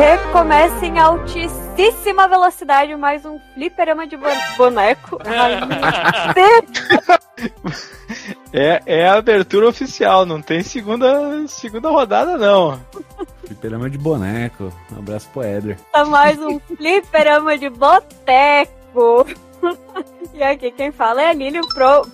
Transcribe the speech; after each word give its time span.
Recomeça 0.00 0.86
em 0.86 0.98
altíssima 0.98 2.26
velocidade 2.26 2.96
mais 2.96 3.22
um 3.26 3.38
fliperama 3.52 4.06
de 4.06 4.16
boneco. 4.56 5.18
é, 8.50 8.80
é 8.86 9.06
a 9.06 9.16
abertura 9.16 9.68
oficial, 9.68 10.24
não 10.24 10.40
tem 10.40 10.62
segunda, 10.62 11.46
segunda 11.46 11.90
rodada, 11.90 12.38
não. 12.38 12.80
Fliperama 13.44 13.90
de 13.90 13.98
boneco. 13.98 14.72
Um 14.90 15.00
abraço 15.00 15.28
pro 15.34 15.42
Éder. 15.42 15.76
Tá 15.92 16.06
mais 16.06 16.38
um 16.38 16.58
fliperama 16.60 17.58
de 17.58 17.68
boteco. 17.68 19.26
e 20.32 20.42
aqui 20.42 20.70
quem 20.70 20.90
fala 20.90 21.20
é 21.20 21.28
a 21.28 21.34
Lilian 21.34 21.60
Pro. 21.74 22.06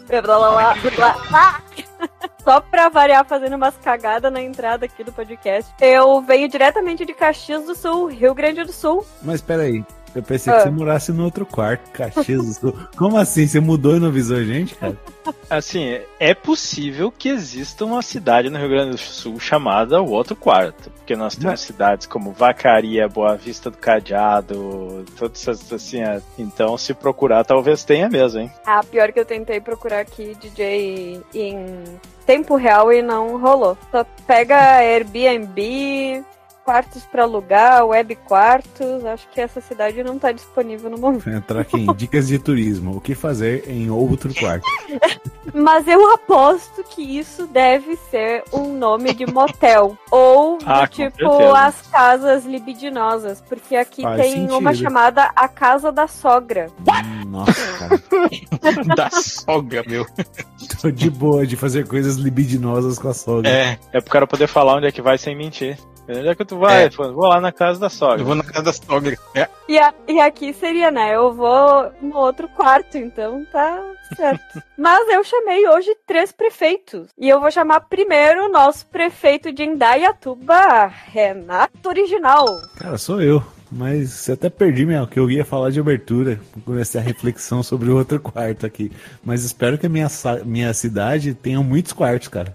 Só 2.42 2.60
pra 2.60 2.88
variar, 2.88 3.24
fazendo 3.24 3.56
umas 3.56 3.77
cagadas 3.77 4.32
na 4.32 4.41
entrada 4.41 4.86
aqui 4.86 5.02
do 5.02 5.12
podcast. 5.12 5.73
Eu 5.80 6.20
venho 6.22 6.48
diretamente 6.48 7.05
de 7.05 7.12
Caxias 7.12 7.64
do 7.64 7.74
Sul, 7.74 8.06
Rio 8.06 8.34
Grande 8.34 8.62
do 8.62 8.72
Sul. 8.72 9.05
Mas 9.22 9.41
peraí, 9.41 9.84
eu 10.16 10.23
pensei 10.23 10.52
ah. 10.52 10.56
que 10.56 10.62
você 10.62 10.70
morasse 10.70 11.12
no 11.12 11.25
outro 11.25 11.45
quarto, 11.45 11.91
Caxias 11.91 12.59
do 12.59 12.70
Sul. 12.70 12.88
Como 12.97 13.16
assim? 13.19 13.47
Você 13.47 13.61
mudou 13.61 13.97
e 13.97 14.01
não 14.01 14.09
avisou 14.09 14.39
a 14.39 14.45
gente, 14.45 14.75
cara? 14.75 14.97
Assim, 15.51 16.01
é 16.19 16.34
possível 16.34 17.12
que 17.12 17.29
exista 17.29 17.84
uma 17.84 18.02
cidade 18.02 18.48
no 18.48 18.59
Rio 18.59 18.69
Grande 18.69 18.91
do 18.92 18.98
Sul 18.98 19.39
chamada 19.39 20.01
o 20.01 20.11
outro 20.11 20.34
quarto. 20.37 20.91
Porque 20.91 21.16
nós 21.16 21.34
temos 21.34 21.52
Mas... 21.52 21.61
cidades 21.61 22.06
como 22.06 22.33
Vacaria, 22.33 23.09
Boa 23.09 23.37
Vista 23.37 23.70
do 23.70 23.77
Cadeado, 23.77 25.05
todas 25.16 25.41
essas 25.47 25.73
assim. 25.73 26.02
É, 26.02 26.20
então, 26.39 26.77
se 26.78 26.95
procurar, 26.95 27.45
talvez 27.45 27.84
tenha 27.84 28.09
mesmo, 28.09 28.41
hein? 28.41 28.51
Ah, 28.64 28.83
pior 28.83 29.12
que 29.12 29.20
eu 29.20 29.25
tentei 29.25 29.61
procurar 29.61 30.01
aqui 30.01 30.34
DJ 30.41 31.22
em 31.34 31.84
tempo 32.25 32.56
real 32.56 32.92
e 32.92 33.03
não 33.03 33.39
rolou. 33.39 33.77
Só 33.91 34.05
pega 34.27 34.78
Airbnb, 34.78 36.25
quartos 36.67 37.05
para 37.05 37.22
alugar, 37.22 37.86
web 37.86 38.17
quartos. 38.17 39.05
Acho 39.05 39.28
que 39.28 39.41
essa 39.41 39.61
cidade 39.61 40.03
não 40.03 40.17
está 40.17 40.33
disponível 40.33 40.91
no 40.91 40.98
momento. 40.98 41.31
Entrar 41.31 41.61
aqui 41.61 41.77
em 41.78 41.95
dicas 41.95 42.27
de 42.27 42.41
turismo. 42.41 42.97
O 42.97 43.00
que 43.00 43.14
fazer 43.14 43.70
em 43.70 43.89
outro 43.89 44.34
quarto? 44.34 44.67
Mas 45.55 45.87
eu 45.87 46.12
aposto 46.12 46.83
que 46.83 47.00
isso 47.00 47.47
deve 47.47 47.94
ser 48.11 48.42
um 48.53 48.77
nome 48.77 49.14
de 49.14 49.25
motel. 49.27 49.97
Ou 50.11 50.59
ah, 50.67 50.89
tipo 50.89 51.55
as 51.55 51.83
casas 51.83 52.44
libidinosas. 52.44 53.41
Porque 53.48 53.77
aqui 53.77 54.03
Faz 54.03 54.20
tem 54.20 54.33
sentido. 54.33 54.59
uma 54.59 54.75
chamada 54.75 55.31
a 55.37 55.47
Casa 55.47 55.92
da 55.92 56.09
Sogra. 56.09 56.67
Nossa, 57.28 57.78
cara. 57.78 58.03
da 58.97 59.11
sogra, 59.11 59.84
meu. 59.87 60.05
Tô 60.81 60.91
de 60.91 61.09
boa 61.09 61.47
de 61.47 61.55
fazer 61.55 61.87
coisas 61.87 62.17
libidinosas 62.17 62.98
com 62.98 63.09
a 63.09 63.14
sogra. 63.14 63.48
É, 63.48 63.78
é 63.92 64.00
pro 64.00 64.11
cara 64.11 64.27
poder 64.27 64.48
falar 64.48 64.77
onde 64.77 64.87
é 64.87 64.92
que 64.92 65.00
vai 65.00 65.17
sem 65.17 65.37
mentir. 65.37 65.78
Onde 66.09 66.29
é 66.29 66.35
que 66.35 66.45
tu 66.45 66.59
vai? 66.59 66.85
É. 66.85 66.89
Vou 66.89 67.27
lá 67.27 67.41
na 67.41 67.53
casa 67.53 67.81
da 67.81 67.89
sogra. 67.89 68.21
Eu 68.21 68.25
vou 68.25 68.35
na 68.35 68.45
casa 68.45 68.62
da 68.62 68.73
sogra. 68.73 69.17
É. 69.35 69.49
E, 69.69 69.79
a, 69.79 69.93
e 70.07 70.21
aqui 70.21 70.53
seria, 70.53 70.91
né? 70.91 71.15
Eu 71.15 71.33
vou 71.33 71.91
no 72.01 72.17
outro 72.17 72.49
quarto, 72.49 72.97
então 72.97 73.45
tá 73.51 73.83
certo. 74.15 74.62
Mas 74.79 75.09
eu 75.09 75.25
chamei 75.25 75.69
hoje 75.69 75.97
três 76.07 76.33
prefeitos. 76.33 77.09
E 77.19 77.29
eu 77.29 77.41
vou 77.41 77.51
chamar 77.51 77.81
primeiro 77.81 78.47
o 78.47 78.49
nosso 78.49 78.87
prefeito 78.87 79.53
de 79.53 79.65
Indaiatuba, 79.65 80.87
Renato 80.87 81.89
Original. 81.89 82.47
Cara, 82.79 82.97
sou 82.99 83.21
eu. 83.21 83.43
Mas 83.71 84.11
você 84.11 84.33
até 84.33 84.49
perdi 84.49 84.87
minha, 84.87 85.07
que 85.07 85.19
eu 85.19 85.31
ia 85.31 85.45
falar 85.45 85.71
de 85.71 85.81
abertura. 85.81 86.39
Comecei 86.65 87.01
a 87.01 87.05
reflexão 87.05 87.62
sobre 87.62 87.91
o 87.91 87.97
outro 87.97 88.21
quarto 88.21 88.65
aqui. 88.65 88.93
Mas 89.25 89.43
espero 89.43 89.77
que 89.77 89.87
a 89.87 89.89
minha, 89.89 90.09
minha 90.45 90.73
cidade 90.73 91.34
tenha 91.34 91.61
muitos 91.61 91.93
quartos, 91.93 92.29
cara. 92.29 92.55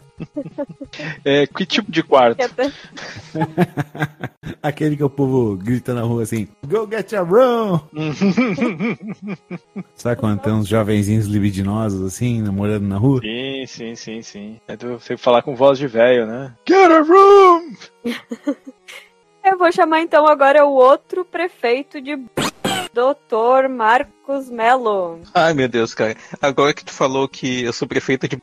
É, 1.24 1.48
que 1.48 1.66
tipo 1.66 1.92
de 1.92 2.04
quarto? 2.04 2.42
Aquele 4.62 4.96
que 4.96 5.04
o 5.04 5.10
povo 5.10 5.56
grita 5.56 5.94
na 5.94 6.02
rua 6.02 6.24
assim: 6.24 6.48
Go 6.66 6.88
get 6.90 7.12
your 7.12 7.26
room! 7.26 7.80
Sabe 9.96 10.20
quando 10.20 10.40
tem 10.40 10.54
uns 10.54 10.68
jovenzinhos 10.68 11.28
libidinosos 11.28 12.04
assim, 12.04 12.42
namorando 12.42 12.84
na 12.84 12.98
rua? 12.98 13.22
Sim, 13.22 13.66
sim, 13.68 13.96
sim, 13.96 14.22
sim. 14.22 14.60
É 14.68 14.76
tu 14.76 15.00
falar 15.18 15.42
com 15.42 15.56
voz 15.56 15.78
de 15.78 15.88
velho, 15.88 16.26
né? 16.26 16.54
Get 16.68 16.92
a 16.92 17.02
room! 17.02 17.74
Eu 19.44 19.58
vou 19.58 19.72
chamar 19.72 20.02
então 20.02 20.28
agora 20.28 20.66
o 20.66 20.74
outro 20.74 21.26
prefeito 21.26 22.00
de 22.00 22.16
Doutor 22.94 23.68
Marcos 23.70 24.50
Melo. 24.50 25.20
Ai, 25.34 25.54
meu 25.54 25.68
Deus, 25.68 25.96
cara. 25.96 26.16
Agora 26.40 26.74
que 26.74 26.86
tu 26.86 26.94
falou 26.94 27.28
que 27.28 27.64
eu 27.64 27.74
sou 27.74 27.88
prefeito 27.88 28.28
de 28.28 28.38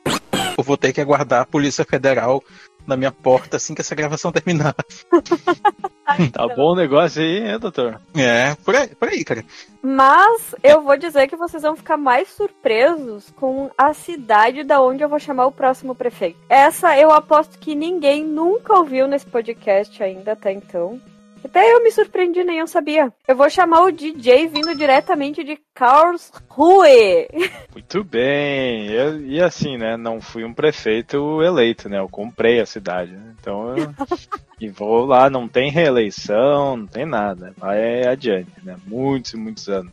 eu 0.59 0.63
vou 0.63 0.77
ter 0.77 0.93
que 0.93 1.01
aguardar 1.01 1.41
a 1.41 1.45
Polícia 1.45 1.85
Federal 1.85 2.43
na 2.85 2.97
minha 2.97 3.11
porta 3.11 3.57
assim 3.57 3.75
que 3.75 3.81
essa 3.81 3.95
gravação 3.95 4.31
terminar. 4.31 4.75
tá 6.33 6.47
bom 6.55 6.73
o 6.73 6.75
negócio 6.75 7.21
aí, 7.21 7.49
hein, 7.49 7.59
doutor? 7.59 8.01
É, 8.15 8.55
por 8.55 8.75
aí, 8.75 8.87
por 8.87 9.07
aí, 9.07 9.23
cara. 9.23 9.45
Mas 9.81 10.55
eu 10.63 10.81
vou 10.81 10.97
dizer 10.97 11.27
que 11.27 11.35
vocês 11.35 11.61
vão 11.63 11.75
ficar 11.75 11.97
mais 11.97 12.29
surpresos 12.29 13.31
com 13.35 13.69
a 13.77 13.93
cidade 13.93 14.63
da 14.63 14.81
onde 14.81 15.03
eu 15.03 15.09
vou 15.09 15.19
chamar 15.19 15.45
o 15.45 15.51
próximo 15.51 15.93
prefeito. 15.93 16.39
Essa 16.49 16.97
eu 16.97 17.11
aposto 17.11 17.59
que 17.59 17.75
ninguém 17.75 18.25
nunca 18.25 18.73
ouviu 18.73 19.07
nesse 19.07 19.25
podcast 19.25 20.01
ainda 20.01 20.33
até 20.33 20.51
então. 20.51 20.99
Até 21.43 21.73
eu 21.73 21.83
me 21.83 21.91
surpreendi, 21.91 22.43
nem 22.43 22.59
eu 22.59 22.67
sabia. 22.67 23.11
Eu 23.27 23.35
vou 23.35 23.49
chamar 23.49 23.83
o 23.83 23.91
DJ 23.91 24.47
vindo 24.47 24.75
diretamente 24.75 25.43
de 25.43 25.59
Karlsruhe. 25.73 27.27
Muito 27.73 28.03
bem. 28.03 28.87
E, 28.87 29.35
e, 29.35 29.41
assim, 29.41 29.77
né? 29.77 29.95
Não 29.95 30.19
fui 30.19 30.43
um 30.43 30.53
prefeito 30.53 31.41
eleito, 31.41 31.87
né? 31.87 31.99
Eu 31.99 32.09
comprei 32.09 32.59
a 32.59 32.65
cidade. 32.65 33.11
Né? 33.11 33.33
Então 33.39 33.77
eu. 33.77 33.93
e 34.59 34.69
vou 34.69 35.05
lá, 35.05 35.29
não 35.29 35.47
tem 35.47 35.71
reeleição, 35.71 36.77
não 36.77 36.87
tem 36.87 37.05
nada. 37.05 37.53
Vai 37.57 38.05
adiante, 38.05 38.51
né? 38.63 38.75
Muitos 38.85 39.33
e 39.33 39.37
muitos 39.37 39.67
anos. 39.69 39.91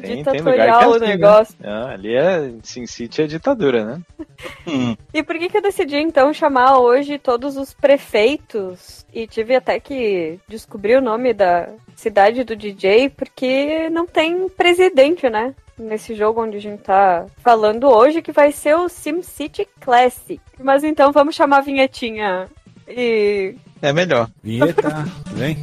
Tem, 0.00 0.24
tem 0.24 0.40
lugar 0.40 0.56
que 0.56 0.84
é 0.84 0.88
assim, 0.88 0.96
o 0.96 0.98
negócio. 0.98 1.54
Né? 1.60 1.68
Ah, 1.68 1.90
ali 1.92 2.14
é 2.14 2.52
Sin 2.62 2.86
City 2.86 3.22
é 3.22 3.26
ditadura, 3.26 3.84
né? 3.84 4.00
hum. 4.66 4.96
E 5.12 5.22
por 5.22 5.38
que, 5.38 5.48
que 5.48 5.56
eu 5.58 5.62
decidi 5.62 5.96
então 5.96 6.32
chamar 6.32 6.78
hoje 6.78 7.18
todos 7.18 7.56
os 7.56 7.72
prefeitos? 7.72 9.04
E 9.12 9.26
tive 9.26 9.54
até 9.54 9.78
que 9.78 10.38
descobrir 10.48 10.96
o 10.96 11.02
nome 11.02 11.34
da 11.34 11.68
cidade 11.94 12.44
do 12.44 12.56
DJ, 12.56 13.10
porque 13.10 13.90
não 13.90 14.06
tem 14.06 14.48
presidente, 14.48 15.28
né? 15.28 15.54
Nesse 15.78 16.14
jogo 16.14 16.42
onde 16.42 16.56
a 16.56 16.60
gente 16.60 16.82
tá 16.82 17.26
falando 17.38 17.88
hoje, 17.88 18.22
que 18.22 18.32
vai 18.32 18.52
ser 18.52 18.76
o 18.76 18.88
SimCity 18.88 19.66
Classic. 19.80 20.40
Mas 20.58 20.84
então 20.84 21.12
vamos 21.12 21.34
chamar 21.34 21.58
a 21.58 21.62
vinhetinha 21.62 22.48
e. 22.88 23.54
É 23.80 23.92
melhor. 23.92 24.28
Vinheta, 24.42 25.04
vem. 25.32 25.62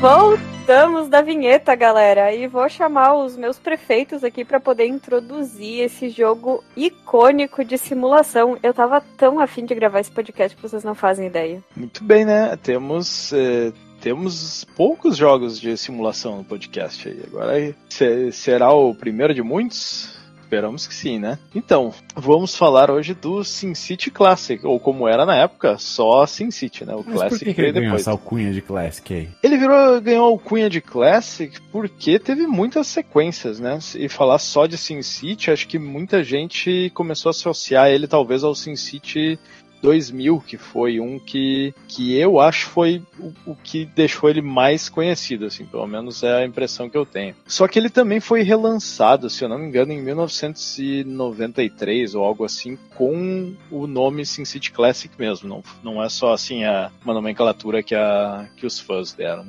Voltamos 0.00 1.10
da 1.10 1.20
vinheta, 1.20 1.74
galera, 1.74 2.34
e 2.34 2.46
vou 2.46 2.66
chamar 2.70 3.12
os 3.12 3.36
meus 3.36 3.58
prefeitos 3.58 4.24
aqui 4.24 4.46
para 4.46 4.58
poder 4.58 4.86
introduzir 4.86 5.80
esse 5.80 6.08
jogo 6.08 6.64
icônico 6.74 7.62
de 7.62 7.76
simulação. 7.76 8.56
Eu 8.62 8.72
tava 8.72 9.02
tão 9.18 9.38
afim 9.38 9.66
de 9.66 9.74
gravar 9.74 10.00
esse 10.00 10.10
podcast 10.10 10.56
que 10.56 10.62
vocês 10.62 10.82
não 10.82 10.94
fazem 10.94 11.26
ideia. 11.26 11.62
Muito 11.76 12.02
bem, 12.02 12.24
né? 12.24 12.56
Temos. 12.56 13.30
Eh, 13.34 13.74
temos 14.00 14.64
poucos 14.74 15.18
jogos 15.18 15.60
de 15.60 15.76
simulação 15.76 16.38
no 16.38 16.44
podcast 16.44 17.06
aí. 17.06 17.22
Agora 17.26 18.32
será 18.32 18.72
o 18.72 18.94
primeiro 18.94 19.34
de 19.34 19.42
muitos? 19.42 20.18
Esperamos 20.50 20.84
que 20.84 20.92
sim, 20.92 21.20
né? 21.20 21.38
Então, 21.54 21.94
vamos 22.16 22.56
falar 22.56 22.90
hoje 22.90 23.14
do 23.14 23.44
SimCity 23.44 24.10
Classic, 24.10 24.66
ou 24.66 24.80
como 24.80 25.06
era 25.06 25.24
na 25.24 25.36
época, 25.36 25.78
só 25.78 26.26
SimCity, 26.26 26.84
né? 26.84 26.92
O 26.92 27.04
Mas 27.06 27.14
Classic 27.14 27.38
por 27.38 27.44
que, 27.44 27.54
que 27.54 27.60
ele 27.60 27.70
ganhou 27.70 27.84
depois. 27.84 28.00
essa 28.00 28.10
alcunha 28.10 28.52
de 28.52 28.60
Classic 28.60 29.14
aí? 29.14 29.28
Ele 29.44 29.56
virou, 29.56 30.00
ganhou 30.00 30.26
alcunha 30.26 30.68
de 30.68 30.80
Classic 30.80 31.56
porque 31.70 32.18
teve 32.18 32.48
muitas 32.48 32.88
sequências, 32.88 33.60
né? 33.60 33.78
E 33.94 34.08
falar 34.08 34.38
só 34.38 34.66
de 34.66 34.76
SimCity, 34.76 35.52
acho 35.52 35.68
que 35.68 35.78
muita 35.78 36.24
gente 36.24 36.90
começou 36.94 37.30
a 37.30 37.30
associar 37.30 37.88
ele 37.88 38.08
talvez 38.08 38.42
ao 38.42 38.52
SimCity 38.52 39.38
2000, 39.82 40.40
que 40.46 40.56
foi 40.56 41.00
um 41.00 41.18
que, 41.18 41.74
que 41.88 42.16
eu 42.16 42.38
acho 42.38 42.68
foi 42.68 43.02
o, 43.18 43.32
o 43.52 43.56
que 43.56 43.84
deixou 43.84 44.30
ele 44.30 44.42
mais 44.42 44.88
conhecido, 44.88 45.46
assim, 45.46 45.64
pelo 45.64 45.86
menos 45.86 46.22
é 46.22 46.42
a 46.42 46.46
impressão 46.46 46.88
que 46.88 46.96
eu 46.96 47.04
tenho. 47.06 47.34
Só 47.46 47.66
que 47.66 47.76
ele 47.78 47.90
também 47.90 48.20
foi 48.20 48.42
relançado, 48.42 49.30
se 49.30 49.44
eu 49.44 49.48
não 49.48 49.58
me 49.58 49.66
engano, 49.66 49.92
em 49.92 50.02
1993 50.02 52.14
ou 52.14 52.24
algo 52.24 52.44
assim, 52.44 52.78
com 52.94 53.54
o 53.70 53.86
nome 53.86 54.26
SimCity 54.26 54.72
Classic 54.72 55.14
mesmo. 55.18 55.48
Não, 55.48 55.62
não 55.82 56.02
é 56.02 56.08
só 56.08 56.32
assim 56.32 56.64
a, 56.64 56.90
uma 57.04 57.14
nomenclatura 57.14 57.82
que, 57.82 57.94
a, 57.94 58.48
que 58.56 58.66
os 58.66 58.78
fãs 58.78 59.12
deram. 59.12 59.46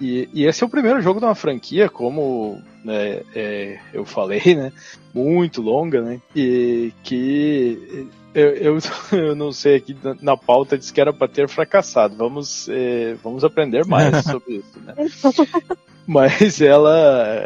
E, 0.00 0.28
e 0.32 0.44
esse 0.44 0.62
é 0.62 0.66
o 0.66 0.70
primeiro 0.70 1.00
jogo 1.00 1.20
de 1.20 1.26
uma 1.26 1.34
franquia, 1.34 1.88
como 1.88 2.60
né, 2.84 3.22
é, 3.34 3.80
eu 3.92 4.04
falei, 4.04 4.54
né? 4.54 4.72
Muito 5.14 5.62
longa, 5.62 6.02
né? 6.02 6.20
E 6.34 6.92
que 7.02 8.06
eu, 8.36 8.50
eu, 8.50 8.78
eu 9.12 9.34
não 9.34 9.50
sei 9.50 9.76
aqui 9.76 9.96
na, 10.20 10.36
pauta 10.36 10.76
disse 10.76 10.92
que 10.92 11.00
era 11.00 11.12
para 11.12 11.26
ter 11.26 11.48
fracassado. 11.48 12.14
Vamos, 12.16 12.68
é, 12.68 13.14
vamos 13.24 13.42
aprender 13.42 13.86
mais 13.86 14.22
sobre 14.24 14.56
isso, 14.56 14.78
né? 14.80 14.94
Mas 16.08 16.60
ela 16.60 16.96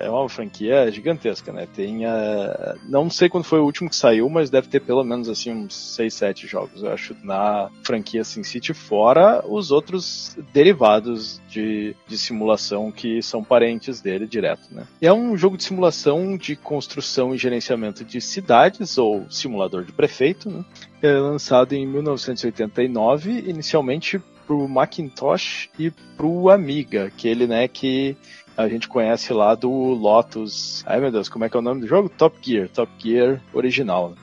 é 0.03 0.11
uma 0.11 0.29
franquia 0.29 0.91
gigantesca, 0.91 1.51
né? 1.53 1.67
Tem 1.75 2.05
a... 2.05 2.77
Não 2.87 3.09
sei 3.09 3.29
quando 3.29 3.45
foi 3.45 3.59
o 3.59 3.65
último 3.65 3.89
que 3.89 3.97
saiu, 3.97 4.29
mas 4.29 4.51
deve 4.51 4.69
ter 4.69 4.81
pelo 4.81 5.03
menos 5.03 5.29
assim 5.29 5.51
uns 5.51 5.75
6, 5.75 6.13
7 6.13 6.47
jogos, 6.47 6.83
eu 6.83 6.93
acho, 6.93 7.17
na 7.23 7.71
franquia 7.83 8.23
SimCity, 8.23 8.75
fora 8.75 9.43
os 9.47 9.71
outros 9.71 10.37
derivados 10.53 11.41
de, 11.49 11.97
de 12.07 12.19
simulação 12.19 12.93
que 12.93 13.23
são 13.23 13.43
parentes 13.43 14.01
dele 14.01 14.27
direto, 14.27 14.69
né? 14.71 14.87
E 15.01 15.07
é 15.07 15.13
um 15.13 15.37
jogo 15.37 15.57
de 15.57 15.65
simulação 15.65 16.37
de 16.37 16.55
construção 16.55 17.35
e 17.35 17.39
gerenciamento 17.39 18.05
de 18.05 18.21
cidades, 18.21 18.99
ou 18.99 19.25
simulador 19.31 19.85
de 19.85 19.93
prefeito, 19.93 20.51
né? 20.51 20.65
É 21.03 21.13
lançado 21.13 21.73
em 21.73 21.87
1989, 21.87 23.45
inicialmente 23.47 24.21
pro 24.51 24.69
Macintosh 24.69 25.69
e 25.79 25.93
pro 26.17 26.51
Amiga, 26.51 27.05
aquele, 27.05 27.47
né, 27.47 27.69
que 27.69 28.17
a 28.61 28.69
gente 28.69 28.89
conhece 28.89 29.33
lá 29.33 29.55
do 29.55 29.71
Lotus. 29.71 30.83
Ai 30.87 31.01
meu 31.01 31.11
Deus, 31.11 31.29
como 31.29 31.45
é 31.45 31.49
que 31.49 31.57
é 31.57 31.61
o 31.61 31.63
nome 31.63 31.81
do 31.83 31.87
jogo? 31.87 32.09
Top 32.09 32.37
Gear, 32.43 32.69
Top 32.69 32.91
Gear 32.99 33.41
original. 33.53 34.15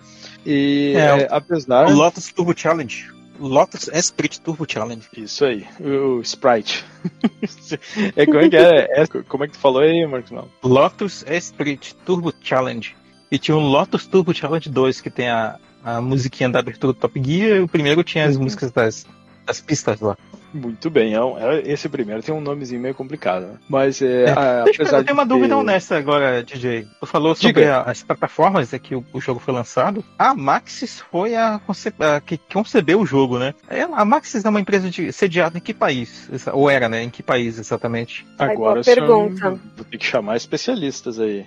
E 0.45 0.93
É, 0.95 1.23
é, 1.23 1.27
apesar. 1.29 1.87
O 1.87 1.93
Lotus 1.93 2.31
Turbo 2.31 2.57
Challenge. 2.57 3.11
Lotus 3.39 3.87
Esprit 3.89 4.41
Turbo 4.41 4.65
Challenge. 4.67 5.07
Isso 5.15 5.45
aí, 5.45 5.67
o 5.79 6.21
Sprite. 6.21 6.83
é, 8.15 8.25
como 8.25 8.39
é 8.39 8.49
que 8.49 8.55
é? 8.57 9.01
É- 9.01 9.07
Como 9.27 9.43
é 9.43 9.47
que 9.47 9.53
tu 9.53 9.59
falou 9.59 9.81
aí, 9.81 10.05
Marcos? 10.07 10.31
Não. 10.31 10.47
Lotus 10.63 11.23
Esprit 11.27 11.95
Turbo 12.05 12.33
Challenge. 12.41 12.95
E 13.29 13.37
tinha 13.37 13.55
o 13.55 13.59
Lotus 13.59 14.07
Turbo 14.07 14.33
Challenge 14.33 14.69
2, 14.69 15.01
que 15.01 15.09
tem 15.09 15.29
a, 15.29 15.57
a 15.83 16.01
musiquinha 16.01 16.49
da 16.49 16.59
abertura 16.59 16.93
do 16.93 16.99
Top 16.99 17.21
Gear, 17.23 17.57
e 17.57 17.59
o 17.59 17.67
primeiro 17.67 18.03
tinha 18.03 18.25
as 18.25 18.37
músicas 18.37 18.71
das, 18.71 19.05
das 19.45 19.61
pistas 19.61 19.99
lá. 19.99 20.17
Muito 20.53 20.89
bem, 20.89 21.13
é 21.13 21.21
um- 21.21 21.37
é- 21.37 21.61
esse 21.65 21.89
primeiro 21.89 22.23
tem 22.23 22.33
um 22.33 22.39
nomezinho 22.41 22.79
meio 22.81 22.95
complicado, 22.95 23.47
né? 23.47 23.53
Mas 23.69 24.01
é, 24.01 24.25
É. 24.25 24.29
a- 24.31 24.63
Deixa 24.63 24.81
eu, 24.81 24.85
apesar 24.85 24.97
eu 24.99 25.03
tenho 25.03 25.17
uma 25.17 25.23
de 25.23 25.29
dúvida 25.29 25.57
honesta 25.57 25.97
agora, 25.97 26.41
DJ. 26.43 26.87
Tu 26.99 27.05
falou 27.05 27.35
sobre 27.35 27.65
a- 27.65 27.81
as 27.81 28.01
plataformas 28.01 28.73
é 28.73 28.79
que 28.79 28.95
o, 28.95 29.05
o 29.13 29.19
jogo 29.21 29.39
foi 29.39 29.53
lançado. 29.53 30.03
A 30.17 30.33
Maxis 30.33 31.01
foi 31.11 31.35
a, 31.35 31.59
conce- 31.65 31.93
a 31.99 32.21
que 32.21 32.37
concebeu 32.37 33.01
o 33.01 33.05
jogo, 33.05 33.37
né? 33.37 33.53
Ela- 33.69 33.97
a 33.97 34.05
Maxis 34.05 34.43
é 34.45 34.49
uma 34.49 34.61
empresa 34.61 34.89
de, 34.89 35.11
sediada 35.11 35.57
em 35.57 35.61
que 35.61 35.73
país? 35.73 36.29
Ou 36.53 36.69
era, 36.69 36.87
né? 36.87 37.03
Em 37.03 37.09
que 37.09 37.21
país 37.21 37.59
exatamente? 37.59 38.25
Agora 38.39 38.81
pergunta. 38.83 39.49
vou 39.75 39.85
ter 39.85 39.97
que 39.97 40.05
chamar 40.05 40.37
especialistas 40.37 41.19
aí. 41.19 41.45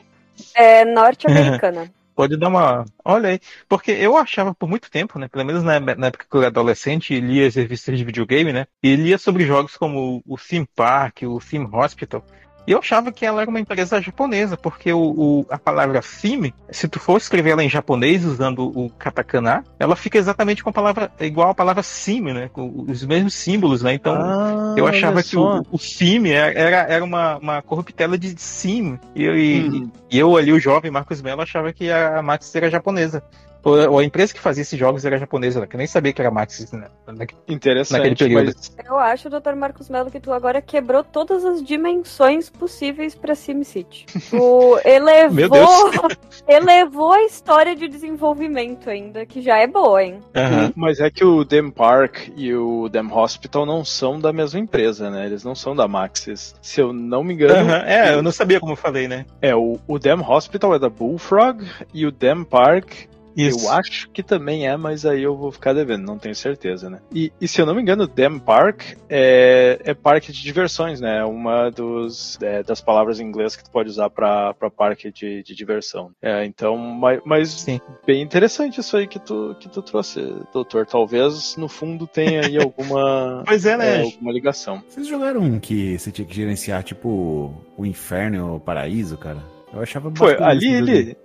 É 0.54 0.84
norte-americana. 0.84 1.90
Pode 2.14 2.36
dar 2.36 2.48
uma. 2.48 2.84
Olha 3.04 3.30
aí. 3.30 3.40
Porque 3.68 3.90
eu 3.90 4.16
achava 4.16 4.54
por 4.54 4.68
muito 4.68 4.90
tempo, 4.90 5.18
né? 5.18 5.28
Pelo 5.28 5.44
menos 5.44 5.62
na, 5.62 5.74
época 5.76 6.26
que 6.28 6.36
eu 6.36 6.40
era 6.40 6.48
adolescente 6.48 7.14
e 7.14 7.20
lia 7.20 7.46
as 7.46 7.54
revistas 7.54 7.96
de 7.98 8.04
videogame, 8.04 8.52
né? 8.52 8.66
E 8.82 8.94
lia 8.96 9.18
sobre 9.18 9.46
jogos 9.46 9.76
como 9.76 10.22
o 10.26 10.36
Theme 10.36 10.68
Park, 10.74 11.22
o 11.22 11.40
Theme 11.40 11.68
Hospital. 11.72 12.24
E 12.66 12.72
eu 12.72 12.78
achava 12.78 13.10
que 13.10 13.24
ela 13.24 13.40
era 13.40 13.50
uma 13.50 13.58
empresa 13.60 14.00
japonesa, 14.00 14.56
porque 14.56 14.92
o, 14.92 14.98
o- 15.00 15.46
a 15.50 15.58
palavra 15.58 16.00
theme, 16.02 16.54
se 16.70 16.86
tu 16.88 16.98
for 17.00 17.16
escrever 17.16 17.50
ela 17.50 17.64
em 17.64 17.68
japonês 17.70 18.24
usando 18.24 18.70
o 18.78 18.90
katakana, 18.90 19.64
ela 19.78 19.96
fica 19.96 20.18
exatamente 20.18 20.62
com 20.62 20.70
a 20.70 20.72
palavra 20.72 21.10
igual 21.20 21.50
a 21.50 21.54
palavra 21.54 21.82
sim, 21.82 22.20
né? 22.20 22.48
Com 22.52 22.84
os 22.88 23.04
mesmos 23.04 23.34
símbolos, 23.34 23.82
né? 23.82 23.94
Então, 23.94 24.14
Ah, 24.14 24.74
eu 24.76 24.86
achava 24.86 25.22
que 25.22 25.36
o, 25.36 25.62
o 25.70 25.78
Sim 25.78 26.28
era, 26.28 26.80
era, 26.82 27.04
uma, 27.04 27.38
uma 27.38 27.62
corruptela 27.62 28.16
de 28.18 28.34
Sim. 28.40 28.98
E 29.14 29.24
eu, 29.24 29.38
e- 29.38 29.68
Uhum. 29.68 29.90
e 30.10 30.18
eu 30.18 30.36
ali, 30.36 30.52
o 30.52 30.60
jovem 30.60 30.90
Marcos 30.90 31.20
Mello, 31.22 31.42
achava 31.42 31.72
que 31.72 31.90
a 31.90 32.22
Maxis 32.22 32.54
era 32.54 32.70
japonesa. 32.70 33.22
Ou, 33.62 33.98
a 33.98 34.04
empresa 34.04 34.32
que 34.32 34.40
fazia 34.40 34.62
esses 34.62 34.78
jogos 34.78 35.04
era 35.04 35.18
japonesa, 35.18 35.60
né? 35.60 35.66
que 35.66 35.76
eu 35.76 35.78
nem 35.78 35.86
sabia 35.86 36.12
que 36.12 36.20
era 36.20 36.30
Maxis 36.30 36.72
né? 36.72 36.88
naquele 37.06 37.40
Interessante, 37.48 38.24
período. 38.24 38.52
mas 38.56 38.76
Eu 38.84 38.98
acho, 38.98 39.28
Dr. 39.28 39.54
Marcos 39.56 39.88
Mello, 39.88 40.10
que 40.10 40.20
tu 40.20 40.32
agora 40.32 40.62
quebrou 40.62 41.04
todas 41.04 41.44
as 41.44 41.62
dimensões 41.62 42.48
possíveis 42.48 43.14
pra 43.14 43.34
SimCity. 43.34 44.06
Tu 44.30 44.80
elevou, 44.84 46.08
elevou 46.48 47.12
a 47.12 47.22
história 47.24 47.74
de 47.76 47.88
desenvolvimento 47.88 48.88
ainda, 48.88 49.26
que 49.26 49.40
já 49.42 49.58
é 49.58 49.66
boa, 49.66 50.02
hein? 50.02 50.20
Aham. 50.34 50.72
Mas 50.76 51.00
é 51.00 51.10
que 51.10 51.24
o 51.24 51.44
Dem 51.44 51.70
Park 51.70 52.28
e 52.36 52.54
o 52.54 52.88
Dem 52.88 53.12
Hospital 53.12 53.66
não 53.66 53.84
são 53.84 54.18
da 54.18 54.32
mesma 54.32 54.60
empresa, 54.60 55.10
né? 55.10 55.26
Eles 55.26 55.44
não 55.44 55.54
são 55.54 55.74
da 55.74 55.86
Maxis. 55.86 56.54
Se 56.62 56.80
eu 56.80 56.92
não 56.92 57.22
me 57.22 57.34
engano, 57.34 57.70
Aham. 57.70 57.82
É, 57.84 58.14
eu 58.14 58.22
não 58.22 58.32
sabia 58.32 58.60
como 58.60 58.72
eu 58.72 58.76
falei, 58.76 59.06
né? 59.08 59.26
é 59.42 59.54
o, 59.54 59.78
o 59.86 59.98
Dem 59.98 60.20
Hospital 60.20 60.74
é 60.74 60.78
da 60.78 60.88
Bullfrog 60.88 61.64
e 61.92 62.06
o 62.06 62.10
Dem 62.12 62.44
Park 62.44 63.09
Isso. 63.36 63.66
eu 63.66 63.70
acho 63.70 64.10
que 64.10 64.22
também 64.22 64.66
é, 64.66 64.76
mas 64.76 65.06
aí 65.06 65.22
eu 65.22 65.36
vou 65.36 65.50
ficar 65.50 65.72
devendo, 65.72 66.06
não 66.06 66.18
tenho 66.18 66.34
certeza, 66.34 66.90
né? 66.90 67.00
E, 67.12 67.32
e 67.40 67.48
se 67.48 67.60
eu 67.60 67.66
não 67.66 67.74
me 67.74 67.82
engano, 67.82 68.04
o 68.04 68.06
Dem 68.06 68.38
Park 68.38 68.82
é, 69.08 69.80
é 69.84 69.94
parque 69.94 70.32
de 70.32 70.42
diversões, 70.42 71.00
né? 71.00 71.18
É 71.18 71.24
Uma 71.24 71.70
dos, 71.70 72.38
é, 72.42 72.62
das 72.62 72.80
palavras 72.80 73.20
em 73.20 73.24
inglês 73.24 73.56
que 73.56 73.64
tu 73.64 73.70
pode 73.70 73.88
usar 73.88 74.10
para 74.10 74.54
parque 74.76 75.10
de, 75.10 75.42
de 75.42 75.54
diversão. 75.54 76.10
É, 76.22 76.44
então, 76.44 76.76
mas, 76.76 77.20
mas 77.24 77.50
Sim. 77.50 77.80
bem 78.06 78.22
interessante 78.22 78.80
isso 78.80 78.96
aí 78.96 79.06
que 79.06 79.18
tu, 79.18 79.56
que 79.58 79.68
tu 79.68 79.82
trouxe, 79.82 80.20
doutor. 80.52 80.86
Talvez 80.86 81.56
no 81.56 81.68
fundo 81.68 82.06
tenha 82.06 82.46
aí 82.46 82.56
alguma, 82.60 83.42
Pois 83.46 83.66
é, 83.66 83.72
é, 83.72 83.76
né? 83.76 84.02
alguma 84.02 84.32
ligação. 84.32 84.82
Vocês 84.88 85.06
jogaram 85.06 85.40
um 85.40 85.60
que 85.60 85.98
você 85.98 86.10
tinha 86.10 86.26
que 86.26 86.34
gerenciar, 86.34 86.82
tipo, 86.82 87.54
o 87.76 87.86
inferno 87.86 88.36
e 88.36 88.40
o 88.40 88.60
paraíso, 88.60 89.16
cara? 89.16 89.42
Eu 89.72 89.80
achava 89.80 90.12
Foi, 90.16 90.36
ali 90.42 90.72
ele, 90.72 90.92
ali 90.92 91.16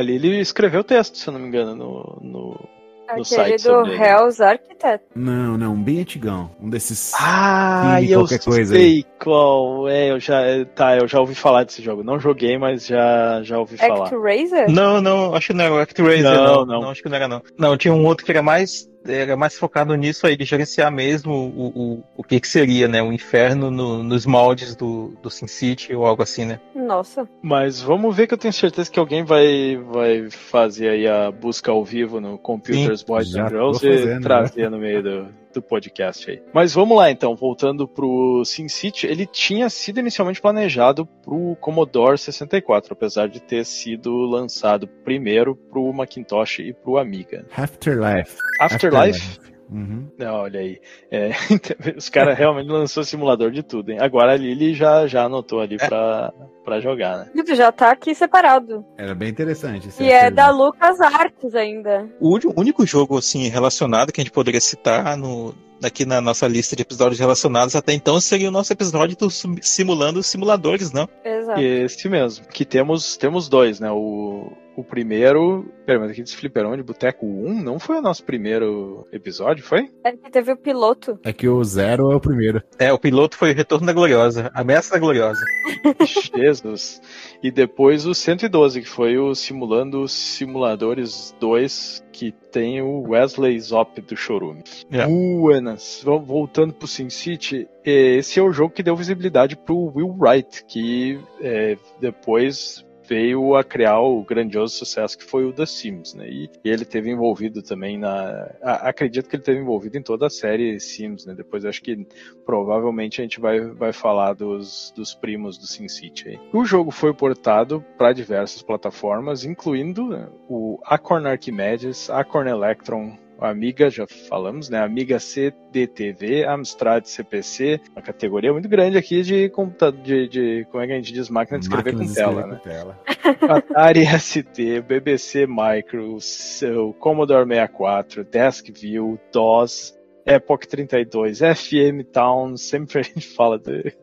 ele 0.00 0.40
escreveu 0.40 0.80
o 0.80 0.84
texto, 0.84 1.16
se 1.16 1.28
eu 1.28 1.32
não 1.32 1.40
me 1.40 1.48
engano, 1.48 1.74
no, 1.74 2.18
no, 2.22 2.68
Aquele 3.12 3.24
site 3.24 3.56
do 3.56 3.60
sobre 3.62 3.92
ele. 3.92 4.04
Hell's 4.04 4.40
Architect. 4.40 5.06
Não, 5.14 5.58
não, 5.58 5.80
bem 5.80 6.00
antigão. 6.00 6.50
Um 6.60 6.70
desses. 6.70 7.12
Ah, 7.14 7.98
Sim, 8.00 8.06
eu 8.06 8.20
qualquer 8.20 8.42
coisa 8.42 8.74
sei 8.74 9.04
qual 9.22 9.88
é, 9.88 10.10
eu 10.10 10.20
já, 10.20 10.40
tá, 10.74 10.96
eu 10.96 11.06
já 11.06 11.20
ouvi 11.20 11.34
falar 11.34 11.64
desse 11.64 11.82
jogo. 11.82 12.02
Não 12.02 12.18
joguei, 12.18 12.56
mas 12.56 12.86
já, 12.86 13.42
já 13.42 13.58
ouvi 13.58 13.76
falar. 13.76 14.04
ActRaiser? 14.04 14.70
Não, 14.70 15.00
não, 15.00 15.34
acho 15.34 15.48
que 15.48 15.52
não 15.52 15.64
era 15.64 15.74
o 15.74 15.78
ActRaiser, 15.78 16.22
Não, 16.22 16.64
não, 16.64 16.80
não. 16.80 16.90
acho 16.90 17.02
que 17.02 17.08
não 17.08 17.16
era 17.16 17.28
não. 17.28 17.42
Não, 17.58 17.76
tinha 17.76 17.92
um 17.92 18.04
outro 18.06 18.24
que 18.24 18.32
era 18.32 18.42
mais 18.42 18.88
era 19.06 19.36
mais 19.36 19.56
focado 19.58 19.94
nisso 19.94 20.26
aí, 20.26 20.36
de 20.36 20.44
gerenciar 20.44 20.90
mesmo 20.90 21.32
o, 21.32 21.66
o, 21.68 22.04
o 22.18 22.22
que 22.24 22.40
que 22.40 22.48
seria, 22.48 22.86
né, 22.88 23.02
o 23.02 23.12
inferno 23.12 23.70
no- 23.70 24.02
nos 24.02 24.24
moldes 24.26 24.74
do, 24.76 25.12
do 25.22 25.30
SimCity 25.30 25.94
ou 25.94 26.06
algo 26.06 26.22
assim, 26.22 26.44
né? 26.44 26.60
Nossa. 26.74 27.28
Mas 27.42 27.80
vamos 27.80 28.14
ver 28.16 28.26
que 28.26 28.34
eu 28.34 28.38
tenho 28.38 28.52
certeza 28.52 28.90
que 28.90 28.98
alguém 28.98 29.24
vai, 29.24 29.76
vai 29.76 30.30
fazer 30.30 30.88
aí 30.88 31.06
a 31.08 31.30
busca 31.30 31.70
ao 31.70 31.84
vivo 31.84 32.20
no 32.20 32.38
Computers 32.38 33.02
Boys 33.02 33.28
já 33.28 33.46
and 33.46 33.48
Girls 33.48 33.86
e 33.86 34.20
trazer 34.20 34.70
no 34.70 34.78
meio 34.78 35.02
do, 35.02 35.28
do 35.54 35.62
podcast 35.62 36.30
aí. 36.30 36.42
Mas 36.52 36.72
vamos 36.74 36.96
lá 36.96 37.10
então, 37.10 37.34
voltando 37.34 37.86
pro 37.86 38.42
SimCity, 38.44 39.06
ele 39.06 39.26
tinha 39.26 39.68
sido 39.68 40.00
inicialmente 40.00 40.40
planejado 40.40 41.06
pro 41.06 41.56
Commodore 41.60 42.18
64, 42.18 42.92
apesar 42.92 43.28
de 43.28 43.40
ter 43.40 43.64
sido 43.64 44.10
lançado 44.26 44.86
primeiro 44.86 45.54
pro 45.54 45.92
Macintosh 45.92 46.60
e 46.60 46.72
pro 46.72 46.98
Amiga. 46.98 47.46
Afterlife. 47.56 48.36
Afterlife? 48.60 49.51
Uhum. 49.72 50.08
Não, 50.18 50.34
olha 50.34 50.60
aí. 50.60 50.80
É, 51.10 51.30
os 51.96 52.08
caras 52.08 52.36
realmente 52.36 52.68
lançou 52.68 53.02
simulador 53.04 53.50
de 53.50 53.62
tudo, 53.62 53.90
hein? 53.90 53.98
Agora 54.00 54.32
a 54.32 54.36
Lily 54.36 54.74
já, 54.74 55.06
já 55.06 55.24
anotou 55.24 55.60
ali 55.60 55.76
pra, 55.78 56.32
pra 56.64 56.80
jogar, 56.80 57.18
né? 57.34 57.54
Já 57.54 57.70
tá 57.72 57.90
aqui 57.90 58.14
separado. 58.14 58.84
Era 58.96 59.14
bem 59.14 59.28
interessante. 59.28 59.88
esse 59.88 60.02
E 60.02 60.10
é 60.10 60.30
da. 60.30 60.50
Lucas 60.50 61.00
Arts 61.00 61.54
ainda. 61.54 62.08
O 62.20 62.38
único 62.56 62.84
jogo 62.86 63.18
assim 63.18 63.48
relacionado 63.48 64.12
que 64.12 64.20
a 64.20 64.24
gente 64.24 64.32
poderia 64.32 64.60
citar 64.60 65.16
no 65.16 65.54
aqui 65.82 66.04
na 66.06 66.20
nossa 66.20 66.46
lista 66.46 66.76
de 66.76 66.82
episódios 66.82 67.18
relacionados 67.18 67.74
até 67.74 67.92
então 67.92 68.20
seria 68.20 68.46
o 68.48 68.52
nosso 68.52 68.72
episódio 68.72 69.16
do 69.16 69.28
sim- 69.28 69.56
simulando 69.60 70.20
os 70.20 70.26
simuladores, 70.26 70.92
não? 70.92 71.08
Exato. 71.24 71.60
Esse 71.60 72.08
mesmo. 72.08 72.46
Que 72.46 72.64
temos, 72.64 73.16
temos 73.16 73.48
dois, 73.48 73.80
né? 73.80 73.90
O, 73.90 74.52
o 74.76 74.84
primeiro. 74.84 75.66
Pera, 75.84 76.00
mas 76.00 76.10
aqui 76.10 76.22
desse 76.22 76.36
Fliperão 76.36 76.76
de 76.76 76.82
Boteco 76.82 77.26
1 77.26 77.62
não 77.62 77.78
foi 77.78 77.98
o 77.98 78.02
nosso 78.02 78.24
primeiro 78.24 79.06
episódio, 79.12 79.64
foi? 79.64 79.90
É 80.04 80.12
que 80.12 80.30
teve 80.30 80.52
o 80.52 80.56
piloto. 80.56 81.18
É 81.24 81.32
que 81.32 81.48
o 81.48 81.62
zero 81.64 82.12
é 82.12 82.16
o 82.16 82.20
primeiro. 82.20 82.62
É, 82.78 82.92
o 82.92 82.98
piloto 82.98 83.36
foi 83.36 83.52
o 83.52 83.54
Retorno 83.54 83.86
da 83.86 83.92
Gloriosa, 83.92 84.50
Ameaça 84.54 84.94
da 84.94 84.98
Gloriosa. 84.98 85.40
Jesus. 86.36 87.00
E 87.42 87.50
depois 87.50 88.06
o 88.06 88.14
112, 88.14 88.82
que 88.82 88.88
foi 88.88 89.18
o 89.18 89.34
Simulando 89.34 90.06
Simuladores 90.08 91.34
2, 91.40 92.04
que 92.12 92.32
tem 92.50 92.80
o 92.80 93.08
Wesley 93.08 93.58
Zop 93.58 94.00
do 94.00 94.16
Chorume. 94.16 94.62
É. 94.90 95.06
Buenas. 95.06 96.02
Voltando 96.04 96.72
pro 96.72 96.86
Sin 96.86 97.10
City. 97.10 97.68
Esse 97.84 98.38
é 98.38 98.42
o 98.42 98.52
jogo 98.52 98.74
que 98.74 98.82
deu 98.82 98.94
visibilidade 98.94 99.56
pro 99.56 99.92
Will 99.94 100.14
Wright, 100.18 100.64
que 100.66 101.18
é, 101.40 101.76
depois 102.00 102.84
veio 103.12 103.54
a 103.56 103.62
criar 103.62 104.00
o 104.00 104.24
grandioso 104.24 104.74
sucesso 104.74 105.18
que 105.18 105.24
foi 105.24 105.44
o 105.44 105.52
The 105.52 105.66
Sims, 105.66 106.14
né? 106.14 106.26
E, 106.30 106.48
e 106.64 106.70
ele 106.70 106.84
teve 106.86 107.10
envolvido 107.10 107.62
também 107.62 107.98
na. 107.98 108.50
a- 108.62 108.88
acredito 108.88 109.28
que 109.28 109.36
ele 109.36 109.42
teve 109.42 109.60
envolvido 109.60 109.98
em 109.98 110.02
toda 110.02 110.26
a 110.26 110.30
série 110.30 110.80
Sims, 110.80 111.26
né? 111.26 111.34
Depois 111.34 111.64
acho 111.66 111.82
que 111.82 112.06
provavelmente 112.46 113.20
a 113.20 113.24
gente 113.24 113.38
vai, 113.38 113.60
vai 113.60 113.92
falar 113.92 114.32
dos, 114.32 114.92
dos 114.96 115.14
primos 115.14 115.58
do 115.58 115.66
SimCity 115.66 116.28
aí. 116.30 116.40
O 116.54 116.64
jogo 116.64 116.90
foi 116.90 117.12
portado 117.12 117.84
para 117.98 118.12
diversas 118.14 118.62
plataformas, 118.62 119.44
incluindo 119.44 120.06
né, 120.08 120.28
o 120.48 120.78
Acorn 120.84 121.26
Archimedes, 121.28 122.08
Acorn 122.08 122.50
Electron, 122.50 123.16
Amiga, 123.44 123.90
já 123.90 124.06
falamos, 124.06 124.68
né? 124.68 124.78
Amiga 124.78 125.18
CDTV, 125.18 126.44
Amstrad 126.44 127.04
CPC, 127.04 127.80
uma 127.94 128.02
categoria 128.02 128.52
muito 128.52 128.68
grande 128.68 128.96
aqui 128.96 129.22
de 129.22 129.48
computador, 129.50 130.00
de, 130.02 130.28
de 130.28 130.66
como 130.70 130.82
é 130.82 130.86
que 130.86 130.92
a 130.92 130.96
gente 130.96 131.12
diz, 131.12 131.28
máquina 131.28 131.58
de 131.58 131.66
escrever 131.66 131.94
com 131.94 132.04
de 132.04 132.14
tela, 132.14 132.40
escrever 132.40 132.52
né? 132.52 132.56
com 132.56 132.68
tela. 132.68 133.00
Atari 133.56 134.04
ST, 134.18 134.80
BBC 134.86 135.46
Micro, 135.46 136.16
o 136.16 136.92
Commodore 136.94 137.46
64, 137.46 138.24
DeskView, 138.24 139.18
DOS, 139.32 139.94
Epoch 140.26 140.66
32, 140.66 141.38
FM 141.38 142.04
Towns, 142.12 142.62
sempre 142.62 143.00
a 143.00 143.02
gente 143.02 143.26
fala 143.28 143.58
de 143.58 143.94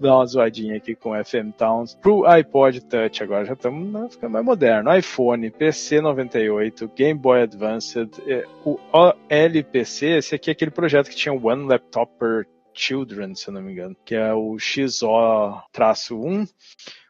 dar 0.00 0.16
uma 0.16 0.26
zoadinha 0.26 0.76
aqui 0.76 0.94
com 0.94 1.12
FM 1.12 1.52
Towns, 1.56 1.94
pro 1.94 2.26
iPod 2.26 2.80
Touch, 2.84 3.22
agora 3.22 3.44
já 3.44 3.52
estamos 3.52 4.14
ficando 4.14 4.32
mais 4.32 4.44
moderno, 4.44 4.96
iPhone, 4.96 5.50
PC 5.50 6.00
98, 6.00 6.90
Game 6.96 7.18
Boy 7.18 7.42
Advanced, 7.42 8.10
eh, 8.26 8.44
o 8.64 8.78
OLPC, 8.92 10.18
esse 10.18 10.34
aqui 10.34 10.50
é 10.50 10.52
aquele 10.52 10.70
projeto 10.70 11.08
que 11.08 11.16
tinha 11.16 11.32
One 11.32 11.66
Laptop 11.66 12.12
per 12.18 12.46
Children, 12.78 13.34
se 13.34 13.48
eu 13.48 13.54
não 13.54 13.62
me 13.62 13.72
engano, 13.72 13.96
que 14.04 14.14
é 14.14 14.32
o 14.32 14.56
XO-1, 14.56 16.48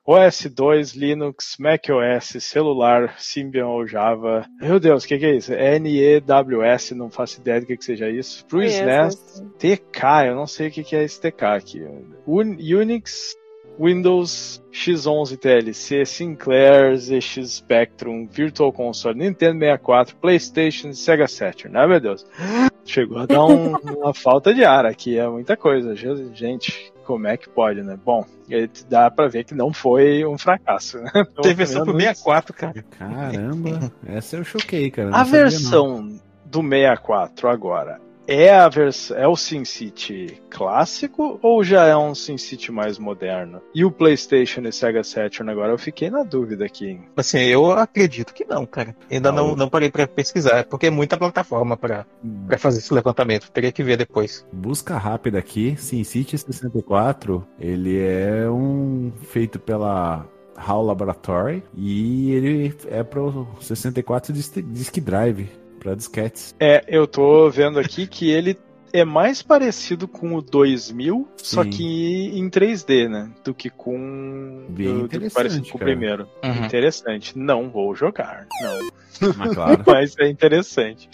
OS2, 0.09 0.97
Linux, 0.97 1.57
macOS, 1.61 2.43
celular, 2.43 3.15
Symbian 3.19 3.67
ou 3.67 3.87
Java. 3.87 4.47
Meu 4.59 4.81
Deus, 4.81 5.05
o 5.05 5.07
que, 5.07 5.19
que 5.19 5.27
é 5.27 5.37
isso? 5.37 5.53
NEWS, 5.53 6.93
não 6.93 7.11
faço 7.11 7.41
ideia 7.41 7.61
do 7.61 7.67
que, 7.67 7.77
que 7.77 7.85
seja 7.85 8.09
isso. 8.09 8.47
Pro 8.47 8.63
SNES. 8.63 9.43
TK, 9.59 10.29
eu 10.29 10.35
não 10.35 10.47
sei 10.47 10.69
o 10.69 10.71
que, 10.71 10.83
que 10.83 10.97
é 10.97 11.05
esse 11.05 11.21
TK 11.21 11.43
aqui. 11.45 11.83
Un- 12.27 12.57
Unix, 12.59 13.37
Windows, 13.79 14.63
X11 14.73 15.37
TLC, 15.37 16.05
Sinclair, 16.07 16.97
ZX 16.97 17.47
Spectrum, 17.57 18.27
Virtual 18.27 18.73
Console, 18.73 19.17
Nintendo 19.19 19.59
64, 19.61 20.17
PlayStation, 20.17 20.93
Sega 20.95 21.29
Saturn. 21.29 21.77
Ah, 21.77 21.87
meu 21.87 22.01
Deus. 22.01 22.25
Chegou 22.85 23.19
a 23.19 23.27
dar 23.27 23.45
um- 23.45 23.77
uma 23.77 24.15
falta 24.15 24.55
de 24.55 24.65
ar 24.65 24.87
aqui, 24.87 25.19
é 25.19 25.29
muita 25.29 25.55
coisa. 25.55 25.95
Gente, 25.95 26.91
como 27.09 27.27
é 27.27 27.39
que 27.39 27.49
pode, 27.49 27.83
né? 27.83 27.99
Bom, 28.05 28.23
ele- 28.51 28.71
dá 28.87 29.11
pra 29.11 29.27
ver 29.29 29.43
que 29.45 29.55
não 29.55 29.73
foi 29.73 30.27
um 30.27 30.37
fracasso, 30.37 30.99
né? 31.03 31.11
Teve 31.41 31.55
versão 31.55 31.83
pro 31.83 31.95
64, 31.99 32.53
cara. 32.55 32.85
Caramba, 32.99 33.91
essa 34.07 34.37
eu 34.37 34.45
choquei, 34.45 34.91
cara. 34.91 35.09
A 35.09 35.25
sabia, 35.25 35.25
não. 35.25 35.31
versão 35.51 36.21
do 36.45 36.61
64 36.63 37.49
agora 37.49 37.99
é 38.29 38.55
a 38.55 38.69
vers 38.69 39.11
é 39.11 39.27
o 39.27 39.35
SimCity 39.35 40.41
clássico 40.51 41.39
ou 41.43 41.65
já 41.65 41.87
é 41.87 41.97
um 41.97 42.15
SimCity 42.15 42.71
mais 42.71 42.99
moderno? 42.99 43.61
E 43.75 43.85
o 43.85 43.91
PlayStation 43.91 44.61
e 44.63 44.73
Sega 44.73 45.03
Saturn 45.03 45.51
agora 45.51 45.73
eu 45.73 45.79
fiquei 45.79 46.11
na 46.11 46.23
dúvida 46.23 46.65
aqui. 46.65 47.01
Assim, 47.17 47.39
eu 47.39 47.73
acredito 47.73 48.35
que 48.35 48.45
não, 48.45 48.67
cara. 48.67 48.95
Ainda 49.11 49.33
não, 49.33 49.53
o- 49.53 49.57
não 49.57 49.69
parei 49.69 49.91
pra 49.91 50.07
pesquisar, 50.07 50.65
porque 50.65 50.87
é 50.87 50.91
muita 50.91 51.17
plataforma 51.17 51.77
pra, 51.77 52.05
pra 52.47 52.59
fazer 52.59 52.79
esse 52.79 52.93
levantamento. 52.93 53.51
Teria 53.51 53.73
que 53.73 53.83
ver 53.83 53.97
depois. 53.97 54.47
Busca 54.53 54.97
rápida 54.99 55.39
aqui, 55.39 55.75
SimCity 55.79 56.37
64, 56.39 57.47
ele 57.59 57.99
é 57.99 58.49
um 58.51 59.11
feito 59.23 59.59
pela 59.59 60.27
HAL 60.57 60.85
Laboratory 60.85 61.63
e 61.75 62.33
ele 62.33 62.75
é 62.89 63.03
pro 63.05 63.47
64 63.61 64.33
Disk 64.33 64.57
Disk 64.61 64.99
Drive, 64.99 65.49
pra 65.79 65.95
disquetes. 65.95 66.55
É, 66.59 66.85
eu 66.89 67.07
tô 67.07 67.49
vendo 67.51 67.79
aqui 67.79 68.07
que 68.07 68.31
ele 68.31 68.59
é 68.93 69.05
mais 69.05 69.43
parecido 69.43 70.09
com 70.09 70.35
o 70.35 70.43
2000, 70.43 71.29
só 71.37 71.63
Sim. 71.63 71.71
que 71.71 72.39
em 72.39 72.49
3D, 72.49 73.09
né? 73.09 73.31
Do 73.45 73.55
que 73.55 73.71
com 73.71 74.65
Bem 74.69 75.07
do, 75.07 75.09
do 75.09 75.31
parecido 75.31 75.69
com 75.69 75.77
o 75.77 75.79
cara. 75.79 75.91
primeiro. 75.91 76.29
Uhum. 76.43 76.65
Interessante. 76.65 77.39
Não 77.39 77.71
vou 77.71 77.95
jogar, 77.95 78.47
não. 78.61 79.35
Mas 79.37 79.55
claro. 79.55 79.83
Mas 79.87 80.19
é 80.19 80.29
interessante. 80.29 81.09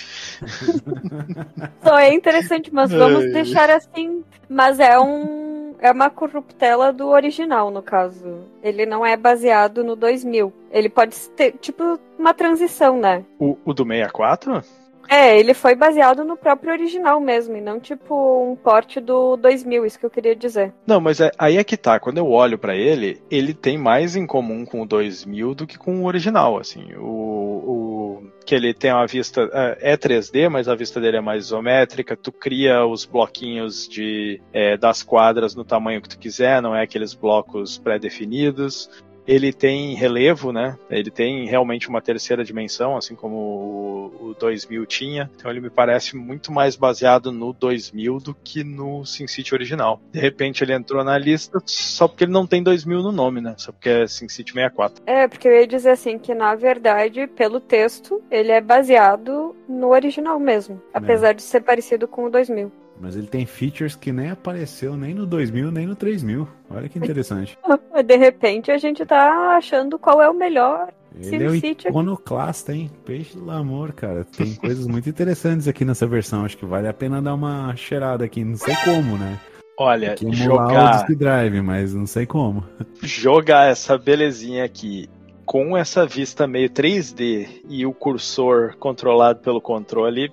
Só 1.83 1.99
é 1.99 2.13
interessante, 2.13 2.73
mas 2.73 2.91
vamos 2.93 3.33
deixar 3.33 3.71
assim. 3.71 4.23
Mas 4.49 4.79
é 4.79 4.99
um. 4.99 5.54
É 5.85 5.93
uma 5.93 6.09
corruptela 6.09 6.91
do 6.95 7.09
original, 7.09 7.71
no 7.71 7.83
caso. 7.83 8.39
Ele 8.63 8.87
não 8.87 9.05
é 9.05 9.19
baseado 9.19 9.85
no 9.85 9.95
2000. 9.95 10.51
Ele 10.71 10.89
pode 10.89 11.15
ter, 11.37 11.53
tipo, 11.61 12.01
uma 12.19 12.33
transição, 12.33 12.99
né? 12.99 13.23
O, 13.39 13.59
o 13.67 13.75
do 13.75 13.85
64? 13.85 14.65
É, 15.09 15.39
ele 15.39 15.55
foi 15.55 15.75
baseado 15.75 16.25
no 16.25 16.37
próprio 16.37 16.73
original 16.73 17.21
mesmo, 17.21 17.57
e 17.57 17.61
não 17.61 17.79
tipo 17.81 18.15
um 18.51 18.57
porte 18.57 19.01
do 19.01 19.37
2000, 19.37 19.85
isso 19.87 19.99
que 19.99 20.07
eu 20.07 20.11
queria 20.11 20.35
dizer. 20.35 20.73
Não, 20.87 21.01
mas 21.01 21.21
é- 21.21 21.31
aí 21.39 21.57
é 21.57 21.65
que 21.65 21.77
tá. 21.77 21.99
Quando 22.01 22.19
eu 22.19 22.29
olho 22.31 22.59
pra 22.59 22.75
ele, 22.75 23.21
ele 23.31 23.53
tem 23.55 23.77
mais 23.79 24.17
em 24.17 24.27
comum 24.27 24.65
com 24.65 24.83
o 24.83 24.87
2000 24.87 25.55
do 25.55 25.67
que 25.67 25.79
com 25.79 26.03
o 26.03 26.07
original, 26.07 26.59
assim. 26.59 26.95
O, 26.97 27.05
o- 27.09 28.25
que 28.47 28.55
ele 28.55 28.75
tem 28.75 28.93
uma 28.93 29.07
vista 29.07 29.49
é 29.53 29.93
é 29.93 29.97
3D, 29.97 30.49
mas 30.51 30.69
a 30.69 30.75
vista 30.75 31.01
dele 31.01 31.17
é 31.17 31.21
mais 31.21 31.45
isométrica. 31.47 32.15
Tu 32.17 32.31
cria 32.31 32.85
os 32.87 33.05
bloquinhos 33.07 33.89
de 33.89 34.41
é, 34.53 34.77
das 34.77 35.03
quadras 35.03 35.55
no 35.55 35.65
tamanho 35.65 36.01
que 36.03 36.09
tu 36.11 36.19
quiser, 36.19 36.61
não 36.61 36.75
é 36.77 36.83
aqueles 36.83 37.15
blocos 37.15 37.79
pré-definidos. 37.79 38.91
Ele 39.27 39.53
tem 39.53 39.95
relevo, 39.95 40.53
né? 40.53 40.77
Ele 40.91 41.11
tem 41.11 41.47
realmente 41.47 41.89
uma 41.89 42.01
terceira 42.01 42.45
dimensão, 42.45 42.97
assim 42.97 43.15
como 43.15 43.37
o, 43.37 44.29
o 44.31 44.35
2000 44.35 44.87
tinha. 44.87 45.31
Então 45.35 45.51
ele 45.51 45.61
me 45.61 45.71
parece 45.71 46.17
muito 46.17 46.53
mais 46.53 46.77
baseado 46.77 47.33
no 47.33 47.53
2000 47.53 48.19
do 48.19 48.35
que 48.35 48.63
no 48.63 49.05
SimCity 49.05 49.55
original. 49.55 50.01
De 50.13 50.21
repente 50.21 50.63
ele 50.63 50.73
entrou 50.73 51.03
na 51.03 51.17
lista 51.19 51.59
só 51.65 52.07
porque 52.07 52.25
ele 52.25 52.33
não 52.33 52.47
tem 52.47 52.63
2000 52.63 53.03
no 53.03 53.13
nome, 53.13 53.41
né? 53.41 53.55
Só 53.57 53.73
porque 53.73 53.89
é 53.89 54.07
SimCity 54.07 54.53
64. 54.53 55.03
É, 55.07 55.27
porque 55.29 55.49
eu 55.49 55.53
ia 55.53 55.67
dizer 55.67 55.91
assim 55.91 56.19
que 56.19 56.35
na 56.35 56.55
verdade, 56.55 57.27
pelo 57.27 57.61
texto, 57.61 58.23
ele 58.31 58.53
é 58.53 58.61
baseado 58.61 59.55
no 59.69 59.89
original 59.89 60.39
mesmo, 60.39 60.81
apesar 60.93 61.33
de 61.33 61.43
ser 61.43 61.61
parecido 61.61 62.07
com 62.07 62.25
o 62.25 62.31
2000. 62.31 62.84
Mas 63.01 63.17
ele 63.17 63.27
tem 63.27 63.45
features 63.45 63.97
que 63.97 64.13
nem 64.13 64.31
apareceu 64.31 64.97
nem 64.97 65.15
no 65.15 65.27
2000, 65.27 65.71
nem 65.71 65.87
no 65.87 65.97
3000. 65.97 66.49
Olha 66.71 66.89
que 66.89 66.99
interessante. 66.99 67.59
De 68.05 68.17
repente 68.17 68.71
a 68.71 68.79
gente 68.79 69.05
tá 69.05 69.57
achando 69.57 69.99
qual 69.99 70.23
é 70.23 70.29
o 70.29 70.35
melhor. 70.35 70.93
Ele 71.21 71.45
é 71.45 71.49
o 71.49 71.55
iconoclasta, 71.55 72.73
hein? 72.73 72.91
Peixe 73.05 73.37
do 73.37 73.51
amor, 73.51 73.93
cara. 73.93 74.25
Tem 74.25 74.55
coisas 74.57 74.87
muito 74.87 75.09
interessantes 75.09 75.69
aqui 75.69 75.85
nessa 75.85 76.07
versão. 76.07 76.45
Acho 76.45 76.57
que 76.57 76.67
vale 76.67 76.89
a 76.89 76.93
pena 76.93 77.23
dar 77.23 77.35
uma 77.35 77.75
cheirada 77.77 78.25
aqui. 78.25 78.45
Não 78.45 78.57
sei 78.57 78.75
como, 78.85 79.17
né? 79.17 79.39
Olha, 79.79 80.15
Que 80.15 80.25
emular 80.25 80.67
o 80.67 80.71
jogar, 80.71 80.97
Disk 80.99 81.19
Drive, 81.19 81.61
mas 81.61 81.95
não 81.95 82.07
sei 82.07 82.27
como. 82.27 82.65
jogar 83.03 83.71
essa 83.71 83.99
belezinha 83.99 84.65
aqui 84.65 85.09
com 85.45 85.77
essa 85.77 86.07
vista 86.07 86.47
meio 86.47 86.71
3D 86.71 87.49
e 87.69 87.85
o 87.85 87.93
cursor 87.93 88.77
controlado 88.79 89.41
pelo 89.41 89.61
controle 89.61 90.33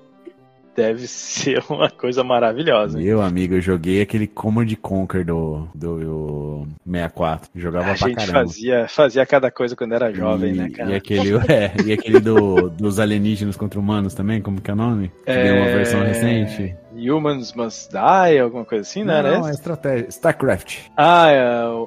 deve 0.76 1.08
ser 1.08 1.64
uma 1.70 1.90
coisa 1.90 2.24
maravilhosa. 2.24 2.98
hein? 3.00 3.06
Meu 3.06 3.22
amigo, 3.22 3.56
eu 3.56 3.62
joguei 3.62 4.02
aquele 4.02 4.28
Command 4.28 4.68
Conquer 4.82 5.26
do, 5.26 5.68
do 5.76 6.68
64. 6.86 7.50
Jogava 7.56 7.92
A 7.92 7.96
pra 7.98 8.08
gente 8.08 8.16
caramba. 8.18 8.40
fazia, 8.40 8.88
fazia 8.88 9.26
cada 9.26 9.52
coisa 9.52 9.76
quando 9.76 9.94
era 9.94 10.14
jovem, 10.14 10.54
e, 10.54 10.58
né, 10.58 10.70
cara? 10.70 10.92
E 10.92 10.96
aquele, 10.96 11.36
é, 11.52 11.74
e 11.86 11.94
aquele 11.94 12.20
do, 12.20 12.70
dos 12.70 13.00
alienígenas 13.00 13.56
contra 13.58 13.80
humanos 13.80 14.14
também, 14.14 14.42
como 14.42 14.62
que 14.62 14.70
é 14.70 14.74
o 14.74 14.78
nome? 14.78 15.12
Que 15.26 15.34
deu 15.34 15.56
uma 15.56 15.66
É, 15.66 15.76
versão 15.76 16.02
recente. 16.04 16.76
Humans 16.94 17.54
Must 17.54 17.90
Die, 17.90 18.40
alguma 18.40 18.66
coisa 18.66 18.82
assim, 18.82 19.04
né? 19.04 19.14
não, 19.22 19.30
era 19.30 19.40
não, 19.40 19.48
é 19.48 19.52
estratégia. 19.52 20.08
StarCraft. 20.10 20.80
Ah, 20.98 21.32
é, 21.32 21.42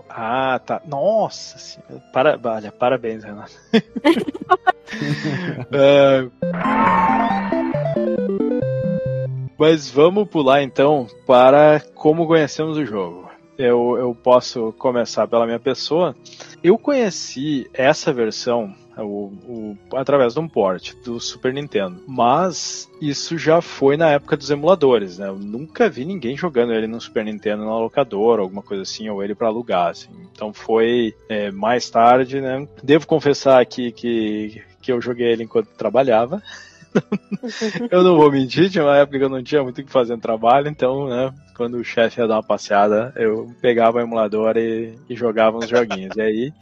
ah, 0.08 0.60
tá. 0.64 0.80
Nossa 0.86 1.58
senhora. 1.58 2.02
Para, 2.12 2.40
olha, 2.42 2.72
parabéns, 2.72 3.22
Renato. 3.22 3.52
Ah, 5.72 7.08
mas 9.58 9.90
vamos 9.90 10.28
pular 10.28 10.62
então 10.62 11.06
para 11.26 11.80
como 11.94 12.26
conhecemos 12.26 12.76
o 12.76 12.84
jogo. 12.84 13.30
Eu, 13.56 13.96
eu 13.98 14.14
posso 14.14 14.72
começar 14.78 15.28
pela 15.28 15.46
minha 15.46 15.60
pessoa. 15.60 16.16
Eu 16.62 16.76
conheci 16.76 17.70
essa 17.72 18.12
versão 18.12 18.74
o, 19.02 19.32
o, 19.46 19.78
através 19.94 20.34
de 20.34 20.40
um 20.40 20.48
port 20.48 20.94
do 21.04 21.18
Super 21.18 21.52
Nintendo. 21.52 22.00
Mas 22.06 22.88
isso 23.00 23.36
já 23.36 23.60
foi 23.60 23.96
na 23.96 24.10
época 24.10 24.36
dos 24.36 24.50
emuladores, 24.50 25.18
né? 25.18 25.28
Eu 25.28 25.36
nunca 25.36 25.88
vi 25.88 26.04
ninguém 26.04 26.36
jogando 26.36 26.72
ele 26.72 26.86
no 26.86 27.00
Super 27.00 27.24
Nintendo 27.24 27.64
na 27.64 27.78
locadora, 27.78 28.42
alguma 28.42 28.62
coisa 28.62 28.82
assim, 28.82 29.08
ou 29.08 29.22
ele 29.22 29.34
para 29.34 29.48
alugar, 29.48 29.90
assim. 29.90 30.10
Então 30.32 30.52
foi 30.52 31.14
é, 31.28 31.50
mais 31.50 31.88
tarde, 31.90 32.40
né? 32.40 32.66
Devo 32.82 33.06
confessar 33.06 33.60
aqui 33.60 33.90
que, 33.90 34.62
que 34.80 34.92
eu 34.92 35.00
joguei 35.00 35.32
ele 35.32 35.44
enquanto 35.44 35.68
trabalhava. 35.68 36.42
Eu 37.90 38.02
não 38.02 38.16
vou 38.16 38.30
mentir, 38.30 38.70
tinha 38.70 38.84
uma 38.84 38.96
época 38.96 39.18
que 39.18 39.24
eu 39.24 39.28
não 39.28 39.42
tinha 39.42 39.62
muito 39.62 39.80
o 39.80 39.84
que 39.84 39.90
fazer 39.90 40.14
no 40.14 40.20
trabalho, 40.20 40.68
então, 40.68 41.08
né, 41.08 41.32
quando 41.56 41.78
o 41.78 41.84
chefe 41.84 42.20
ia 42.20 42.26
dar 42.26 42.36
uma 42.36 42.42
passeada, 42.42 43.12
eu 43.16 43.50
pegava 43.60 43.98
o 43.98 44.00
emulador 44.00 44.56
e, 44.56 44.94
e 45.08 45.14
jogava 45.14 45.58
uns 45.58 45.68
joguinhos. 45.68 46.16
E 46.16 46.20
aí 46.20 46.52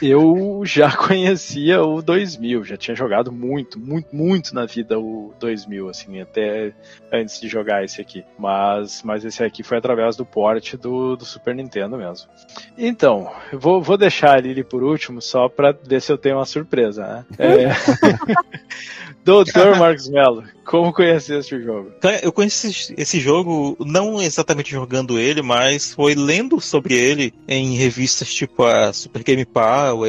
eu 0.00 0.62
já 0.64 0.90
conhecia 0.96 1.82
o 1.82 2.02
2000, 2.02 2.64
já 2.64 2.76
tinha 2.76 2.94
jogado 2.94 3.30
muito, 3.32 3.78
muito, 3.78 4.14
muito 4.14 4.54
na 4.54 4.66
vida 4.66 4.98
o 4.98 5.32
2000, 5.40 5.88
assim, 5.88 6.20
até 6.20 6.72
antes 7.12 7.40
de 7.40 7.48
jogar 7.48 7.84
esse 7.84 8.00
aqui. 8.00 8.24
Mas, 8.38 9.02
mas 9.02 9.24
esse 9.24 9.42
aqui 9.42 9.62
foi 9.62 9.78
através 9.78 10.16
do 10.16 10.24
port 10.24 10.74
do, 10.76 11.16
do 11.16 11.24
Super 11.24 11.54
Nintendo 11.54 11.96
mesmo. 11.96 12.28
Então, 12.76 13.30
vou, 13.52 13.80
vou 13.80 13.96
deixar 13.96 14.38
a 14.38 14.64
por 14.64 14.82
último, 14.82 15.20
só 15.20 15.48
pra 15.48 15.72
ver 15.72 16.00
se 16.00 16.12
eu 16.12 16.18
tenho 16.18 16.36
uma 16.36 16.44
surpresa, 16.44 17.06
né? 17.06 17.24
É... 17.38 17.68
Doutor 19.24 19.78
Marcos 19.78 20.06
Mello, 20.06 20.44
como 20.66 20.92
conhecer 20.92 21.38
esse 21.38 21.58
jogo? 21.62 21.92
Eu 22.22 22.30
conheci 22.30 22.94
esse 22.94 23.18
jogo 23.18 23.74
não 23.80 24.20
exatamente 24.20 24.70
jogando 24.70 25.18
ele, 25.18 25.40
mas 25.40 25.94
foi 25.94 26.14
lendo 26.14 26.60
sobre 26.60 26.92
ele 26.92 27.32
em 27.48 27.74
revistas 27.74 28.32
tipo 28.32 28.64
a 28.64 28.92
Super 28.92 29.22
Game 29.22 29.46
Power, 29.46 29.63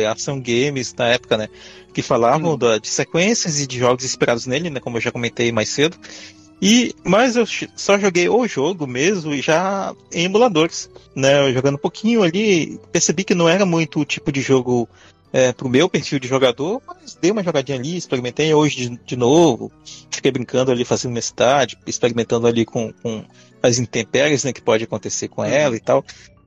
Ação 0.09 0.39
Games 0.39 0.93
na 0.97 1.07
época, 1.07 1.37
né? 1.37 1.47
Que 1.93 2.01
falavam 2.01 2.53
hum. 2.53 2.57
da, 2.57 2.77
de 2.77 2.87
sequências 2.87 3.59
e 3.59 3.67
de 3.67 3.79
jogos 3.79 4.03
inspirados 4.03 4.45
nele, 4.45 4.69
né? 4.69 4.79
Como 4.79 4.97
eu 4.97 5.01
já 5.01 5.11
comentei 5.11 5.51
mais 5.51 5.69
cedo. 5.69 5.97
E, 6.61 6.95
mas 7.03 7.35
eu 7.35 7.45
só 7.75 7.99
joguei 7.99 8.29
o 8.29 8.47
jogo 8.47 8.87
mesmo 8.87 9.33
e 9.33 9.41
já 9.41 9.93
em 10.11 10.25
emuladores, 10.25 10.89
né? 11.15 11.51
Jogando 11.51 11.75
um 11.75 11.79
pouquinho 11.79 12.23
ali, 12.23 12.79
percebi 12.91 13.23
que 13.23 13.35
não 13.35 13.47
era 13.47 13.65
muito 13.65 13.99
o 13.99 14.05
tipo 14.05 14.31
de 14.31 14.41
jogo 14.41 14.87
é, 15.33 15.51
pro 15.51 15.67
meu 15.67 15.89
perfil 15.89 16.17
de 16.17 16.29
jogador, 16.29 16.81
mas 16.87 17.17
dei 17.21 17.29
uma 17.29 17.43
jogadinha 17.43 17.77
ali, 17.77 17.97
experimentei 17.97 18.53
hoje 18.53 18.89
de, 18.89 18.99
de 19.05 19.15
novo, 19.17 19.69
fiquei 20.09 20.31
brincando 20.31 20.71
ali, 20.71 20.85
fazendo 20.85 21.11
minha 21.11 21.21
cidade, 21.21 21.77
experimentando 21.85 22.47
ali 22.47 22.63
com, 22.63 22.93
com 23.03 23.25
as 23.61 23.77
intempéries 23.77 24.45
né, 24.45 24.53
que 24.53 24.61
pode 24.61 24.85
acontecer 24.85 25.27
com 25.27 25.43
ela 25.43 25.75
e 25.75 25.79
tal. 25.79 26.05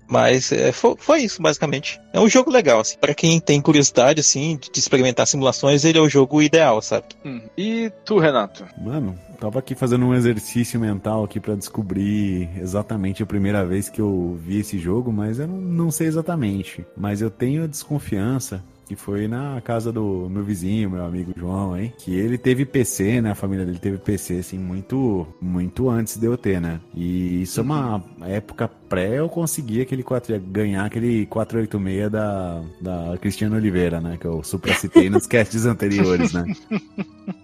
Mas 0.09 0.51
é, 0.53 0.73
foi, 0.73 0.95
foi, 0.99 1.21
isso, 1.21 1.43
basicamente. 1.43 2.01
É 2.13 2.19
um 2.19 2.29
jogo 2.29 2.51
legal, 2.51 2.81
assim. 2.81 2.97
Pra 2.99 3.15
quem 3.15 3.39
tem 3.39 3.61
curiosidade, 3.61 4.21
assim, 4.21 4.59
de 4.73 4.79
experimentar 4.79 5.27
simulações, 5.27 5.85
ele 5.85 5.99
é 5.99 6.01
o 6.01 6.09
jogo 6.09 6.41
ideal, 6.41 6.81
sabe? 6.81 7.07
Hum. 7.25 7.43
E 7.57 7.93
tu, 8.05 8.19
Renato? 8.19 8.65
Mano, 8.81 9.19
tava 9.39 9.59
aqui 9.59 9.75
fazendo 9.75 10.07
um 10.07 10.15
exercício 10.15 10.81
mental 10.81 11.25
aqui 11.25 11.39
para 11.39 11.55
descobrir 11.55 12.49
exatamente 12.59 13.23
a 13.23 13.27
primeira 13.27 13.65
vez 13.65 13.89
que 13.89 14.01
eu 14.01 14.39
vi 14.41 14.61
esse 14.61 14.79
jogo, 14.79 15.13
mas 15.13 15.39
eu 15.39 15.47
não, 15.47 15.57
não 15.59 15.91
sei 15.91 16.07
exatamente. 16.07 16.87
Mas 16.97 17.21
eu 17.21 17.31
tenho 17.31 17.65
a 17.65 17.67
desconfiança 17.67 18.65
que 18.89 18.97
foi 18.97 19.29
na 19.29 19.61
casa 19.61 19.93
do 19.93 20.29
meu 20.31 20.43
vizinho, 20.43 20.91
meu 20.91 21.05
amigo 21.05 21.33
João, 21.37 21.77
hein? 21.77 21.93
Que 21.99 22.15
ele 22.15 22.39
teve 22.39 22.65
PC, 22.65 23.21
né? 23.21 23.33
A 23.33 23.35
família 23.35 23.67
dele 23.67 23.79
teve 23.79 23.99
PC, 23.99 24.39
assim, 24.39 24.59
muito, 24.59 25.27
muito 25.43 25.91
antes 25.91 26.17
de 26.17 26.27
eu 26.27 26.39
ter, 26.39 26.59
né? 26.59 26.81
E 26.95 27.43
isso 27.43 27.61
é 27.61 27.63
uma 27.63 28.03
época 28.23 28.67
pré 28.89 29.19
eu 29.19 29.29
conseguir 29.29 29.83
aquele 29.83 30.03
4, 30.03 30.41
ganhar 30.41 30.87
aquele 30.87 31.27
486 31.27 32.11
da, 32.11 32.63
da 32.81 33.19
Cristiano 33.19 33.57
Oliveira, 33.57 34.01
né? 34.01 34.17
Que 34.19 34.27
eu 34.27 34.43
supracitei 34.43 35.11
nos 35.11 35.27
casts 35.29 35.67
anteriores, 35.67 36.33
né? 36.33 36.47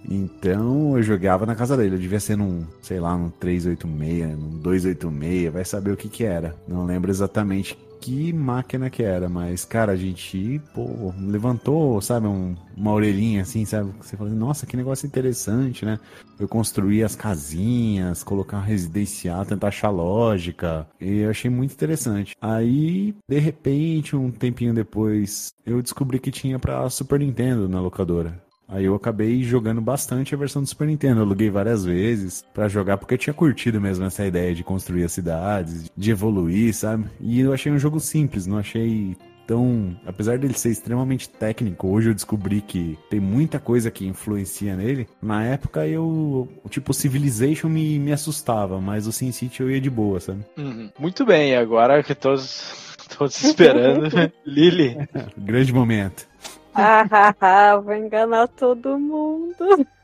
Então 0.08 0.96
eu 0.96 1.02
jogava 1.02 1.44
na 1.44 1.54
casa 1.54 1.76
dele. 1.76 1.96
Eu 1.96 2.00
devia 2.00 2.20
ser 2.20 2.36
num, 2.36 2.64
sei 2.80 2.98
lá, 2.98 3.18
num 3.18 3.28
386, 3.28 4.38
num 4.38 4.58
286, 4.60 5.52
vai 5.52 5.64
saber 5.64 5.90
o 5.90 5.96
que 5.96 6.08
que 6.08 6.24
era. 6.24 6.56
Não 6.66 6.86
lembro 6.86 7.10
exatamente 7.10 7.76
que 8.04 8.34
máquina 8.34 8.90
que 8.90 9.02
era, 9.02 9.30
mas, 9.30 9.64
cara, 9.64 9.92
a 9.92 9.96
gente, 9.96 10.60
pô, 10.74 11.14
levantou, 11.18 12.02
sabe, 12.02 12.26
um, 12.26 12.54
uma 12.76 12.92
orelhinha 12.92 13.40
assim, 13.40 13.64
sabe? 13.64 13.94
Você 13.98 14.14
fala, 14.14 14.28
nossa, 14.28 14.66
que 14.66 14.76
negócio 14.76 15.06
interessante, 15.06 15.86
né? 15.86 15.98
Eu 16.38 16.46
construí 16.46 17.02
as 17.02 17.16
casinhas, 17.16 18.22
colocar 18.22 18.60
residencial, 18.60 19.46
tentar 19.46 19.68
achar 19.68 19.88
lógica, 19.88 20.86
e 21.00 21.20
eu 21.20 21.30
achei 21.30 21.50
muito 21.50 21.72
interessante. 21.72 22.36
Aí, 22.42 23.14
de 23.26 23.38
repente, 23.38 24.14
um 24.14 24.30
tempinho 24.30 24.74
depois, 24.74 25.54
eu 25.64 25.80
descobri 25.80 26.18
que 26.18 26.30
tinha 26.30 26.58
pra 26.58 26.90
Super 26.90 27.20
Nintendo 27.20 27.70
na 27.70 27.80
locadora. 27.80 28.38
Aí 28.68 28.84
eu 28.84 28.94
acabei 28.94 29.42
jogando 29.42 29.80
bastante 29.80 30.34
a 30.34 30.38
versão 30.38 30.62
do 30.62 30.68
Super 30.68 30.86
Nintendo. 30.86 31.20
Eu 31.20 31.24
aluguei 31.24 31.50
várias 31.50 31.84
vezes 31.84 32.44
para 32.54 32.68
jogar 32.68 32.96
porque 32.96 33.14
eu 33.14 33.18
tinha 33.18 33.34
curtido 33.34 33.80
mesmo 33.80 34.04
essa 34.04 34.24
ideia 34.24 34.54
de 34.54 34.64
construir 34.64 35.04
as 35.04 35.12
cidades, 35.12 35.90
de 35.96 36.10
evoluir, 36.10 36.74
sabe? 36.74 37.04
E 37.20 37.40
eu 37.40 37.52
achei 37.52 37.70
um 37.70 37.78
jogo 37.78 38.00
simples, 38.00 38.46
não 38.46 38.58
achei 38.58 39.16
tão. 39.46 39.96
Apesar 40.06 40.38
dele 40.38 40.54
ser 40.54 40.70
extremamente 40.70 41.28
técnico, 41.28 41.88
hoje 41.88 42.10
eu 42.10 42.14
descobri 42.14 42.60
que 42.60 42.98
tem 43.10 43.20
muita 43.20 43.58
coisa 43.58 43.90
que 43.90 44.06
influencia 44.06 44.76
nele. 44.76 45.06
Na 45.22 45.44
época 45.44 45.86
eu. 45.86 46.48
Tipo, 46.68 46.92
Civilization 46.92 47.68
me, 47.68 47.98
me 47.98 48.12
assustava, 48.12 48.80
mas 48.80 49.06
o 49.06 49.12
Sin 49.12 49.32
City 49.32 49.60
eu 49.60 49.70
ia 49.70 49.80
de 49.80 49.90
boa, 49.90 50.20
sabe? 50.20 50.44
Uhum. 50.56 50.90
Muito 50.98 51.24
bem, 51.24 51.54
agora 51.56 52.02
que 52.02 52.14
todos. 52.14 52.82
Todos 53.18 53.44
esperando. 53.44 54.08
Lily. 54.46 54.96
Grande 55.36 55.72
momento. 55.72 56.26
Ah, 56.74 57.76
vou 57.82 57.94
enganar 57.94 58.48
todo 58.48 58.98
mundo. 58.98 59.54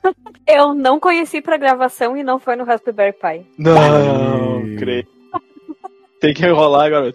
Eu 0.47 0.73
não 0.73 0.99
conheci 0.99 1.41
pra 1.41 1.57
gravação 1.57 2.17
e 2.17 2.23
não 2.23 2.39
foi 2.39 2.57
no 2.57 2.65
Raspberry 2.65 3.13
Pi. 3.13 3.47
Não, 3.59 4.77
creio. 4.79 5.07
Tem 6.21 6.35
que 6.35 6.47
rolar 6.49 6.87
agora. 6.87 7.15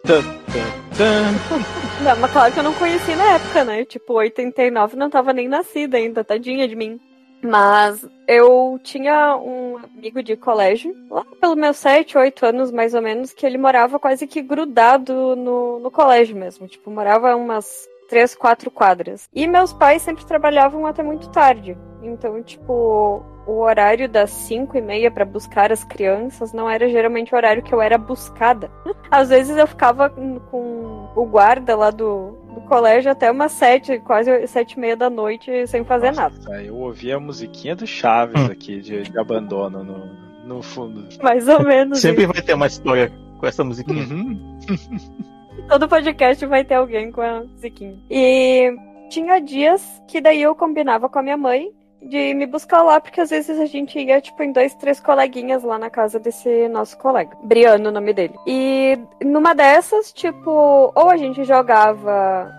Não, 2.04 2.18
mas 2.20 2.32
claro 2.32 2.54
que 2.54 2.60
eu 2.60 2.64
não 2.64 2.74
conheci 2.74 3.16
na 3.16 3.34
época, 3.34 3.64
né? 3.64 3.86
Tipo, 3.86 4.14
89 4.14 4.96
não 4.96 5.10
tava 5.10 5.32
nem 5.32 5.48
nascida 5.48 5.98
ainda, 5.98 6.24
tadinha 6.24 6.68
de 6.68 6.76
mim. 6.76 7.00
Mas 7.44 8.08
eu 8.28 8.80
tinha 8.84 9.36
um 9.38 9.78
amigo 9.78 10.24
de 10.24 10.36
colégio, 10.36 10.96
lá 11.12 11.24
pelos 11.40 11.56
meus 11.56 11.78
7, 11.78 12.18
8 12.18 12.46
anos 12.48 12.72
mais 12.72 12.96
ou 12.96 13.02
menos, 13.02 13.34
que 13.34 13.46
ele 13.46 13.58
morava 13.58 14.00
quase 14.00 14.26
que 14.26 14.42
grudado 14.42 15.36
no, 15.36 15.80
no 15.80 15.92
colégio 15.92 16.36
mesmo. 16.36 16.68
Tipo, 16.68 16.90
morava 16.90 17.36
umas 17.36 17.88
três, 18.08 18.36
quatro 18.36 18.72
quadras. 18.72 19.30
E 19.34 19.48
meus 19.48 19.74
pais 19.74 20.02
sempre 20.02 20.26
trabalhavam 20.26 20.86
até 20.86 21.04
muito 21.04 21.30
tarde. 21.30 21.78
Então, 22.02 22.42
tipo, 22.44 23.24
o 23.48 23.60
horário 23.60 24.08
das 24.08 24.30
cinco 24.30 24.78
e 24.78 24.82
meia 24.82 25.10
para 25.10 25.26
buscar 25.26 25.72
as 25.72 25.84
crianças 25.84 26.54
não 26.54 26.70
era 26.70 26.88
geralmente 26.90 27.34
o 27.34 27.38
horário 27.38 27.64
que 27.64 27.74
eu 27.74 27.82
era 27.82 27.98
buscada. 27.98 28.72
Às 29.10 29.30
vezes 29.30 29.56
eu 29.58 29.68
ficava 29.68 30.10
com 30.10 31.10
o 31.16 31.26
guarda 31.26 31.76
lá 31.76 31.92
do, 31.92 32.38
do 32.54 32.62
colégio 32.62 33.12
até 33.12 33.32
umas 33.32 33.52
sete, 33.52 34.00
quase 34.00 34.48
sete 34.48 34.74
e 34.74 34.80
meia 34.80 34.96
da 34.96 35.10
noite 35.10 35.68
sem 35.68 35.84
fazer 35.84 36.12
Nossa, 36.12 36.50
nada. 36.50 36.64
Eu 36.64 36.76
ouvia 36.76 37.18
a 37.18 37.20
musiquinha 37.20 37.76
do 37.76 37.88
Chaves 37.88 38.42
hum. 38.42 38.52
aqui 38.52 38.82
de, 38.82 39.04
de 39.04 39.20
abandono 39.20 39.84
no, 39.84 40.46
no 40.46 40.62
fundo. 40.62 41.08
Mais 41.22 41.48
ou 41.48 41.64
menos. 41.64 42.00
Sempre 42.00 42.26
vai 42.26 42.42
ter 42.42 42.54
uma 42.54 42.68
história 42.68 43.12
com 43.40 43.46
essa 43.46 43.64
musiquinha. 43.64 44.04
Uhum. 44.04 44.60
Todo 45.68 45.90
podcast 45.90 46.46
vai 46.46 46.64
ter 46.64 46.76
alguém 46.76 47.12
com 47.12 47.22
a 47.22 47.44
musiquinha. 47.44 47.98
E 48.10 48.72
tinha 49.10 49.40
dias 49.40 50.02
que 50.08 50.22
daí 50.22 50.42
eu 50.42 50.56
combinava 50.56 51.10
com 51.10 51.20
a 51.20 51.24
minha 51.24 51.38
mãe 51.38 51.72
de 52.02 52.36
me 52.36 52.46
buscar 52.46 52.84
lá, 52.84 53.02
porque 53.02 53.20
às 53.20 53.32
vezes 53.32 53.60
a 53.60 53.66
gente 53.66 54.00
ia, 54.00 54.22
tipo, 54.22 54.42
em 54.44 54.52
dois, 54.52 54.76
três 54.76 55.00
coleguinhas 55.00 55.64
lá 55.64 55.80
na 55.80 55.90
casa 55.90 56.20
desse 56.20 56.68
nosso 56.68 56.98
colega. 56.98 57.36
Briano, 57.44 57.90
o 57.90 57.92
nome 57.92 58.14
dele. 58.14 58.36
E 58.46 58.98
numa 59.24 59.56
dessas, 59.56 60.14
tipo, 60.14 60.92
ou 60.96 61.10
a 61.10 61.18
gente 61.18 61.44
jogava 61.44 62.52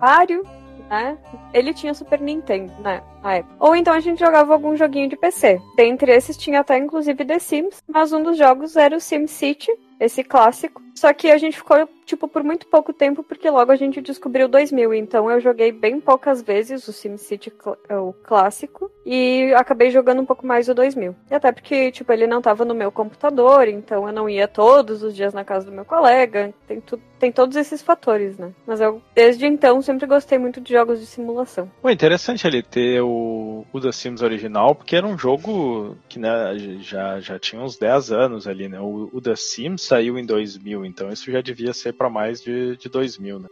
Mario, 0.00 0.44
né? 0.88 1.18
Ele 1.52 1.74
tinha 1.74 1.94
Super 1.94 2.20
Nintendo, 2.20 2.72
né? 2.80 3.02
Na 3.22 3.36
época. 3.36 3.54
Ou 3.58 3.74
então 3.74 3.92
a 3.92 4.00
gente 4.00 4.20
jogava 4.20 4.52
algum 4.52 4.76
joguinho 4.76 5.08
de 5.08 5.16
PC. 5.16 5.60
Dentre 5.76 6.12
esses 6.12 6.36
tinha 6.36 6.60
até 6.60 6.78
inclusive 6.78 7.24
The 7.24 7.38
Sims, 7.38 7.82
mas 7.88 8.12
um 8.12 8.22
dos 8.22 8.36
jogos 8.36 8.76
era 8.76 8.96
o 8.96 9.00
Sim 9.00 9.26
City, 9.26 9.70
esse 9.98 10.22
clássico. 10.22 10.82
Só 10.94 11.12
que 11.12 11.30
a 11.30 11.38
gente 11.38 11.56
ficou, 11.56 11.88
tipo, 12.04 12.28
por 12.28 12.42
muito 12.42 12.66
pouco 12.66 12.92
tempo, 12.92 13.22
porque 13.22 13.48
logo 13.50 13.72
a 13.72 13.76
gente 13.76 14.00
descobriu 14.00 14.48
2000. 14.48 14.94
Então 14.94 15.30
eu 15.30 15.40
joguei 15.40 15.72
bem 15.72 16.00
poucas 16.00 16.42
vezes 16.42 16.86
o 16.88 16.92
SimCity 16.92 17.50
cl 17.50 17.76
o 17.90 18.12
clássico 18.12 18.90
e 19.04 19.52
acabei 19.56 19.90
jogando 19.90 20.22
um 20.22 20.26
pouco 20.26 20.46
mais 20.46 20.68
o 20.68 20.74
2000. 20.74 21.14
E 21.30 21.34
até 21.34 21.52
porque, 21.52 21.90
tipo, 21.90 22.12
ele 22.12 22.26
não 22.26 22.40
tava 22.40 22.64
no 22.64 22.74
meu 22.74 22.90
computador, 22.90 23.68
então 23.68 24.06
eu 24.06 24.12
não 24.12 24.28
ia 24.28 24.48
todos 24.48 25.02
os 25.02 25.14
dias 25.14 25.34
na 25.34 25.44
casa 25.44 25.66
do 25.66 25.72
meu 25.72 25.84
colega. 25.84 26.52
Tem, 26.66 26.80
tu 26.80 26.98
tem 27.22 27.30
todos 27.30 27.56
esses 27.56 27.80
fatores, 27.80 28.36
né? 28.36 28.52
Mas 28.66 28.80
eu, 28.80 29.00
desde 29.14 29.46
então, 29.46 29.80
sempre 29.80 30.08
gostei 30.08 30.38
muito 30.38 30.60
de 30.60 30.72
jogos 30.72 30.98
de 30.98 31.06
simulação. 31.06 31.70
Pô, 31.80 31.88
interessante 31.88 32.44
ali 32.48 32.64
ter 32.64 33.00
o, 33.00 33.64
o 33.72 33.80
The 33.80 33.92
Sims 33.92 34.22
original, 34.22 34.74
porque 34.74 34.96
era 34.96 35.06
um 35.06 35.16
jogo 35.16 35.96
que 36.08 36.18
né, 36.18 36.52
já, 36.80 37.20
já 37.20 37.38
tinha 37.38 37.62
uns 37.62 37.76
10 37.76 38.10
anos 38.10 38.48
ali, 38.48 38.68
né? 38.68 38.80
O, 38.80 39.08
o 39.12 39.20
The 39.20 39.36
Sims 39.36 39.82
saiu 39.82 40.18
em 40.18 40.26
2000, 40.26 40.84
então 40.84 41.12
isso 41.12 41.30
já 41.30 41.40
devia 41.40 41.72
ser 41.72 41.91
para 41.92 42.08
mais 42.10 42.40
de, 42.40 42.76
de 42.76 42.88
2000, 42.88 43.38
né? 43.40 43.46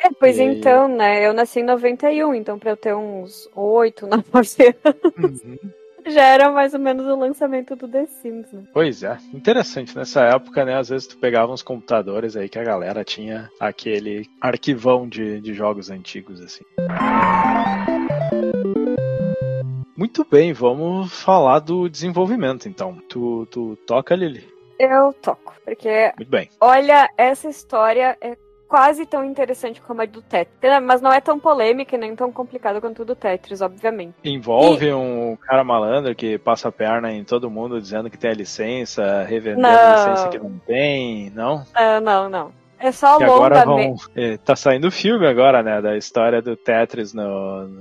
É, 0.00 0.08
pois 0.18 0.38
E- 0.38 0.42
então, 0.42 0.88
né? 0.88 1.26
Eu 1.26 1.32
nasci 1.32 1.60
em 1.60 1.64
91, 1.64 2.34
então 2.34 2.58
pra 2.58 2.70
eu 2.70 2.76
ter 2.76 2.94
uns 2.94 3.48
8, 3.54 4.06
9 4.06 4.22
anos, 5.16 5.42
Uhum. 5.44 5.56
já 6.06 6.22
era 6.24 6.50
mais 6.50 6.72
ou 6.74 6.80
menos 6.80 7.04
o 7.06 7.16
lançamento 7.16 7.74
do 7.76 7.88
The 7.88 8.06
Sims, 8.06 8.52
né? 8.52 8.62
Pois 8.72 9.02
é, 9.02 9.18
interessante. 9.34 9.96
Nessa 9.96 10.22
época, 10.24 10.64
né, 10.64 10.76
às 10.76 10.88
vezes 10.88 11.06
tu 11.08 11.16
pegava 11.18 11.52
uns 11.52 11.62
computadores 11.62 12.36
aí 12.36 12.48
que 12.48 12.58
a 12.58 12.64
galera 12.64 13.04
tinha 13.04 13.50
aquele 13.60 14.26
arquivão 14.40 15.08
de, 15.08 15.40
de 15.40 15.52
jogos 15.54 15.90
antigos, 15.90 16.40
assim. 16.40 16.62
Muito 19.96 20.24
bem, 20.30 20.52
vamos 20.52 21.12
falar 21.12 21.58
do 21.58 21.88
desenvolvimento, 21.88 22.68
então. 22.68 22.98
Tu, 23.08 23.46
tu 23.50 23.76
toca, 23.86 24.14
Lili? 24.14 24.46
Eu 24.78 25.12
toco, 25.12 25.54
porque 25.64 26.12
Muito 26.16 26.30
bem. 26.30 26.48
olha, 26.60 27.08
essa 27.16 27.48
história 27.48 28.16
é 28.20 28.36
quase 28.68 29.06
tão 29.06 29.24
interessante 29.24 29.80
como 29.80 30.02
a 30.02 30.04
do 30.04 30.20
Tetris, 30.20 30.80
mas 30.82 31.00
não 31.00 31.10
é 31.10 31.20
tão 31.20 31.40
polêmica 31.40 31.96
e 31.96 31.98
nem 31.98 32.14
tão 32.14 32.30
complicada 32.30 32.80
quanto 32.80 33.02
o 33.02 33.04
do 33.04 33.16
Tetris, 33.16 33.60
obviamente. 33.62 34.14
Envolve 34.22 34.92
um 34.92 35.36
cara 35.36 35.64
malandro 35.64 36.14
que 36.14 36.38
passa 36.38 36.68
a 36.68 36.72
perna 36.72 37.10
em 37.10 37.24
todo 37.24 37.50
mundo 37.50 37.80
dizendo 37.80 38.10
que 38.10 38.18
tem 38.18 38.30
a 38.30 38.34
licença, 38.34 39.24
revendendo 39.24 39.62
Não. 39.62 39.70
a 39.70 40.10
licença 40.10 40.28
que 40.28 40.38
não 40.38 40.58
tem, 40.58 41.30
não? 41.30 41.64
Ah, 41.74 41.98
não, 41.98 42.28
não. 42.28 42.52
É 42.78 42.92
só 42.92 43.18
Que 43.18 43.24
agora 43.24 43.64
vão. 43.64 43.76
me- 43.76 43.96
é, 44.14 44.36
tá 44.36 44.54
saindo 44.56 44.90
filme 44.90 45.26
agora, 45.26 45.62
né? 45.62 45.80
Da 45.80 45.96
história 45.96 46.40
do 46.40 46.56
Tetris 46.56 47.12
no. 47.12 47.22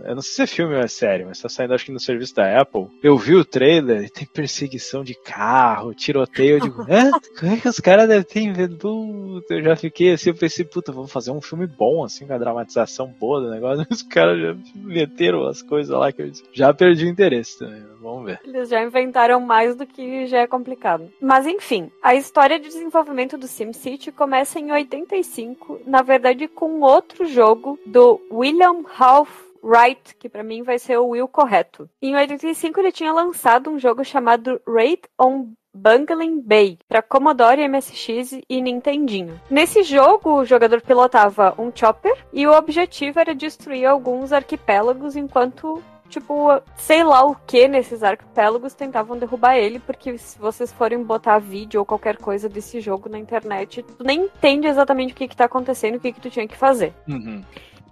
Eu 0.06 0.16
não 0.16 0.22
sei 0.22 0.34
se 0.34 0.42
é 0.44 0.48
filme 0.48 0.76
ou 0.76 0.82
é 0.82 0.88
série, 0.88 1.26
mas 1.26 1.42
tá 1.42 1.48
saindo 1.50 1.74
acho 1.74 1.86
que 1.86 1.92
no 1.92 2.00
serviço 2.00 2.36
da 2.36 2.60
Apple. 2.60 2.88
Eu 3.04 3.18
vi 3.18 3.36
o 3.36 3.46
trailer 3.46 4.04
e 4.04 4.10
tem 4.10 4.26
perseguição 4.28 5.04
de 5.04 5.14
carro, 5.16 5.94
tiroteio. 5.94 6.58
Eu 6.58 6.60
digo, 6.62 6.82
hã? 6.90 7.12
Como 7.40 7.54
é 7.54 7.58
que 7.58 7.68
os 7.70 7.80
caras 7.80 8.08
devem 8.08 8.24
ter 8.24 8.42
inventado? 8.42 9.44
Eu 9.50 9.64
já 9.64 9.76
fiquei 9.76 10.12
assim, 10.14 10.30
eu 10.30 10.36
pensei, 10.36 10.66
puta, 10.66 10.92
vamos 10.92 11.12
fazer 11.12 11.32
um 11.32 11.42
filme 11.42 11.68
bom, 11.68 12.04
assim, 12.04 12.26
com 12.28 12.34
a 12.34 12.38
dramatização 12.38 13.08
boa 13.20 13.42
do 13.42 13.50
negócio. 13.50 13.86
Os 13.92 14.02
caras 14.04 14.40
já 14.40 14.56
meteram 14.76 15.48
as 15.48 15.62
coisas 15.62 15.96
lá 15.96 16.12
que 16.12 16.22
eu 16.22 16.32
já 16.54 16.74
perdi 16.74 17.06
o 17.06 17.10
interesse 17.10 17.58
também. 17.60 17.84
Vamos 18.02 18.26
ver. 18.26 18.40
Eles 18.46 18.70
já 18.70 18.82
inventaram 18.84 19.40
mais 19.40 19.76
do 19.76 19.86
que 19.86 20.28
já 20.28 20.40
é 20.40 20.48
complicado. 20.48 21.10
Mas 21.22 21.46
enfim, 21.48 21.92
a 22.02 22.16
história 22.16 22.60
de 22.60 22.68
desenvolvimento 22.68 23.38
do 23.38 23.48
SimCity 23.48 24.12
começa 24.12 24.60
em 24.60 24.72
85, 24.88 25.82
na 25.86 26.02
verdade 26.02 26.48
com 26.48 26.80
outro 26.82 27.26
jogo 27.26 27.78
do 27.86 28.22
William 28.32 28.84
Half 28.98 29.30
Wright, 29.62 30.16
que 30.16 30.30
pra 30.30 30.44
mim 30.44 30.64
vai 30.64 30.80
ser 30.80 30.98
o 30.98 31.10
Will 31.10 31.28
correto. 31.28 31.90
Em 32.02 32.16
85 32.16 32.80
ele 32.80 32.92
tinha 32.92 33.12
lançado 33.12 33.70
um 33.70 33.78
jogo 33.78 34.04
chamado 34.06 34.62
Raid 34.66 35.02
on 35.20 35.52
Bungling 35.74 36.42
Bay 36.42 36.80
para 36.88 37.02
Commodore 37.02 37.68
MSX 37.68 38.40
e 38.50 38.62
Nintendinho. 38.62 39.40
Nesse 39.50 39.84
jogo, 39.84 40.40
o 40.40 40.46
jogador 40.46 40.82
pilotava 40.82 41.54
um 41.60 41.72
chopper 41.74 42.18
e 42.34 42.48
o 42.48 42.54
objetivo 42.54 43.20
era 43.20 43.36
destruir 43.36 43.86
alguns 43.86 44.32
arquipélagos 44.32 45.16
enquanto 45.16 45.84
tipo, 46.10 46.62
sei 46.76 47.04
lá 47.04 47.26
o 47.26 47.36
que 47.36 47.68
nesses 47.68 48.04
arquipélagos 48.04 48.74
tentavam 48.74 49.18
derrubar 49.18 49.58
ele, 49.58 49.80
porque 49.80 50.18
se 50.18 50.38
vocês 50.38 50.72
forem 50.72 51.04
botar 51.04 51.40
vídeo 51.40 51.80
ou 51.80 51.86
qualquer 51.86 52.18
coisa 52.18 52.50
desse 52.50 52.80
jogo 52.80 53.10
na 53.10 53.20
internet, 53.20 53.84
tu 53.84 54.04
nem 54.04 54.26
entende 54.26 54.68
exatamente 54.68 55.14
o 55.14 55.16
que, 55.16 55.28
que 55.28 55.36
tá 55.36 55.46
acontecendo, 55.46 55.96
o 55.96 56.00
que, 56.00 56.12
que 56.12 56.22
tu 56.22 56.30
tinha 56.30 56.48
que 56.48 56.58
fazer. 56.58 56.94
Uhum. 57.08 57.44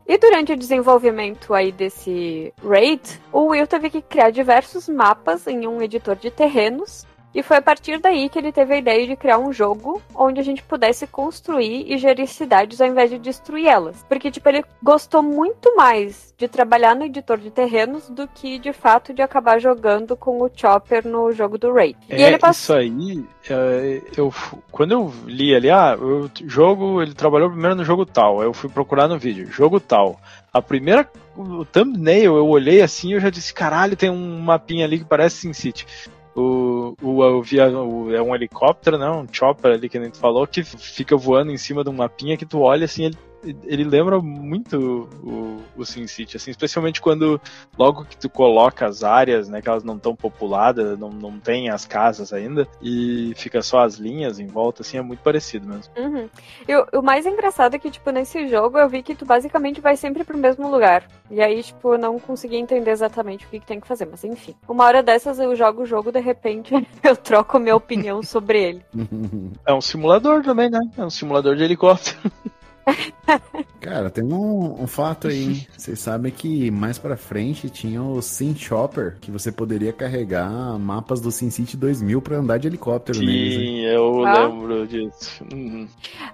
E 0.07 0.17
durante 0.19 0.53
o 0.53 0.57
desenvolvimento 0.57 1.53
aí 1.53 1.71
desse 1.71 2.53
raid, 2.63 3.01
o 3.31 3.47
Will 3.47 3.65
teve 3.65 3.89
que 3.89 4.01
criar 4.01 4.29
diversos 4.29 4.87
mapas 4.87 5.47
em 5.47 5.67
um 5.67 5.81
editor 5.81 6.15
de 6.15 6.29
terrenos. 6.29 7.07
E 7.35 7.43
foi 7.43 7.57
a 7.57 7.61
partir 7.61 7.99
daí 7.99 8.29
que 8.29 8.39
ele 8.39 8.53
teve 8.53 8.75
a 8.75 8.77
ideia 8.77 9.05
de 9.05 9.15
criar 9.17 9.37
um 9.37 9.51
jogo 9.51 10.01
onde 10.15 10.39
a 10.39 10.43
gente 10.43 10.63
pudesse 10.63 11.05
construir 11.05 11.85
e 11.91 11.97
gerir 11.97 12.27
cidades 12.27 12.79
ao 12.79 12.87
invés 12.87 13.09
de 13.09 13.19
destruir 13.19 13.67
elas. 13.67 14.05
Porque, 14.07 14.31
tipo, 14.31 14.47
ele 14.47 14.63
gostou 14.81 15.21
muito 15.21 15.75
mais 15.75 16.33
de 16.37 16.47
trabalhar 16.47 16.95
no 16.95 17.03
editor 17.03 17.37
de 17.37 17.51
terrenos 17.51 18.09
do 18.09 18.25
que, 18.25 18.57
de 18.57 18.71
fato, 18.71 19.13
de 19.13 19.21
acabar 19.21 19.59
jogando 19.59 20.15
com 20.15 20.41
o 20.41 20.49
Chopper 20.53 21.05
no 21.05 21.29
jogo 21.33 21.57
do 21.57 21.73
Raid. 21.73 21.97
E 22.09 22.13
É, 22.13 22.27
ele 22.27 22.37
passou. 22.37 22.79
Isso 22.79 22.97
aí, 22.97 23.25
é, 23.49 24.01
eu, 24.15 24.33
quando 24.71 24.93
eu 24.93 25.13
li 25.25 25.53
ali, 25.53 25.69
ah, 25.69 25.97
o 25.99 26.29
jogo, 26.45 27.01
ele 27.01 27.13
trabalhou 27.13 27.49
primeiro 27.49 27.75
no 27.75 27.83
jogo 27.83 28.05
tal, 28.05 28.41
eu 28.41 28.53
fui 28.53 28.69
procurar 28.69 29.09
no 29.09 29.19
vídeo, 29.19 29.51
jogo 29.51 29.79
tal. 29.79 30.19
A 30.53 30.61
primeira, 30.61 31.09
o 31.35 31.65
thumbnail, 31.65 32.37
eu 32.37 32.47
olhei 32.47 32.81
assim 32.81 33.09
e 33.09 33.13
eu 33.13 33.19
já 33.19 33.29
disse, 33.29 33.53
caralho, 33.53 33.97
tem 33.97 34.09
um 34.09 34.39
mapinha 34.39 34.85
ali 34.85 34.99
que 34.99 35.05
parece 35.05 35.37
SimCity. 35.37 35.85
O, 36.35 36.95
o, 37.01 37.23
eu 37.23 37.41
vi 37.41 37.59
a- 37.61 37.69
o- 37.69 38.13
é 38.13 38.21
um 38.21 38.35
helicóptero, 38.35 38.97
né? 38.97 39.09
Um 39.09 39.25
chopper 39.31 39.71
ali 39.73 39.87
que 39.87 39.97
a 39.97 40.03
gente 40.03 40.17
falou, 40.17 40.45
que 40.45 40.63
fica 40.63 41.15
voando 41.15 41.51
em 41.51 41.57
cima 41.57 41.83
de 41.83 41.89
um 41.89 41.93
mapinha 41.93 42.35
que 42.37 42.45
tu 42.45 42.59
olha 42.61 42.85
assim, 42.85 43.05
ele, 43.05 43.17
ele 43.63 43.83
lembra 43.83 44.19
muito 44.19 45.09
o, 45.23 45.61
o 45.75 45.85
SimCity, 45.85 46.37
assim, 46.37 46.51
especialmente 46.51 47.01
quando 47.01 47.39
logo 47.77 48.05
que 48.05 48.17
tu 48.17 48.29
coloca 48.29 48.85
as 48.85 49.03
áreas, 49.03 49.47
né, 49.47 49.61
que 49.61 49.69
elas 49.69 49.83
não 49.83 49.95
estão 49.95 50.15
populadas, 50.15 50.97
não, 50.97 51.09
não 51.09 51.39
tem 51.39 51.69
as 51.69 51.85
casas 51.85 52.33
ainda, 52.33 52.67
e 52.81 53.33
fica 53.35 53.61
só 53.61 53.79
as 53.79 53.95
linhas 53.95 54.39
em 54.39 54.47
volta, 54.47 54.81
assim, 54.81 54.97
é 54.97 55.01
muito 55.01 55.21
parecido 55.21 55.67
mesmo. 55.67 55.93
Uhum. 55.97 56.29
E 56.67 56.75
o, 56.75 56.99
o 56.99 57.01
mais 57.01 57.25
engraçado 57.25 57.75
é 57.75 57.79
que, 57.79 57.91
tipo, 57.91 58.09
nesse 58.11 58.47
jogo 58.47 58.77
eu 58.77 58.89
vi 58.89 59.03
que 59.03 59.15
tu 59.15 59.25
basicamente 59.25 59.81
vai 59.81 59.95
sempre 59.95 60.23
pro 60.23 60.37
mesmo 60.37 60.69
lugar. 60.69 61.07
E 61.29 61.41
aí, 61.41 61.61
tipo, 61.63 61.93
eu 61.93 61.97
não 61.97 62.19
consegui 62.19 62.55
entender 62.55 62.91
exatamente 62.91 63.45
o 63.45 63.49
que, 63.49 63.59
que 63.59 63.65
tem 63.65 63.79
que 63.79 63.87
fazer. 63.87 64.07
Mas 64.09 64.23
enfim. 64.23 64.55
Uma 64.67 64.85
hora 64.85 65.01
dessas 65.01 65.39
eu 65.39 65.55
jogo 65.55 65.83
o 65.83 65.85
jogo, 65.85 66.11
de 66.11 66.19
repente 66.19 66.73
eu 67.03 67.15
troco 67.15 67.59
minha 67.59 67.75
opinião 67.75 68.21
sobre 68.21 68.63
ele. 68.63 68.85
É 69.65 69.73
um 69.73 69.81
simulador 69.81 70.43
também, 70.43 70.69
né? 70.69 70.79
É 70.97 71.03
um 71.03 71.09
simulador 71.09 71.55
de 71.55 71.63
helicóptero. 71.63 72.17
Cara, 73.81 74.09
tem 74.09 74.23
um, 74.23 74.81
um 74.83 74.87
fato 74.87 75.27
aí. 75.27 75.43
hein? 75.43 75.67
Vocês 75.77 75.99
sabem 75.99 76.31
que 76.31 76.69
mais 76.71 76.97
pra 76.97 77.15
frente 77.17 77.69
tinha 77.69 78.01
o 78.01 78.21
Sim 78.21 78.55
Chopper, 78.55 79.17
que 79.21 79.29
você 79.31 79.51
poderia 79.51 79.93
carregar 79.93 80.49
mapas 80.79 81.21
do 81.21 81.31
Sim 81.31 81.49
City 81.49 81.77
2000 81.77 82.21
pra 82.21 82.37
andar 82.37 82.57
de 82.57 82.67
helicóptero 82.67 83.19
neles. 83.19 83.53
hein? 83.53 83.59
Sim, 83.59 83.79
eu 83.85 84.25
Ah. 84.25 84.47
lembro 84.47 84.87
disso. 84.87 85.43
Uhum. 85.53 85.87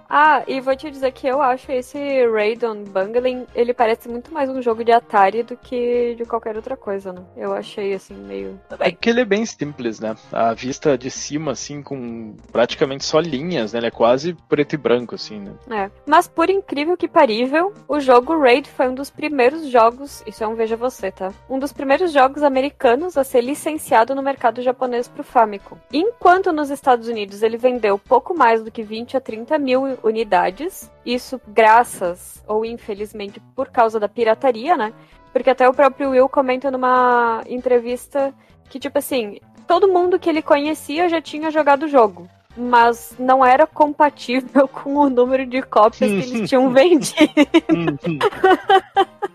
Ah, 0.10 0.44
e 0.48 0.60
vou 0.62 0.76
te 0.76 0.90
dizer 0.90 1.12
que 1.12 1.28
eu 1.28 1.42
acho 1.42 1.72
esse 1.72 1.98
Raidon 2.28 2.84
Bungling, 2.84 3.46
ele 3.56 3.74
parece 3.74 4.08
muito 4.10 4.34
mais 4.34 4.50
um 4.50 4.62
jogo 4.62 4.84
de 4.84 4.92
Atari 4.92 5.44
do 5.44 5.56
que 5.58 6.16
de 6.16 6.26
qualquer 6.26 6.56
outra 6.56 6.76
coisa, 6.78 7.12
né? 7.14 7.22
Eu 7.36 7.54
achei, 7.54 7.94
assim, 7.94 8.14
meio... 8.14 8.60
É 8.80 8.92
que 8.92 9.10
ele 9.10 9.22
é 9.22 9.26
bem 9.26 9.46
simples, 9.46 10.00
né? 10.00 10.16
A 10.32 10.54
vista 10.54 10.98
de 10.98 11.10
cima, 11.10 11.52
assim, 11.52 11.82
com 11.82 12.36
praticamente 12.52 13.04
só 13.06 13.20
linhas, 13.20 13.74
né? 13.74 13.80
Ele 13.80 13.88
é 13.88 13.92
quase 13.92 14.36
preto 14.48 14.74
e 14.74 14.78
branco, 14.78 15.16
assim, 15.16 15.40
né? 15.40 15.52
É. 15.86 15.92
Mas 16.06 16.28
por 16.28 16.41
incrível 16.50 16.98
que 16.98 17.08
parível, 17.08 17.74
o 17.88 18.00
jogo 18.00 18.40
Raid 18.40 18.70
foi 18.70 18.90
um 18.90 18.96
dos 18.96 19.10
primeiros 19.10 19.68
jogos, 19.68 20.24
isso 20.26 20.44
é 20.44 20.48
um 20.48 20.56
veja 20.56 20.76
você, 20.76 21.12
tá? 21.12 21.32
Um 21.50 21.60
dos 21.60 21.72
primeiros 21.72 22.12
jogos 22.12 22.44
americanos 22.44 23.18
a 23.18 23.24
ser 23.24 23.42
licenciado 23.42 24.16
no 24.16 24.24
mercado 24.24 24.62
japonês 24.62 25.08
pro 25.08 25.24
Famicom. 25.24 25.78
Enquanto 25.92 26.52
nos 26.52 26.70
Estados 26.70 27.08
Unidos 27.08 27.44
ele 27.44 27.58
vendeu 27.58 28.00
pouco 28.00 28.34
mais 28.34 28.64
do 28.64 28.72
que 28.72 28.84
20 28.84 29.18
a 29.18 29.22
30 29.22 29.60
mil 29.60 29.98
unidades, 30.04 30.92
isso 31.06 31.40
graças 31.48 32.44
ou 32.48 32.66
infelizmente 32.66 33.40
por 33.56 33.70
causa 33.70 34.00
da 34.00 34.10
pirataria, 34.10 34.76
né? 34.76 34.94
Porque 35.32 35.50
até 35.50 35.68
o 35.68 35.74
próprio 35.74 36.10
Will 36.10 36.28
comenta 36.28 36.70
numa 36.70 37.44
entrevista 37.48 38.34
que, 38.70 38.80
tipo 38.80 38.98
assim, 38.98 39.40
todo 39.68 39.88
mundo 39.88 40.20
que 40.20 40.30
ele 40.30 40.42
conhecia 40.42 41.08
já 41.08 41.22
tinha 41.22 41.52
jogado 41.52 41.84
o 41.84 41.88
jogo 41.88 42.28
mas 42.56 43.16
não 43.18 43.46
era 43.46 43.66
compatível 43.66 44.68
com 44.70 44.96
o 44.96 45.10
número 45.10 45.46
de 45.46 45.62
cópias 45.62 46.10
que 46.10 46.32
eles 46.32 46.50
tinham 46.50 46.70
vendido. 46.70 47.32
Uhum. 47.70 48.20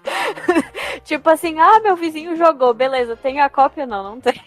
tipo 1.04 1.30
assim, 1.30 1.58
ah, 1.58 1.80
meu 1.80 1.96
vizinho 1.96 2.36
jogou, 2.36 2.74
beleza, 2.74 3.16
tem 3.16 3.40
a 3.40 3.48
cópia? 3.48 3.86
Não, 3.86 4.02
não 4.02 4.20
tem. 4.20 4.40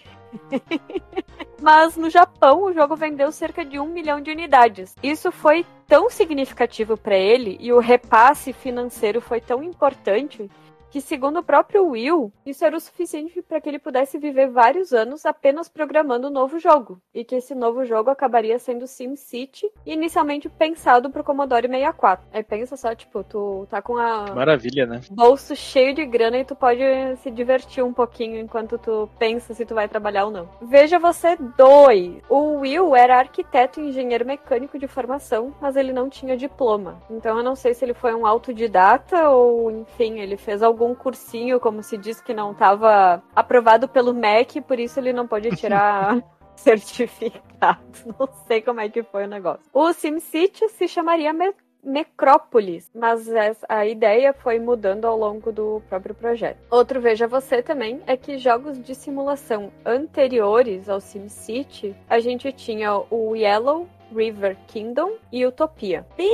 Mas 1.60 1.96
no 1.96 2.08
Japão 2.08 2.62
o 2.62 2.72
jogo 2.72 2.96
vendeu 2.96 3.30
cerca 3.30 3.64
de 3.64 3.78
um 3.78 3.86
milhão 3.86 4.20
de 4.20 4.30
unidades. 4.30 4.94
Isso 5.02 5.30
foi 5.30 5.66
tão 5.86 6.08
significativo 6.08 6.96
para 6.96 7.16
ele 7.16 7.58
e 7.60 7.72
o 7.72 7.78
repasse 7.78 8.52
financeiro 8.52 9.20
foi 9.20 9.40
tão 9.40 9.62
importante 9.62 10.50
que, 10.90 11.00
segundo 11.00 11.38
o 11.38 11.42
próprio 11.42 11.86
Will, 11.86 12.32
isso 12.44 12.64
era 12.64 12.76
o 12.76 12.80
suficiente 12.80 13.40
para 13.42 13.60
que 13.60 13.68
ele 13.68 13.78
pudesse 13.78 14.18
viver 14.18 14.48
vários 14.48 14.92
anos 14.92 15.24
apenas 15.24 15.68
programando 15.68 16.28
um 16.28 16.32
novo 16.32 16.58
jogo, 16.58 17.00
e 17.14 17.24
que 17.24 17.36
esse 17.36 17.54
novo 17.54 17.84
jogo 17.84 18.10
acabaria 18.10 18.58
sendo 18.58 18.86
SimCity, 18.86 19.70
inicialmente 19.86 20.48
pensado 20.48 21.10
para 21.10 21.22
o 21.22 21.24
Commodore 21.24 21.68
64. 21.68 22.26
Aí 22.32 22.42
pensa 22.42 22.76
só, 22.76 22.94
tipo, 22.94 23.22
tu 23.22 23.66
tá 23.70 23.80
com 23.80 23.96
a 23.96 24.34
Maravilha, 24.34 24.86
né? 24.86 25.00
bolso 25.10 25.54
cheio 25.54 25.94
de 25.94 26.04
grana 26.04 26.38
e 26.38 26.44
tu 26.44 26.54
pode 26.54 26.82
se 27.22 27.30
divertir 27.30 27.84
um 27.84 27.92
pouquinho 27.92 28.38
enquanto 28.38 28.78
tu 28.78 29.08
pensa 29.18 29.54
se 29.54 29.64
tu 29.64 29.74
vai 29.74 29.88
trabalhar 29.88 30.24
ou 30.24 30.30
não. 30.30 30.48
Veja 30.60 30.98
você 30.98 31.36
dois. 31.56 32.14
O 32.28 32.60
Will 32.60 32.96
era 32.96 33.18
arquiteto 33.18 33.80
e 33.80 33.88
engenheiro 33.88 34.26
mecânico 34.26 34.78
de 34.78 34.86
formação, 34.86 35.54
mas 35.60 35.76
ele 35.76 35.92
não 35.92 36.08
tinha 36.08 36.36
diploma. 36.36 37.00
Então 37.10 37.36
eu 37.36 37.44
não 37.44 37.54
sei 37.54 37.74
se 37.74 37.84
ele 37.84 37.94
foi 37.94 38.14
um 38.14 38.26
autodidata 38.26 39.28
ou, 39.30 39.70
enfim, 39.70 40.18
ele 40.18 40.36
fez 40.36 40.62
algum 40.62 40.79
cursinho, 40.94 41.60
como 41.60 41.82
se 41.82 41.96
diz 41.96 42.20
que 42.20 42.32
não 42.34 42.52
estava 42.52 43.22
aprovado 43.34 43.86
pelo 43.88 44.12
MEC, 44.14 44.60
por 44.60 44.78
isso 44.78 44.98
ele 44.98 45.12
não 45.12 45.26
pode 45.26 45.50
tirar 45.56 46.16
certificado. 46.56 47.80
Não 48.18 48.28
sei 48.46 48.60
como 48.62 48.80
é 48.80 48.88
que 48.88 49.02
foi 49.02 49.24
o 49.24 49.28
negócio. 49.28 49.64
O 49.72 49.92
SimCity 49.92 50.68
se 50.70 50.88
chamaria 50.88 51.32
Me- 51.32 51.54
Necrópolis, 51.82 52.90
mas 52.94 53.26
essa- 53.28 53.64
a 53.68 53.86
ideia 53.86 54.34
foi 54.34 54.58
mudando 54.58 55.06
ao 55.06 55.16
longo 55.16 55.50
do 55.50 55.80
próprio 55.88 56.14
projeto. 56.14 56.58
Outro 56.70 57.00
veja 57.00 57.26
você 57.26 57.62
também 57.62 58.02
é 58.06 58.16
que 58.18 58.36
jogos 58.36 58.78
de 58.82 58.94
simulação 58.94 59.72
anteriores 59.84 60.88
ao 60.90 61.00
SimCity, 61.00 61.94
a 62.08 62.20
gente 62.20 62.52
tinha 62.52 62.94
o 63.10 63.34
Yellow 63.34 63.88
River 64.14 64.56
Kingdom 64.66 65.12
e 65.32 65.46
Utopia. 65.46 66.06
Bem 66.16 66.30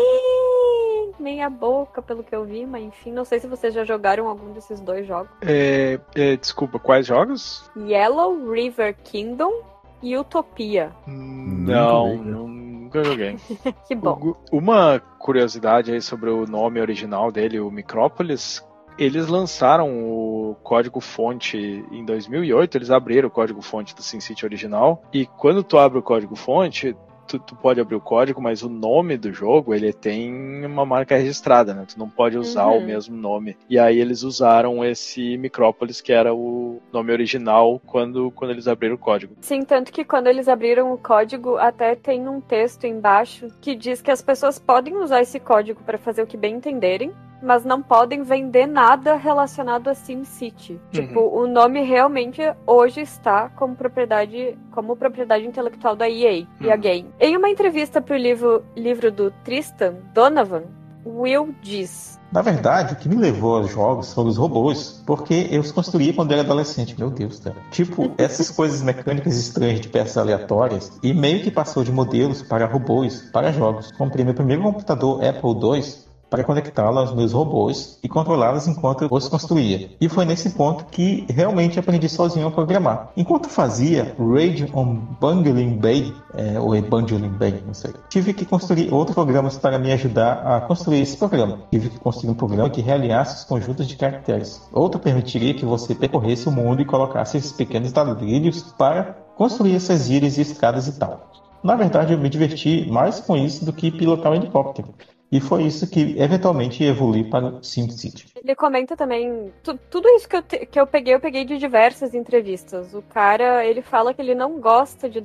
meia 1.18 1.48
boca 1.48 2.02
pelo 2.02 2.22
que 2.22 2.34
eu 2.34 2.44
vi, 2.44 2.66
mas 2.66 2.84
enfim, 2.84 3.12
não 3.12 3.24
sei 3.24 3.38
se 3.40 3.46
vocês 3.46 3.74
já 3.74 3.84
jogaram 3.84 4.28
algum 4.28 4.52
desses 4.52 4.80
dois 4.80 5.06
jogos. 5.06 5.30
É, 5.42 5.98
é, 6.14 6.36
desculpa, 6.36 6.78
quais 6.78 7.06
jogos? 7.06 7.70
Yellow 7.76 8.50
River 8.50 8.96
Kingdom 9.02 9.62
e 10.02 10.16
Utopia. 10.16 10.92
Não, 11.06 12.16
joguei, 12.16 12.32
não, 12.32 12.48
nunca 12.48 13.04
joguei. 13.04 13.36
Que 13.86 13.94
bom. 13.94 14.34
Uma 14.52 15.00
curiosidade 15.18 15.92
aí 15.92 16.00
sobre 16.00 16.30
o 16.30 16.46
nome 16.46 16.80
original 16.80 17.30
dele, 17.32 17.60
o 17.60 17.70
Micrópolis. 17.70 18.64
Eles 18.98 19.26
lançaram 19.28 19.90
o 20.08 20.56
código-fonte 20.62 21.84
em 21.92 22.02
2008, 22.02 22.78
eles 22.78 22.90
abriram 22.90 23.28
o 23.28 23.30
código-fonte 23.30 23.94
do 23.94 24.02
SimCity 24.02 24.46
original. 24.46 25.02
E 25.12 25.26
quando 25.26 25.62
tu 25.62 25.76
abre 25.76 25.98
o 25.98 26.02
código-fonte, 26.02 26.96
tu, 27.26 27.38
tu 27.38 27.56
pode 27.56 27.80
abrir 27.80 27.96
o 27.96 28.00
código, 28.00 28.40
mas 28.40 28.62
o 28.62 28.68
nome 28.68 29.16
do 29.16 29.32
jogo, 29.32 29.74
ele 29.74 29.92
tem 29.92 30.64
uma 30.64 30.84
marca 30.86 31.16
registrada, 31.16 31.74
né? 31.74 31.84
Tu 31.86 31.98
não 31.98 32.08
pode 32.08 32.38
usar 32.38 32.66
Uhum. 32.66 32.78
o 32.78 32.86
mesmo 32.86 33.16
nome. 33.16 33.56
E 33.68 33.78
aí 33.78 33.98
eles 34.00 34.22
usaram 34.22 34.84
esse 34.84 35.36
Micrópolis, 35.38 36.00
que 36.00 36.12
era 36.12 36.34
o 36.34 36.80
nome 36.92 37.12
original, 37.12 37.80
quando, 37.86 38.30
quando 38.30 38.50
eles 38.50 38.68
abriram 38.68 38.94
o 38.94 38.98
código. 38.98 39.34
Sim, 39.40 39.62
tanto 39.62 39.92
que 39.92 40.04
quando 40.04 40.26
eles 40.28 40.48
abriram 40.48 40.92
o 40.92 40.98
código, 40.98 41.56
até 41.56 41.94
tem 41.94 42.28
um 42.28 42.40
texto 42.40 42.84
embaixo 42.86 43.48
que 43.60 43.74
diz 43.74 44.00
que 44.00 44.10
as 44.10 44.22
pessoas 44.22 44.58
podem 44.58 44.96
usar 44.96 45.20
esse 45.22 45.38
código 45.40 45.82
para 45.84 45.98
fazer 45.98 46.22
o 46.22 46.26
que 46.26 46.36
bem 46.36 46.56
entenderem, 46.56 47.12
mas 47.42 47.64
não 47.64 47.82
podem 47.82 48.22
vender 48.22 48.66
nada 48.66 49.16
relacionado 49.16 49.88
a 49.88 49.94
SimCity. 49.94 50.80
Tipo, 50.90 51.20
o 51.20 51.46
nome 51.46 51.82
realmente 51.82 52.40
hoje 52.66 53.00
está 53.00 53.48
como 53.50 53.74
propriedade, 53.74 54.58
como 54.70 54.96
propriedade 54.96 55.46
intelectual 55.46 55.96
da 55.96 56.08
EA 56.08 56.46
e 56.60 56.70
a 56.70 56.74
Uhum. 56.74 56.80
Game. 56.80 57.10
Em 57.20 57.36
uma 57.36 57.48
entrevista 57.48 58.00
para 58.00 58.14
o 58.14 58.18
livro, 58.18 58.64
livro 58.76 59.10
do 59.10 59.30
Tristan 59.44 59.94
Donovan, 60.12 60.64
Will 61.06 61.54
diz: 61.62 62.18
Na 62.32 62.42
verdade, 62.42 62.94
o 62.94 62.96
que 62.96 63.08
me 63.08 63.14
levou 63.14 63.56
aos 63.56 63.70
jogos 63.70 64.12
foram 64.12 64.28
os 64.28 64.36
robôs, 64.36 65.02
porque 65.06 65.46
eu 65.50 65.60
os 65.60 65.70
construía 65.70 66.12
quando 66.12 66.32
era 66.32 66.42
adolescente, 66.42 66.98
meu 66.98 67.10
Deus, 67.10 67.38
cara. 67.38 67.56
Tipo, 67.70 68.10
essas 68.18 68.50
coisas 68.50 68.82
mecânicas 68.82 69.36
estranhas 69.36 69.80
de 69.80 69.88
peças 69.88 70.18
aleatórias, 70.18 70.98
e 71.02 71.14
meio 71.14 71.42
que 71.42 71.50
passou 71.50 71.84
de 71.84 71.92
modelos 71.92 72.42
para 72.42 72.66
robôs, 72.66 73.22
para 73.32 73.52
jogos. 73.52 73.92
Comprei 73.92 74.24
meu 74.24 74.34
primeiro 74.34 74.62
computador 74.62 75.24
Apple 75.24 75.50
II 75.50 76.05
para 76.36 76.44
conectá-lo 76.44 76.98
aos 76.98 77.14
meus 77.14 77.32
robôs 77.32 77.98
e 78.04 78.08
controlá-los 78.08 78.68
enquanto 78.68 79.08
os 79.10 79.26
construía. 79.26 79.88
E 79.98 80.06
foi 80.06 80.26
nesse 80.26 80.50
ponto 80.50 80.84
que 80.84 81.24
realmente 81.30 81.78
aprendi 81.78 82.10
sozinho 82.10 82.46
a 82.46 82.50
programar. 82.50 83.10
Enquanto 83.16 83.48
fazia 83.48 84.14
Raid 84.18 84.70
on 84.74 84.96
Bungling 85.18 85.78
Bay, 85.78 86.12
é, 86.34 86.60
ou 86.60 86.74
é 86.74 86.82
Bungling 86.82 87.38
Bay, 87.38 87.62
não 87.66 87.72
sei, 87.72 87.94
tive 88.10 88.34
que 88.34 88.44
construir 88.44 88.92
outros 88.92 89.14
programas 89.14 89.56
para 89.56 89.78
me 89.78 89.90
ajudar 89.92 90.42
a 90.46 90.60
construir 90.60 91.00
esse 91.00 91.16
programa. 91.16 91.60
Tive 91.70 91.88
que 91.88 91.98
construir 91.98 92.30
um 92.32 92.34
programa 92.34 92.68
que 92.68 92.82
realinhasse 92.82 93.36
os 93.36 93.44
conjuntos 93.44 93.88
de 93.88 93.96
caracteres. 93.96 94.60
Outro 94.74 95.00
permitiria 95.00 95.54
que 95.54 95.64
você 95.64 95.94
percorresse 95.94 96.46
o 96.50 96.52
mundo 96.52 96.82
e 96.82 96.84
colocasse 96.84 97.38
esses 97.38 97.52
pequenos 97.52 97.94
ladrilhos 97.94 98.62
para 98.76 99.16
construir 99.36 99.74
essas 99.74 100.10
ilhas 100.10 100.36
e 100.36 100.42
escadas 100.42 100.86
e 100.86 100.98
tal. 100.98 101.30
Na 101.64 101.74
verdade, 101.74 102.12
eu 102.12 102.18
me 102.18 102.28
diverti 102.28 102.86
mais 102.90 103.20
com 103.20 103.36
isso 103.38 103.64
do 103.64 103.72
que 103.72 103.90
pilotar 103.90 104.30
um 104.30 104.34
helicóptero. 104.34 104.88
E 105.30 105.40
foi 105.40 105.64
isso 105.64 105.90
que 105.90 106.14
eventualmente 106.20 106.84
evoluiu 106.84 107.28
para 107.28 107.60
SimCity. 107.62 108.26
Ele 108.36 108.54
comenta 108.54 108.96
também. 108.96 109.52
tu- 109.62 109.78
tudo 109.90 110.08
isso 110.10 110.28
que 110.28 110.36
eu, 110.36 110.42
te- 110.42 110.66
que 110.66 110.78
eu 110.78 110.86
peguei, 110.86 111.14
eu 111.14 111.20
peguei 111.20 111.44
de 111.44 111.58
diversas 111.58 112.14
entrevistas. 112.14 112.94
O 112.94 113.02
cara, 113.02 113.64
ele 113.64 113.82
fala 113.82 114.14
que 114.14 114.22
ele 114.22 114.34
não 114.34 114.60
gosta 114.60 115.08
de, 115.08 115.20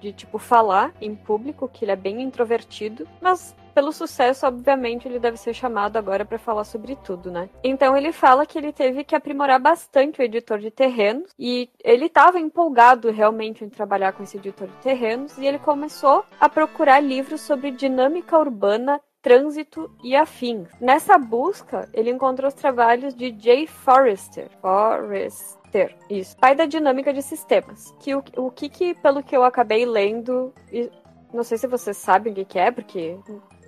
de, 0.00 0.12
tipo, 0.12 0.38
falar 0.38 0.92
em 1.00 1.14
público, 1.14 1.68
que 1.72 1.84
ele 1.84 1.92
é 1.92 1.96
bem 1.96 2.20
introvertido, 2.22 3.06
mas. 3.20 3.54
Pelo 3.74 3.90
sucesso, 3.90 4.46
obviamente, 4.46 5.08
ele 5.08 5.18
deve 5.18 5.36
ser 5.36 5.52
chamado 5.52 5.96
agora 5.96 6.24
para 6.24 6.38
falar 6.38 6.62
sobre 6.62 6.94
tudo, 6.94 7.28
né? 7.28 7.48
Então 7.64 7.96
ele 7.96 8.12
fala 8.12 8.46
que 8.46 8.56
ele 8.56 8.72
teve 8.72 9.02
que 9.02 9.16
aprimorar 9.16 9.58
bastante 9.58 10.20
o 10.20 10.22
editor 10.22 10.60
de 10.60 10.70
terrenos 10.70 11.32
e 11.36 11.68
ele 11.82 12.04
estava 12.06 12.38
empolgado 12.38 13.10
realmente 13.10 13.64
em 13.64 13.68
trabalhar 13.68 14.12
com 14.12 14.22
esse 14.22 14.36
editor 14.36 14.68
de 14.68 14.76
terrenos 14.76 15.36
e 15.38 15.44
ele 15.44 15.58
começou 15.58 16.24
a 16.40 16.48
procurar 16.48 17.00
livros 17.00 17.40
sobre 17.40 17.72
dinâmica 17.72 18.38
urbana 18.38 19.00
trânsito 19.24 19.90
e 20.04 20.14
afins. 20.14 20.68
Nessa 20.78 21.16
busca, 21.16 21.88
ele 21.94 22.10
encontrou 22.10 22.46
os 22.46 22.54
trabalhos 22.54 23.14
de 23.14 23.34
Jay 23.40 23.66
Forrester. 23.66 24.50
Forrester, 24.60 25.96
isso. 26.10 26.36
Pai 26.36 26.54
da 26.54 26.66
dinâmica 26.66 27.10
de 27.10 27.22
sistemas. 27.22 27.94
Que 27.98 28.14
o, 28.14 28.22
o 28.36 28.50
que, 28.50 28.68
que, 28.68 28.94
pelo 28.94 29.22
que 29.22 29.34
eu 29.34 29.42
acabei 29.42 29.86
lendo, 29.86 30.52
e 30.70 30.90
não 31.32 31.42
sei 31.42 31.56
se 31.56 31.66
vocês 31.66 31.96
sabem 31.96 32.34
o 32.34 32.36
que, 32.36 32.44
que 32.44 32.58
é, 32.58 32.70
porque 32.70 33.18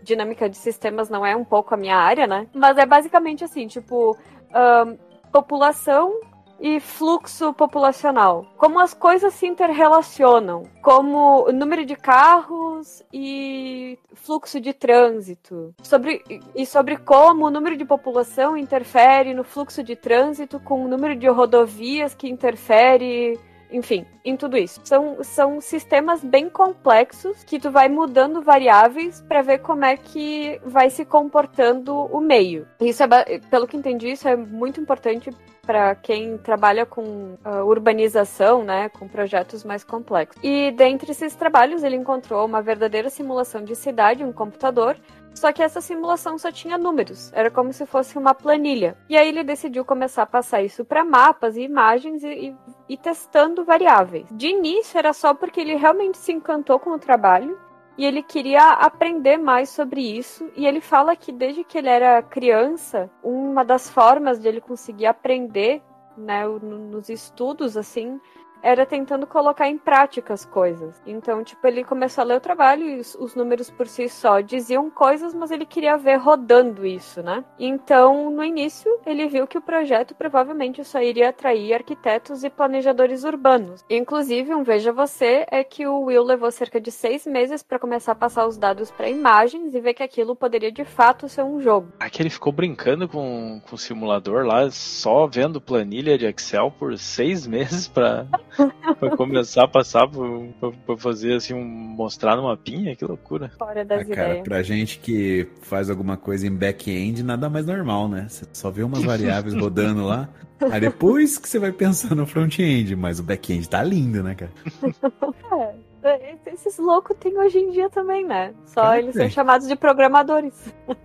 dinâmica 0.02 0.48
de 0.48 0.58
sistemas 0.58 1.08
não 1.08 1.24
é 1.24 1.34
um 1.34 1.44
pouco 1.44 1.74
a 1.74 1.78
minha 1.78 1.96
área, 1.96 2.26
né? 2.26 2.46
Mas 2.54 2.76
é 2.76 2.84
basicamente 2.84 3.42
assim, 3.42 3.66
tipo, 3.66 4.14
ahn, 4.52 4.96
população 5.32 6.20
e 6.60 6.80
fluxo 6.80 7.52
populacional. 7.52 8.46
Como 8.56 8.78
as 8.78 8.94
coisas 8.94 9.34
se 9.34 9.46
interrelacionam. 9.46 10.64
Como 10.82 11.48
o 11.48 11.52
número 11.52 11.84
de 11.84 11.96
carros 11.96 13.02
e 13.12 13.98
fluxo 14.14 14.60
de 14.60 14.72
trânsito. 14.72 15.74
Sobre, 15.82 16.22
e 16.54 16.66
sobre 16.66 16.96
como 16.96 17.46
o 17.46 17.50
número 17.50 17.76
de 17.76 17.84
população 17.84 18.56
interfere 18.56 19.34
no 19.34 19.44
fluxo 19.44 19.82
de 19.82 19.96
trânsito 19.96 20.58
com 20.60 20.84
o 20.84 20.88
número 20.88 21.14
de 21.16 21.28
rodovias 21.28 22.14
que 22.14 22.28
interfere. 22.28 23.38
Enfim, 23.76 24.06
em 24.24 24.38
tudo 24.38 24.56
isso. 24.56 24.80
São, 24.84 25.22
são 25.22 25.60
sistemas 25.60 26.24
bem 26.24 26.48
complexos 26.48 27.44
que 27.44 27.60
tu 27.60 27.70
vai 27.70 27.90
mudando 27.90 28.40
variáveis 28.40 29.20
para 29.28 29.42
ver 29.42 29.58
como 29.58 29.84
é 29.84 29.98
que 29.98 30.58
vai 30.64 30.88
se 30.88 31.04
comportando 31.04 31.94
o 31.94 32.18
meio. 32.18 32.66
Isso 32.80 33.02
é, 33.02 33.38
pelo 33.50 33.66
que 33.66 33.76
entendi, 33.76 34.12
isso 34.12 34.26
é 34.26 34.34
muito 34.34 34.80
importante 34.80 35.28
para 35.60 35.94
quem 35.94 36.38
trabalha 36.38 36.86
com 36.86 37.36
ah, 37.44 37.64
urbanização, 37.64 38.64
né, 38.64 38.88
com 38.88 39.06
projetos 39.06 39.62
mais 39.62 39.84
complexos. 39.84 40.42
E 40.42 40.70
dentre 40.70 41.10
esses 41.10 41.34
trabalhos 41.34 41.84
ele 41.84 41.96
encontrou 41.96 42.46
uma 42.46 42.62
verdadeira 42.62 43.10
simulação 43.10 43.62
de 43.62 43.74
cidade, 43.74 44.24
um 44.24 44.32
computador, 44.32 44.96
só 45.36 45.52
que 45.52 45.62
essa 45.62 45.80
simulação 45.82 46.38
só 46.38 46.50
tinha 46.50 46.78
números, 46.78 47.30
era 47.34 47.50
como 47.50 47.72
se 47.72 47.84
fosse 47.84 48.16
uma 48.18 48.34
planilha. 48.34 48.96
E 49.08 49.16
aí 49.16 49.28
ele 49.28 49.44
decidiu 49.44 49.84
começar 49.84 50.22
a 50.22 50.26
passar 50.26 50.62
isso 50.62 50.84
para 50.84 51.04
mapas 51.04 51.56
e 51.56 51.62
imagens 51.62 52.24
e, 52.24 52.28
e, 52.48 52.56
e 52.88 52.96
testando 52.96 53.64
variáveis. 53.64 54.26
De 54.30 54.48
início 54.48 54.98
era 54.98 55.12
só 55.12 55.34
porque 55.34 55.60
ele 55.60 55.74
realmente 55.76 56.16
se 56.16 56.32
encantou 56.32 56.78
com 56.80 56.90
o 56.90 56.98
trabalho 56.98 57.58
e 57.98 58.04
ele 58.04 58.22
queria 58.22 58.70
aprender 58.72 59.36
mais 59.36 59.68
sobre 59.68 60.00
isso. 60.00 60.50
E 60.56 60.66
ele 60.66 60.80
fala 60.80 61.14
que 61.14 61.30
desde 61.30 61.64
que 61.64 61.76
ele 61.76 61.88
era 61.88 62.22
criança, 62.22 63.10
uma 63.22 63.62
das 63.64 63.90
formas 63.90 64.38
de 64.38 64.48
ele 64.48 64.60
conseguir 64.60 65.06
aprender, 65.06 65.82
né, 66.16 66.46
no- 66.46 66.58
nos 66.78 67.10
estudos 67.10 67.76
assim, 67.76 68.18
era 68.62 68.86
tentando 68.86 69.26
colocar 69.26 69.68
em 69.68 69.78
prática 69.78 70.34
as 70.34 70.44
coisas. 70.44 71.00
Então, 71.06 71.42
tipo, 71.44 71.66
ele 71.66 71.84
começou 71.84 72.22
a 72.22 72.24
ler 72.24 72.36
o 72.36 72.40
trabalho 72.40 72.84
e 72.84 73.00
os, 73.00 73.14
os 73.14 73.34
números 73.34 73.70
por 73.70 73.86
si 73.86 74.08
só 74.08 74.40
diziam 74.40 74.90
coisas, 74.90 75.34
mas 75.34 75.50
ele 75.50 75.64
queria 75.64 75.96
ver 75.96 76.16
rodando 76.16 76.84
isso, 76.86 77.22
né? 77.22 77.44
Então, 77.58 78.30
no 78.30 78.44
início, 78.44 78.90
ele 79.06 79.26
viu 79.28 79.46
que 79.46 79.58
o 79.58 79.62
projeto 79.62 80.14
provavelmente 80.14 80.84
só 80.84 81.00
iria 81.00 81.30
atrair 81.30 81.74
arquitetos 81.74 82.44
e 82.44 82.50
planejadores 82.50 83.24
urbanos. 83.24 83.84
Inclusive, 83.88 84.54
um 84.54 84.62
veja 84.62 84.92
você 84.92 85.46
é 85.50 85.62
que 85.62 85.86
o 85.86 86.02
Will 86.02 86.24
levou 86.24 86.50
cerca 86.50 86.80
de 86.80 86.90
seis 86.90 87.26
meses 87.26 87.62
para 87.62 87.78
começar 87.78 88.12
a 88.12 88.16
passar 88.16 88.46
os 88.46 88.56
dados 88.56 88.90
para 88.90 89.08
imagens 89.08 89.74
e 89.74 89.80
ver 89.80 89.94
que 89.94 90.02
aquilo 90.02 90.34
poderia 90.34 90.72
de 90.72 90.84
fato 90.84 91.28
ser 91.28 91.42
um 91.42 91.60
jogo. 91.60 91.88
Aqui 92.00 92.22
ele 92.22 92.30
ficou 92.30 92.52
brincando 92.52 93.08
com, 93.08 93.60
com 93.68 93.74
o 93.74 93.78
simulador 93.78 94.44
lá, 94.44 94.70
só 94.70 95.26
vendo 95.26 95.60
planilha 95.60 96.18
de 96.18 96.26
Excel 96.26 96.70
por 96.70 96.96
seis 96.98 97.46
meses 97.46 97.88
para 97.88 98.26
pra 98.98 99.16
começar 99.16 99.64
a 99.64 99.68
passar 99.68 100.08
pra, 100.08 100.70
pra, 100.86 100.96
fazer 100.96 101.34
assim, 101.34 101.54
um, 101.54 101.64
mostrar 101.64 102.36
no 102.36 102.44
mapinha, 102.44 102.94
que 102.96 103.04
loucura. 103.04 103.50
Fora 103.58 103.84
das 103.84 104.02
Ah, 104.02 104.04
cara, 104.14 104.28
ideias. 104.30 104.44
pra 104.44 104.62
gente 104.62 104.98
que 104.98 105.48
faz 105.62 105.90
alguma 105.90 106.16
coisa 106.16 106.46
em 106.46 106.54
back-end, 106.54 107.22
nada 107.22 107.48
mais 107.50 107.66
normal, 107.66 108.08
né? 108.08 108.26
Você 108.28 108.44
só 108.52 108.70
vê 108.70 108.82
umas 108.82 109.02
variáveis 109.04 109.54
rodando 109.60 110.04
lá. 110.04 110.28
Aí 110.70 110.80
depois 110.80 111.36
que 111.36 111.48
você 111.48 111.58
vai 111.58 111.70
pensar 111.72 112.14
no 112.14 112.26
front-end, 112.26 112.96
mas 112.96 113.20
o 113.20 113.22
back-end 113.22 113.68
tá 113.68 113.82
lindo, 113.82 114.22
né, 114.22 114.34
cara? 114.34 114.52
É, 116.02 116.36
esses 116.52 116.78
loucos 116.78 117.16
tem 117.18 117.36
hoje 117.36 117.58
em 117.58 117.72
dia 117.72 117.90
também, 117.90 118.24
né? 118.24 118.54
Só 118.66 118.94
eles 118.94 119.10
que 119.10 119.18
são 119.18 119.28
chamados 119.28 119.66
de 119.66 119.74
programadores. 119.74 120.54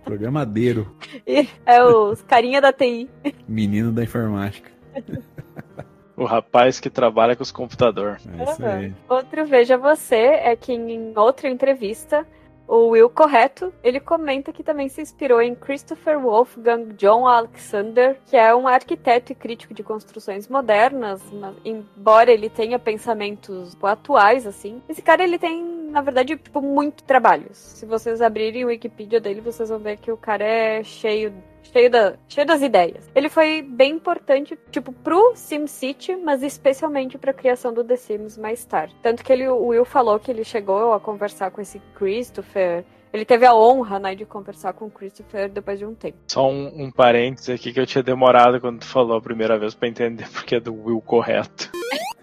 Programadeiro, 0.04 0.94
E 1.26 1.48
é 1.66 1.82
os 1.82 2.22
carinha 2.22 2.60
da 2.60 2.72
TI. 2.72 3.10
menino 3.48 3.90
da 3.90 4.04
informática. 4.04 4.70
O 6.16 6.24
rapaz 6.24 6.78
que 6.78 6.90
trabalha 6.90 7.34
com 7.34 7.42
os 7.42 7.52
computadores. 7.52 8.26
É. 8.26 8.92
Outro 9.08 9.46
veja 9.46 9.78
você 9.78 10.16
é 10.16 10.54
que 10.54 10.72
em 10.72 11.12
outra 11.16 11.48
entrevista, 11.48 12.26
o 12.66 12.88
Will 12.88 13.10
Correto, 13.10 13.72
ele 13.82 14.00
comenta 14.00 14.52
que 14.52 14.62
também 14.62 14.88
se 14.88 15.00
inspirou 15.00 15.42
em 15.42 15.54
Christopher 15.54 16.18
Wolfgang 16.18 16.94
John 16.94 17.26
Alexander, 17.26 18.18
que 18.26 18.36
é 18.36 18.54
um 18.54 18.68
arquiteto 18.68 19.32
e 19.32 19.34
crítico 19.34 19.74
de 19.74 19.82
construções 19.82 20.48
modernas, 20.48 21.20
mas, 21.32 21.54
embora 21.64 22.30
ele 22.30 22.48
tenha 22.48 22.78
pensamentos 22.78 23.76
atuais, 23.82 24.46
assim. 24.46 24.80
Esse 24.88 25.02
cara, 25.02 25.22
ele 25.22 25.38
tem, 25.38 25.62
na 25.90 26.00
verdade, 26.00 26.36
tipo, 26.36 26.62
muito 26.62 27.02
trabalho. 27.04 27.48
Se 27.52 27.84
vocês 27.84 28.22
abrirem 28.22 28.64
o 28.64 28.68
Wikipedia 28.68 29.20
dele, 29.20 29.40
vocês 29.40 29.68
vão 29.68 29.78
ver 29.78 29.98
que 29.98 30.10
o 30.10 30.16
cara 30.16 30.44
é 30.44 30.82
cheio 30.82 31.32
cheio, 31.62 31.90
da, 31.90 32.14
cheio 32.28 32.46
das 32.46 32.62
ideias. 32.62 33.10
Ele 33.14 33.28
foi 33.28 33.62
bem 33.62 33.92
importante, 33.92 34.58
tipo, 34.70 34.92
pro 34.92 35.34
SimCity, 35.34 36.16
mas 36.16 36.42
especialmente 36.42 37.18
pra 37.18 37.32
criação 37.32 37.72
do 37.72 37.84
The 37.84 37.96
Sims 37.96 38.36
mais 38.36 38.64
tarde. 38.64 38.94
Tanto 39.02 39.24
que 39.24 39.32
ele, 39.32 39.48
o 39.48 39.66
Will 39.68 39.84
falou 39.84 40.18
que 40.18 40.30
ele 40.30 40.44
chegou 40.44 40.92
a 40.92 41.00
conversar 41.00 41.50
com 41.50 41.60
esse 41.60 41.80
Christopher. 41.94 42.84
Ele 43.12 43.24
teve 43.24 43.44
a 43.44 43.54
honra, 43.54 43.98
né, 43.98 44.14
de 44.14 44.24
conversar 44.24 44.72
com 44.72 44.86
o 44.86 44.90
Christopher 44.90 45.50
depois 45.50 45.78
de 45.78 45.84
um 45.84 45.94
tempo. 45.94 46.16
Só 46.28 46.50
um, 46.50 46.84
um 46.84 46.90
parênteses 46.90 47.50
aqui 47.50 47.72
que 47.72 47.80
eu 47.80 47.86
tinha 47.86 48.02
demorado 48.02 48.60
quando 48.60 48.80
tu 48.80 48.86
falou 48.86 49.16
a 49.16 49.20
primeira 49.20 49.58
vez 49.58 49.74
pra 49.74 49.88
entender 49.88 50.28
porque 50.32 50.56
é 50.56 50.60
do 50.60 50.74
Will 50.74 51.00
correto. 51.00 51.70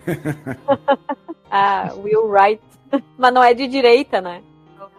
Ah, 1.52 1.91
Will 1.97 2.28
Wright. 2.28 2.62
mas 3.17 3.34
não 3.34 3.43
é 3.43 3.54
de 3.54 3.67
direita, 3.67 4.21
né? 4.21 4.41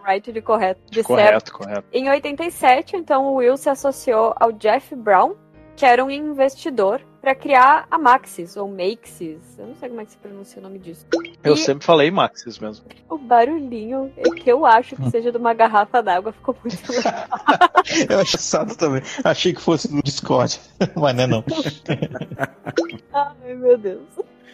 Will 0.01 0.07
Wright 0.07 0.31
de 0.31 0.41
correto. 0.41 0.81
De 0.89 1.03
certo. 1.03 1.07
correto, 1.07 1.51
correto. 1.53 1.87
Em 1.91 2.09
87, 2.09 2.95
então, 2.95 3.27
o 3.27 3.35
Will 3.35 3.57
se 3.57 3.69
associou 3.69 4.33
ao 4.39 4.51
Jeff 4.51 4.95
Brown, 4.95 5.35
que 5.75 5.85
era 5.85 6.03
um 6.03 6.09
investidor, 6.09 7.01
para 7.21 7.35
criar 7.35 7.85
a 7.89 7.97
Maxis, 7.99 8.57
ou 8.57 8.67
Maxis. 8.67 9.57
Eu 9.57 9.67
não 9.67 9.75
sei 9.75 9.89
como 9.89 10.01
é 10.01 10.05
que 10.05 10.11
se 10.11 10.17
pronuncia 10.17 10.59
o 10.59 10.63
nome 10.63 10.79
disso. 10.79 11.05
Eu 11.43 11.53
E- 11.53 11.57
sempre 11.57 11.85
falei 11.85 12.09
Maxis 12.09 12.57
mesmo. 12.59 12.85
O 13.09 13.17
barulhinho 13.17 14.11
é 14.17 14.23
que 14.23 14.51
eu 14.51 14.65
acho 14.65 14.95
que 14.95 15.09
seja 15.11 15.31
de 15.31 15.37
uma 15.37 15.53
garrafa 15.53 16.01
d'água 16.01 16.31
ficou 16.31 16.55
muito 16.63 16.75
legal. 16.91 17.13
Eu 18.09 18.19
acho 18.19 18.37
assado 18.37 18.75
também. 18.75 19.01
Achei 19.23 19.53
que 19.53 19.61
fosse 19.61 19.93
no 19.93 20.01
Discord, 20.01 20.59
mas 20.95 21.15
não 21.15 21.23
é 21.23 21.27
não. 21.27 21.43
Ai, 23.13 23.53
meu 23.55 23.77
Deus. 23.77 24.01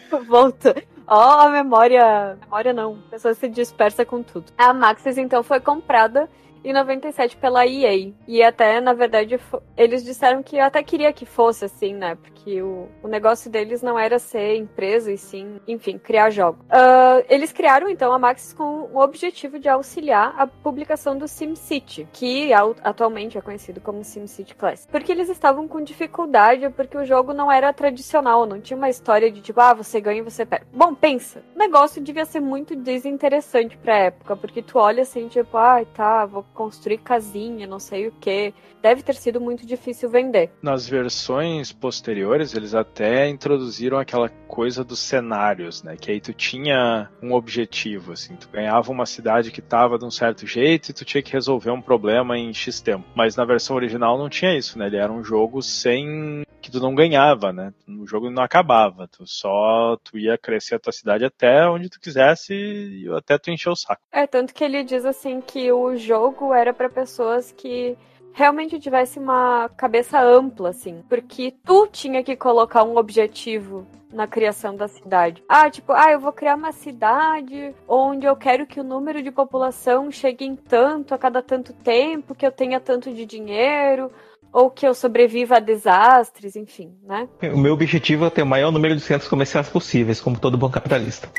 Volta. 0.27 0.75
Ó, 1.07 1.41
a 1.41 1.49
memória. 1.49 2.37
Memória 2.41 2.73
não. 2.73 2.99
A 3.07 3.11
pessoa 3.11 3.33
se 3.33 3.47
dispersa 3.47 4.05
com 4.05 4.21
tudo. 4.21 4.51
A 4.57 4.73
Maxis, 4.73 5.17
então, 5.17 5.43
foi 5.43 5.59
comprada 5.59 6.29
em 6.69 6.73
97 6.73 7.37
pela 7.37 7.65
EA. 7.65 8.11
E 8.27 8.43
até, 8.43 8.79
na 8.81 8.93
verdade, 8.93 9.39
eles 9.75 10.03
disseram 10.03 10.41
que 10.43 10.59
até 10.59 10.81
queria 10.83 11.11
que 11.13 11.25
fosse 11.25 11.65
assim, 11.65 11.93
né? 11.93 12.15
Porque 12.15 12.61
o, 12.61 12.87
o 13.03 13.07
negócio 13.07 13.49
deles 13.49 13.81
não 13.81 13.97
era 13.97 14.19
ser 14.19 14.55
empresa 14.55 15.11
e 15.11 15.17
sim, 15.17 15.59
enfim, 15.67 15.97
criar 15.97 16.29
jogos. 16.29 16.65
Ah, 16.69 17.23
eles 17.29 17.51
criaram, 17.51 17.89
então, 17.89 18.11
a 18.13 18.19
Maxis 18.19 18.53
com 18.53 18.89
o 18.93 18.99
objetivo 18.99 19.59
de 19.59 19.69
auxiliar 19.69 20.33
a 20.37 20.47
publicação 20.47 21.17
do 21.17 21.27
SimCity, 21.27 22.07
que 22.11 22.53
au- 22.53 22.75
atualmente 22.83 23.37
é 23.37 23.41
conhecido 23.41 23.79
como 23.81 24.03
SimCity 24.03 24.55
Classic. 24.55 24.91
Porque 24.91 25.11
eles 25.11 25.29
estavam 25.29 25.67
com 25.67 25.81
dificuldade, 25.81 26.69
porque 26.69 26.97
o 26.97 27.05
jogo 27.05 27.33
não 27.33 27.51
era 27.51 27.71
tradicional, 27.73 28.45
não 28.45 28.59
tinha 28.59 28.77
uma 28.77 28.89
história 28.89 29.31
de 29.31 29.41
tipo, 29.41 29.59
ah, 29.61 29.73
você 29.73 29.99
ganha 30.01 30.19
e 30.19 30.23
você 30.23 30.45
perde. 30.45 30.65
Bom, 30.73 30.93
pensa, 30.93 31.43
o 31.55 31.59
negócio 31.59 32.01
devia 32.01 32.25
ser 32.25 32.39
muito 32.39 32.75
desinteressante 32.75 33.77
pra 33.77 33.95
época, 33.97 34.35
porque 34.35 34.61
tu 34.61 34.77
olha 34.79 35.03
assim, 35.03 35.27
tipo, 35.27 35.57
ah, 35.57 35.83
tá, 35.93 36.25
vou 36.25 36.43
construir 36.57 36.97
casinha, 36.97 37.67
não 37.67 37.79
sei 37.79 38.07
o 38.07 38.11
que. 38.11 38.51
Deve 38.81 39.03
ter 39.03 39.15
sido 39.15 39.39
muito 39.39 39.65
difícil 39.65 40.09
vender. 40.09 40.51
Nas 40.61 40.89
versões 40.89 41.71
posteriores, 41.71 42.55
eles 42.55 42.73
até 42.73 43.29
introduziram 43.29 43.99
aquela 43.99 44.29
coisa 44.47 44.83
dos 44.83 44.99
cenários, 44.99 45.83
né? 45.83 45.95
Que 45.95 46.11
aí 46.11 46.19
tu 46.19 46.33
tinha 46.33 47.09
um 47.21 47.33
objetivo, 47.33 48.13
assim. 48.13 48.35
Tu 48.35 48.49
ganhava 48.49 48.91
uma 48.91 49.05
cidade 49.05 49.51
que 49.51 49.61
tava 49.61 49.99
de 49.99 50.05
um 50.05 50.11
certo 50.11 50.47
jeito 50.47 50.89
e 50.89 50.93
tu 50.93 51.05
tinha 51.05 51.21
que 51.21 51.33
resolver 51.33 51.69
um 51.69 51.81
problema 51.81 52.37
em 52.37 52.53
X 52.53 52.81
tempo. 52.81 53.05
Mas 53.15 53.35
na 53.35 53.45
versão 53.45 53.75
original 53.75 54.17
não 54.17 54.29
tinha 54.29 54.57
isso, 54.57 54.79
né? 54.79 54.87
Ele 54.87 54.97
era 54.97 55.11
um 55.11 55.23
jogo 55.23 55.61
sem... 55.61 56.43
que 56.61 56.71
tu 56.71 56.79
não 56.79 56.95
ganhava, 56.95 57.53
né? 57.53 57.73
O 57.87 58.07
jogo 58.07 58.29
não 58.31 58.41
acabava. 58.41 59.07
Tu 59.07 59.27
só... 59.27 59.97
tu 60.03 60.17
ia 60.17 60.37
crescer 60.37 60.75
a 60.75 60.79
tua 60.79 60.93
cidade 60.93 61.25
até 61.25 61.67
onde 61.67 61.89
tu 61.89 61.99
quisesse 61.99 62.53
e 62.53 63.09
até 63.15 63.37
tu 63.37 63.51
encher 63.51 63.69
o 63.69 63.75
saco. 63.75 64.01
É, 64.11 64.25
tanto 64.25 64.53
que 64.53 64.63
ele 64.63 64.83
diz 64.83 65.05
assim 65.05 65.41
que 65.41 65.71
o 65.71 65.95
jogo 65.95 66.46
era 66.53 66.73
pra 66.73 66.89
pessoas 66.89 67.51
que 67.51 67.97
realmente 68.33 68.79
tivesse 68.79 69.17
uma 69.17 69.67
cabeça 69.75 70.21
ampla, 70.21 70.69
assim. 70.69 71.03
Porque 71.09 71.55
tu 71.65 71.87
tinha 71.87 72.23
que 72.23 72.35
colocar 72.35 72.83
um 72.83 72.95
objetivo 72.95 73.87
na 74.13 74.27
criação 74.27 74.75
da 74.75 74.87
cidade. 74.87 75.43
Ah, 75.49 75.69
tipo, 75.69 75.91
ah, 75.91 76.11
eu 76.11 76.19
vou 76.19 76.31
criar 76.31 76.55
uma 76.55 76.71
cidade 76.71 77.75
onde 77.87 78.25
eu 78.25 78.35
quero 78.35 78.65
que 78.65 78.79
o 78.79 78.83
número 78.83 79.21
de 79.21 79.31
população 79.31 80.11
chegue 80.11 80.45
em 80.45 80.55
tanto 80.55 81.13
a 81.13 81.17
cada 81.17 81.41
tanto 81.41 81.73
tempo, 81.73 82.35
que 82.35 82.45
eu 82.45 82.51
tenha 82.51 82.79
tanto 82.79 83.11
de 83.11 83.25
dinheiro, 83.25 84.11
ou 84.51 84.69
que 84.69 84.87
eu 84.87 84.93
sobreviva 84.93 85.57
a 85.57 85.59
desastres, 85.59 86.55
enfim, 86.55 86.93
né? 87.03 87.27
O 87.53 87.57
meu 87.57 87.73
objetivo 87.73 88.25
é 88.25 88.29
ter 88.29 88.41
o 88.43 88.45
maior 88.47 88.71
número 88.71 88.95
de 88.95 89.01
centros 89.01 89.29
comerciais 89.29 89.69
possíveis, 89.69 90.19
como 90.21 90.39
todo 90.39 90.57
bom 90.57 90.69
capitalista. 90.69 91.29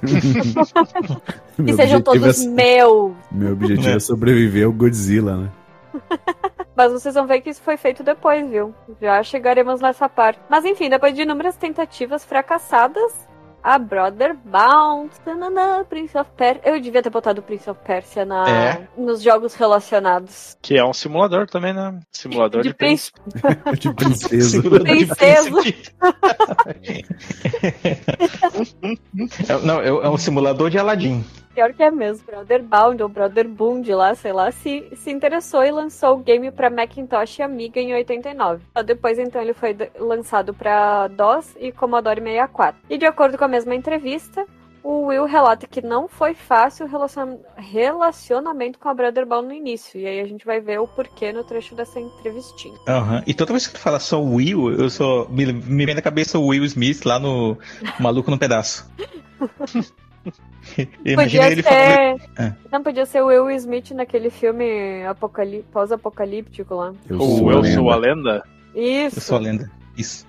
Que 1.56 1.72
sejam 1.72 1.98
objetivo 1.98 2.02
todos 2.02 2.44
é- 2.44 2.48
meus. 2.48 3.12
Meu 3.30 3.52
objetivo 3.52 3.88
É. 3.88 3.92
é 3.96 4.00
sobreviver 4.00 4.66
ao 4.66 4.72
Godzilla, 4.72 5.36
né? 5.36 5.50
Mas 6.76 6.90
vocês 6.92 7.14
vão 7.14 7.26
ver 7.26 7.40
que 7.40 7.50
isso 7.50 7.62
foi 7.62 7.76
feito 7.76 8.02
depois, 8.02 8.48
viu? 8.50 8.74
Já 9.00 9.22
chegaremos 9.22 9.80
nessa 9.80 10.08
parte. 10.08 10.40
Mas 10.50 10.64
enfim, 10.64 10.90
depois 10.90 11.14
de 11.14 11.22
inúmeras 11.22 11.56
tentativas 11.56 12.24
fracassadas, 12.24 13.12
a 13.64 13.78
Brother 13.78 14.36
Bound, 14.44 15.10
tanana, 15.24 15.84
Prince 15.88 16.16
of 16.18 16.30
Persia. 16.36 16.60
Eu 16.64 16.78
devia 16.78 17.02
ter 17.02 17.08
botado 17.08 17.40
o 17.40 17.42
Prince 17.42 17.68
of 17.70 17.80
Persia 17.82 18.24
na, 18.26 18.46
É. 18.48 18.88
nos 18.96 19.22
jogos 19.22 19.54
relacionados. 19.54 20.56
Que 20.60 20.76
é 20.76 20.84
um 20.84 20.92
simulador 20.92 21.46
também, 21.46 21.72
né? 21.72 21.98
Simulador 22.12 22.62
de, 22.62 22.68
de 22.68 22.74
príncipe. 22.74 23.18
De 23.80 23.92
princesa. 23.94 24.60
Simulador 24.60 24.86
de 24.86 25.06
Princesa. 25.06 25.50
É- 29.48 29.58
não, 29.64 29.80
é, 29.80 29.88
é 29.88 30.08
um 30.08 30.18
simulador 30.18 30.68
de 30.70 30.78
Aladdin. 30.78 31.24
Pior 31.54 31.72
que 31.72 31.82
é 31.82 31.90
mesmo. 31.90 32.26
Brother 32.26 32.62
Bound 32.62 33.02
ou 33.02 33.08
Brother 33.08 33.48
Boond 33.48 33.92
lá, 33.94 34.14
sei 34.14 34.32
lá, 34.32 34.50
se, 34.50 34.88
se 34.96 35.10
interessou 35.10 35.62
e 35.64 35.70
lançou 35.70 36.14
o 36.14 36.18
game 36.18 36.50
pra 36.50 36.68
Macintosh 36.68 37.38
e 37.38 37.42
Amiga 37.42 37.80
em 37.80 37.94
89. 37.94 38.62
Só 38.76 38.82
depois, 38.82 39.18
então, 39.18 39.40
ele 39.40 39.54
foi 39.54 39.76
lançado 39.98 40.52
pra 40.52 41.06
DOS 41.08 41.56
e 41.60 41.70
Commodore 41.70 42.20
64. 42.20 42.80
E 42.90 42.98
de 42.98 43.06
acordo 43.06 43.38
com 43.38 43.44
a 43.44 43.48
mesma 43.48 43.74
entrevista, 43.74 44.44
o 44.82 45.06
Will 45.06 45.24
relata 45.24 45.66
que 45.66 45.80
não 45.80 46.08
foi 46.08 46.34
fácil 46.34 46.84
o 46.86 46.88
relacion- 46.88 47.38
relacionamento 47.56 48.78
com 48.78 48.88
a 48.88 48.94
Brother 48.94 49.24
Bound 49.24 49.48
no 49.48 49.54
início. 49.54 49.98
E 50.00 50.06
aí 50.06 50.20
a 50.20 50.26
gente 50.26 50.44
vai 50.44 50.60
ver 50.60 50.80
o 50.80 50.86
porquê 50.88 51.32
no 51.32 51.42
trecho 51.44 51.74
dessa 51.74 51.98
entrevistinha. 52.00 52.78
Aham. 52.88 53.22
E 53.26 53.32
toda 53.32 53.52
vez 53.52 53.66
que 53.66 53.74
tu 53.74 53.80
fala 53.80 53.98
só 53.98 54.20
Will, 54.20 54.72
eu 54.72 54.90
só 54.90 55.26
me, 55.30 55.52
me 55.52 55.86
vem 55.86 55.94
na 55.94 56.02
cabeça 56.02 56.38
o 56.38 56.46
Will 56.48 56.64
Smith 56.64 57.04
lá 57.04 57.18
no 57.18 57.56
Maluco 58.00 58.30
no 58.30 58.38
Pedaço. 58.38 58.90
Imagina 61.04 61.42
Podia 61.44 61.50
ele 61.52 61.62
falando. 61.62 62.20
ser. 62.20 62.42
É. 62.42 62.52
Não 62.72 62.82
podia 62.82 63.06
ser 63.06 63.22
o 63.22 63.26
Will 63.26 63.50
Smith 63.52 63.90
naquele 63.92 64.30
filme 64.30 65.04
apocali- 65.04 65.64
pós-apocalíptico 65.72 66.74
lá. 66.74 66.92
Eu 67.08 67.16
O 67.18 67.38
sou 67.38 67.52
Eu 67.52 67.58
a 67.60 67.64
Sou 67.64 67.90
a. 67.90 67.96
Lenda? 67.96 68.42
Isso. 68.74 69.18
Eu 69.18 69.22
sou 69.22 69.36
a 69.38 69.40
lenda. 69.40 69.70
Isso. 69.96 70.26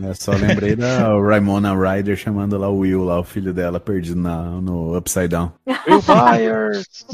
Eu 0.00 0.14
só 0.14 0.32
lembrei 0.32 0.76
da 0.76 1.08
Ramona 1.08 1.74
Ryder 1.74 2.16
chamando 2.16 2.56
lá 2.56 2.68
o 2.68 2.78
Will, 2.78 3.02
lá, 3.02 3.18
o 3.18 3.24
filho 3.24 3.52
dela, 3.52 3.80
perdido 3.80 4.20
na, 4.20 4.42
no 4.42 4.96
Upside 4.96 5.28
Down. 5.28 5.52
Will 5.88 6.02
Byers! 6.02 7.06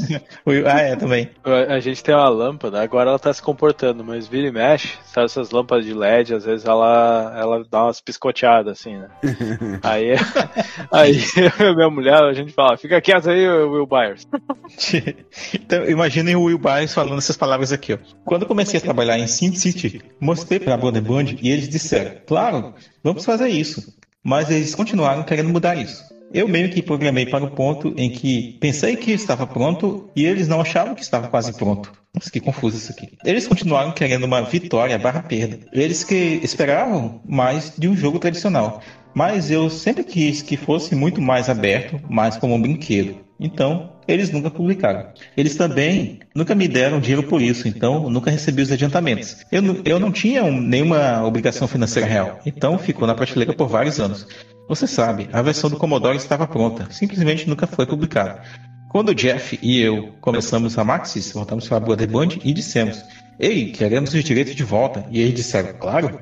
ah, 0.67 0.79
é, 0.79 0.95
também. 0.95 1.29
A 1.43 1.79
gente 1.79 2.03
tem 2.03 2.13
uma 2.13 2.29
lâmpada, 2.29 2.81
agora 2.81 3.09
ela 3.09 3.19
tá 3.19 3.33
se 3.33 3.41
comportando, 3.41 4.03
mas 4.03 4.27
vira 4.27 4.47
e 4.47 4.51
mexe, 4.51 4.97
sabe 5.05 5.25
essas 5.25 5.51
lâmpadas 5.51 5.85
de 5.85 5.93
LED, 5.93 6.35
às 6.35 6.45
vezes 6.45 6.65
ela, 6.65 7.33
ela 7.35 7.65
dá 7.69 7.85
umas 7.85 8.01
piscoteadas 8.01 8.79
assim, 8.79 8.97
né? 8.97 9.07
aí, 9.81 10.11
aí 10.91 11.17
minha 11.75 11.89
mulher, 11.89 12.21
a 12.21 12.33
gente 12.33 12.51
fala, 12.51 12.77
fica 12.77 13.01
quieto 13.01 13.29
aí, 13.29 13.47
Will 13.47 13.87
Byers. 13.87 14.27
então, 15.53 15.89
imaginem 15.89 16.35
o 16.35 16.43
Will 16.43 16.57
Byers 16.57 16.93
falando 16.93 17.17
essas 17.17 17.37
palavras 17.37 17.71
aqui, 17.71 17.93
ó. 17.93 17.97
Quando 18.25 18.43
eu 18.43 18.47
comecei 18.47 18.79
a 18.79 18.83
trabalhar 18.83 19.17
em 19.17 19.27
SimCity, 19.27 20.01
mostrei 20.19 20.59
pra 20.59 20.77
Brotherhood 20.77 21.39
e 21.41 21.49
eles 21.61 21.69
disseram, 21.69 22.11
claro, 22.25 22.73
vamos 23.03 23.23
fazer 23.23 23.49
isso. 23.49 23.93
Mas 24.23 24.49
eles 24.49 24.75
continuaram 24.75 25.23
querendo 25.23 25.49
mudar 25.49 25.75
isso. 25.75 26.03
Eu 26.33 26.47
meio 26.47 26.69
que 26.69 26.81
programei 26.81 27.25
para 27.25 27.43
o 27.43 27.51
ponto 27.51 27.93
em 27.97 28.09
que 28.09 28.55
pensei 28.59 28.95
que 28.95 29.11
estava 29.11 29.45
pronto 29.45 30.09
e 30.15 30.25
eles 30.25 30.47
não 30.47 30.61
achavam 30.61 30.95
que 30.95 31.01
estava 31.01 31.27
quase 31.27 31.51
pronto. 31.53 31.91
Nossa, 32.13 32.31
que 32.31 32.39
confuso 32.39 32.77
isso 32.77 32.91
aqui. 32.91 33.09
Eles 33.25 33.47
continuaram 33.47 33.91
querendo 33.91 34.23
uma 34.23 34.41
vitória 34.41 34.97
barra 34.97 35.21
perda. 35.21 35.59
Eles 35.73 36.03
que 36.03 36.39
esperavam 36.41 37.19
mais 37.27 37.73
de 37.77 37.87
um 37.87 37.95
jogo 37.95 38.17
tradicional. 38.17 38.79
Mas 39.13 39.51
eu 39.51 39.69
sempre 39.69 40.03
quis 40.03 40.41
que 40.41 40.55
fosse 40.55 40.95
muito 40.95 41.21
mais 41.21 41.49
aberto, 41.49 41.99
mais 42.09 42.37
como 42.37 42.55
um 42.55 42.61
brinquedo. 42.61 43.17
Então, 43.41 43.89
eles 44.07 44.29
nunca 44.29 44.51
publicaram. 44.51 45.07
Eles 45.35 45.55
também 45.55 46.19
nunca 46.35 46.53
me 46.53 46.67
deram 46.67 46.99
dinheiro 46.99 47.23
por 47.23 47.41
isso, 47.41 47.67
então 47.67 48.07
nunca 48.07 48.29
recebi 48.29 48.61
os 48.61 48.71
adiantamentos. 48.71 49.37
Eu, 49.51 49.81
eu 49.83 49.99
não 49.99 50.11
tinha 50.11 50.43
nenhuma 50.43 51.23
obrigação 51.25 51.67
financeira 51.67 52.07
real, 52.07 52.39
então 52.45 52.77
ficou 52.77 53.07
na 53.07 53.15
prateleira 53.15 53.51
por 53.53 53.67
vários 53.67 53.99
anos. 53.99 54.27
Você 54.69 54.85
sabe, 54.85 55.27
a 55.33 55.41
versão 55.41 55.71
do 55.71 55.77
Commodore 55.77 56.17
estava 56.17 56.45
pronta, 56.45 56.87
simplesmente 56.91 57.49
nunca 57.49 57.65
foi 57.65 57.87
publicada. 57.87 58.41
Quando 58.91 59.09
o 59.09 59.15
Jeff 59.15 59.57
e 59.61 59.79
eu 59.79 60.13
começamos 60.21 60.77
a 60.77 60.83
Maxis, 60.83 61.31
voltamos 61.31 61.67
para 61.67 61.77
a 61.77 61.79
Brotherhood 61.79 62.41
e 62.43 62.53
dissemos: 62.53 63.01
Ei, 63.39 63.71
queremos 63.71 64.13
os 64.13 64.23
direitos 64.23 64.53
de 64.53 64.65
volta. 64.65 65.05
E 65.09 65.21
eles 65.21 65.33
disseram: 65.33 65.73
Claro. 65.79 66.19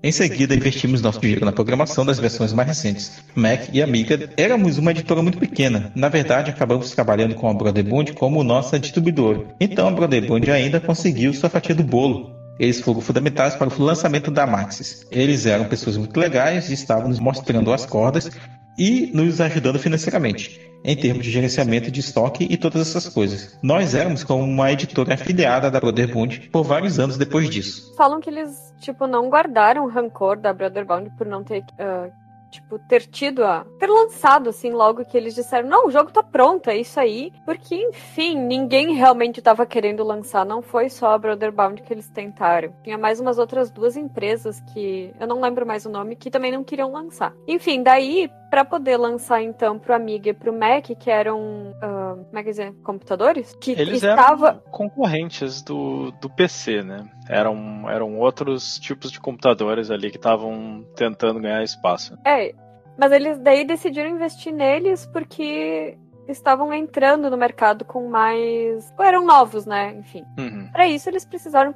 Em 0.00 0.12
seguida, 0.12 0.54
investimos 0.54 1.02
nosso 1.02 1.20
dinheiro 1.20 1.44
na 1.44 1.50
programação 1.50 2.06
das 2.06 2.20
versões 2.20 2.52
mais 2.52 2.68
recentes. 2.68 3.20
Mac 3.34 3.68
e 3.72 3.82
Amiga 3.82 4.30
éramos 4.36 4.78
uma 4.78 4.92
editora 4.92 5.20
muito 5.22 5.38
pequena. 5.38 5.90
Na 5.94 6.08
verdade, 6.08 6.50
acabamos 6.50 6.92
trabalhando 6.92 7.34
com 7.34 7.50
a 7.50 7.54
Brotherhood 7.54 8.12
como 8.12 8.44
nossa 8.44 8.78
distribuidora. 8.78 9.44
Então, 9.60 9.88
a 9.88 9.90
Brotherhood 9.90 10.48
ainda 10.52 10.78
conseguiu 10.78 11.34
sua 11.34 11.50
fatia 11.50 11.74
do 11.74 11.82
bolo. 11.82 12.30
Eles 12.60 12.80
foram 12.80 13.00
fundamentais 13.00 13.56
para 13.56 13.68
o 13.68 13.82
lançamento 13.82 14.30
da 14.30 14.46
Maxis. 14.46 15.04
Eles 15.10 15.46
eram 15.46 15.64
pessoas 15.64 15.96
muito 15.96 16.18
legais 16.18 16.70
e 16.70 16.74
estavam 16.74 17.08
nos 17.08 17.18
mostrando 17.18 17.72
as 17.72 17.84
cordas 17.84 18.30
e 18.78 19.10
nos 19.12 19.40
ajudando 19.40 19.80
financeiramente, 19.80 20.60
em 20.84 20.96
termos 20.96 21.24
de 21.24 21.30
gerenciamento 21.30 21.90
de 21.90 22.00
estoque 22.00 22.46
e 22.48 22.56
todas 22.56 22.82
essas 22.82 23.08
coisas. 23.08 23.58
Nós 23.62 23.94
éramos 23.94 24.24
como 24.24 24.42
uma 24.42 24.72
editora 24.72 25.14
afiliada 25.14 25.70
da 25.70 25.80
Brotherbound 25.80 26.48
por 26.50 26.62
vários 26.62 26.98
anos 26.98 27.16
depois 27.16 27.48
disso. 27.48 27.94
Falam 27.96 28.20
que 28.20 28.30
eles, 28.30 28.74
tipo, 28.80 29.06
não 29.06 29.28
guardaram 29.28 29.86
rancor 29.88 30.38
da 30.38 30.52
Brotherbound 30.52 31.10
por 31.16 31.26
não 31.26 31.42
ter 31.42 31.62
uh, 31.62 32.10
tipo, 32.50 32.78
ter 32.78 33.06
tido 33.06 33.44
a. 33.44 33.64
ter 33.78 33.86
lançado, 33.86 34.50
assim, 34.50 34.70
logo 34.70 35.04
que 35.04 35.16
eles 35.16 35.34
disseram: 35.34 35.68
não, 35.68 35.86
o 35.86 35.90
jogo 35.90 36.10
tá 36.10 36.22
pronto, 36.22 36.68
é 36.68 36.76
isso 36.76 36.98
aí. 36.98 37.32
Porque, 37.44 37.74
enfim, 37.74 38.36
ninguém 38.36 38.94
realmente 38.94 39.40
tava 39.40 39.66
querendo 39.66 40.04
lançar. 40.04 40.44
Não 40.44 40.62
foi 40.62 40.88
só 40.88 41.12
a 41.12 41.18
Brotherbound 41.18 41.82
que 41.82 41.92
eles 41.92 42.08
tentaram. 42.08 42.72
Tinha 42.82 42.98
mais 42.98 43.20
umas 43.20 43.38
outras 43.38 43.70
duas 43.70 43.96
empresas 43.96 44.60
que. 44.72 45.12
eu 45.18 45.26
não 45.26 45.40
lembro 45.40 45.66
mais 45.66 45.84
o 45.86 45.90
nome, 45.90 46.16
que 46.16 46.30
também 46.30 46.52
não 46.52 46.64
queriam 46.64 46.90
lançar. 46.90 47.32
Enfim, 47.46 47.82
daí, 47.82 48.30
para 48.50 48.64
poder 48.64 48.96
lançar 48.96 49.42
então 49.42 49.78
pro 49.78 49.94
Amiga 49.94 50.30
e 50.30 50.34
pro 50.34 50.52
Mac, 50.52 50.86
que 50.98 51.10
eram. 51.10 51.72
Uh, 51.72 52.24
como 52.24 52.38
é 52.38 52.42
que 52.42 52.50
dizer? 52.50 52.74
Computadores? 52.82 53.56
Que 53.60 53.72
eles 53.72 54.02
estava... 54.02 54.48
eram 54.48 54.60
concorrentes 54.70 55.62
do, 55.62 56.10
do 56.12 56.30
PC, 56.30 56.82
né? 56.82 57.08
Eram, 57.28 57.88
eram 57.90 58.18
outros 58.18 58.78
tipos 58.78 59.10
de 59.10 59.20
computadores 59.20 59.90
ali 59.90 60.10
que 60.10 60.16
estavam 60.16 60.84
tentando 60.96 61.40
ganhar 61.40 61.62
espaço. 61.62 62.18
É, 62.24 62.54
mas 62.98 63.12
eles 63.12 63.38
daí 63.38 63.64
decidiram 63.64 64.08
investir 64.08 64.52
neles 64.52 65.06
porque 65.06 65.98
estavam 66.28 66.72
entrando 66.72 67.30
no 67.30 67.36
mercado 67.36 67.84
com 67.84 68.08
mais. 68.08 68.92
eram 69.00 69.24
novos, 69.24 69.66
né? 69.66 69.94
Enfim. 69.98 70.24
Uhum. 70.38 70.68
Para 70.72 70.86
isso, 70.86 71.08
eles 71.08 71.24
precisaram 71.24 71.72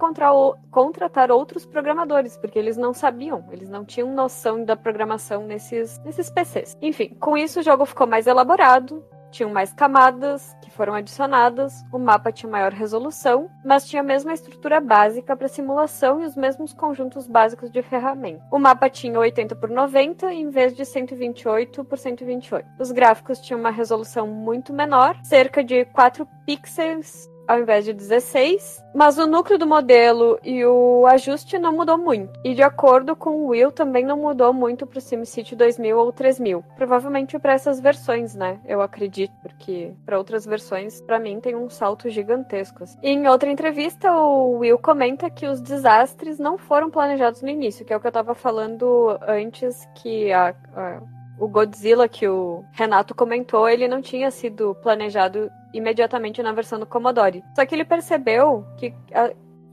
contratar 0.70 1.30
outros 1.30 1.66
programadores, 1.66 2.36
porque 2.36 2.58
eles 2.58 2.76
não 2.76 2.92
sabiam, 2.92 3.44
eles 3.50 3.68
não 3.68 3.84
tinham 3.84 4.12
noção 4.12 4.64
da 4.64 4.76
programação 4.76 5.44
nesses, 5.44 5.98
nesses 6.04 6.30
PCs. 6.30 6.76
Enfim, 6.80 7.16
com 7.20 7.36
isso 7.36 7.60
o 7.60 7.62
jogo 7.62 7.84
ficou 7.84 8.06
mais 8.06 8.26
elaborado, 8.26 9.04
tinham 9.30 9.50
mais 9.50 9.72
camadas 9.72 10.54
foram 10.72 10.94
adicionadas, 10.94 11.84
o 11.92 11.98
mapa 11.98 12.32
tinha 12.32 12.50
maior 12.50 12.72
resolução, 12.72 13.50
mas 13.64 13.86
tinha 13.86 14.00
a 14.00 14.04
mesma 14.04 14.32
estrutura 14.32 14.80
básica 14.80 15.36
para 15.36 15.48
simulação 15.48 16.22
e 16.22 16.26
os 16.26 16.36
mesmos 16.36 16.72
conjuntos 16.72 17.26
básicos 17.26 17.70
de 17.70 17.82
ferramenta. 17.82 18.44
O 18.50 18.58
mapa 18.58 18.88
tinha 18.88 19.18
80 19.18 19.54
por 19.56 19.70
90 19.70 20.32
em 20.32 20.50
vez 20.50 20.74
de 20.74 20.84
128 20.84 21.84
por 21.84 21.98
128. 21.98 22.68
Os 22.78 22.90
gráficos 22.90 23.40
tinham 23.40 23.60
uma 23.60 23.70
resolução 23.70 24.26
muito 24.26 24.72
menor, 24.72 25.18
cerca 25.22 25.62
de 25.62 25.84
4 25.86 26.26
pixels 26.46 27.31
ao 27.52 27.60
invés 27.60 27.84
de 27.84 27.92
16, 27.92 28.82
mas 28.94 29.18
o 29.18 29.26
núcleo 29.26 29.58
do 29.58 29.66
modelo 29.66 30.38
e 30.42 30.64
o 30.64 31.06
ajuste 31.06 31.58
não 31.58 31.70
mudou 31.76 31.98
muito. 31.98 32.32
E 32.42 32.54
de 32.54 32.62
acordo 32.62 33.14
com 33.14 33.30
o 33.30 33.48
Will, 33.48 33.70
também 33.70 34.06
não 34.06 34.16
mudou 34.16 34.54
muito 34.54 34.86
para 34.86 34.96
o 34.96 35.00
SimCity 35.02 35.54
2000 35.54 35.98
ou 35.98 36.10
3000. 36.10 36.64
Provavelmente 36.74 37.38
para 37.38 37.52
essas 37.52 37.78
versões, 37.78 38.34
né? 38.34 38.58
Eu 38.64 38.80
acredito, 38.80 39.34
porque 39.42 39.92
para 40.06 40.16
outras 40.16 40.46
versões, 40.46 41.02
para 41.02 41.18
mim, 41.18 41.40
tem 41.40 41.54
um 41.54 41.68
salto 41.68 42.08
gigantesco. 42.08 42.84
Assim. 42.84 42.98
E 43.02 43.10
em 43.10 43.28
outra 43.28 43.50
entrevista, 43.50 44.10
o 44.10 44.60
Will 44.60 44.78
comenta 44.78 45.28
que 45.28 45.46
os 45.46 45.60
desastres 45.60 46.38
não 46.38 46.56
foram 46.56 46.90
planejados 46.90 47.42
no 47.42 47.50
início, 47.50 47.84
que 47.84 47.92
é 47.92 47.96
o 47.96 48.00
que 48.00 48.06
eu 48.06 48.10
estava 48.10 48.34
falando 48.34 49.18
antes, 49.28 49.86
que 49.94 50.32
a, 50.32 50.54
a 50.74 51.02
o 51.42 51.48
Godzilla 51.48 52.06
que 52.06 52.28
o 52.28 52.64
Renato 52.70 53.16
comentou, 53.16 53.68
ele 53.68 53.88
não 53.88 54.00
tinha 54.00 54.30
sido 54.30 54.76
planejado 54.76 55.50
imediatamente 55.74 56.40
na 56.40 56.52
versão 56.52 56.78
do 56.78 56.86
Commodore. 56.86 57.42
Só 57.56 57.66
que 57.66 57.74
ele 57.74 57.84
percebeu 57.84 58.64
que 58.78 58.94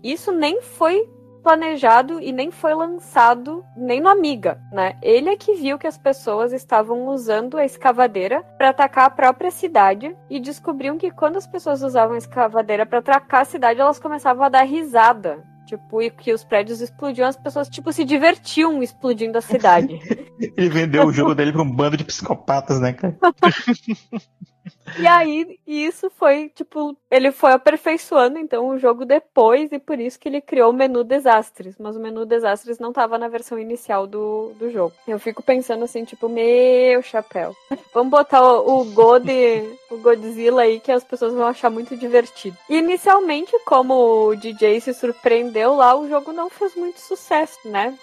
isso 0.02 0.32
nem 0.32 0.64
foi 0.64 1.08
planejado 1.44 2.20
e 2.20 2.32
nem 2.32 2.50
foi 2.50 2.74
lançado 2.74 3.64
nem 3.78 4.02
no 4.02 4.10
Amiga, 4.10 4.60
né? 4.72 4.98
Ele 5.00 5.30
é 5.30 5.38
que 5.38 5.54
viu 5.54 5.78
que 5.78 5.86
as 5.86 5.98
pessoas 5.98 6.54
estavam 6.54 7.08
usando 7.08 7.56
a 7.56 7.64
escavadeira 7.64 8.42
para 8.58 8.70
atacar 8.70 9.06
a 9.06 9.12
própria 9.12 9.52
cidade 9.52 10.18
e 10.28 10.40
descobriu 10.40 10.98
que 10.98 11.12
quando 11.12 11.38
as 11.38 11.46
pessoas 11.46 11.84
usavam 11.84 12.16
a 12.16 12.18
escavadeira 12.18 12.84
para 12.84 12.98
atacar 12.98 13.44
a 13.44 13.46
cidade, 13.46 13.80
elas 13.80 14.00
começavam 14.00 14.44
a 14.44 14.50
dar 14.50 14.64
risada. 14.64 15.44
Tipo, 15.70 16.02
e 16.02 16.10
que 16.10 16.34
os 16.34 16.44
prédios 16.44 16.82
explodiam, 16.82 17.30
as 17.30 17.38
pessoas, 17.38 17.70
tipo, 17.70 17.94
se 17.94 18.04
divertiam 18.04 18.82
explodindo 18.82 19.38
a 19.38 19.42
cidade. 19.42 20.00
Ele 20.58 20.68
vendeu 20.68 21.06
o 21.06 21.14
jogo 21.14 21.36
dele 21.36 21.52
pra 21.52 21.62
um 21.62 21.72
bando 21.72 21.96
de 21.96 22.04
psicopatas, 22.04 22.80
né, 22.80 22.92
cara? 22.92 23.16
E 24.98 25.08
aí, 25.08 25.60
isso 25.66 26.10
foi, 26.10 26.50
tipo, 26.50 26.96
ele 27.10 27.32
foi 27.32 27.52
aperfeiçoando 27.52 28.38
então 28.38 28.68
o 28.68 28.78
jogo 28.78 29.06
depois, 29.06 29.72
e 29.72 29.80
por 29.80 30.00
isso 30.00 30.20
que 30.20 30.28
ele 30.28 30.42
criou 30.42 30.72
o 30.72 30.74
menu 30.74 31.04
desastres. 31.04 31.76
Mas 31.78 31.96
o 31.96 32.00
menu 32.00 32.26
desastres 32.26 32.80
não 32.80 32.90
estava 32.90 33.18
na 33.18 33.28
versão 33.28 33.58
inicial 33.58 34.08
do, 34.08 34.52
do 34.60 34.70
jogo. 34.72 34.94
Eu 35.08 35.20
fico 35.20 35.44
pensando 35.44 35.84
assim, 35.84 36.04
tipo, 36.04 36.28
meu 36.28 37.02
chapéu. 37.02 37.56
Vamos 37.94 38.12
botar 38.12 38.42
o, 38.42 38.82
o 38.82 38.86
God, 38.86 39.28
o 39.90 39.98
Godzilla 39.98 40.64
aí, 40.64 40.80
que 40.80 40.92
as 40.92 41.04
pessoas 41.04 41.34
vão 41.34 41.48
achar 41.48 41.70
muito 41.70 41.96
divertido. 41.96 42.58
E 42.70 42.78
inicialmente, 42.78 43.52
como 43.66 44.28
o 44.28 44.36
DJ 44.36 44.82
se 44.82 44.94
surpreendeu 44.94 45.76
lá, 45.76 45.96
o 45.96 46.08
jogo 46.08 46.32
não 46.32 46.50
fez 46.50 46.76
muito 46.76 47.00
sucesso, 47.00 47.58
né? 47.66 47.98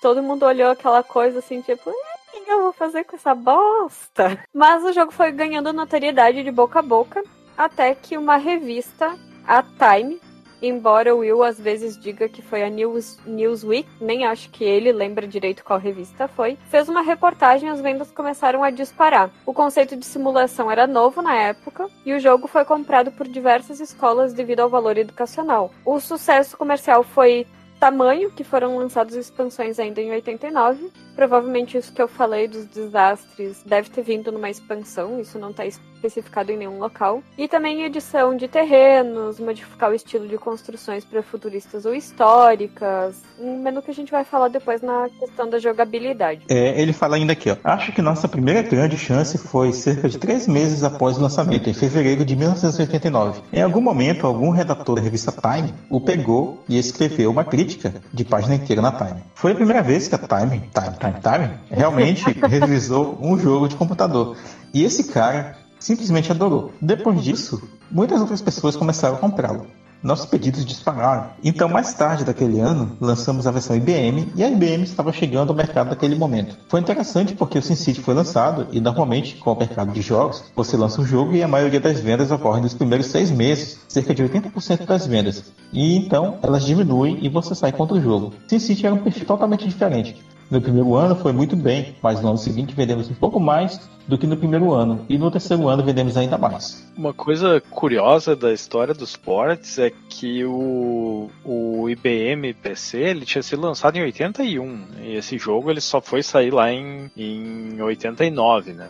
Todo 0.00 0.22
mundo 0.22 0.44
olhou 0.44 0.70
aquela 0.70 1.02
coisa 1.02 1.38
assim, 1.38 1.60
tipo, 1.60 1.92
que 2.30 2.50
eu 2.50 2.62
vou 2.62 2.72
fazer 2.72 3.04
com 3.04 3.16
essa 3.16 3.34
bosta? 3.34 4.38
Mas 4.52 4.84
o 4.84 4.92
jogo 4.92 5.12
foi 5.12 5.32
ganhando 5.32 5.72
notoriedade 5.72 6.42
de 6.42 6.50
boca 6.50 6.78
a 6.78 6.82
boca, 6.82 7.22
até 7.56 7.94
que 7.94 8.16
uma 8.16 8.36
revista, 8.36 9.16
a 9.46 9.62
Time, 9.62 10.20
embora 10.62 11.14
o 11.14 11.18
Will 11.18 11.42
às 11.42 11.58
vezes 11.58 11.98
diga 11.98 12.28
que 12.28 12.42
foi 12.42 12.62
a 12.62 12.68
News, 12.68 13.18
Newsweek, 13.26 13.88
nem 14.00 14.24
acho 14.24 14.50
que 14.50 14.64
ele 14.64 14.92
lembra 14.92 15.26
direito 15.26 15.64
qual 15.64 15.78
revista 15.78 16.28
foi, 16.28 16.58
fez 16.68 16.88
uma 16.88 17.02
reportagem 17.02 17.68
e 17.68 17.72
as 17.72 17.80
vendas 17.80 18.10
começaram 18.10 18.62
a 18.62 18.70
disparar. 18.70 19.30
O 19.46 19.54
conceito 19.54 19.96
de 19.96 20.04
simulação 20.04 20.70
era 20.70 20.86
novo 20.86 21.22
na 21.22 21.34
época 21.34 21.88
e 22.04 22.12
o 22.12 22.20
jogo 22.20 22.46
foi 22.46 22.64
comprado 22.64 23.10
por 23.12 23.26
diversas 23.26 23.80
escolas 23.80 24.32
devido 24.32 24.60
ao 24.60 24.68
valor 24.68 24.98
educacional. 24.98 25.70
O 25.84 25.98
sucesso 26.00 26.56
comercial 26.56 27.02
foi 27.02 27.46
tamanho, 27.80 28.30
que 28.30 28.44
foram 28.44 28.76
lançadas 28.76 29.14
expansões 29.14 29.78
ainda 29.78 30.02
em 30.02 30.10
89, 30.12 30.92
provavelmente 31.16 31.78
isso 31.78 31.92
que 31.92 32.02
eu 32.02 32.06
falei 32.06 32.46
dos 32.46 32.66
desastres 32.66 33.62
deve 33.64 33.88
ter 33.88 34.02
vindo 34.02 34.30
numa 34.30 34.50
expansão, 34.50 35.18
isso 35.18 35.38
não 35.38 35.50
está 35.50 35.64
especificado 36.00 36.50
em 36.50 36.56
nenhum 36.56 36.78
local. 36.78 37.22
E 37.36 37.46
também 37.46 37.84
edição 37.84 38.36
de 38.36 38.48
terrenos, 38.48 39.38
modificar 39.38 39.90
o 39.90 39.94
estilo 39.94 40.26
de 40.26 40.38
construções 40.38 41.04
para 41.04 41.22
futuristas 41.22 41.84
ou 41.84 41.94
históricas, 41.94 43.22
um 43.38 43.62
menu 43.62 43.82
que 43.82 43.90
a 43.90 43.94
gente 43.94 44.10
vai 44.10 44.24
falar 44.24 44.48
depois 44.48 44.80
na 44.80 45.08
questão 45.18 45.48
da 45.48 45.58
jogabilidade. 45.58 46.42
É, 46.48 46.80
ele 46.80 46.92
fala 46.92 47.16
ainda 47.16 47.32
aqui, 47.32 47.50
ó. 47.50 47.56
Acho 47.62 47.92
que 47.92 48.00
nossa 48.00 48.26
primeira 48.26 48.62
grande 48.62 48.96
chance 48.96 49.36
foi 49.36 49.72
cerca 49.72 50.08
de 50.08 50.18
três 50.18 50.48
meses 50.48 50.82
após 50.82 51.18
o 51.18 51.20
lançamento, 51.20 51.68
em 51.68 51.74
fevereiro 51.74 52.24
de 52.24 52.34
1989. 52.34 53.42
Em 53.52 53.62
algum 53.62 53.80
momento, 53.80 54.26
algum 54.26 54.50
redator 54.50 54.96
da 54.96 55.02
revista 55.02 55.32
Time 55.32 55.74
o 55.88 56.00
pegou 56.00 56.62
e 56.68 56.78
escreveu 56.78 57.30
uma 57.30 57.44
crítica 57.44 57.94
de 58.12 58.24
página 58.24 58.54
inteira 58.54 58.80
na 58.80 58.92
Time. 58.92 59.22
Foi 59.34 59.52
a 59.52 59.54
primeira 59.54 59.82
vez 59.82 60.08
que 60.08 60.14
a 60.14 60.18
Time, 60.18 60.60
Time, 60.72 60.96
Time, 60.98 61.20
Time, 61.20 61.58
realmente 61.70 62.24
revisou 62.46 63.18
um 63.20 63.38
jogo 63.38 63.68
de 63.68 63.76
computador. 63.76 64.36
E 64.72 64.84
esse 64.84 65.04
cara 65.12 65.59
simplesmente 65.80 66.30
adorou. 66.30 66.72
Depois 66.80 67.20
disso, 67.24 67.60
muitas 67.90 68.20
outras 68.20 68.40
pessoas 68.40 68.76
começaram 68.76 69.16
a 69.16 69.18
comprá-lo. 69.18 69.66
Nossos 70.02 70.24
pedidos 70.24 70.64
dispararam. 70.64 71.28
Então, 71.44 71.68
mais 71.68 71.92
tarde 71.92 72.24
daquele 72.24 72.58
ano, 72.58 72.96
lançamos 72.98 73.46
a 73.46 73.50
versão 73.50 73.76
IBM 73.76 74.32
e 74.34 74.42
a 74.42 74.48
IBM 74.48 74.82
estava 74.82 75.12
chegando 75.12 75.50
ao 75.50 75.56
mercado 75.56 75.90
naquele 75.90 76.14
momento. 76.14 76.56
Foi 76.70 76.80
interessante 76.80 77.34
porque 77.34 77.58
o 77.58 77.62
SimCity 77.62 78.00
foi 78.00 78.14
lançado 78.14 78.66
e, 78.72 78.80
normalmente, 78.80 79.36
com 79.36 79.52
o 79.52 79.58
mercado 79.58 79.92
de 79.92 80.00
jogos, 80.00 80.42
você 80.56 80.74
lança 80.74 81.02
um 81.02 81.04
jogo 81.04 81.34
e 81.34 81.42
a 81.42 81.48
maioria 81.48 81.80
das 81.80 82.00
vendas 82.00 82.30
ocorre 82.30 82.62
nos 82.62 82.72
primeiros 82.72 83.08
seis 83.08 83.30
meses, 83.30 83.78
cerca 83.88 84.14
de 84.14 84.22
80% 84.22 84.86
das 84.86 85.06
vendas. 85.06 85.52
E 85.70 85.96
então, 85.96 86.38
elas 86.42 86.64
diminuem 86.64 87.18
e 87.20 87.28
você 87.28 87.54
sai 87.54 87.70
contra 87.70 87.98
o 87.98 88.00
jogo. 88.00 88.32
SimCity 88.48 88.86
era 88.86 88.94
um 88.94 89.02
perfil 89.02 89.26
totalmente 89.26 89.68
diferente. 89.68 90.16
No 90.50 90.60
primeiro 90.60 90.96
ano 90.96 91.14
foi 91.14 91.32
muito 91.32 91.54
bem, 91.54 91.94
mas 92.02 92.20
no 92.20 92.28
ano 92.28 92.38
seguinte 92.38 92.74
vendemos 92.74 93.08
um 93.08 93.14
pouco 93.14 93.38
mais 93.38 93.88
do 94.08 94.18
que 94.18 94.26
no 94.26 94.36
primeiro 94.36 94.72
ano, 94.72 95.06
e 95.08 95.16
no 95.16 95.30
terceiro 95.30 95.68
ano 95.68 95.84
vendemos 95.84 96.16
ainda 96.16 96.36
mais. 96.36 96.90
Uma 96.96 97.14
coisa 97.14 97.62
curiosa 97.70 98.34
da 98.34 98.52
história 98.52 98.92
dos 98.92 99.14
ports 99.14 99.78
é 99.78 99.92
que 100.08 100.44
o, 100.44 101.30
o 101.44 101.88
IBM 101.88 102.52
PC 102.54 102.98
ele 102.98 103.24
tinha 103.24 103.42
sido 103.42 103.62
lançado 103.62 103.96
em 103.96 104.02
81, 104.02 104.86
e 105.02 105.14
esse 105.14 105.38
jogo 105.38 105.70
ele 105.70 105.80
só 105.80 106.00
foi 106.00 106.20
sair 106.20 106.50
lá 106.50 106.72
em, 106.72 107.08
em 107.16 107.80
89, 107.80 108.72
né? 108.72 108.88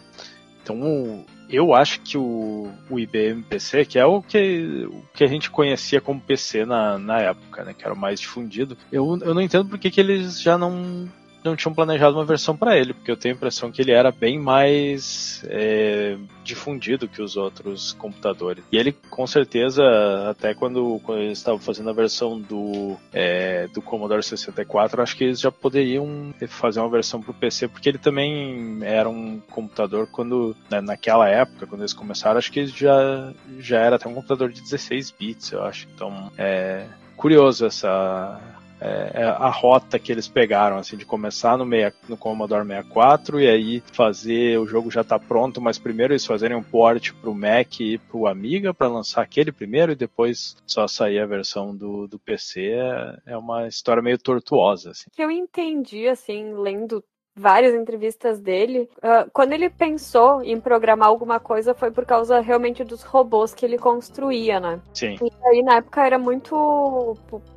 Então 0.62 1.26
eu 1.50 1.74
acho 1.74 2.00
que 2.00 2.16
o, 2.16 2.70
o 2.88 2.98
IBM 2.98 3.42
PC, 3.42 3.84
que 3.84 3.98
é 3.98 4.06
o 4.06 4.22
que, 4.22 4.88
o 4.88 5.02
que 5.12 5.24
a 5.24 5.26
gente 5.26 5.50
conhecia 5.50 6.00
como 6.00 6.20
PC 6.20 6.64
na, 6.64 6.96
na 6.96 7.18
época, 7.18 7.64
né, 7.64 7.74
que 7.76 7.84
era 7.84 7.92
o 7.92 7.98
mais 7.98 8.20
difundido, 8.20 8.78
eu, 8.90 9.18
eu 9.20 9.34
não 9.34 9.42
entendo 9.42 9.68
porque 9.68 9.90
que 9.90 10.00
eles 10.00 10.40
já 10.40 10.56
não 10.56 11.08
não 11.44 11.56
tinham 11.56 11.74
planejado 11.74 12.16
uma 12.16 12.24
versão 12.24 12.56
para 12.56 12.76
ele, 12.76 12.92
porque 12.92 13.10
eu 13.10 13.16
tenho 13.16 13.34
a 13.34 13.36
impressão 13.36 13.70
que 13.70 13.80
ele 13.82 13.92
era 13.92 14.10
bem 14.10 14.38
mais 14.38 15.42
é, 15.46 16.16
difundido 16.44 17.08
que 17.08 17.22
os 17.22 17.36
outros 17.36 17.92
computadores. 17.92 18.64
E 18.70 18.76
ele, 18.76 18.92
com 18.92 19.26
certeza, 19.26 19.82
até 20.28 20.54
quando, 20.54 21.00
quando 21.04 21.22
eles 21.22 21.38
estavam 21.38 21.60
fazendo 21.60 21.90
a 21.90 21.94
versão 21.94 22.40
do, 22.40 22.96
é, 23.12 23.68
do 23.68 23.80
Commodore 23.80 24.22
64, 24.22 25.02
acho 25.02 25.16
que 25.16 25.24
eles 25.24 25.40
já 25.40 25.50
poderiam 25.50 26.34
fazer 26.48 26.80
uma 26.80 26.90
versão 26.90 27.20
para 27.20 27.30
o 27.30 27.34
PC, 27.34 27.68
porque 27.68 27.88
ele 27.88 27.98
também 27.98 28.78
era 28.82 29.08
um 29.08 29.40
computador 29.50 30.06
quando, 30.06 30.56
né, 30.70 30.80
naquela 30.80 31.28
época, 31.28 31.66
quando 31.66 31.82
eles 31.82 31.94
começaram, 31.94 32.38
acho 32.38 32.52
que 32.52 32.66
já, 32.66 33.32
já 33.58 33.78
era 33.80 33.96
até 33.96 34.08
um 34.08 34.14
computador 34.14 34.50
de 34.50 34.60
16 34.60 35.10
bits, 35.12 35.52
eu 35.52 35.62
acho. 35.62 35.86
Então, 35.94 36.30
é 36.36 36.86
curioso 37.16 37.66
essa 37.66 38.40
é, 38.80 39.10
é, 39.14 39.24
a 39.24 39.50
rota 39.50 39.98
que 39.98 40.10
eles 40.10 40.26
pegaram, 40.26 40.78
assim, 40.78 40.96
de 40.96 41.04
começar 41.04 41.58
no, 41.58 41.66
meia, 41.66 41.92
no 42.08 42.16
Commodore 42.16 42.66
64 42.66 43.40
e 43.40 43.48
aí 43.48 43.82
fazer, 43.92 44.58
o 44.58 44.66
jogo 44.66 44.90
já 44.90 45.04
tá 45.04 45.18
pronto, 45.18 45.60
mas 45.60 45.78
primeiro 45.78 46.12
eles 46.12 46.24
fazerem 46.24 46.56
um 46.56 46.62
port 46.62 47.12
pro 47.20 47.34
Mac 47.34 47.80
e 47.80 47.98
pro 47.98 48.26
Amiga 48.26 48.72
para 48.72 48.88
lançar 48.88 49.22
aquele 49.22 49.52
primeiro 49.52 49.92
e 49.92 49.96
depois 49.96 50.56
só 50.66 50.88
sair 50.88 51.18
a 51.18 51.26
versão 51.26 51.76
do, 51.76 52.08
do 52.08 52.18
PC 52.18 52.70
é, 52.72 53.32
é 53.32 53.36
uma 53.36 53.68
história 53.68 54.02
meio 54.02 54.18
tortuosa, 54.18 54.90
assim. 54.90 55.10
Que 55.12 55.22
eu 55.22 55.30
entendi, 55.30 56.08
assim, 56.08 56.54
lendo 56.54 57.04
várias 57.40 57.74
entrevistas 57.74 58.38
dele. 58.38 58.88
Uh, 58.98 59.28
quando 59.32 59.52
ele 59.52 59.70
pensou 59.70 60.42
em 60.42 60.60
programar 60.60 61.08
alguma 61.08 61.40
coisa 61.40 61.74
foi 61.74 61.90
por 61.90 62.04
causa 62.04 62.40
realmente 62.40 62.84
dos 62.84 63.02
robôs 63.02 63.54
que 63.54 63.64
ele 63.64 63.78
construía, 63.78 64.60
né? 64.60 64.80
Sim. 64.92 65.16
E 65.20 65.48
aí 65.48 65.62
na 65.62 65.76
época 65.76 66.04
era 66.04 66.18
muito 66.18 67.16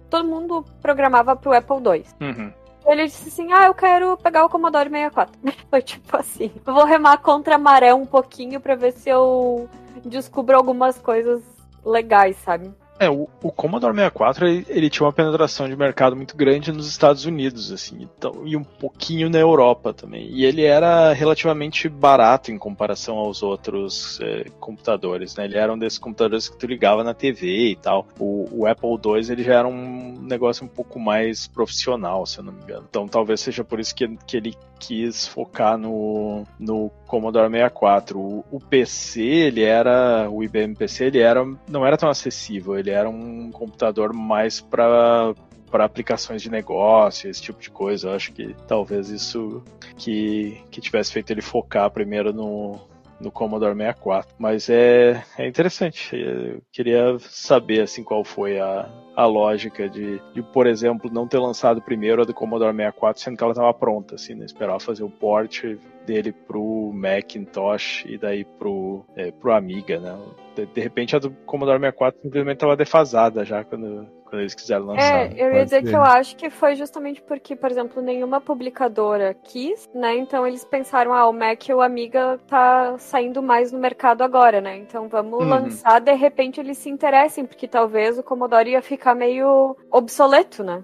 todo 0.09 0.27
mundo 0.27 0.65
programava 0.81 1.35
pro 1.35 1.53
Apple 1.53 1.77
II. 1.77 2.05
Uhum. 2.21 2.53
Ele 2.85 3.05
disse 3.05 3.29
assim: 3.29 3.51
Ah, 3.51 3.65
eu 3.65 3.73
quero 3.73 4.17
pegar 4.17 4.45
o 4.45 4.49
Commodore 4.49 4.89
64. 4.89 5.39
Foi 5.69 5.81
tipo 5.81 6.17
assim: 6.17 6.51
vou 6.65 6.85
remar 6.85 7.17
contra 7.17 7.55
a 7.55 7.59
maré 7.59 7.93
um 7.93 8.05
pouquinho 8.05 8.59
pra 8.59 8.75
ver 8.75 8.93
se 8.93 9.09
eu 9.09 9.69
descubro 10.05 10.55
algumas 10.55 10.97
coisas 10.99 11.41
legais, 11.85 12.37
sabe? 12.37 12.71
É, 13.03 13.09
o, 13.09 13.27
o 13.41 13.51
Commodore 13.51 13.93
64 13.93 14.47
ele, 14.47 14.65
ele, 14.69 14.89
tinha 14.89 15.05
uma 15.05 15.13
penetração 15.13 15.67
de 15.67 15.75
mercado 15.75 16.15
muito 16.15 16.35
grande 16.37 16.71
nos 16.71 16.87
Estados 16.87 17.25
Unidos, 17.25 17.71
assim, 17.71 18.07
então, 18.17 18.43
e 18.45 18.55
um 18.55 18.63
pouquinho 18.63 19.29
na 19.29 19.39
Europa 19.39 19.93
também. 19.93 20.27
E 20.29 20.45
ele 20.45 20.63
era 20.63 21.11
relativamente 21.13 21.89
barato 21.89 22.51
em 22.51 22.57
comparação 22.57 23.17
aos 23.17 23.43
outros 23.43 24.19
é, 24.21 24.45
computadores, 24.59 25.35
né? 25.35 25.45
Ele 25.45 25.57
era 25.57 25.73
um 25.73 25.77
desses 25.77 25.99
computadores 25.99 26.47
que 26.47 26.57
tu 26.57 26.65
ligava 26.65 27.03
na 27.03 27.13
TV 27.13 27.71
e 27.71 27.75
tal. 27.75 28.07
O, 28.19 28.47
o, 28.51 28.67
Apple 28.67 28.89
II 28.89 29.31
ele 29.31 29.43
já 29.43 29.55
era 29.55 29.67
um 29.67 30.19
negócio 30.21 30.65
um 30.65 30.69
pouco 30.69 30.99
mais 30.99 31.47
profissional, 31.47 32.25
se 32.25 32.39
eu 32.39 32.43
não 32.43 32.53
me 32.53 32.61
engano. 32.61 32.85
Então 32.89 33.07
talvez 33.07 33.41
seja 33.41 33.63
por 33.63 33.79
isso 33.79 33.93
que, 33.93 34.07
que 34.25 34.37
ele 34.37 34.55
quis 34.79 35.25
focar 35.25 35.77
no, 35.77 36.45
no 36.59 36.91
Commodore 37.07 37.49
64. 37.49 38.19
O, 38.19 38.45
o 38.51 38.59
PC, 38.59 39.21
ele 39.21 39.63
era, 39.63 40.29
o 40.29 40.43
IBM 40.43 40.75
PC, 40.75 41.05
ele 41.05 41.19
era, 41.19 41.45
não 41.69 41.85
era 41.85 41.97
tão 41.97 42.09
acessível, 42.09 42.77
ele 42.77 42.89
era 42.93 43.09
um 43.09 43.51
computador 43.51 44.13
mais 44.13 44.61
para 44.61 45.33
para 45.69 45.85
aplicações 45.85 46.39
de 46.39 46.51
negócio, 46.51 47.27
esse 47.27 47.41
tipo 47.41 47.59
de 47.59 47.71
coisa. 47.71 48.09
Eu 48.09 48.13
acho 48.13 48.31
que 48.31 48.55
talvez 48.67 49.09
isso 49.09 49.63
que, 49.97 50.61
que 50.69 50.79
tivesse 50.79 51.11
feito 51.11 51.31
ele 51.31 51.41
focar 51.41 51.89
primeiro 51.89 52.31
no, 52.31 52.79
no 53.19 53.31
Commodore 53.31 53.75
64. 53.75 54.35
Mas 54.37 54.69
é, 54.69 55.23
é 55.35 55.47
interessante. 55.47 56.15
Eu 56.15 56.61
queria 56.71 57.17
saber 57.21 57.81
assim 57.81 58.03
qual 58.03 58.23
foi 58.23 58.59
a, 58.59 58.87
a 59.15 59.25
lógica 59.25 59.87
de, 59.89 60.21
de, 60.33 60.41
por 60.41 60.67
exemplo, 60.67 61.11
não 61.11 61.27
ter 61.27 61.37
lançado 61.37 61.81
primeiro 61.81 62.21
a 62.21 62.25
do 62.25 62.33
Commodore 62.33 62.75
64, 62.75 63.21
sendo 63.21 63.37
que 63.37 63.43
ela 63.43 63.53
estava 63.53 63.73
pronta, 63.73 64.15
assim, 64.15 64.33
né? 64.33 64.45
Esperar 64.45 64.79
fazer 64.79 65.03
o 65.03 65.09
port 65.09 65.63
dele 66.05 66.31
pro 66.31 66.91
Macintosh 66.93 68.05
e 68.05 68.17
daí 68.17 68.43
pro, 68.43 69.05
é, 69.15 69.31
pro 69.31 69.53
Amiga, 69.53 69.99
né? 69.99 70.17
De, 70.55 70.65
de, 70.65 70.81
repente 70.81 71.15
a 71.15 71.19
do 71.19 71.31
Commodore 71.45 71.79
64 71.79 72.21
simplesmente 72.21 72.55
estava 72.55 72.75
defasada 72.75 73.43
já 73.43 73.63
quando, 73.63 74.07
quando 74.23 74.41
eles 74.41 74.53
quiseram 74.53 74.85
lançar. 74.85 75.31
É, 75.31 75.33
eu 75.35 75.53
ia 75.53 75.63
dizer 75.63 75.81
ser. 75.81 75.89
que 75.89 75.95
eu 75.95 76.01
acho 76.01 76.35
que 76.35 76.49
foi 76.49 76.75
justamente 76.75 77.21
porque, 77.21 77.55
por 77.55 77.71
exemplo, 77.71 78.01
nenhuma 78.01 78.39
publicadora 78.39 79.35
quis, 79.43 79.89
né? 79.95 80.15
Então 80.17 80.45
eles 80.45 80.63
pensaram, 80.63 81.13
ah, 81.13 81.27
o 81.27 81.33
Mac 81.33 81.67
e 81.67 81.73
o 81.73 81.81
Amiga 81.81 82.39
tá 82.47 82.95
saindo 82.99 83.41
mais 83.41 83.71
no 83.71 83.79
mercado 83.79 84.21
agora, 84.23 84.61
né? 84.61 84.77
Então 84.77 85.07
vamos 85.07 85.39
uhum. 85.39 85.49
lançar, 85.49 85.99
de 85.99 86.13
repente 86.13 86.59
eles 86.59 86.77
se 86.77 86.89
interessem, 86.89 87.45
porque 87.45 87.67
talvez 87.67 88.19
o 88.19 88.23
Commodore 88.23 88.71
ia 88.71 88.81
ficar 88.81 89.02
meio 89.15 89.75
obsoleto, 89.91 90.63
né? 90.63 90.83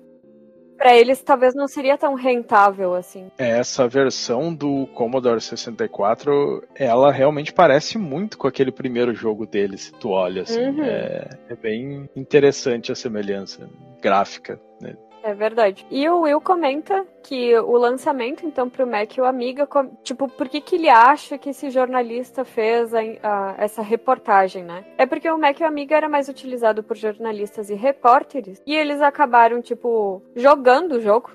para 0.80 0.96
eles 0.96 1.22
talvez 1.22 1.54
não 1.54 1.68
seria 1.68 1.98
tão 1.98 2.14
rentável 2.16 2.96
assim. 2.96 3.28
É, 3.38 3.60
essa 3.60 3.86
versão 3.86 4.56
do 4.56 4.88
Commodore 4.94 5.42
64, 5.42 6.64
ela 6.74 7.12
realmente 7.12 7.52
parece 7.52 7.98
muito 7.98 8.38
com 8.38 8.48
aquele 8.48 8.72
primeiro 8.72 9.14
jogo 9.14 9.46
deles, 9.46 9.92
tu 10.00 10.12
olha 10.12 10.44
assim. 10.44 10.68
Uhum. 10.68 10.84
É, 10.84 11.30
é 11.50 11.56
bem 11.56 12.10
interessante 12.16 12.94
a 12.94 12.96
semelhança 12.96 13.70
gráfica. 14.02 14.58
É 15.24 15.34
verdade. 15.34 15.86
E 15.92 16.08
o 16.10 16.22
Will 16.22 16.42
comenta 16.42 17.06
que 17.24 17.58
o 17.58 17.78
lançamento, 17.78 18.46
então, 18.46 18.70
pro 18.70 18.88
Mac 18.88 19.16
e 19.18 19.22
o 19.22 19.26
Amiga, 19.26 19.68
tipo, 20.04 20.28
por 20.28 20.48
que, 20.48 20.62
que 20.62 20.76
ele 20.76 20.90
acha 20.90 21.38
que 21.38 21.50
esse 21.50 21.70
jornalista 21.70 22.46
fez 22.46 22.94
a, 22.94 23.00
a, 23.22 23.56
essa 23.58 23.82
reportagem, 23.82 24.64
né? 24.64 24.86
É 24.98 25.06
porque 25.06 25.30
o 25.30 25.38
Mac 25.38 25.60
e 25.60 25.64
o 25.64 25.68
Amiga 25.68 25.96
era 25.96 26.10
mais 26.10 26.30
utilizado 26.30 26.84
por 26.84 26.96
jornalistas 26.96 27.70
e 27.70 27.76
repórteres, 27.76 28.62
e 28.66 28.76
eles 28.76 29.02
acabaram, 29.02 29.62
tipo, 29.62 30.22
jogando 30.36 30.94
o 30.94 31.02
jogo, 31.02 31.32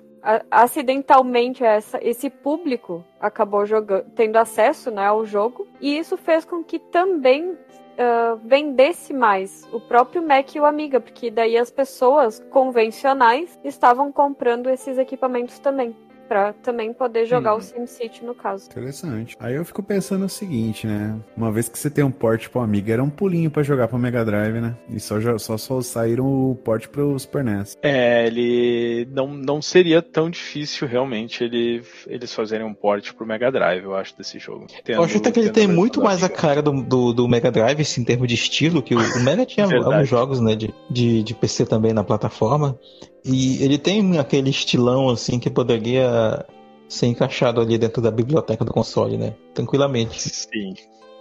acidentalmente 0.51 1.63
essa, 1.63 1.99
esse 2.03 2.31
público 2.31 3.05
acabou 3.21 3.67
jogando, 3.67 4.07
tendo 4.15 4.37
acesso 4.37 4.91
né, 4.91 5.05
ao 5.05 5.25
jogo 5.27 5.67
e 5.81 5.99
isso 5.99 6.17
fez 6.17 6.47
com 6.47 6.65
que 6.65 6.79
também 6.79 7.59
uh, 7.95 8.37
vendesse 8.45 9.13
mais 9.13 9.69
o 9.73 9.81
próprio 9.81 10.23
Mac 10.27 10.55
e 10.55 10.61
o 10.61 10.65
Amiga, 10.65 11.01
porque 11.01 11.31
daí 11.31 11.57
as 11.57 11.71
pessoas 11.71 12.41
convencionais 12.51 13.59
estavam 13.65 14.13
comprando 14.13 14.69
esses 14.69 14.99
equipamentos 14.99 15.59
também. 15.59 15.97
Pra 16.29 16.53
também 16.53 16.93
poder 16.93 17.27
jogar 17.27 17.53
Uhum. 17.53 17.59
o 17.59 17.63
SimCity 17.63 18.25
no 18.25 18.35
caso. 18.35 18.67
Interessante. 18.71 19.37
Aí 19.39 19.55
eu 19.55 19.65
fico 19.65 19.83
pensando 19.83 20.25
o 20.25 20.29
seguinte, 20.29 20.87
né? 20.87 21.19
Uma 21.37 21.53
vez 21.53 21.69
que 21.69 21.79
você 21.79 21.91
tem 21.91 22.03
um 22.03 22.11
port 22.11 22.49
pro 22.49 22.61
Amiga, 22.61 22.93
era 22.95 23.03
um 23.03 23.11
pulinho 23.11 23.51
pra 23.51 23.63
jogar 23.63 23.89
pro 23.89 23.99
Mega 23.99 24.25
Drive, 24.25 24.61
né? 24.61 24.75
E 24.89 24.99
só, 24.99 25.17
só, 25.39 25.57
só 25.59 25.81
saíram 25.83 26.25
o 26.27 26.55
port 26.57 26.89
pro 26.89 27.19
Super 27.19 27.45
NES. 27.45 27.77
É, 27.83 28.27
ele 28.27 29.07
não, 29.13 29.29
não 29.29 29.61
seria 29.61 30.01
tão 30.01 30.31
difícil 30.31 30.89
realmente 30.89 31.45
ele, 31.45 31.83
eles 32.07 32.33
fazerem 32.35 32.67
um 32.67 32.75
port 32.75 33.13
pro 33.13 33.27
Mega 33.27 33.51
Drive, 33.53 33.85
eu 33.85 33.95
acho, 33.95 34.17
desse 34.17 34.39
jogo. 34.39 34.67
Eu 34.87 35.03
acho 35.03 35.19
até 35.19 35.31
que 35.31 35.41
ele 35.41 35.51
Tendo 35.51 35.55
tem 35.67 35.69
muito 35.69 36.01
mais 36.03 36.23
a 36.25 36.29
cara 36.29 36.63
do, 36.63 36.73
do, 36.83 37.13
do 37.13 37.29
Mega 37.29 37.51
Drive, 37.51 37.81
assim, 37.81 38.01
em 38.01 38.05
termos 38.05 38.29
de 38.29 38.35
estilo, 38.35 38.83
que 38.83 38.95
o, 38.95 38.99
o 38.99 39.21
Mega 39.21 39.45
tinha 39.45 39.67
Verdade. 39.69 39.93
alguns 39.95 40.09
jogos, 40.09 40.41
né, 40.41 40.55
de, 40.57 40.73
de, 40.91 41.23
de 41.23 41.35
PC 41.35 41.67
também 41.67 41.93
na 41.93 42.03
plataforma. 42.03 42.79
E 43.25 43.63
ele 43.65 43.79
tem 43.79 44.19
aquele 44.19 44.51
estilão, 44.51 45.09
assim, 45.09 45.39
que 45.39 45.49
poderia 45.49 46.45
ser 46.89 47.07
encaixado 47.07 47.61
ali 47.61 47.79
dentro 47.79 48.03
da 48.03 48.11
biblioteca 48.11 48.65
do 48.65 48.73
console, 48.73 49.17
né? 49.17 49.35
Tranquilamente. 49.55 50.21
Sim, 50.21 50.75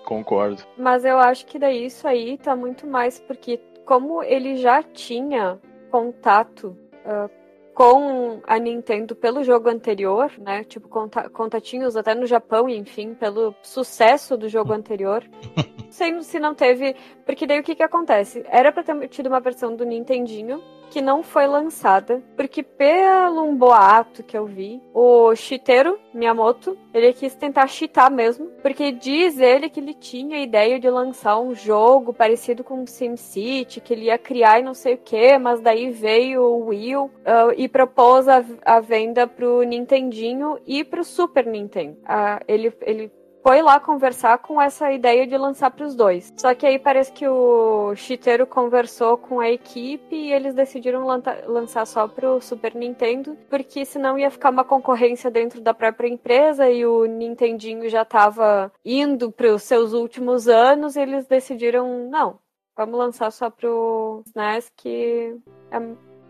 concordo. 0.05 0.63
Mas 0.77 1.05
eu 1.05 1.17
acho 1.17 1.45
que 1.45 1.57
daí 1.57 1.85
isso 1.85 2.07
aí 2.07 2.37
tá 2.37 2.55
muito 2.55 2.85
mais 2.85 3.19
porque, 3.19 3.59
como 3.85 4.21
ele 4.21 4.57
já 4.57 4.83
tinha 4.83 5.57
contato 5.89 6.75
ah, 7.05 7.29
com 7.73 8.41
a 8.45 8.59
Nintendo 8.59 9.15
pelo 9.15 9.43
jogo 9.43 9.69
anterior, 9.69 10.31
né? 10.37 10.63
Tipo, 10.63 10.87
conta- 10.87 11.29
contatinhos 11.29 11.95
até 11.95 12.13
no 12.13 12.25
Japão, 12.25 12.69
enfim, 12.69 13.13
pelo 13.13 13.55
sucesso 13.63 14.37
do 14.37 14.47
jogo 14.47 14.73
anterior. 14.73 15.23
Sei 15.89 16.21
se 16.21 16.39
não 16.39 16.53
teve. 16.53 16.95
Porque 17.25 17.47
daí 17.47 17.59
o 17.59 17.63
que 17.63 17.75
que 17.75 17.83
acontece? 17.83 18.43
Era 18.49 18.71
pra 18.71 18.83
ter 18.83 19.07
tido 19.07 19.27
uma 19.27 19.39
versão 19.39 19.75
do 19.75 19.85
Nintendinho 19.85 20.61
que 20.93 21.01
não 21.01 21.23
foi 21.23 21.47
lançada, 21.47 22.21
porque 22.37 22.61
pelo 22.61 23.41
um 23.41 23.55
boato 23.55 24.21
que 24.21 24.37
eu 24.37 24.45
vi, 24.45 24.79
o 24.93 25.33
Shiteru 25.33 25.97
Miyamoto, 26.13 26.77
ele 26.93 27.11
quis 27.13 27.33
tentar 27.33 27.65
cheatar 27.65 28.11
mesmo, 28.11 28.45
porque 28.61 28.91
diz 28.91 29.39
ele 29.39 29.71
que 29.71 29.79
ele 29.79 29.95
tinha 29.95 30.37
a 30.37 30.41
ideia 30.41 30.79
de 30.79 30.87
lançar 30.87 31.39
um 31.39 31.55
jogo 31.55 32.13
parecido 32.13 32.63
com 32.63 32.85
SimCity, 32.85 33.81
que 33.81 33.91
ele 33.91 34.05
ia 34.05 34.19
criar 34.19 34.59
e 34.59 34.63
não 34.63 34.75
sei 34.75 34.93
o 34.93 34.99
que, 34.99 35.35
mas 35.39 35.61
daí 35.61 35.89
veio 35.89 36.43
o 36.43 36.67
Will 36.67 37.09
ah, 37.25 37.51
e 37.57 37.67
propôs 37.67 38.27
a, 38.27 38.45
a 38.63 38.79
venda 38.79 39.25
pro 39.25 39.63
Nintendinho 39.63 40.59
e 40.67 40.83
pro 40.83 41.03
Super 41.03 41.47
Nintendo. 41.47 41.97
Ah, 42.05 42.39
ele, 42.47 42.71
ele 42.81 43.11
foi 43.43 43.61
lá 43.61 43.77
conversar 43.79 44.37
com 44.37 44.59
essa 44.59 44.91
ideia 44.91 45.27
de 45.27 45.37
lançar 45.37 45.69
para 45.69 45.85
os 45.85 45.93
dois. 45.93 46.33
Só 46.37 46.55
que 46.55 46.65
aí 46.65 46.79
parece 46.79 47.11
que 47.11 47.27
o 47.27 47.93
Shiteru 47.93 48.47
conversou 48.47 49.17
com 49.17 49.41
a 49.41 49.49
equipe 49.49 50.15
e 50.15 50.31
eles 50.31 50.55
decidiram 50.55 51.05
lançar 51.45 51.85
só 51.85 52.07
pro 52.07 52.41
Super 52.41 52.73
Nintendo, 52.73 53.37
porque 53.49 53.83
senão 53.83 54.17
ia 54.17 54.31
ficar 54.31 54.49
uma 54.49 54.63
concorrência 54.63 55.29
dentro 55.29 55.59
da 55.59 55.73
própria 55.73 56.07
empresa 56.07 56.69
e 56.69 56.85
o 56.85 57.05
Nintendinho 57.05 57.89
já 57.89 58.03
estava 58.03 58.71
indo 58.85 59.29
para 59.29 59.53
os 59.53 59.63
seus 59.63 59.91
últimos 59.91 60.47
anos, 60.47 60.95
eles 60.95 61.27
decidiram, 61.27 62.09
não, 62.09 62.39
vamos 62.77 62.97
lançar 62.97 63.29
só 63.31 63.49
pro 63.49 64.23
SNES 64.25 64.71
que 64.77 65.35
é 65.69 65.81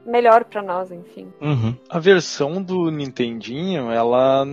melhor 0.06 0.46
para 0.46 0.64
nós, 0.64 0.92
enfim. 0.92 1.32
Uhum. 1.40 1.76
A 1.90 2.00
versão 2.00 2.62
do 2.62 2.90
Nintendinho, 2.90 3.92
ela 3.92 4.46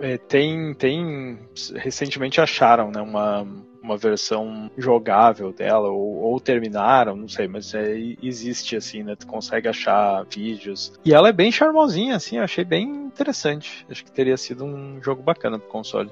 é, 0.00 0.18
tem, 0.18 0.74
tem. 0.74 1.38
Recentemente 1.74 2.40
acharam, 2.40 2.90
né? 2.90 3.00
Uma, 3.00 3.46
uma 3.82 3.96
versão 3.96 4.70
jogável 4.76 5.52
dela, 5.52 5.88
ou, 5.88 6.18
ou 6.18 6.40
terminaram, 6.40 7.16
não 7.16 7.28
sei, 7.28 7.48
mas 7.48 7.74
é, 7.74 7.96
existe 8.22 8.76
assim, 8.76 9.02
né? 9.02 9.16
Tu 9.16 9.26
consegue 9.26 9.68
achar 9.68 10.24
vídeos. 10.24 10.92
E 11.04 11.12
ela 11.12 11.28
é 11.28 11.32
bem 11.32 11.50
charmosinha, 11.50 12.16
assim, 12.16 12.36
eu 12.36 12.44
achei 12.44 12.64
bem 12.64 12.84
interessante. 12.84 13.86
Acho 13.90 14.04
que 14.04 14.12
teria 14.12 14.36
sido 14.36 14.64
um 14.64 15.02
jogo 15.02 15.22
bacana 15.22 15.58
pro 15.58 15.68
console. 15.68 16.10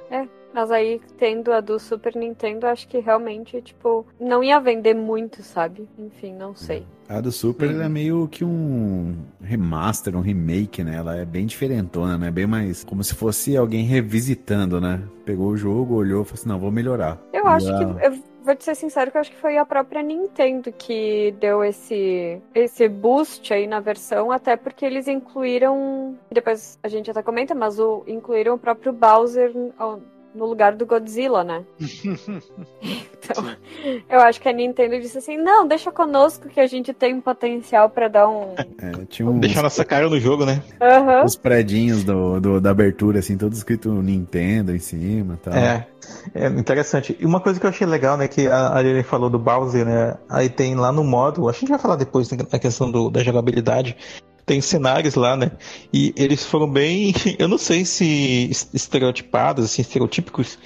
Mas 0.59 0.73
aí, 0.73 1.01
tendo 1.17 1.53
a 1.53 1.61
do 1.61 1.79
Super 1.79 2.17
Nintendo, 2.17 2.67
acho 2.67 2.89
que 2.89 2.99
realmente, 2.99 3.63
tipo, 3.63 4.05
não 4.19 4.43
ia 4.43 4.59
vender 4.59 4.93
muito, 4.93 5.41
sabe? 5.41 5.89
Enfim, 5.97 6.35
não 6.35 6.53
sei. 6.57 6.85
A 7.09 7.21
do 7.21 7.31
Super 7.31 7.69
Uhum. 7.69 7.75
ela 7.77 7.85
é 7.85 7.89
meio 7.89 8.27
que 8.27 8.45
um 8.45 9.15
remaster, 9.41 10.17
um 10.17 10.21
remake, 10.21 10.83
né? 10.83 10.97
Ela 10.97 11.15
é 11.17 11.25
bem 11.25 11.47
diferentona, 11.47 12.19
né? 12.19 12.29
Bem 12.33 12.49
mais 12.49 12.83
como 12.83 13.05
se 13.05 13.15
fosse 13.15 13.57
alguém 13.57 13.85
revisitando, 13.85 14.81
né? 14.81 15.01
Pegou 15.25 15.51
o 15.51 15.57
jogo, 15.57 15.95
olhou 15.95 16.23
e 16.23 16.25
falou 16.25 16.41
assim, 16.41 16.49
não, 16.49 16.59
vou 16.59 16.73
melhorar. 16.73 17.21
Eu 17.33 17.45
E 17.45 17.49
acho 17.51 17.73
a- 17.73 17.77
que. 17.79 18.07
Eu 18.07 18.19
vou 18.45 18.57
te 18.57 18.65
ser 18.65 18.75
sincero 18.75 19.13
que 19.13 19.17
eu 19.17 19.21
acho 19.21 19.31
que 19.31 19.37
foi 19.37 19.59
a 19.59 19.65
própria 19.65 20.03
Nintendo 20.03 20.73
que 20.73 21.33
deu 21.39 21.63
esse, 21.63 22.43
esse 22.53 22.89
boost 22.89 23.55
aí 23.55 23.69
na 23.69 23.79
versão, 23.79 24.33
até 24.33 24.57
porque 24.57 24.85
eles 24.85 25.07
incluíram. 25.07 26.17
Depois 26.33 26.81
a 26.83 26.89
gente 26.89 27.09
até 27.11 27.23
comenta, 27.23 27.55
mas 27.55 27.79
o, 27.79 28.03
incluíram 28.09 28.55
o 28.57 28.59
próprio 28.59 28.93
Bowser 28.93 29.53
no 30.39 30.47
lugar 30.47 30.75
do 30.75 30.87
Godzilla, 30.87 31.45
né? 31.45 31.65
Então, 33.31 33.45
eu 34.09 34.21
acho 34.21 34.41
que 34.41 34.49
a 34.49 34.53
Nintendo 34.53 34.99
disse 35.01 35.19
assim: 35.19 35.37
não, 35.37 35.67
deixa 35.69 35.93
conosco 35.93 36.49
que 36.49 36.59
a 36.61 36.67
gente 36.67 36.95
tem 36.95 37.13
um 37.15 37.21
potencial 37.21 37.91
pra 37.91 38.09
dar 38.09 38.27
um. 38.29 38.55
É, 38.81 39.05
tinha 39.09 39.29
uns, 39.29 39.39
Deixar 39.41 39.63
nossa 39.63 39.85
cara 39.85 40.09
no 40.09 40.19
jogo, 40.19 40.47
né? 40.47 40.63
Aham. 40.81 41.25
os 41.25 41.37
predinhos 41.37 42.05
do, 42.05 42.41
do- 42.41 42.61
da 42.61 42.71
abertura, 42.71 43.19
assim, 43.19 43.37
todos 43.37 43.59
escrito 43.59 43.91
Nintendo 43.91 44.75
em 44.75 44.79
cima 44.79 45.35
e 45.35 45.37
tal. 45.39 45.55
É, 45.55 45.87
é 46.35 46.47
interessante. 46.47 47.17
E 47.21 47.27
uma 47.27 47.41
coisa 47.41 47.61
que 47.61 47.67
eu 47.67 47.71
achei 47.71 47.87
legal, 47.87 48.17
né, 48.17 48.29
que 48.29 48.47
a 48.47 48.69
Ariane 48.75 49.03
falou 49.03 49.29
do 49.29 49.39
Bowser, 49.39 49.85
né, 49.85 50.17
aí 50.31 50.49
tem 50.49 50.75
lá 50.75 50.91
no 50.91 51.05
modo, 51.05 51.49
a 51.49 51.53
gente 51.53 51.69
vai 51.69 51.79
falar 51.79 51.97
depois 51.97 52.29
da 52.29 52.59
questão 52.59 52.91
do, 52.91 53.11
da 53.11 53.23
jogabilidade, 53.23 53.95
tem 54.49 54.61
cenários 54.61 55.15
lá, 55.15 55.37
né, 55.37 55.53
e 55.93 56.13
eles 56.17 56.45
foram 56.45 56.69
bem, 56.69 57.13
eu 57.39 57.47
não 57.47 57.59
sei 57.59 57.85
se 57.85 58.49
es- 58.51 58.69
estereotipados, 58.75 59.65
assim, 59.65 59.83
estereotípicos, 59.83 60.59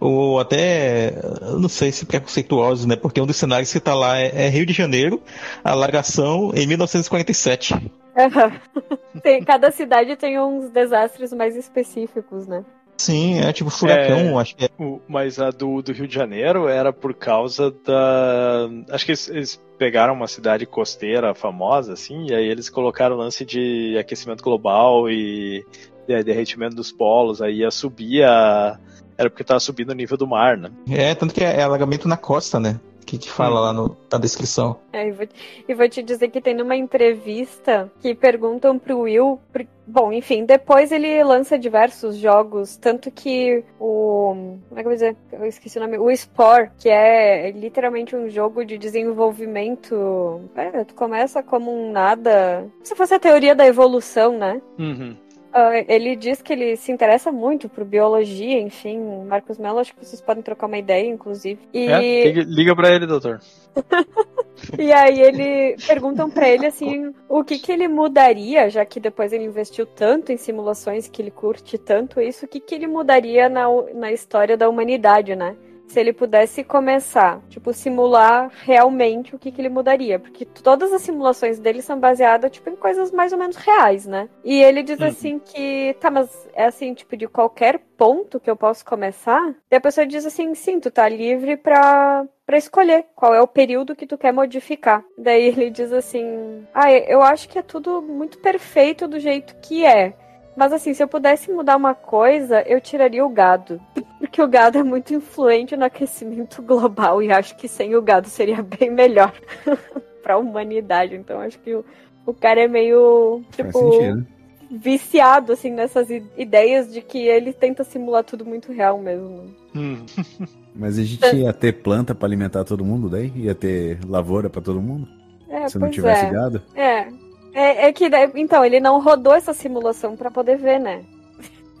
ou 0.00 0.38
até, 0.38 1.12
não 1.58 1.68
sei 1.68 1.90
se 1.90 2.04
preconceituosos, 2.06 2.84
né, 2.86 2.94
porque 2.96 3.20
um 3.20 3.26
dos 3.26 3.36
cenários 3.36 3.72
que 3.72 3.80
tá 3.80 3.94
lá 3.94 4.18
é, 4.18 4.46
é 4.46 4.48
Rio 4.48 4.66
de 4.66 4.72
Janeiro, 4.72 5.22
a 5.64 5.74
largação 5.74 6.52
em 6.54 6.66
1947. 6.66 7.74
Aham. 8.16 8.52
Tem- 9.22 9.42
cada 9.42 9.70
cidade 9.72 10.14
tem 10.16 10.38
uns 10.38 10.70
desastres 10.70 11.32
mais 11.32 11.56
específicos, 11.56 12.46
né? 12.46 12.64
Sim, 12.98 13.38
é 13.38 13.52
tipo 13.52 13.70
furacão, 13.70 14.38
acho 14.38 14.56
que 14.56 14.64
é. 14.64 14.68
O- 14.78 15.00
mas 15.08 15.38
a 15.38 15.50
do, 15.50 15.80
do 15.80 15.92
Rio 15.92 16.08
de 16.08 16.14
Janeiro 16.14 16.66
era 16.68 16.92
por 16.92 17.14
causa 17.14 17.70
da. 17.70 18.68
Acho 18.90 19.04
que 19.04 19.12
eles, 19.12 19.28
eles 19.28 19.62
pegaram 19.78 20.12
uma 20.14 20.26
cidade 20.26 20.66
costeira 20.66 21.32
famosa, 21.34 21.92
assim, 21.92 22.26
e 22.30 22.34
aí 22.34 22.46
eles 22.46 22.68
colocaram 22.68 23.14
o 23.14 23.18
lance 23.18 23.44
de 23.44 23.96
aquecimento 23.98 24.42
global 24.42 25.08
e 25.08 25.64
de- 26.08 26.24
derretimento 26.24 26.74
dos 26.74 26.90
polos, 26.90 27.40
aí 27.40 27.58
ia 27.58 27.70
subir 27.70 28.24
a. 28.24 28.78
Era 29.16 29.30
porque 29.30 29.44
tava 29.44 29.60
subindo 29.60 29.90
o 29.90 29.94
nível 29.94 30.16
do 30.16 30.26
mar, 30.26 30.56
né? 30.56 30.70
É, 30.88 31.14
tanto 31.14 31.34
que 31.34 31.42
é 31.42 31.62
alagamento 31.62 32.06
na 32.08 32.16
costa, 32.16 32.58
né? 32.60 32.80
Que, 33.08 33.16
que 33.16 33.30
fala 33.30 33.58
lá 33.58 33.72
no- 33.72 33.96
na 34.12 34.18
descrição. 34.18 34.76
É, 34.92 35.08
e, 35.08 35.12
vou, 35.12 35.26
e 35.66 35.72
vou 35.74 35.88
te 35.88 36.02
dizer 36.02 36.28
que 36.28 36.42
tem 36.42 36.52
numa 36.54 36.76
entrevista 36.76 37.90
que 38.02 38.14
perguntam 38.14 38.78
pro 38.78 38.98
Will. 39.00 39.40
por- 39.50 39.66
bom, 39.86 40.12
enfim, 40.12 40.44
depois 40.44 40.92
ele 40.92 41.24
lança 41.24 41.58
diversos 41.58 42.16
jogos, 42.16 42.76
tanto 42.76 43.10
que 43.10 43.64
o. 43.80 44.34
Como 44.68 44.72
é 44.72 44.74
que 44.74 44.80
eu 44.80 44.84
vou 44.84 44.92
dizer? 44.92 45.16
Eu 45.32 45.46
esqueci 45.46 45.78
o 45.78 45.80
nome. 45.80 45.96
O 45.96 46.10
Spore, 46.14 46.70
que 46.78 46.90
é 46.90 47.50
literalmente 47.50 48.14
um 48.14 48.28
jogo 48.28 48.62
de 48.62 48.76
desenvolvimento. 48.76 50.42
É, 50.54 50.84
tu 50.84 50.94
começa 50.94 51.42
como 51.42 51.70
um 51.72 51.90
nada. 51.90 52.66
Se 52.82 52.94
fosse 52.94 53.14
a 53.14 53.18
teoria 53.18 53.54
da 53.54 53.66
evolução, 53.66 54.36
né? 54.36 54.60
Uhum. 54.78 55.16
Ah, 55.58 55.84
ele 55.88 56.14
diz 56.14 56.40
que 56.40 56.52
ele 56.52 56.76
se 56.76 56.92
interessa 56.92 57.32
muito 57.32 57.68
por 57.68 57.84
biologia, 57.84 58.60
enfim. 58.60 59.24
Marcos 59.26 59.58
Mello, 59.58 59.80
acho 59.80 59.92
que 59.92 60.04
vocês 60.04 60.20
podem 60.20 60.40
trocar 60.40 60.68
uma 60.68 60.78
ideia, 60.78 61.04
inclusive. 61.04 61.58
E, 61.74 61.86
É, 61.88 62.30
liga, 62.44 62.76
pra 62.76 62.94
ele, 62.94 63.08
doutor. 63.08 63.40
e 64.78 64.92
aí 64.92 65.20
ele 65.20 65.76
perguntam 65.84 66.30
pra 66.30 66.48
ele 66.48 66.64
assim, 66.64 67.12
o 67.28 67.42
que 67.42 67.58
que 67.58 67.72
ele 67.72 67.88
mudaria, 67.88 68.70
já 68.70 68.84
que 68.84 69.00
depois 69.00 69.32
ele 69.32 69.44
investiu 69.44 69.84
tanto 69.84 70.30
em 70.30 70.36
simulações 70.36 71.08
que 71.08 71.20
ele 71.20 71.32
curte 71.32 71.76
tanto 71.76 72.20
isso, 72.20 72.44
o 72.44 72.48
que 72.48 72.60
que 72.60 72.76
ele 72.76 72.86
mudaria 72.86 73.48
na, 73.48 73.64
na 73.94 74.12
história 74.12 74.56
da 74.56 74.68
humanidade, 74.68 75.34
né? 75.34 75.56
Se 75.88 75.98
ele 75.98 76.12
pudesse 76.12 76.62
começar, 76.62 77.40
tipo, 77.48 77.72
simular 77.72 78.50
realmente 78.64 79.34
o 79.34 79.38
que, 79.38 79.50
que 79.50 79.60
ele 79.60 79.68
mudaria. 79.70 80.18
Porque 80.18 80.44
todas 80.44 80.92
as 80.92 81.02
simulações 81.02 81.58
dele 81.58 81.80
são 81.82 81.98
baseadas, 81.98 82.50
tipo, 82.50 82.68
em 82.70 82.76
coisas 82.76 83.10
mais 83.10 83.32
ou 83.32 83.38
menos 83.38 83.56
reais, 83.56 84.06
né? 84.06 84.28
E 84.44 84.62
ele 84.62 84.82
diz 84.82 85.00
Uhum. 85.00 85.06
assim 85.06 85.38
que, 85.38 85.96
tá, 85.98 86.10
mas 86.10 86.48
é 86.54 86.66
assim, 86.66 86.92
tipo, 86.94 87.16
de 87.16 87.26
qualquer 87.26 87.78
ponto 87.96 88.38
que 88.38 88.50
eu 88.50 88.56
posso 88.56 88.84
começar? 88.84 89.54
E 89.70 89.74
a 89.74 89.80
pessoa 89.80 90.06
diz 90.06 90.24
assim, 90.26 90.54
sim, 90.54 90.78
tu 90.78 90.90
tá 90.90 91.08
livre 91.08 91.56
pra, 91.56 92.24
pra 92.46 92.58
escolher 92.58 93.06
qual 93.16 93.34
é 93.34 93.40
o 93.40 93.48
período 93.48 93.96
que 93.96 94.06
tu 94.06 94.18
quer 94.18 94.32
modificar. 94.32 95.02
Daí 95.16 95.42
ele 95.46 95.70
diz 95.70 95.90
assim, 95.92 96.64
ah, 96.74 96.92
eu 96.92 97.22
acho 97.22 97.48
que 97.48 97.58
é 97.58 97.62
tudo 97.62 98.02
muito 98.02 98.38
perfeito 98.38 99.08
do 99.08 99.18
jeito 99.18 99.56
que 99.62 99.84
é. 99.86 100.12
Mas 100.58 100.72
assim, 100.72 100.92
se 100.92 101.00
eu 101.00 101.06
pudesse 101.06 101.52
mudar 101.52 101.76
uma 101.76 101.94
coisa, 101.94 102.62
eu 102.62 102.80
tiraria 102.80 103.24
o 103.24 103.28
gado. 103.28 103.80
Porque 104.18 104.42
o 104.42 104.48
gado 104.48 104.76
é 104.76 104.82
muito 104.82 105.14
influente 105.14 105.76
no 105.76 105.84
aquecimento 105.84 106.60
global 106.60 107.22
e 107.22 107.30
acho 107.30 107.56
que 107.56 107.68
sem 107.68 107.94
o 107.94 108.02
gado 108.02 108.28
seria 108.28 108.60
bem 108.60 108.90
melhor 108.90 109.32
pra 110.20 110.36
humanidade. 110.36 111.14
Então 111.14 111.40
acho 111.40 111.60
que 111.60 111.72
o, 111.72 111.84
o 112.26 112.34
cara 112.34 112.60
é 112.60 112.66
meio, 112.66 113.40
tipo, 113.52 114.26
viciado, 114.68 115.52
assim, 115.52 115.70
nessas 115.70 116.08
ideias 116.36 116.92
de 116.92 117.02
que 117.02 117.18
ele 117.18 117.52
tenta 117.52 117.84
simular 117.84 118.24
tudo 118.24 118.44
muito 118.44 118.72
real 118.72 118.98
mesmo. 118.98 119.54
Hum. 119.76 120.04
Mas 120.74 120.98
a 120.98 121.04
gente 121.04 121.36
ia 121.36 121.52
ter 121.52 121.72
planta 121.72 122.16
pra 122.16 122.26
alimentar 122.26 122.64
todo 122.64 122.84
mundo 122.84 123.08
daí? 123.08 123.32
Ia 123.36 123.54
ter 123.54 124.00
lavoura 124.04 124.50
pra 124.50 124.60
todo 124.60 124.82
mundo? 124.82 125.06
É, 125.48 125.68
Se 125.68 125.78
não 125.78 125.88
tivesse 125.88 126.26
é. 126.26 126.30
gado? 126.30 126.62
É. 126.74 127.27
É, 127.64 127.86
é 127.88 127.92
que, 127.92 128.08
daí- 128.08 128.30
então, 128.36 128.64
ele 128.64 128.78
não 128.80 129.00
rodou 129.00 129.34
essa 129.34 129.52
simulação 129.52 130.16
pra 130.16 130.30
poder 130.30 130.56
ver, 130.58 130.78
né? 130.78 131.04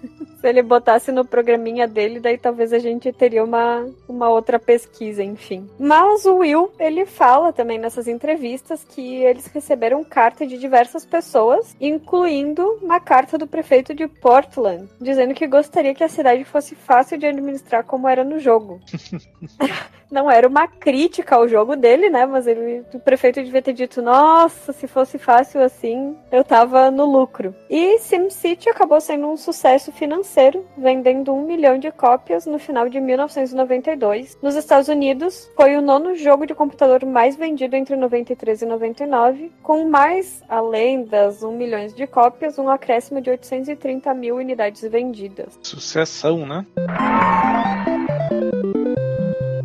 Se 0.40 0.48
ele 0.48 0.62
botasse 0.62 1.10
no 1.10 1.24
programinha 1.24 1.88
dele, 1.88 2.20
daí 2.20 2.38
talvez 2.38 2.72
a 2.72 2.78
gente 2.78 3.12
teria 3.12 3.42
uma, 3.42 3.88
uma 4.08 4.28
outra 4.28 4.58
pesquisa, 4.58 5.22
enfim. 5.22 5.68
Mas 5.78 6.24
o 6.24 6.36
Will, 6.36 6.70
ele 6.78 7.04
fala 7.04 7.52
também 7.52 7.78
nessas 7.78 8.06
entrevistas 8.06 8.84
que 8.84 9.16
eles 9.16 9.46
receberam 9.46 10.04
carta 10.04 10.46
de 10.46 10.56
diversas 10.56 11.04
pessoas, 11.04 11.74
incluindo 11.80 12.62
uma 12.80 13.00
carta 13.00 13.36
do 13.36 13.48
prefeito 13.48 13.92
de 13.92 14.06
Portland, 14.06 14.88
dizendo 15.00 15.34
que 15.34 15.46
gostaria 15.46 15.94
que 15.94 16.04
a 16.04 16.08
cidade 16.08 16.44
fosse 16.44 16.76
fácil 16.76 17.18
de 17.18 17.26
administrar 17.26 17.84
como 17.84 18.06
era 18.06 18.22
no 18.22 18.38
jogo. 18.38 18.80
Não 20.10 20.30
era 20.30 20.48
uma 20.48 20.66
crítica 20.66 21.36
ao 21.36 21.46
jogo 21.46 21.76
dele, 21.76 22.08
né? 22.08 22.24
Mas 22.24 22.46
ele, 22.46 22.82
o 22.94 22.98
prefeito 22.98 23.42
devia 23.42 23.60
ter 23.60 23.74
dito: 23.74 24.00
Nossa, 24.00 24.72
se 24.72 24.86
fosse 24.86 25.18
fácil 25.18 25.62
assim, 25.62 26.16
eu 26.32 26.42
tava 26.42 26.90
no 26.90 27.04
lucro. 27.04 27.54
E 27.68 27.98
SimCity 27.98 28.70
acabou 28.70 29.02
sendo 29.02 29.26
um 29.26 29.36
sucesso 29.36 29.92
financeiro, 29.92 30.27
vendendo 30.76 31.32
um 31.32 31.46
milhão 31.46 31.78
de 31.78 31.90
cópias 31.90 32.46
no 32.46 32.58
final 32.58 32.88
de 32.88 33.00
1992. 33.00 34.38
Nos 34.42 34.54
Estados 34.54 34.88
Unidos, 34.88 35.50
foi 35.56 35.76
o 35.76 35.82
nono 35.82 36.14
jogo 36.14 36.46
de 36.46 36.54
computador 36.54 37.04
mais 37.04 37.36
vendido 37.36 37.76
entre 37.76 37.96
93 37.96 38.62
e 38.62 38.66
99, 38.66 39.52
com 39.62 39.88
mais, 39.88 40.42
além 40.48 41.04
das 41.04 41.42
1 41.42 41.52
milhão 41.52 41.86
de 41.86 42.06
cópias, 42.06 42.58
um 42.58 42.68
acréscimo 42.68 43.20
de 43.20 43.30
830 43.30 44.12
mil 44.14 44.36
unidades 44.36 44.82
vendidas. 44.82 45.58
Sucessão, 45.62 46.46
né? 46.46 46.66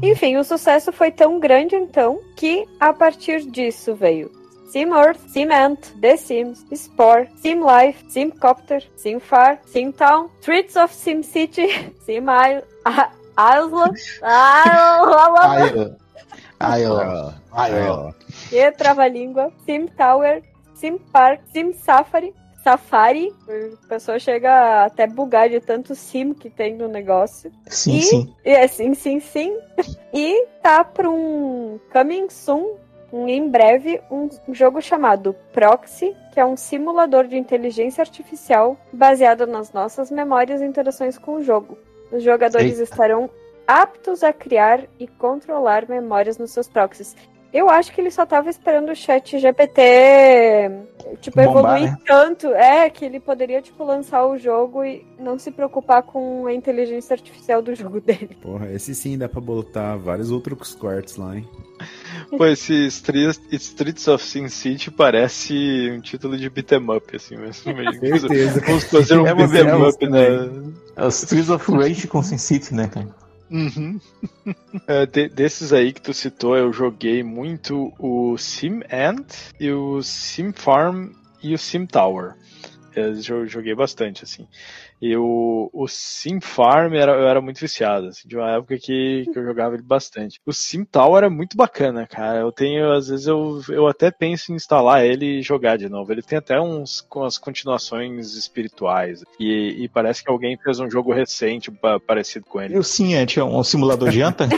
Enfim, 0.01 0.37
o 0.37 0.43
sucesso 0.43 0.91
foi 0.91 1.11
tão 1.11 1.39
grande 1.39 1.75
então 1.75 2.19
que 2.35 2.67
a 2.79 2.91
partir 2.93 3.39
disso 3.49 3.95
veio 3.95 4.42
SimEarth, 4.73 5.19
SimAnt, 5.29 5.93
The 6.01 6.17
Sims, 6.17 6.65
Spore, 6.73 7.27
SimLife, 7.37 8.03
SimCopter, 8.09 8.81
SimFar, 8.97 9.59
SimTown, 9.71 10.29
Streets 10.41 10.75
of 10.75 10.91
SimCity, 10.91 11.67
Aí, 15.45 15.67
ó. 15.77 15.91
Aí, 16.59 16.85
ó. 16.87 16.97
Ah, 16.99 17.33
Aí, 17.51 17.73
ó. 17.87 18.11
e 18.51 18.71
trava-língua, 18.71 19.51
SimTower, 19.65 20.41
SimPark, 20.73 21.43
SimSafari, 21.51 22.33
Safari, 22.63 23.31
a 23.83 23.87
pessoa 23.87 24.17
chega 24.17 24.49
a 24.49 24.85
até 24.85 25.05
bugar 25.05 25.49
de 25.49 25.59
tanto 25.59 25.93
sim 25.95 26.33
que 26.33 26.49
tem 26.49 26.75
no 26.75 26.87
negócio. 26.87 27.51
Sim, 27.67 27.97
E- 27.97 28.01
sim. 28.01 28.35
E 28.45 28.49
é 28.51 28.67
sim, 28.67 28.93
sim, 28.93 29.19
sim. 29.19 29.55
e 30.13 30.47
tá 30.63 30.81
pra 30.83 31.09
um 31.09 31.77
coming 31.91 32.29
soon, 32.29 32.77
um, 33.13 33.27
em 33.27 33.47
breve, 33.47 34.01
um 34.09 34.27
jogo 34.51 34.81
chamado 34.81 35.35
Proxy, 35.53 36.15
que 36.33 36.39
é 36.39 36.45
um 36.45 36.57
simulador 36.57 37.27
de 37.27 37.37
inteligência 37.37 38.01
artificial 38.01 38.75
baseado 38.91 39.45
nas 39.45 39.71
nossas 39.71 40.09
memórias 40.09 40.61
e 40.61 40.65
interações 40.65 41.15
com 41.19 41.35
o 41.35 41.43
jogo. 41.43 41.77
Os 42.11 42.23
jogadores 42.23 42.79
Eita. 42.79 42.83
estarão 42.83 43.29
aptos 43.67 44.23
a 44.23 44.33
criar 44.33 44.85
e 44.99 45.07
controlar 45.07 45.87
memórias 45.87 46.39
nos 46.39 46.51
seus 46.51 46.67
proxies. 46.67 47.15
Eu 47.53 47.69
acho 47.69 47.93
que 47.93 48.01
ele 48.01 48.09
só 48.09 48.25
tava 48.25 48.49
esperando 48.49 48.91
o 48.91 48.95
chat 48.95 49.37
GPT, 49.37 50.71
tipo, 51.21 51.37
Bombar, 51.37 51.77
evoluir 51.77 51.91
né? 51.91 51.97
tanto. 52.03 52.47
É, 52.47 52.89
que 52.89 53.05
ele 53.05 53.19
poderia, 53.19 53.61
tipo, 53.61 53.83
lançar 53.83 54.25
o 54.25 54.39
jogo 54.39 54.83
e 54.83 55.05
não 55.19 55.37
se 55.37 55.51
preocupar 55.51 56.01
com 56.01 56.47
a 56.47 56.53
inteligência 56.53 57.13
artificial 57.13 57.61
do 57.61 57.75
jogo 57.75 58.01
dele. 58.01 58.35
Porra, 58.41 58.71
esse 58.71 58.95
sim 58.95 59.19
dá 59.19 59.29
pra 59.29 59.39
botar 59.39 59.97
vários 59.97 60.31
outros 60.31 60.73
quartos 60.73 61.15
lá, 61.15 61.37
hein? 61.37 61.47
Pô, 62.37 62.45
esse 62.45 62.87
Streets, 62.87 63.39
Streets 63.51 64.07
of 64.07 64.23
Sin 64.23 64.47
City 64.49 64.89
parece 64.91 65.89
um 65.91 66.01
título 66.01 66.37
de 66.37 66.49
beat'em 66.49 66.89
up, 66.89 67.15
assim 67.15 67.35
mesmo. 67.37 67.63
Certeza. 68.19 68.59
Vamos 68.65 68.83
fazer 68.85 69.19
um 69.19 69.27
É 69.27 69.33
beat'em 69.33 69.73
up, 69.89 70.07
né? 70.07 70.73
É 70.95 71.05
os 71.05 71.23
Streets 71.23 71.49
of 71.49 71.71
Rage 71.71 72.07
com 72.07 72.21
Sin 72.23 72.37
City, 72.37 72.73
né, 72.73 72.87
cara? 72.87 73.07
Uhum. 73.51 73.99
É, 74.87 75.05
de- 75.05 75.29
desses 75.29 75.71
aí 75.71 75.93
que 75.93 76.01
tu 76.01 76.13
citou, 76.13 76.57
eu 76.57 76.73
joguei 76.73 77.21
muito 77.23 77.93
o 77.99 78.35
Sim 78.37 78.81
Ant 78.91 79.31
e 79.59 79.71
o 79.71 80.01
Sim 80.01 80.51
Farm 80.51 81.09
e 81.41 81.53
o 81.53 81.57
Sim 81.57 81.85
Tower. 81.85 82.33
Eu 82.95 83.13
jo- 83.15 83.45
joguei 83.47 83.73
bastante, 83.75 84.23
assim. 84.23 84.47
E 85.05 85.17
o, 85.17 85.69
Sim 85.85 86.39
Farm 86.39 86.93
era, 86.93 87.11
eu 87.11 87.27
era 87.27 87.41
muito 87.41 87.59
viciado, 87.59 88.07
assim, 88.07 88.25
de 88.25 88.37
uma 88.37 88.51
época 88.51 88.77
que, 88.77 89.25
que 89.33 89.37
eu 89.37 89.43
jogava 89.43 89.75
ele 89.75 89.83
bastante. 89.83 90.39
O 90.45 90.53
Sim 90.53 90.85
Tower 90.85 91.25
é 91.25 91.29
muito 91.29 91.57
bacana, 91.57 92.07
cara. 92.07 92.39
Eu 92.39 92.53
tenho, 92.53 92.89
às 92.89 93.09
vezes, 93.09 93.27
eu, 93.27 93.61
eu 93.67 93.85
até 93.85 94.09
penso 94.09 94.53
em 94.53 94.55
instalar 94.55 95.03
ele 95.03 95.39
e 95.39 95.41
jogar 95.41 95.77
de 95.77 95.89
novo. 95.89 96.09
Ele 96.09 96.21
tem 96.21 96.37
até 96.37 96.57
uns 96.57 97.01
com 97.01 97.25
as 97.25 97.37
continuações 97.37 98.33
espirituais. 98.35 99.25
E, 99.37 99.83
e 99.83 99.89
parece 99.89 100.23
que 100.23 100.31
alguém 100.31 100.55
fez 100.55 100.79
um 100.79 100.89
jogo 100.89 101.11
recente 101.11 101.69
pa- 101.69 101.99
parecido 101.99 102.45
com 102.45 102.61
ele. 102.61 102.75
E 102.75 102.79
o 102.79 102.83
Sim 102.83 103.15
é 103.15 103.25
tinha 103.25 103.43
um 103.43 103.61
simulador 103.61 104.09
de 104.09 104.21
anta? 104.21 104.47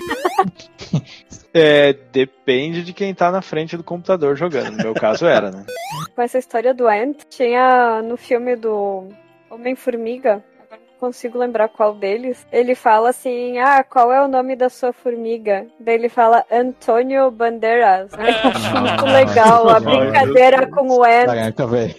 É, 1.54 1.94
depende 2.12 2.84
de 2.84 2.92
quem 2.92 3.16
tá 3.16 3.32
na 3.32 3.42
frente 3.42 3.78
do 3.78 3.84
computador 3.84 4.36
jogando. 4.36 4.72
No 4.72 4.84
meu 4.84 4.94
caso 4.94 5.26
era, 5.26 5.50
né? 5.50 5.66
Com 6.14 6.22
essa 6.22 6.38
história 6.38 6.74
do 6.74 6.86
Ant, 6.86 7.24
tinha 7.30 8.02
no 8.02 8.18
filme 8.18 8.58
do 8.58 9.08
Homem-Formiga, 9.56 10.44
agora 10.64 10.82
não 10.82 11.00
consigo 11.00 11.38
lembrar 11.38 11.70
qual 11.70 11.96
deles, 11.96 12.46
ele 12.52 12.76
fala 12.76 13.10
assim, 13.10 13.58
ah, 13.58 13.84
qual 13.84 14.12
é 14.12 14.22
o 14.24 14.28
nome 14.28 14.56
da 14.56 14.70
sua 14.70 14.94
formiga? 14.94 15.68
Daí 15.80 15.96
ele 15.96 16.10
fala 16.10 16.46
Antônio 16.52 17.32
Bandeiras. 17.32 18.12
Eu 18.14 18.20
acho 18.52 18.82
muito 18.82 19.06
legal 19.06 19.70
a 19.70 19.80
brincadeira 19.80 20.68
com 20.68 20.88
o 20.88 21.04
Ant. 21.04 21.26
Caraca, 21.26 21.68
velho. 21.68 21.96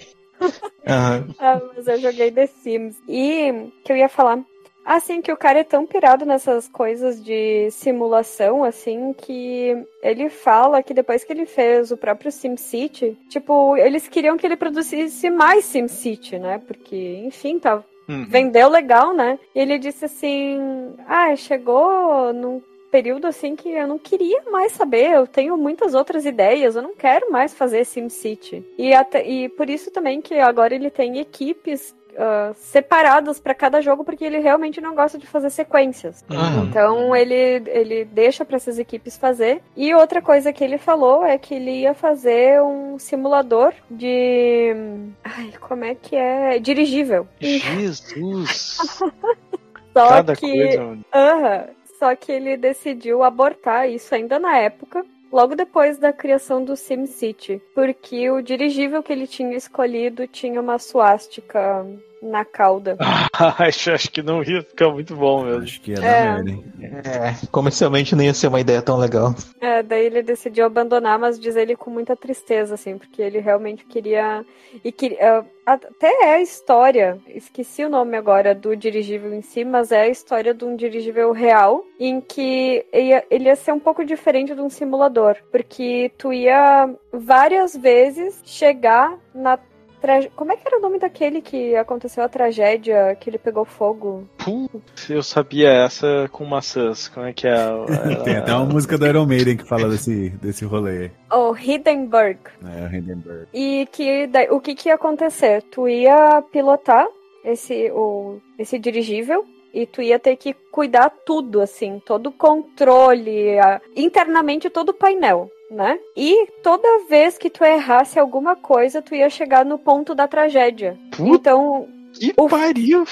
Aham. 0.87 1.29
Ah, 1.39 1.61
mas 1.75 1.87
eu 1.87 1.99
joguei 1.99 2.31
The 2.31 2.47
Sims. 2.47 2.97
E 3.09 3.73
que 3.85 3.93
eu 3.93 3.97
ia 3.97 4.09
falar. 4.09 4.39
Assim, 4.87 5.21
que 5.21 5.33
o 5.33 5.37
cara 5.37 5.59
é 5.59 5.65
tão 5.65 5.85
pirado 5.85 6.25
nessas 6.25 6.69
coisas 6.69 7.21
de 7.21 7.69
simulação, 7.73 8.63
assim, 8.63 9.13
que 9.13 9.77
ele 10.01 10.31
fala 10.31 10.81
que 10.81 10.95
depois 10.95 11.25
que 11.25 11.33
ele 11.33 11.45
fez 11.45 11.91
o 11.91 11.97
próprio 11.97 12.31
SimCity, 12.31 13.19
tipo, 13.29 13.77
eles 13.77 14.07
queriam 14.07 14.37
que 14.37 14.47
ele 14.47 14.57
produzisse 14.57 15.29
mais 15.29 15.65
SimCity, 15.65 16.39
né? 16.39 16.63
Porque, 16.65 17.21
enfim, 17.25 17.59
tá, 17.59 17.83
Uhum. 18.09 18.25
vendeu 18.29 18.69
legal, 18.69 19.13
né? 19.13 19.39
E 19.53 19.59
ele 19.59 19.79
disse 19.79 20.05
assim: 20.05 20.95
Ah, 21.09 21.35
chegou 21.35 22.33
num 22.33 22.63
período 22.91 23.27
assim 23.27 23.57
que 23.57 23.69
eu 23.69 23.87
não 23.89 23.99
queria 23.99 24.43
mais 24.51 24.73
saber, 24.73 25.11
eu 25.11 25.27
tenho 25.27 25.57
muitas 25.57 25.93
outras 25.95 26.25
ideias, 26.25 26.77
eu 26.77 26.83
não 26.83 26.95
quero 26.95 27.31
mais 27.33 27.53
fazer 27.53 27.85
SimCity. 27.85 28.65
E, 28.79 28.95
até, 28.95 29.27
e 29.27 29.49
por 29.49 29.69
isso 29.69 29.91
também 29.91 30.21
que 30.23 30.35
agora 30.35 30.75
ele 30.75 30.91
tem 30.91 31.19
equipes. 31.19 31.95
Ah, 32.19 32.53
separadas 32.55 33.39
para 33.39 33.55
cada 33.55 33.81
jogo 33.81 34.05
porque 34.05 34.25
ele 34.25 34.39
realmente 34.39 34.81
não 34.81 34.95
gosta 34.95 35.19
de 35.19 35.27
fazer 35.27 35.51
sequências. 35.51 36.25
Uhum. 36.31 36.65
Então 36.65 37.15
ele, 37.15 37.63
ele 37.67 38.05
deixa 38.05 38.45
para 38.45 38.57
essas 38.57 38.79
equipes 38.79 39.17
fazer. 39.17 39.63
E 39.77 39.95
outra 39.95 40.23
coisa 40.23 40.53
que 40.53 40.65
ele 40.65 40.79
falou 40.79 41.25
é 41.25 41.37
que 41.37 41.55
ele 41.55 41.83
ia 41.83 41.95
fazer 41.95 42.63
um 42.63 42.99
simulador 42.99 43.73
de. 43.91 44.75
Ai, 45.23 45.53
como 45.61 45.85
é 45.85 45.95
que 45.95 46.17
é? 46.17 46.59
Dirigível. 46.59 47.29
Jesus! 47.41 48.79
Só 49.93 50.09
Cada 50.09 50.37
que. 50.37 50.47
coisa. 50.47 51.71
Só 51.99 52.15
que 52.15 52.31
ele 52.31 52.57
decidiu 52.57 53.23
abortar 53.23 53.89
isso 53.89 54.15
ainda 54.15 54.39
na 54.39 54.59
época. 54.59 55.05
Logo 55.33 55.55
depois 55.55 55.99
da 55.99 56.13
criação 56.13 56.65
do 56.65 56.77
SimCity, 56.77 57.61
porque 57.75 58.31
o 58.31 58.41
dirigível 58.41 59.03
que 59.03 59.13
ele 59.13 59.27
tinha 59.27 59.57
escolhido 59.57 60.27
tinha 60.27 60.61
uma 60.61 60.79
suástica 60.79 61.85
na 62.23 62.45
cauda. 62.45 62.97
acho, 63.59 63.93
acho 63.93 64.11
que 64.11 64.23
não 64.23 64.43
ia 64.43 64.63
ficar 64.63 64.91
muito 64.91 65.15
bom 65.15 65.45
mesmo. 65.45 65.63
Acho 65.63 65.81
que 65.81 65.93
ia 65.93 65.99
É. 65.99 66.01
dar 66.01 66.43
merda, 66.45 66.51
hein? 66.51 66.65
É, 67.05 67.47
comercialmente 67.51 68.15
não 68.15 68.23
ia 68.25 68.33
ser 68.35 68.49
uma 68.49 68.61
ideia 68.61 68.81
tão 68.83 68.97
legal. 68.97 69.35
É, 69.61 69.83
daí 69.83 70.07
ele 70.07 70.23
decidiu 70.23 70.65
abandonar, 70.67 71.19
mas 71.19 71.39
diz 71.39 71.57
ele 71.57 71.75
com 71.77 71.91
muita 71.91 72.15
tristeza, 72.17 72.75
assim, 72.75 72.97
porque 72.99 73.21
ele 73.21 73.39
realmente 73.41 73.85
queria. 73.85 74.45
E 74.85 74.91
queria. 74.93 75.45
Até 75.65 76.07
é 76.23 76.35
a 76.35 76.41
história, 76.41 77.19
esqueci 77.27 77.85
o 77.85 77.89
nome 77.89 78.17
agora 78.17 78.55
do 78.55 78.77
dirigível 78.77 79.35
em 79.35 79.43
si, 79.43 79.65
mas 79.65 79.91
é 79.91 80.03
a 80.03 80.09
história 80.09 80.55
de 80.55 80.65
um 80.65 80.77
dirigível 80.77 81.33
real, 81.33 81.85
em 81.99 82.21
que 82.21 82.87
ia- 82.93 83.25
ele 83.29 83.47
ia 83.47 83.57
ser 83.57 83.73
um 83.73 83.81
pouco 83.81 84.05
diferente 84.05 84.55
de 84.55 84.61
um 84.61 84.71
simulador, 84.71 85.37
porque 85.51 86.13
tu 86.17 86.33
ia 86.33 86.89
várias 87.13 87.77
vezes 87.77 88.41
chegar 88.45 89.19
na 89.35 89.59
tra- 90.07 90.29
Como 90.37 90.53
é 90.53 90.57
que 90.57 90.63
era 90.67 90.79
o 90.79 90.81
nome 90.81 90.99
daquele 90.99 91.41
que 91.43 91.75
aconteceu 91.75 92.23
a 92.23 92.29
tragédia, 92.29 93.17
que 93.21 93.29
ele 93.29 93.39
pegou 93.39 93.65
fogo? 93.65 94.27
Putz, 94.39 95.11
eu 95.11 95.23
sabia 95.23 95.69
essa 95.71 96.29
com 96.31 96.45
maçãs. 96.45 97.09
Como 97.09 97.27
é 97.27 97.33
que 97.33 97.47
é? 97.47 97.51
Ela- 97.51 97.87
Tem 98.25 98.37
até 98.37 98.55
uma 98.55 98.65
música 98.67 98.97
do 98.97 99.07
Iron 99.07 99.27
Maiden 99.27 99.57
que 99.57 99.65
fala 99.65 99.89
desse, 99.89 100.31
desse 100.31 100.65
rolê. 100.65 101.11
O 101.33 101.55
Hindenburg. 101.57 102.39
É, 102.65 102.87
o 102.87 102.95
Hindenburg. 102.97 103.47
E 103.53 103.87
que 103.91 104.29
o 104.51 104.61
que, 104.61 104.75
que 104.75 104.89
ia 104.89 104.95
acontecer? 104.95 105.63
Tu 105.65 105.89
ia 105.89 106.43
pilotar 106.53 107.07
esse, 107.45 107.91
o, 107.93 108.39
esse 108.59 108.79
dirigível 108.79 109.45
e 109.75 109.85
tu 109.87 110.01
ia 110.01 110.19
ter 110.19 110.37
que 110.37 110.55
cuidar 110.73 111.11
tudo, 111.27 111.61
assim, 111.61 112.01
todo 112.07 112.29
o 112.29 112.33
controle, 112.33 113.59
a- 113.59 113.81
internamente 113.97 114.71
todo 114.71 114.91
o 114.91 114.95
painel, 114.95 115.51
né? 115.71 115.99
E 116.17 116.47
toda 116.63 117.05
vez 117.09 117.37
que 117.39 117.51
tu 117.51 117.65
errasse 117.65 118.19
alguma 118.19 118.55
coisa, 118.57 119.03
tu 119.03 119.15
ia 119.15 119.29
chegar 119.31 119.65
no 119.65 119.79
ponto 119.79 120.15
da 120.15 120.27
tragédia. 120.29 120.97
Puta 121.17 121.51
Então, 121.51 121.89
que 122.13 122.33
o- 122.37 122.49
pariu! 122.49 123.05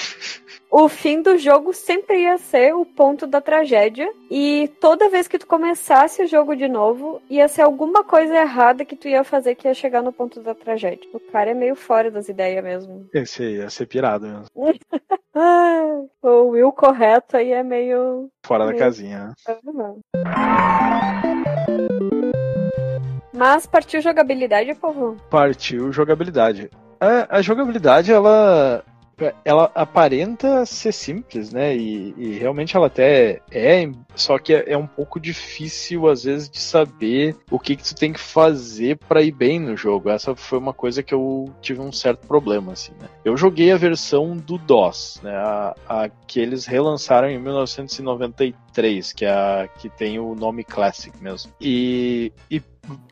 o 0.70 0.88
fim 0.88 1.20
do 1.22 1.36
jogo 1.36 1.72
sempre 1.74 2.22
ia 2.22 2.38
ser 2.38 2.74
o 2.74 2.84
ponto 2.86 3.26
da 3.26 3.40
tragédia. 3.40 4.10
E 4.30 4.70
toda 4.80 5.08
vez 5.10 5.28
que 5.28 5.38
tu 5.38 5.46
começasse 5.46 6.22
o 6.22 6.26
jogo 6.26 6.56
de 6.56 6.66
novo, 6.68 7.20
ia 7.28 7.46
ser 7.48 7.62
alguma 7.62 8.02
coisa 8.02 8.34
errada 8.34 8.84
que 8.84 8.96
tu 8.96 9.06
ia 9.08 9.22
fazer 9.24 9.54
que 9.56 9.68
ia 9.68 9.74
chegar 9.74 10.02
no 10.02 10.12
ponto 10.12 10.40
da 10.40 10.54
tragédia. 10.54 11.08
O 11.12 11.20
cara 11.20 11.50
é 11.50 11.54
meio 11.54 11.76
fora 11.76 12.10
das 12.10 12.28
ideias 12.28 12.64
mesmo. 12.64 13.06
Esse 13.12 13.42
aí 13.42 13.56
ia 13.56 13.68
ser 13.70 13.86
pirado 13.86 14.26
mesmo. 14.26 14.46
O 16.22 16.50
Will 16.50 16.70
correto 16.72 17.36
aí 17.36 17.50
é 17.50 17.62
meio. 17.62 18.28
Fora 18.46 18.64
da 18.66 18.70
Meu. 18.70 18.78
casinha. 18.78 19.34
né? 19.64 21.43
Mas 23.34 23.66
partiu 23.66 24.00
jogabilidade, 24.00 24.74
povo. 24.74 25.16
Partiu 25.28 25.92
jogabilidade. 25.92 26.70
A, 27.00 27.38
a 27.38 27.42
jogabilidade, 27.42 28.12
ela. 28.12 28.84
Ela 29.44 29.70
aparenta 29.76 30.66
ser 30.66 30.90
simples, 30.90 31.52
né? 31.52 31.76
E, 31.76 32.12
e 32.18 32.36
realmente 32.36 32.76
ela 32.76 32.88
até 32.88 33.40
é, 33.48 33.88
só 34.16 34.40
que 34.40 34.52
é, 34.52 34.72
é 34.72 34.76
um 34.76 34.88
pouco 34.88 35.20
difícil 35.20 36.08
às 36.08 36.24
vezes 36.24 36.50
de 36.50 36.58
saber 36.58 37.36
o 37.48 37.56
que, 37.56 37.76
que 37.76 37.84
tu 37.84 37.94
tem 37.94 38.12
que 38.12 38.18
fazer 38.18 38.98
para 39.08 39.22
ir 39.22 39.30
bem 39.30 39.60
no 39.60 39.76
jogo. 39.76 40.10
Essa 40.10 40.34
foi 40.34 40.58
uma 40.58 40.72
coisa 40.72 41.00
que 41.00 41.14
eu 41.14 41.48
tive 41.62 41.80
um 41.80 41.92
certo 41.92 42.26
problema, 42.26 42.72
assim, 42.72 42.90
né? 43.00 43.08
Eu 43.24 43.36
joguei 43.36 43.70
a 43.70 43.76
versão 43.76 44.36
do 44.36 44.58
DOS, 44.58 45.20
né? 45.22 45.36
A, 45.36 45.76
a 45.88 46.08
que 46.08 46.40
eles 46.40 46.66
relançaram 46.66 47.28
em 47.28 47.38
1993, 47.38 49.12
que 49.12 49.24
é 49.24 49.30
a 49.30 49.68
que 49.78 49.88
tem 49.88 50.18
o 50.18 50.34
nome 50.34 50.64
Classic 50.64 51.16
mesmo. 51.22 51.52
E, 51.60 52.32
e 52.50 52.60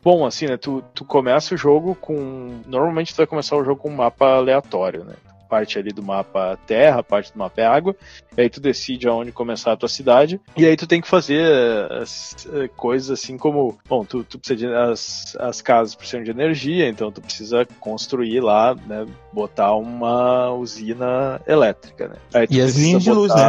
bom, 0.03 0.25
assim, 0.25 0.45
né? 0.45 0.57
Tu, 0.57 0.83
tu 0.93 1.05
começa 1.05 1.53
o 1.53 1.57
jogo 1.57 1.95
com. 1.95 2.61
Normalmente 2.65 3.13
tu 3.13 3.17
vai 3.17 3.27
começar 3.27 3.55
o 3.55 3.63
jogo 3.63 3.81
com 3.81 3.89
um 3.89 3.95
mapa 3.95 4.35
aleatório, 4.35 5.03
né? 5.03 5.15
Parte 5.49 5.77
ali 5.77 5.91
do 5.91 6.01
mapa 6.01 6.57
terra, 6.65 7.03
parte 7.03 7.31
do 7.31 7.37
mapa 7.37 7.61
é 7.61 7.65
água, 7.65 7.95
e 8.35 8.41
aí 8.41 8.49
tu 8.49 8.59
decide 8.59 9.07
aonde 9.07 9.31
começar 9.31 9.73
a 9.73 9.77
tua 9.77 9.87
cidade, 9.87 10.41
e 10.57 10.65
aí 10.65 10.75
tu 10.75 10.87
tem 10.87 10.99
que 10.99 11.07
fazer 11.07 11.45
as, 11.91 12.47
eh, 12.51 12.67
coisas 12.75 13.11
assim 13.11 13.37
como, 13.37 13.77
bom, 13.87 14.03
tu, 14.03 14.23
tu 14.23 14.39
precisa 14.39 14.57
de, 14.57 14.73
as, 14.73 15.37
as 15.39 15.61
casas 15.61 15.93
precisam 15.93 16.23
de 16.23 16.31
energia, 16.31 16.89
então 16.89 17.11
tu 17.11 17.21
precisa 17.21 17.67
construir 17.79 18.39
lá, 18.39 18.73
né, 18.87 19.05
botar 19.31 19.75
uma 19.75 20.51
usina 20.53 21.39
elétrica, 21.45 22.07
né. 22.07 22.15
E 22.49 22.59
as 22.59 22.75
linhas 22.75 23.03
de 23.03 23.11
luz, 23.11 23.31
né? 23.35 23.47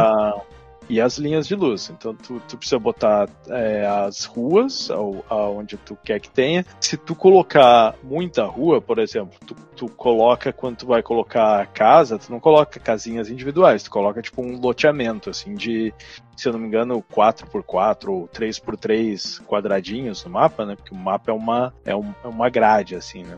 E 0.87 1.01
as 1.01 1.17
linhas 1.17 1.47
de 1.47 1.55
luz. 1.55 1.89
Então 1.89 2.13
tu, 2.13 2.39
tu 2.47 2.57
precisa 2.57 2.77
botar 2.77 3.27
é, 3.49 3.85
as 3.87 4.23
ruas 4.25 4.91
ao- 4.91 5.25
aonde 5.29 5.77
tu 5.77 5.95
quer 6.03 6.19
que 6.19 6.29
tenha. 6.29 6.63
Se 6.79 6.95
tu 6.95 7.15
colocar 7.15 7.95
muita 8.03 8.45
rua, 8.45 8.79
por 8.79 8.99
exemplo, 8.99 9.33
tu, 9.45 9.55
tu 9.75 9.87
coloca 9.89 10.53
quando 10.53 10.77
tu 10.77 10.85
vai 10.87 11.01
colocar 11.01 11.65
casa, 11.67 12.19
tu 12.19 12.31
não 12.31 12.39
coloca 12.39 12.79
casinhas 12.79 13.29
individuais, 13.29 13.81
tu 13.83 13.89
coloca 13.89 14.21
tipo 14.21 14.41
um 14.43 14.59
loteamento 14.59 15.29
assim 15.29 15.55
de, 15.55 15.91
se 16.37 16.47
eu 16.47 16.53
não 16.53 16.59
me 16.59 16.67
engano, 16.67 17.03
4x4 17.11 18.07
ou 18.09 18.27
3x3 18.27 19.41
quadradinhos 19.43 20.23
no 20.23 20.31
mapa, 20.31 20.65
né? 20.65 20.75
Porque 20.75 20.93
o 20.93 20.97
mapa 20.97 21.31
é 21.31 21.33
uma 21.33 21.73
é, 21.83 21.95
um- 21.95 22.13
é 22.23 22.27
uma 22.27 22.49
grade 22.49 22.95
assim, 22.95 23.23
né? 23.23 23.37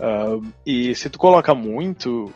Ah, 0.00 0.38
e 0.64 0.94
se 0.94 1.10
tu 1.10 1.18
coloca 1.18 1.54
muito, 1.54 2.26
uh, 2.26 2.32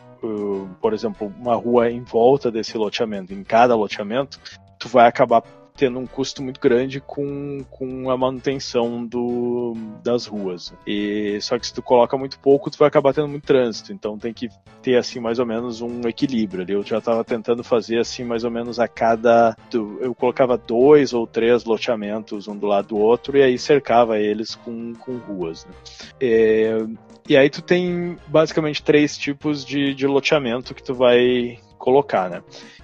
por 0.81 0.93
exemplo, 0.93 1.33
uma 1.39 1.55
rua 1.55 1.89
em 1.89 2.01
volta 2.01 2.51
desse 2.51 2.77
loteamento, 2.77 3.33
em 3.33 3.43
cada 3.43 3.75
loteamento, 3.75 4.39
tu 4.79 4.87
vai 4.87 5.07
acabar 5.07 5.43
tendo 5.75 5.99
um 5.99 6.05
custo 6.05 6.41
muito 6.41 6.59
grande 6.59 7.01
com, 7.01 7.63
com 7.69 8.09
a 8.09 8.17
manutenção 8.17 9.05
do, 9.05 9.73
das 10.03 10.25
ruas. 10.25 10.73
E 10.87 11.37
só 11.41 11.59
que 11.59 11.67
se 11.67 11.73
tu 11.73 11.81
coloca 11.81 12.17
muito 12.17 12.39
pouco, 12.39 12.71
tu 12.71 12.77
vai 12.77 12.87
acabar 12.87 13.13
tendo 13.13 13.27
muito 13.27 13.45
trânsito. 13.45 13.91
Então 13.91 14.17
tem 14.17 14.33
que 14.33 14.49
ter 14.81 14.97
assim 14.97 15.19
mais 15.19 15.39
ou 15.39 15.45
menos 15.45 15.81
um 15.81 16.01
equilíbrio. 16.07 16.65
Eu 16.67 16.83
já 16.83 16.99
estava 16.99 17.23
tentando 17.23 17.63
fazer 17.63 17.99
assim 17.99 18.23
mais 18.23 18.43
ou 18.43 18.51
menos 18.51 18.79
a 18.79 18.87
cada, 18.87 19.55
eu 19.99 20.15
colocava 20.15 20.57
dois 20.57 21.13
ou 21.13 21.27
três 21.27 21.65
loteamentos 21.65 22.47
um 22.47 22.55
do 22.55 22.67
lado 22.67 22.89
do 22.89 22.97
outro 22.97 23.37
e 23.37 23.41
aí 23.41 23.57
cercava 23.57 24.19
eles 24.19 24.55
com, 24.55 24.93
com 24.93 25.17
ruas. 25.17 25.65
Né? 25.65 25.73
É, 26.21 26.85
e 27.27 27.35
aí 27.35 27.49
tu 27.49 27.61
tem 27.61 28.17
basicamente 28.27 28.83
três 28.83 29.17
tipos 29.17 29.65
de, 29.65 29.93
de 29.93 30.05
loteamento 30.07 30.73
que 30.73 30.83
tu 30.83 30.93
vai 30.93 31.57
colocar, 31.77 32.29
né? 32.29 32.41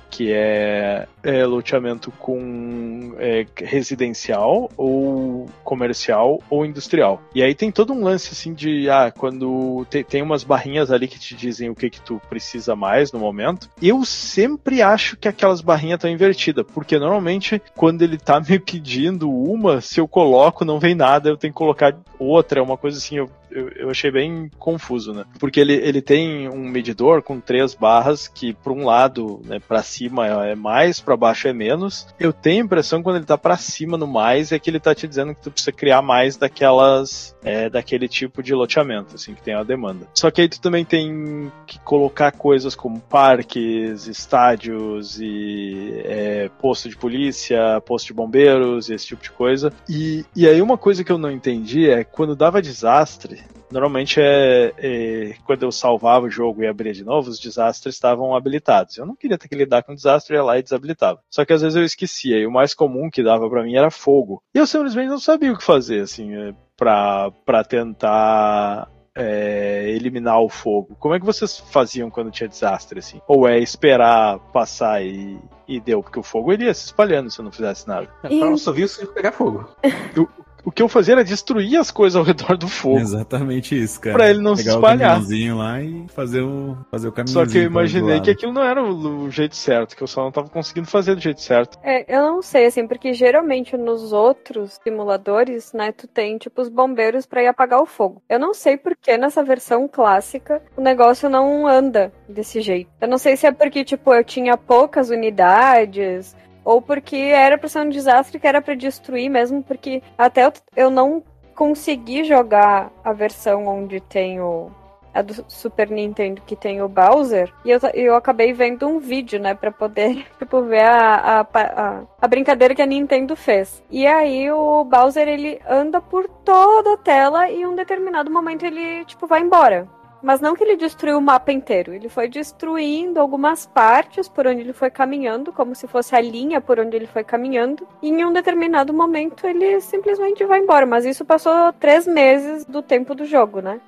Que 0.10 0.32
é, 0.34 1.08
é 1.24 1.46
loteamento 1.46 2.12
com 2.12 3.16
é, 3.18 3.46
residencial 3.56 4.70
ou 4.76 5.46
comercial 5.64 6.42
ou 6.50 6.66
industrial. 6.66 7.22
E 7.34 7.42
aí 7.42 7.56
tem 7.56 7.72
todo 7.72 7.94
um 7.94 8.04
lance 8.04 8.30
assim 8.34 8.54
de 8.54 8.90
ah, 8.90 9.10
quando 9.10 9.86
te- 9.90 10.04
tem 10.04 10.22
umas 10.22 10.44
barrinhas 10.44 10.92
ali 10.92 11.08
que 11.08 11.18
te 11.18 11.34
dizem 11.34 11.70
o 11.70 11.76
que 11.76 11.90
que 11.90 12.02
tu 12.02 12.22
precisa 12.30 12.76
mais 12.76 13.12
no 13.14 13.20
momento. 13.20 13.70
Eu 13.82 14.04
sempre 14.04 14.82
acho 14.82 15.16
que 15.16 15.30
aquelas 15.30 15.62
barrinhas 15.62 15.98
estão 15.98 16.12
invertidas, 16.12 16.66
porque 16.74 17.00
normalmente 17.00 17.62
quando 17.76 18.02
ele 18.02 18.18
tá 18.18 18.40
me 18.48 18.60
pedindo 18.60 19.32
uma, 19.32 19.80
se 19.80 20.00
eu 20.02 20.08
coloco 20.08 20.66
não 20.66 20.78
vem 20.80 20.94
nada, 20.94 21.30
eu 21.30 21.38
tenho 21.38 21.54
que 21.54 21.58
colocar 21.58 21.96
outra, 22.20 22.60
é 22.60 22.64
uma 22.64 22.78
coisa 22.78 22.98
assim, 22.98 23.18
eu 23.18 23.30
eu, 23.52 23.70
eu 23.70 23.90
achei 23.90 24.12
bem 24.12 24.50
confuso, 24.58 25.14
né? 25.14 25.26
Porque 25.40 25.60
ele, 25.60 25.74
ele 25.74 26.02
tem 26.02 26.50
um 26.50 26.68
medidor 26.68 27.22
com 27.22 27.40
três 27.40 27.74
barras 27.74 28.28
que, 28.28 28.54
por 28.54 28.72
um 28.72 28.86
lado, 28.86 29.42
né, 29.46 29.60
para 29.60 29.84
cima 29.84 30.46
é 30.46 30.56
mais, 30.56 31.00
para 31.00 31.18
baixo 31.18 31.48
é 31.48 31.54
menos. 31.54 32.08
Eu 32.20 32.34
tenho 32.34 32.62
a 32.62 32.66
impressão 32.66 33.04
quando 33.04 33.18
ele 33.18 33.26
tá 33.26 33.38
para 33.38 33.58
cima 33.58 33.98
no 33.98 34.08
mais 34.08 34.52
é 34.52 34.60
que 34.60 34.70
ele 34.70 34.80
tá 34.80 34.94
te 34.96 35.08
dizendo 35.08 35.36
que 35.36 35.42
tu 35.42 35.52
precisa 35.52 35.72
criar 35.72 36.02
mais 36.02 36.38
daquelas, 36.38 37.36
é, 37.44 37.70
daquele 37.70 38.08
tipo 38.08 38.42
de 38.42 38.54
loteamento, 38.54 39.16
assim, 39.16 39.34
que 39.34 39.42
tem 39.42 39.54
a 39.54 39.64
demanda. 39.64 40.08
Só 40.14 40.32
que 40.32 40.42
aí 40.42 40.50
tu 40.50 40.60
também 40.62 40.86
tem 40.86 41.52
que 41.66 41.80
colocar 41.80 42.32
coisas 42.32 42.76
como 42.76 43.00
parques, 43.00 44.08
estádios 44.08 45.20
e 45.20 46.02
é, 46.06 46.50
posto 46.60 46.90
de 46.90 46.98
polícia, 46.98 47.82
posto 47.82 48.08
de 48.08 48.14
bombeiros, 48.14 48.90
esse 48.90 49.08
tipo 49.08 49.24
de 49.24 49.32
coisa. 49.32 49.72
E, 49.90 50.26
e 50.36 50.48
aí 50.48 50.62
uma 50.62 50.78
coisa 50.78 51.04
que 51.04 51.12
eu 51.12 51.18
não 51.18 51.32
entendi 51.32 51.90
é 51.90 52.04
quando 52.04 52.36
dava 52.36 52.62
desastre, 52.62 53.41
Normalmente 53.72 54.20
é, 54.20 54.74
é, 54.78 55.36
quando 55.46 55.64
eu 55.64 55.72
salvava 55.72 56.26
o 56.26 56.30
jogo 56.30 56.62
e 56.62 56.68
abria 56.68 56.94
de 56.94 57.04
novo, 57.04 57.30
os 57.30 57.40
desastres 57.40 57.96
estavam 57.96 58.36
habilitados. 58.36 58.98
Eu 58.98 59.06
não 59.06 59.16
queria 59.16 59.38
ter 59.38 59.48
que 59.48 59.56
lidar 59.56 59.84
com 59.84 59.96
desastre, 59.96 60.36
eu 60.36 60.40
ia 60.40 60.44
lá 60.44 60.58
e 60.58 60.64
desabilitava. 60.64 61.20
Só 61.30 61.46
que 61.46 61.54
às 61.54 61.62
vezes 61.62 61.76
eu 61.76 61.84
esquecia, 61.84 62.38
e 62.38 62.46
o 62.46 62.52
mais 62.52 62.74
comum 62.74 63.10
que 63.10 63.24
dava 63.24 63.50
pra 63.50 63.64
mim 63.64 63.76
era 63.76 63.90
fogo. 63.90 64.44
E 64.54 64.58
eu 64.58 64.68
simplesmente 64.68 65.10
não 65.10 65.20
sabia 65.20 65.54
o 65.54 65.58
que 65.58 65.64
fazer, 65.64 66.02
assim, 66.02 66.36
é, 66.36 66.54
pra, 66.76 67.32
pra 67.46 67.64
tentar 67.64 68.90
é, 69.16 69.90
eliminar 69.90 70.40
o 70.42 70.50
fogo. 70.50 70.96
Como 71.00 71.14
é 71.14 71.20
que 71.20 71.26
vocês 71.26 71.60
faziam 71.60 72.10
quando 72.10 72.32
tinha 72.32 72.50
desastre, 72.50 73.00
assim? 73.00 73.22
Ou 73.28 73.48
é 73.48 73.60
esperar 73.60 74.40
passar 74.52 75.04
e, 75.04 75.40
e 75.68 75.80
deu? 75.80 76.02
Porque 76.02 76.20
o 76.20 76.24
fogo 76.24 76.54
iria 76.54 76.74
se 76.74 76.86
espalhando 76.86 77.30
se 77.30 77.40
eu 77.40 77.46
não 77.46 77.52
fizesse 77.52 77.88
nada. 77.88 78.10
É, 78.24 78.34
eu 78.34 78.58
só 78.58 78.72
vi 78.72 78.84
o 78.84 78.88
circo 78.88 79.14
pegar 79.14 79.32
fogo. 79.32 79.70
O 80.18 80.51
que 80.70 80.84
eu 80.84 80.90
fazia 80.90 81.14
era 81.14 81.24
destruir 81.24 81.80
as 81.80 81.90
coisas 81.90 82.18
ao 82.18 82.24
redor 82.24 82.58
do 82.58 82.68
fogo. 82.68 83.00
Exatamente 83.00 83.82
isso, 83.82 84.02
cara. 84.02 84.16
Pra 84.18 84.30
ele 84.30 84.42
não 84.42 84.56
se 84.56 84.64
Pegar 84.66 84.76
espalhar. 84.76 85.22
o 85.22 85.58
lá 85.58 85.82
e 85.82 86.06
fazer 86.10 86.42
o, 86.42 86.78
fazer 86.92 87.08
o 87.08 87.12
caminhãozinho. 87.12 87.46
Só 87.46 87.52
que 87.52 87.58
eu 87.60 87.64
imaginei 87.64 88.20
que 88.20 88.30
aquilo 88.30 88.52
não 88.52 88.64
era 88.64 88.84
o, 88.84 89.24
o 89.24 89.32
jeito 89.32 89.56
certo, 89.56 89.96
que 89.96 90.04
eu 90.04 90.08
só 90.08 90.24
não 90.24 90.32
tava 90.32 90.50
conseguindo 90.50 90.88
fazer 90.88 91.16
do 91.16 91.22
jeito 91.22 91.42
certo. 91.42 91.80
É, 91.82 92.06
eu 92.14 92.22
não 92.22 92.42
sei, 92.42 92.66
assim, 92.66 92.86
porque 92.86 93.14
geralmente 93.14 93.78
nos 93.78 94.12
outros 94.12 94.80
simuladores, 94.84 95.72
né, 95.74 95.92
tu 95.92 96.08
tem, 96.08 96.38
tipo, 96.38 96.62
os 96.62 96.70
bombeiros 96.70 97.26
pra 97.26 97.42
ir 97.42 97.48
apagar 97.48 97.82
o 97.82 97.86
fogo. 97.86 98.22
Eu 98.30 98.40
não 98.40 98.54
sei 98.54 98.78
por 98.78 98.96
que 98.96 99.18
nessa 99.18 99.44
versão 99.44 99.88
clássica 99.88 100.62
o 100.76 100.82
negócio 100.82 101.30
não 101.30 101.68
anda 101.68 102.12
desse 102.28 102.62
jeito. 102.62 102.90
Eu 103.00 103.08
não 103.08 103.18
sei 103.18 103.38
se 103.38 103.48
é 103.48 103.52
porque, 103.52 103.84
tipo, 103.84 104.14
eu 104.14 104.24
tinha 104.24 104.58
poucas 104.58 105.10
unidades, 105.10 106.36
ou 106.64 106.82
porque 106.82 107.16
era 107.16 107.58
pra 107.58 107.70
ser 107.70 107.80
um 107.80 107.90
desastre 107.90 108.40
que 108.40 108.48
era 108.48 108.62
pra 108.62 108.76
destruir 108.76 109.30
mesmo, 109.30 109.64
porque 109.64 110.02
até 110.18 110.46
eu, 110.46 110.54
eu 110.76 110.90
não 110.90 111.24
consegui 111.56 112.24
jogar 112.24 112.92
a 113.04 113.14
versão 113.14 113.68
onde 113.68 114.00
tem 114.00 114.40
o, 114.40 114.72
a 115.14 115.22
do 115.22 115.46
Super 115.48 115.90
Nintendo 115.90 116.42
que 116.46 116.56
tem 116.56 116.82
o 116.82 116.88
Bowser, 116.88 117.52
e 117.66 117.72
eu, 117.72 117.80
eu 117.94 118.16
acabei 118.16 118.54
vendo 118.54 118.88
um 118.88 119.00
vídeo, 119.00 119.40
né, 119.40 119.54
pra 119.54 119.72
poder, 119.72 120.26
tipo, 120.40 120.62
ver 120.64 120.84
a, 120.84 121.40
a, 121.42 121.48
a, 121.54 122.02
a 122.22 122.28
brincadeira 122.28 122.74
que 122.74 122.82
a 122.82 122.86
Nintendo 122.86 123.36
fez. 123.36 123.84
E 123.90 124.08
aí 124.08 124.52
o 124.52 124.84
Bowser, 124.84 125.28
ele 125.28 125.60
anda 125.70 126.02
por 126.02 126.28
toda 126.44 126.94
a 126.94 126.98
tela 126.98 127.50
e 127.50 127.62
em 127.62 127.66
um 127.66 127.76
determinado 127.76 128.32
momento 128.32 128.66
ele, 128.66 129.06
tipo, 129.06 129.28
vai 129.28 129.42
embora. 129.42 129.88
Mas 130.22 130.40
não 130.40 130.56
que 130.56 130.64
ele 130.64 130.76
destruiu 130.76 131.18
o 131.18 131.22
mapa 131.22 131.52
inteiro, 131.52 131.94
ele 131.94 132.08
foi 132.08 132.28
destruindo 132.28 133.20
algumas 133.20 133.66
partes 133.66 134.30
por 134.30 134.46
onde 134.46 134.62
ele 134.62 134.74
foi 134.74 134.92
caminhando, 134.92 135.52
como 135.52 135.74
se 135.74 135.88
fosse 135.88 136.16
a 136.16 136.22
linha 136.22 136.62
por 136.62 136.80
onde 136.80 136.96
ele 136.96 137.08
foi 137.08 137.24
caminhando. 137.24 137.88
E 138.02 138.10
em 138.10 138.24
um 138.24 138.32
determinado 138.32 138.94
momento 138.94 139.48
ele 139.48 139.82
simplesmente 139.82 140.46
vai 140.46 140.60
embora. 140.60 140.86
Mas 140.86 141.06
isso 141.06 141.26
passou 141.26 141.74
três 141.74 142.06
meses 142.06 142.66
do 142.66 142.82
tempo 142.82 143.16
do 143.16 143.26
jogo, 143.26 143.62
né? 143.62 143.82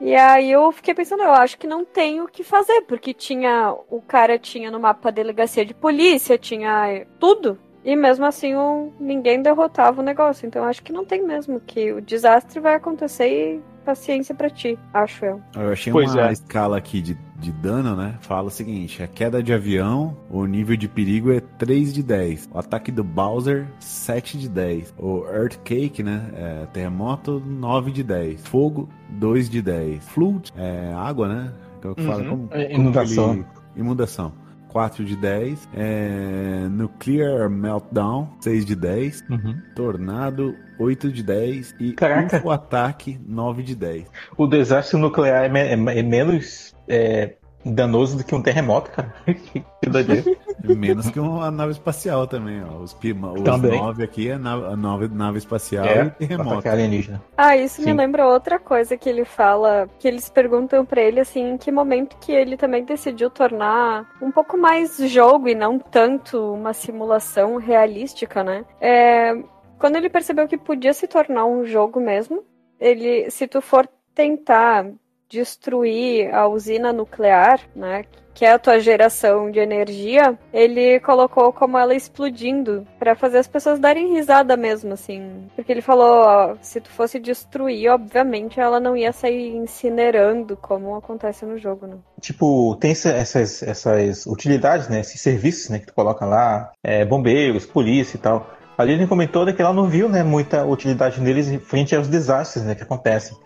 E 0.00 0.14
aí 0.14 0.50
eu 0.50 0.72
fiquei 0.72 0.94
pensando, 0.94 1.22
eu 1.22 1.32
acho 1.32 1.58
que 1.58 1.66
não 1.66 1.84
tem 1.84 2.22
o 2.22 2.26
que 2.26 2.42
fazer, 2.42 2.82
porque 2.82 3.12
tinha. 3.12 3.74
O 3.90 4.00
cara 4.00 4.38
tinha 4.38 4.70
no 4.70 4.80
mapa 4.80 5.08
a 5.08 5.12
delegacia 5.12 5.64
de 5.64 5.74
polícia, 5.74 6.38
tinha 6.38 7.06
tudo. 7.18 7.58
E 7.84 7.96
mesmo 7.96 8.24
assim 8.24 8.54
o, 8.54 8.92
ninguém 9.00 9.42
derrotava 9.42 10.00
o 10.00 10.04
negócio. 10.04 10.46
Então 10.46 10.64
acho 10.64 10.82
que 10.82 10.92
não 10.92 11.04
tem 11.04 11.22
mesmo, 11.22 11.60
que 11.60 11.92
o 11.92 12.00
desastre 12.00 12.60
vai 12.60 12.74
acontecer 12.74 13.28
e 13.28 13.60
paciência 13.94 14.34
pra 14.34 14.48
ti, 14.48 14.78
acho 14.94 15.24
eu. 15.24 15.40
Eu 15.54 15.72
achei 15.72 15.92
Pois 15.92 16.14
uma 16.14 16.28
é. 16.28 16.32
escala 16.32 16.76
aqui 16.76 17.00
de, 17.02 17.18
de 17.38 17.50
dano, 17.50 17.96
né? 17.96 18.14
Fala 18.20 18.46
o 18.46 18.50
seguinte: 18.50 19.02
a 19.02 19.08
queda 19.08 19.42
de 19.42 19.52
avião, 19.52 20.16
o 20.30 20.46
nível 20.46 20.76
de 20.76 20.86
perigo 20.88 21.32
é 21.32 21.40
3 21.40 21.92
de 21.92 22.02
10. 22.02 22.48
O 22.52 22.58
ataque 22.58 22.92
do 22.92 23.02
Bowser, 23.02 23.66
7 23.80 24.38
de 24.38 24.48
10. 24.48 24.94
O 24.96 25.24
Earthquake, 25.26 26.02
né? 26.02 26.30
É, 26.34 26.66
terremoto, 26.72 27.42
9 27.44 27.90
de 27.90 28.04
10. 28.04 28.46
Fogo, 28.46 28.88
2 29.10 29.50
de 29.50 29.60
10. 29.60 30.04
Flood, 30.08 30.52
é 30.56 30.92
água, 30.94 31.28
né? 31.28 31.52
Que 31.80 31.86
é 31.88 31.90
o 31.90 31.94
que 31.94 32.02
fala 32.04 32.22
Uhum. 32.22 32.28
como, 32.30 32.48
É, 32.52 32.64
como 32.68 32.80
inundação. 32.82 33.32
ele- 33.34 33.44
Inundação. 33.76 34.32
4 34.70 35.04
de 35.04 35.16
10. 35.16 35.68
É, 35.74 36.68
nuclear 36.70 37.48
Meltdown, 37.50 38.28
6 38.40 38.64
de 38.64 38.74
10. 38.76 39.24
Uhum. 39.28 39.60
Tornado, 39.74 40.54
8 40.78 41.10
de 41.12 41.22
10. 41.22 41.74
E 41.80 41.92
Caraca. 41.92 42.38
UFO 42.38 42.50
Ataque, 42.50 43.18
9 43.26 43.62
de 43.62 43.74
10. 43.74 44.04
O 44.36 44.46
desastre 44.46 44.98
nuclear 44.98 45.44
é, 45.44 45.48
me- 45.48 45.60
é- 45.92 45.98
é 45.98 46.02
menos 46.02 46.74
é, 46.88 47.34
danoso 47.64 48.16
do 48.18 48.24
que 48.24 48.34
um 48.34 48.42
terremoto, 48.42 48.90
cara. 48.90 49.12
que 49.26 49.88
doideira. 49.90 50.24
Menos 50.64 51.10
que 51.10 51.18
uma 51.20 51.50
nave 51.50 51.72
espacial 51.72 52.26
também, 52.26 52.62
ó. 52.64 52.78
Os, 52.78 52.92
pima- 52.94 53.32
os 53.32 53.42
Também. 53.42 53.80
nove 53.80 54.02
aqui 54.04 54.28
é 54.28 54.38
nave, 54.38 54.66
a 54.66 54.76
nave, 54.76 55.08
nave 55.08 55.38
espacial 55.38 55.84
É, 55.86 56.06
e 56.06 56.26
terremoto. 56.26 56.68
alienígena. 56.68 57.22
Ah, 57.36 57.56
isso 57.56 57.80
me 57.80 57.88
Sim. 57.88 57.94
lembra 57.94 58.26
outra 58.26 58.58
coisa 58.58 58.96
que 58.96 59.08
ele 59.08 59.24
fala, 59.24 59.88
que 59.98 60.06
eles 60.06 60.28
perguntam 60.28 60.84
pra 60.84 61.00
ele 61.00 61.20
assim, 61.20 61.50
em 61.52 61.58
que 61.58 61.70
momento 61.72 62.16
que 62.18 62.32
ele 62.32 62.56
também 62.56 62.84
decidiu 62.84 63.30
tornar 63.30 64.06
um 64.20 64.30
pouco 64.30 64.56
mais 64.58 64.96
jogo 64.98 65.48
e 65.48 65.54
não 65.54 65.78
tanto 65.78 66.52
uma 66.52 66.72
simulação 66.72 67.56
realística, 67.56 68.42
né? 68.44 68.64
É, 68.80 69.34
quando 69.78 69.96
ele 69.96 70.10
percebeu 70.10 70.46
que 70.46 70.58
podia 70.58 70.92
se 70.92 71.06
tornar 71.06 71.46
um 71.46 71.64
jogo 71.64 71.98
mesmo, 72.00 72.44
ele, 72.78 73.30
se 73.30 73.46
tu 73.46 73.60
for 73.60 73.88
tentar 74.14 74.86
destruir 75.30 76.34
a 76.34 76.48
usina 76.48 76.92
nuclear, 76.92 77.60
né, 77.74 78.04
que 78.34 78.44
é 78.44 78.52
a 78.52 78.58
tua 78.58 78.80
geração 78.80 79.50
de 79.50 79.58
energia, 79.58 80.38
ele 80.52 80.98
colocou 81.00 81.52
como 81.52 81.76
ela 81.76 81.94
explodindo 81.94 82.86
pra 82.98 83.14
fazer 83.14 83.38
as 83.38 83.46
pessoas 83.46 83.78
darem 83.78 84.14
risada 84.14 84.56
mesmo, 84.56 84.92
assim. 84.94 85.46
Porque 85.54 85.70
ele 85.70 85.82
falou, 85.82 86.24
ó, 86.24 86.54
se 86.62 86.80
tu 86.80 86.88
fosse 86.90 87.18
destruir, 87.18 87.90
obviamente 87.90 88.58
ela 88.58 88.80
não 88.80 88.96
ia 88.96 89.12
sair 89.12 89.54
incinerando 89.56 90.56
como 90.56 90.94
acontece 90.94 91.44
no 91.44 91.58
jogo, 91.58 91.86
né? 91.86 91.96
Tipo, 92.20 92.76
tem 92.76 92.92
essa- 92.92 93.10
essas, 93.10 93.62
essas 93.62 94.26
utilidades, 94.26 94.88
né? 94.88 95.00
Esses 95.00 95.20
serviços 95.20 95.68
né, 95.68 95.78
que 95.78 95.86
tu 95.86 95.94
coloca 95.94 96.24
lá, 96.24 96.72
é, 96.82 97.04
bombeiros, 97.04 97.66
polícia 97.66 98.16
e 98.16 98.20
tal. 98.20 98.48
Ali 98.78 98.92
ele 98.94 99.06
comentou 99.06 99.44
né, 99.44 99.52
que 99.52 99.60
ela 99.60 99.74
não 99.74 99.86
viu 99.86 100.08
né, 100.08 100.22
muita 100.22 100.64
utilidade 100.64 101.20
neles 101.20 101.54
frente 101.64 101.94
aos 101.94 102.08
desastres 102.08 102.64
né, 102.64 102.74
que 102.74 102.82
acontecem. 102.82 103.36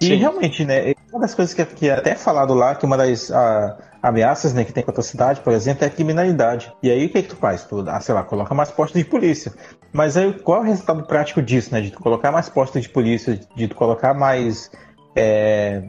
E 0.00 0.06
Sim. 0.06 0.16
realmente, 0.16 0.64
né, 0.64 0.92
uma 1.14 1.20
das 1.20 1.34
coisas 1.34 1.54
que, 1.54 1.64
que 1.64 1.88
é 1.88 1.92
até 1.92 2.16
falado 2.16 2.54
lá, 2.54 2.74
que 2.74 2.84
uma 2.84 2.96
das 2.96 3.30
ah, 3.30 3.78
ameaças 4.02 4.52
né, 4.52 4.64
que 4.64 4.72
tem 4.72 4.82
contra 4.82 5.00
a 5.00 5.04
cidade, 5.04 5.40
por 5.40 5.52
exemplo, 5.52 5.84
é 5.84 5.86
a 5.86 5.90
criminalidade. 5.90 6.72
E 6.82 6.90
aí 6.90 7.06
o 7.06 7.08
que, 7.08 7.22
que 7.22 7.28
tu 7.28 7.36
faz? 7.36 7.64
Tu, 7.64 7.84
ah, 7.88 8.00
sei 8.00 8.14
lá, 8.14 8.24
coloca 8.24 8.52
mais 8.52 8.70
postos 8.70 9.00
de 9.00 9.08
polícia. 9.08 9.52
Mas 9.92 10.16
aí 10.16 10.32
qual 10.32 10.58
é 10.58 10.60
o 10.62 10.66
resultado 10.66 11.04
prático 11.04 11.40
disso, 11.40 11.72
né? 11.72 11.80
De 11.80 11.92
tu 11.92 12.00
colocar 12.00 12.32
mais 12.32 12.48
postos 12.48 12.82
de 12.82 12.88
polícia, 12.88 13.38
de 13.54 13.68
tu 13.68 13.76
colocar 13.76 14.12
mais 14.12 14.72
é, 15.14 15.84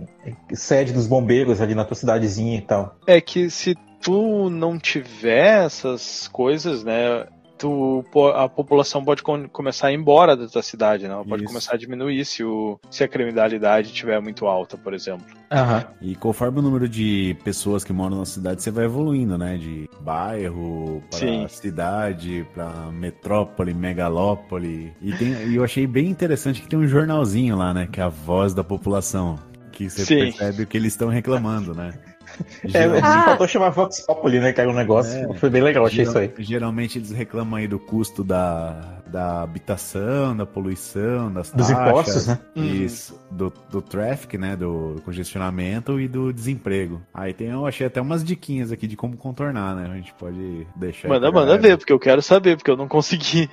sede 0.53 0.93
dos 0.93 1.07
bombeiros 1.07 1.59
ali 1.59 1.73
na 1.73 1.83
tua 1.83 1.95
cidadezinha 1.95 2.59
e 2.59 2.61
tal. 2.61 2.95
É 3.07 3.19
que 3.19 3.49
se 3.49 3.75
tu 3.99 4.47
não 4.51 4.77
tiver 4.77 5.65
essas 5.65 6.27
coisas, 6.27 6.83
né? 6.83 7.25
Tu, 7.65 8.27
a 8.35 8.47
população 8.47 9.03
pode 9.03 9.23
com- 9.23 9.47
começar 9.49 9.87
a 9.87 9.91
ir 9.91 9.95
embora 9.95 10.35
da 10.37 10.47
tua 10.47 10.61
cidade, 10.61 11.07
né? 11.07 11.13
Ela 11.13 11.25
pode 11.25 11.43
Isso. 11.43 11.51
começar 11.51 11.73
a 11.73 11.77
diminuir 11.77 12.23
se, 12.23 12.43
o, 12.43 12.79
se 12.91 13.03
a 13.03 13.07
criminalidade 13.07 13.87
estiver 13.87 14.21
muito 14.21 14.45
alta, 14.45 14.77
por 14.77 14.93
exemplo. 14.93 15.25
Aham. 15.51 15.83
E 15.99 16.15
conforme 16.15 16.59
o 16.59 16.61
número 16.61 16.87
de 16.87 17.35
pessoas 17.43 17.83
que 17.83 17.91
moram 17.91 18.19
na 18.19 18.25
cidade, 18.25 18.61
você 18.61 18.69
vai 18.69 18.85
evoluindo, 18.85 19.35
né? 19.37 19.57
De 19.57 19.89
bairro 20.01 21.01
pra 21.09 21.19
Sim. 21.19 21.47
cidade, 21.47 22.45
pra 22.53 22.69
metrópole, 22.91 23.73
megalópole. 23.73 24.93
E, 25.01 25.11
tem, 25.13 25.31
e 25.47 25.55
eu 25.55 25.63
achei 25.63 25.87
bem 25.87 26.07
interessante 26.07 26.61
que 26.61 26.67
tem 26.67 26.77
um 26.77 26.87
jornalzinho 26.87 27.55
lá, 27.57 27.73
né? 27.73 27.87
Que 27.91 27.99
é 27.99 28.03
a 28.03 28.09
voz 28.09 28.53
da 28.53 28.63
população. 28.63 29.39
Que 29.71 29.89
você 29.89 30.05
Sim. 30.05 30.17
percebe 30.17 30.63
o 30.63 30.67
que 30.67 30.77
eles 30.77 30.93
estão 30.93 31.09
reclamando, 31.09 31.73
né? 31.73 31.91
É, 32.73 32.85
Ah. 33.01 33.23
faltou 33.25 33.47
chamar 33.47 33.69
Vox 33.69 34.01
Populi, 34.01 34.39
né? 34.39 34.51
Que 34.53 34.61
era 34.61 34.69
um 34.69 34.73
negócio. 34.73 35.31
É. 35.31 35.33
Foi 35.37 35.49
bem 35.49 35.61
legal, 35.61 35.85
achei 35.85 36.03
isso 36.03 36.17
aí. 36.17 36.27
Geral- 36.37 36.43
Geralmente 36.65 36.97
eles 36.97 37.11
reclamam 37.11 37.55
aí 37.55 37.67
do 37.67 37.77
custo 37.79 38.23
da, 38.23 39.01
da 39.07 39.41
habitação, 39.43 40.35
da 40.35 40.45
poluição, 40.45 41.31
das 41.31 41.51
Dos 41.51 41.67
taxas, 41.67 41.87
impostos, 41.89 42.27
né? 42.27 42.39
Isso, 42.55 43.19
do, 43.31 43.51
do 43.69 43.81
traffic, 43.81 44.37
né? 44.37 44.55
Do 44.55 45.01
congestionamento 45.05 45.99
e 45.99 46.07
do 46.07 46.33
desemprego. 46.33 47.01
Aí 47.13 47.33
tem, 47.33 47.47
eu 47.49 47.65
achei 47.65 47.85
até 47.87 48.01
umas 48.01 48.23
diquinhas 48.23 48.71
aqui 48.71 48.87
de 48.87 48.95
como 48.95 49.15
contornar, 49.15 49.75
né? 49.75 49.89
A 49.91 49.95
gente 49.95 50.13
pode 50.15 50.67
deixar. 50.75 51.07
aí 51.07 51.13
Manda, 51.13 51.31
manda 51.31 51.57
ver, 51.57 51.77
porque 51.77 51.93
eu 51.93 51.99
quero 51.99 52.21
saber, 52.21 52.57
porque 52.57 52.71
eu 52.71 52.77
não 52.77 52.87
consegui. 52.87 53.49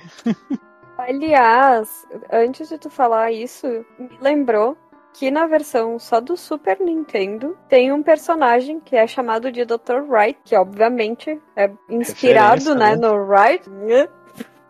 Aliás, 0.97 1.89
antes 2.31 2.69
de 2.69 2.77
tu 2.77 2.89
falar 2.89 3.31
isso, 3.31 3.67
me 3.99 4.09
lembrou 4.21 4.77
que 5.13 5.29
na 5.29 5.45
versão 5.45 5.99
só 5.99 6.19
do 6.19 6.35
Super 6.35 6.79
Nintendo 6.79 7.57
tem 7.69 7.91
um 7.91 8.01
personagem 8.01 8.79
que 8.79 8.95
é 8.95 9.05
chamado 9.05 9.51
de 9.51 9.63
Dr. 9.63 10.01
Wright, 10.07 10.39
que 10.43 10.55
obviamente 10.55 11.39
é 11.55 11.69
inspirado, 11.89 12.75
né, 12.75 12.95
né? 12.95 13.07
no 13.07 13.15
Wright, 13.15 13.69
né, 13.69 14.07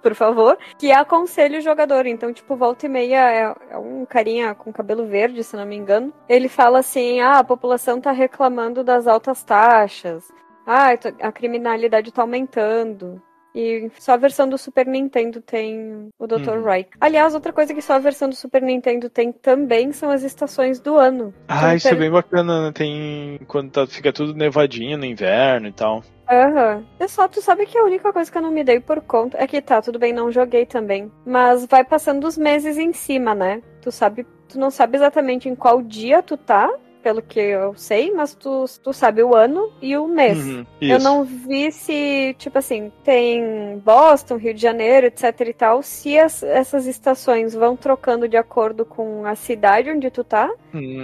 por 0.03 0.13
favor, 0.13 0.57
que 0.77 0.91
aconselha 0.91 1.59
o 1.59 1.61
jogador. 1.61 2.05
Então, 2.05 2.33
tipo, 2.33 2.55
volta 2.57 2.85
e 2.85 2.89
meia 2.89 3.31
é, 3.31 3.55
é 3.71 3.77
um 3.77 4.05
carinha 4.05 4.53
com 4.53 4.73
cabelo 4.73 5.07
verde, 5.07 5.43
se 5.43 5.55
não 5.55 5.65
me 5.65 5.77
engano. 5.77 6.13
Ele 6.27 6.49
fala 6.49 6.79
assim: 6.79 7.21
ah, 7.21 7.39
a 7.39 7.43
população 7.43 8.01
tá 8.01 8.11
reclamando 8.11 8.83
das 8.83 9.07
altas 9.07 9.43
taxas. 9.43 10.29
Ah, 10.67 10.89
a 11.21 11.31
criminalidade 11.31 12.11
tá 12.11 12.21
aumentando. 12.21 13.21
E 13.55 13.89
só 13.99 14.13
a 14.13 14.17
versão 14.17 14.47
do 14.49 14.57
Super 14.57 14.87
Nintendo 14.87 15.41
tem 15.41 16.09
o 16.17 16.25
Dr. 16.27 16.57
Uhum. 16.57 16.63
Wright. 16.63 16.89
Aliás, 16.99 17.33
outra 17.35 17.53
coisa 17.53 17.73
que 17.73 17.81
só 17.81 17.93
a 17.93 17.99
versão 17.99 18.27
do 18.29 18.35
Super 18.35 18.61
Nintendo 18.61 19.09
tem 19.09 19.31
também 19.31 19.91
são 19.91 20.09
as 20.09 20.23
estações 20.23 20.79
do 20.79 20.95
ano. 20.97 21.33
Ah, 21.47 21.57
Então, 21.57 21.75
isso 21.75 21.87
é 21.87 21.91
per- 21.91 21.99
bem 21.99 22.11
bacana, 22.11 22.65
né? 22.67 22.71
Tem. 22.71 23.39
Quando 23.47 23.71
tá- 23.71 23.87
fica 23.87 24.11
tudo 24.11 24.33
nevadinho 24.33 24.97
no 24.97 25.05
inverno 25.05 25.67
e 25.67 25.71
tal. 25.71 26.03
Aham. 26.29 26.83
É 26.99 27.07
só, 27.07 27.27
tu 27.27 27.41
sabe 27.41 27.65
que 27.65 27.77
a 27.77 27.83
única 27.83 28.11
coisa 28.13 28.31
que 28.31 28.37
eu 28.37 28.41
não 28.41 28.49
me 28.51 28.63
dei 28.63 28.79
por 28.79 29.01
conta 29.01 29.37
é 29.39 29.45
que 29.45 29.61
tá, 29.61 29.81
tudo 29.81 29.99
bem, 29.99 30.13
não 30.13 30.31
joguei 30.31 30.65
também. 30.65 31.11
Mas 31.25 31.65
vai 31.65 31.83
passando 31.83 32.25
os 32.25 32.37
meses 32.37 32.77
em 32.77 32.93
cima, 32.93 33.35
né? 33.35 33.61
Tu 33.81 33.91
sabe, 33.91 34.25
tu 34.47 34.57
não 34.57 34.71
sabe 34.71 34.97
exatamente 34.97 35.47
em 35.49 35.53
qual 35.55 35.81
dia 35.81 36.23
tu 36.23 36.37
tá, 36.37 36.69
pelo 37.03 37.21
que 37.21 37.39
eu 37.39 37.73
sei, 37.75 38.11
mas 38.11 38.33
tu, 38.33 38.65
tu 38.81 38.93
sabe 38.93 39.21
o 39.21 39.35
ano 39.35 39.69
e 39.81 39.97
o 39.97 40.07
mês. 40.07 40.37
Uhum, 40.43 40.65
Eu 40.81 40.99
não 40.99 41.23
vi 41.25 41.71
se, 41.71 42.33
tipo 42.39 42.57
assim, 42.57 42.91
tem 43.03 43.77
Boston, 43.83 44.37
Rio 44.37 44.53
de 44.53 44.61
Janeiro, 44.61 45.07
etc 45.07 45.39
e 45.41 45.53
tal, 45.53 45.83
se 45.83 46.17
as- 46.17 46.41
essas 46.43 46.87
estações 46.87 47.53
vão 47.53 47.75
trocando 47.75 48.27
de 48.27 48.37
acordo 48.37 48.85
com 48.85 49.25
a 49.25 49.35
cidade 49.35 49.91
onde 49.91 50.09
tu 50.09 50.23
tá, 50.23 50.49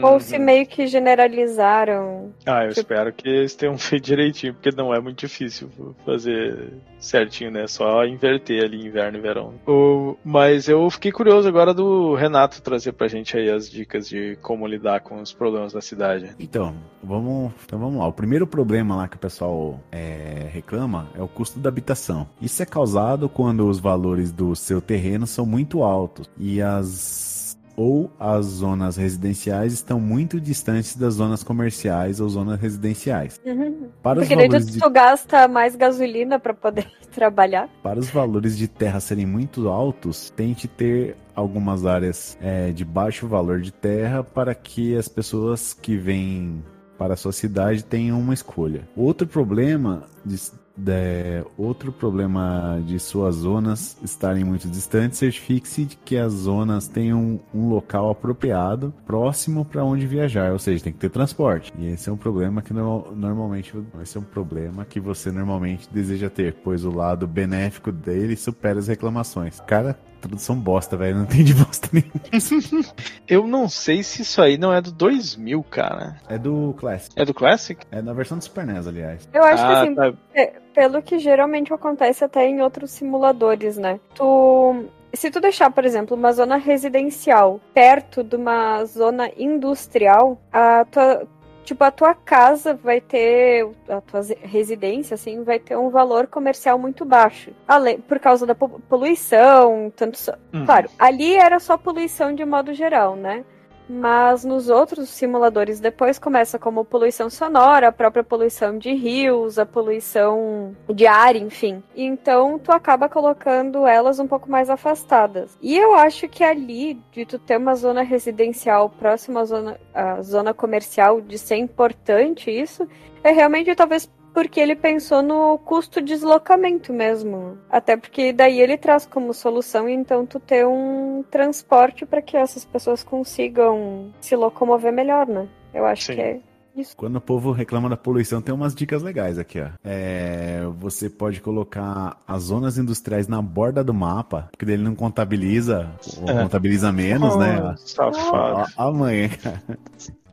ou 0.02 0.20
se 0.20 0.38
Uhum. 0.38 0.43
meio 0.43 0.66
que 0.66 0.88
generalizaram. 0.88 2.34
Ah, 2.45 2.64
eu 2.64 2.70
Tipo- 2.70 2.80
espero 2.82 3.14
que 3.14 3.28
eles 3.28 3.56
tenham 3.56 3.78
feito 3.78 4.06
direitinho, 4.06 4.54
porque 4.54 4.72
não 4.76 4.93
é 4.93 5.00
muito 5.00 5.20
difícil 5.20 5.70
fazer 6.06 6.70
certinho, 7.00 7.52
né? 7.52 7.66
Só 7.68 8.06
inverter 8.06 8.64
ali 8.64 8.86
inverno 8.86 9.18
e 9.18 9.22
verão. 9.22 9.54
O- 9.68 10.16
Mas 10.24 10.68
eu 10.68 10.89
fiquei 10.89 11.12
curioso 11.12 11.47
agora 11.47 11.74
do 11.74 12.14
Renato 12.16 12.62
trazer 12.62 12.91
pra 12.93 13.08
gente 13.08 13.38
aí 13.38 13.50
as 13.50 13.70
dicas 13.70 14.08
de 14.08 14.38
como 14.41 14.68
lidar 14.68 15.00
com 15.02 15.22
os 15.22 15.32
problemas 15.34 15.74
da 15.74 15.82
cidade. 15.89 16.35
Então, 16.39 16.75
vamos, 17.03 17.51
então 17.65 17.79
vamos 17.79 17.99
lá. 17.99 18.07
O 18.07 18.13
primeiro 18.13 18.45
problema 18.47 18.95
lá 18.95 19.07
que 19.07 19.15
o 19.15 19.19
pessoal 19.19 19.79
é, 19.91 20.49
reclama 20.51 21.09
é 21.15 21.21
o 21.21 21.27
custo 21.27 21.59
da 21.59 21.69
habitação. 21.69 22.27
Isso 22.41 22.61
é 22.61 22.65
causado 22.65 23.27
quando 23.27 23.67
os 23.67 23.79
valores 23.79 24.31
do 24.31 24.55
seu 24.55 24.79
terreno 24.79 25.25
são 25.27 25.45
muito 25.45 25.83
altos 25.83 26.29
e 26.37 26.61
as 26.61 27.38
ou 27.80 28.11
as 28.19 28.45
zonas 28.45 28.97
residenciais 28.97 29.71
estão 29.71 30.01
muito 30.01 30.38
distantes 30.41 30.97
das 30.97 31.13
zonas 31.13 31.45
comerciais 31.45 32.19
ou 32.19 32.27
zonas 32.27 32.59
residenciais. 32.59 33.39
Uhum. 33.45 33.88
Para 34.03 34.19
os 34.19 34.25
Porque 34.27 34.36
daí 34.36 34.47
valores 34.47 34.65
tu, 34.65 34.73
de 34.73 34.80
tu 34.80 34.89
gasta 34.89 35.47
mais 35.47 35.77
gasolina 35.77 36.38
pra 36.38 36.53
poder 36.53 36.91
trabalhar. 37.15 37.69
Para 37.82 37.97
os 37.97 38.09
valores 38.09 38.57
de 38.57 38.67
terra 38.67 38.99
serem 38.99 39.25
muito 39.25 39.69
altos, 39.69 40.30
tente 40.30 40.67
ter 40.67 41.15
algumas 41.34 41.86
áreas 41.86 42.38
é, 42.41 42.73
de 42.73 42.84
baixo 42.84 43.30
valor 43.30 43.61
de 43.61 43.71
terra 43.71 44.25
para 44.25 44.53
que 44.53 44.97
as 44.97 45.07
pessoas 45.07 45.73
que 45.73 45.95
vêm 45.95 46.61
para 46.97 47.13
a 47.13 47.17
sua 47.17 47.32
cidade 47.32 47.86
tenham 47.86 48.19
uma 48.19 48.34
escolha. 48.34 48.86
Outro 48.93 49.25
problema 49.25 50.03
de, 50.25 50.36
de- 50.80 51.43
outro 51.57 51.91
problema 51.91 52.82
de 52.86 52.99
suas 52.99 53.36
zonas 53.36 53.97
estarem 54.03 54.43
muito 54.43 54.67
distantes, 54.67 55.19
certifique-se 55.19 55.86
de 55.86 55.95
que 55.97 56.17
as 56.17 56.34
zonas 56.34 56.88
tenham 56.88 57.39
um 57.53 57.69
local 57.69 58.09
apropriado 58.09 58.93
próximo 59.05 59.65
para 59.65 59.84
onde 59.84 60.07
viajar, 60.07 60.51
ou 60.51 60.59
seja, 60.59 60.84
tem 60.84 60.93
que 60.93 60.99
ter 60.99 61.09
transporte. 61.09 61.73
E 61.77 61.88
esse 61.88 62.09
é 62.09 62.11
um 62.11 62.17
problema 62.17 62.61
que 62.61 62.73
no- 62.73 63.11
normalmente 63.15 63.73
esse 64.01 64.17
é 64.17 64.21
um 64.21 64.23
problema 64.23 64.86
que 64.86 64.99
você 64.99 65.32
normalmente 65.32 65.89
deseja 65.91 66.30
ter, 66.30 66.55
pois 66.63 66.86
o 66.86 66.91
lado 66.91 67.27
benéfico 67.27 67.91
dele 67.91 68.36
supera 68.36 68.80
as 68.80 68.88
reclamações. 68.88 69.59
Cara, 69.61 69.99
tradução 70.20 70.55
bosta, 70.55 70.95
velho, 70.97 71.17
não 71.17 71.24
entendi 71.24 71.53
bosta 71.55 71.88
nenhuma. 71.91 72.93
Eu 73.28 73.47
não 73.47 73.67
sei 73.70 74.03
se 74.03 74.22
isso 74.22 74.41
aí 74.41 74.57
não 74.57 74.74
é 74.74 74.82
do 74.82 74.91
2000, 74.91 75.63
cara. 75.63 76.17
É 76.28 76.38
do 76.38 76.74
Classic. 76.78 77.13
É 77.15 77.26
do 77.26 77.34
Classic? 77.34 77.86
É 77.91 78.01
na 78.01 78.13
versão 78.13 78.38
do 78.38 78.43
Super 78.43 78.65
NES, 78.65 78.88
aliás. 78.88 79.30
Eu 79.34 79.43
acho 79.43 79.63
ah, 79.63 79.67
que 79.67 79.74
assim, 79.74 79.95
tá. 79.95 80.13
pe- 80.34 80.53
pelo 80.74 81.01
que 81.01 81.20
geralmente 81.20 81.74
acontece 81.74 82.24
até 82.24 82.47
em 82.47 82.61
outros 82.61 82.91
simuladores, 82.91 83.78
né? 83.78 83.99
Tu. 84.15 84.86
Se 85.11 85.32
tu 85.32 85.41
deixar, 85.41 85.72
por 85.72 85.86
exemplo, 85.86 86.15
uma 86.15 86.32
zona 86.32 86.57
residencial 86.57 87.59
perto 87.74 88.24
de 88.24 88.36
uma 88.36 88.86
zona 88.86 89.30
industrial, 89.38 90.39
a 90.51 90.86
tua. 90.86 91.28
Tipo, 91.64 91.84
a 91.84 91.91
tua 91.91 92.16
casa 92.16 92.74
vai 92.74 92.99
ter. 92.99 93.68
A 93.88 94.01
tua 94.01 94.22
residência, 94.41 95.14
assim, 95.14 95.43
vai 95.43 95.60
ter 95.60 95.78
um 95.78 95.89
valor 95.89 96.26
comercial 96.28 96.80
muito 96.80 97.05
baixo. 97.05 97.51
Além, 97.68 97.99
por 97.99 98.18
causa 98.20 98.45
da 98.45 98.55
po- 98.55 98.80
poluição, 98.89 99.91
tanto. 99.95 100.18
só- 100.18 100.34
Uhum. 100.53 100.66
Claro, 100.66 100.89
ali 100.97 101.36
era 101.36 101.60
só 101.60 101.78
poluição 101.78 102.34
de 102.34 102.43
modo 102.43 102.74
geral, 102.74 103.16
né? 103.16 103.43
Mas 103.89 104.45
nos 104.45 104.69
outros 104.69 105.09
simuladores 105.09 105.79
depois 105.79 106.19
começa 106.19 106.59
como 106.59 106.85
poluição 106.85 107.29
sonora, 107.29 107.87
a 107.87 107.91
própria 107.91 108.23
poluição 108.23 108.77
de 108.77 108.93
rios, 108.93 109.57
a 109.57 109.65
poluição 109.65 110.75
de 110.87 111.07
ar, 111.07 111.35
enfim. 111.35 111.81
Então 111.95 112.59
tu 112.59 112.71
acaba 112.71 113.09
colocando 113.09 113.87
elas 113.87 114.19
um 114.19 114.27
pouco 114.27 114.49
mais 114.49 114.69
afastadas. 114.69 115.57
E 115.61 115.75
eu 115.75 115.95
acho 115.95 116.29
que 116.29 116.43
ali, 116.43 117.01
de 117.11 117.25
tu 117.25 117.39
ter 117.39 117.57
uma 117.57 117.75
zona 117.75 118.03
residencial 118.03 118.89
próxima 118.89 119.41
à 119.41 119.45
zona, 119.45 119.79
à 119.93 120.21
zona 120.21 120.53
comercial, 120.53 121.19
de 121.19 121.37
ser 121.37 121.55
importante 121.55 122.51
isso, 122.51 122.87
é 123.23 123.31
realmente 123.31 123.73
talvez 123.75 124.09
porque 124.39 124.59
ele 124.59 124.75
pensou 124.75 125.21
no 125.21 125.57
custo 125.59 125.99
de 126.01 126.13
deslocamento 126.13 126.93
mesmo. 126.93 127.57
Até 127.69 127.97
porque 127.97 128.31
daí 128.31 128.61
ele 128.61 128.77
traz 128.77 129.05
como 129.05 129.33
solução, 129.33 129.87
então, 129.89 130.25
tu 130.25 130.39
ter 130.39 130.65
um 130.65 131.23
transporte 131.29 132.05
para 132.05 132.21
que 132.21 132.37
essas 132.37 132.63
pessoas 132.63 133.03
consigam 133.03 134.13
se 134.21 134.35
locomover 134.35 134.93
melhor, 134.93 135.27
né? 135.27 135.47
Eu 135.73 135.85
acho 135.85 136.05
Sim. 136.07 136.15
que 136.15 136.21
é 136.21 136.39
isso. 136.75 136.95
Quando 136.95 137.17
o 137.17 137.21
povo 137.21 137.51
reclama 137.51 137.89
da 137.89 137.97
poluição, 137.97 138.41
tem 138.41 138.55
umas 138.55 138.73
dicas 138.73 139.03
legais 139.03 139.37
aqui, 139.37 139.59
ó. 139.59 139.67
É, 139.83 140.61
você 140.77 141.09
pode 141.09 141.41
colocar 141.41 142.17
as 142.25 142.43
zonas 142.43 142.77
industriais 142.77 143.27
na 143.27 143.41
borda 143.41 143.83
do 143.83 143.93
mapa, 143.93 144.47
porque 144.51 144.65
daí 144.65 144.75
ele 144.75 144.83
não 144.83 144.95
contabiliza, 144.95 145.91
ou 146.21 146.29
É. 146.29 146.43
contabiliza 146.43 146.91
menos, 146.93 147.35
né? 147.35 147.59
Oh, 147.73 147.77
Safado. 147.77 148.17
Ó, 148.31 148.65
ó, 148.77 148.87
amanhã, 148.89 149.27
cara. 149.29 149.61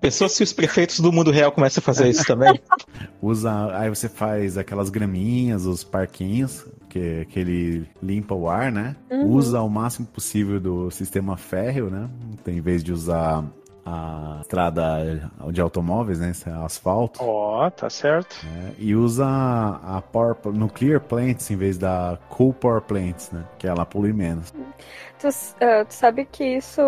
Pensou 0.01 0.29
se 0.29 0.43
os 0.43 0.53
prefeitos 0.53 1.01
do 1.01 1.13
mundo 1.13 1.31
real 1.31 1.51
começam 1.53 1.81
a 1.81 1.85
fazer 1.85 2.09
isso 2.09 2.25
também? 2.25 2.61
Usa, 3.21 3.77
aí 3.77 3.89
você 3.89 4.09
faz 4.09 4.59
aquelas 4.59 4.91
graminhas, 4.91 5.67
os 5.67 5.83
parquinhos, 5.83 6.67
que, 6.89 7.27
que 7.27 7.39
ele 7.39 7.89
limpa 8.03 8.35
o 8.35 8.49
ar, 8.49 8.73
né? 8.73 8.97
Uhum. 9.11 9.27
Usa 9.33 9.61
o 9.61 9.69
máximo 9.69 10.07
possível 10.07 10.59
do 10.61 10.91
sistema 10.91 11.37
férreo, 11.37 11.91
né? 11.91 12.09
Tem, 12.45 12.57
em 12.57 12.61
vez 12.61 12.83
de 12.83 12.93
usar 12.93 13.45
a 13.85 14.39
estrada 14.41 15.31
de 15.53 15.61
automóveis, 15.61 16.19
né? 16.19 16.31
Esse 16.31 16.49
é 16.49 16.53
asfalto. 16.53 17.21
Ó, 17.23 17.71
tá 17.71 17.89
certo. 17.89 18.45
né? 18.45 18.73
E 18.79 18.95
usa 18.97 19.27
a 19.27 20.03
power, 20.03 20.37
nuclear 20.53 21.01
plants 21.01 21.51
em 21.51 21.57
vez 21.57 21.79
da 21.79 22.19
coal 22.29 22.53
power 22.53 22.81
plants, 22.81 23.31
né? 23.31 23.45
Que 23.59 23.69
ela 23.69 23.87
polui 23.87 24.13
menos. 24.13 24.53
Tu, 25.21 25.29
ah, 25.61 25.85
tu 25.85 25.95
sabe 25.95 26.25
que 26.25 26.45
isso. 26.57 26.83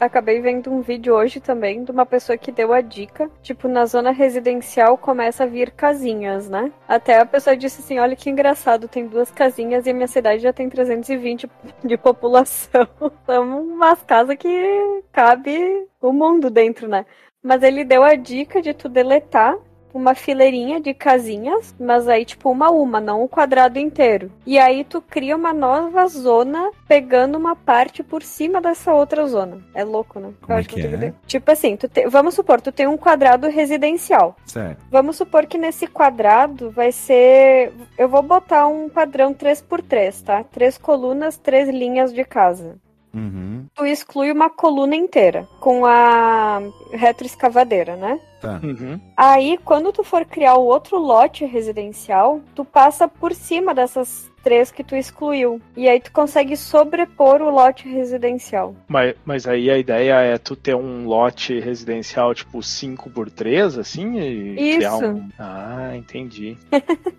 Acabei 0.00 0.40
vendo 0.40 0.70
um 0.70 0.80
vídeo 0.80 1.14
hoje 1.14 1.40
também 1.40 1.82
de 1.82 1.90
uma 1.90 2.06
pessoa 2.06 2.38
que 2.38 2.52
deu 2.52 2.72
a 2.72 2.80
dica. 2.80 3.28
Tipo, 3.42 3.66
na 3.66 3.84
zona 3.84 4.12
residencial 4.12 4.96
começa 4.96 5.42
a 5.42 5.46
vir 5.46 5.72
casinhas, 5.72 6.48
né? 6.48 6.72
Até 6.86 7.18
a 7.18 7.26
pessoa 7.26 7.56
disse 7.56 7.80
assim: 7.80 7.98
olha 7.98 8.14
que 8.14 8.30
engraçado, 8.30 8.86
tem 8.86 9.06
duas 9.06 9.30
casinhas 9.30 9.86
e 9.86 9.90
a 9.90 9.94
minha 9.94 10.06
cidade 10.06 10.42
já 10.42 10.52
tem 10.52 10.68
320 10.68 11.50
de 11.84 11.96
população. 11.96 12.86
São 13.26 13.62
umas 13.62 14.00
casas 14.02 14.36
que 14.36 15.02
cabe 15.12 15.86
o 16.00 16.12
mundo 16.12 16.48
dentro, 16.48 16.86
né? 16.86 17.04
Mas 17.42 17.62
ele 17.62 17.84
deu 17.84 18.04
a 18.04 18.14
dica 18.14 18.62
de 18.62 18.74
tu 18.74 18.88
deletar 18.88 19.56
uma 19.92 20.14
fileirinha 20.14 20.80
de 20.80 20.92
casinhas, 20.94 21.74
mas 21.78 22.08
aí 22.08 22.24
tipo 22.24 22.50
uma 22.50 22.66
a 22.66 22.70
uma, 22.70 23.00
não 23.00 23.22
o 23.22 23.28
quadrado 23.28 23.78
inteiro. 23.78 24.30
E 24.46 24.58
aí 24.58 24.84
tu 24.84 25.00
cria 25.00 25.36
uma 25.36 25.52
nova 25.52 26.06
zona 26.06 26.70
pegando 26.86 27.36
uma 27.38 27.54
parte 27.56 28.02
por 28.02 28.22
cima 28.22 28.60
dessa 28.60 28.92
outra 28.92 29.26
zona. 29.26 29.58
É 29.74 29.84
louco, 29.84 30.18
né? 30.20 30.32
Como 30.40 30.52
é 30.56 30.60
acho 30.60 30.68
que 30.68 30.80
eu 30.80 30.90
tenho 30.90 31.04
é? 31.04 31.14
Tipo 31.26 31.50
assim, 31.50 31.76
te- 31.76 32.08
vamos 32.08 32.34
supor, 32.34 32.60
tu 32.60 32.72
tem 32.72 32.86
um 32.86 32.96
quadrado 32.96 33.48
residencial. 33.48 34.36
Certo. 34.44 34.84
Vamos 34.90 35.16
supor 35.16 35.46
que 35.46 35.58
nesse 35.58 35.86
quadrado 35.86 36.70
vai 36.70 36.92
ser. 36.92 37.72
Eu 37.96 38.08
vou 38.08 38.22
botar 38.22 38.66
um 38.66 38.88
padrão 38.88 39.32
3x3, 39.34 40.22
tá? 40.24 40.44
Três 40.44 40.76
colunas, 40.78 41.36
três 41.38 41.68
linhas 41.68 42.12
de 42.12 42.24
casa. 42.24 42.76
Uhum. 43.14 43.66
Tu 43.74 43.86
exclui 43.86 44.30
uma 44.30 44.50
coluna 44.50 44.94
inteira 44.94 45.48
com 45.60 45.86
a 45.86 46.60
retroescavadeira, 46.92 47.96
né? 47.96 48.20
Tá. 48.40 48.60
Uhum. 48.62 49.00
Aí, 49.16 49.58
quando 49.64 49.92
tu 49.92 50.04
for 50.04 50.24
criar 50.24 50.54
o 50.54 50.64
outro 50.64 50.98
lote 50.98 51.44
residencial, 51.44 52.40
tu 52.54 52.64
passa 52.64 53.08
por 53.08 53.34
cima 53.34 53.74
dessas 53.74 54.27
três 54.42 54.70
que 54.70 54.84
tu 54.84 54.96
excluiu. 54.96 55.60
E 55.76 55.88
aí 55.88 56.00
tu 56.00 56.12
consegue 56.12 56.56
sobrepor 56.56 57.40
o 57.42 57.50
lote 57.50 57.88
residencial. 57.88 58.74
Mas, 58.86 59.14
mas 59.24 59.46
aí 59.46 59.70
a 59.70 59.78
ideia 59.78 60.14
é 60.14 60.38
tu 60.38 60.56
ter 60.56 60.74
um 60.74 61.06
lote 61.06 61.58
residencial 61.58 62.34
tipo 62.34 62.62
5 62.62 63.10
por 63.10 63.30
3 63.30 63.78
assim, 63.78 64.18
e 64.18 64.76
criar 64.76 64.96
Isso. 64.96 65.06
um. 65.06 65.28
Ah, 65.38 65.92
entendi. 65.96 66.56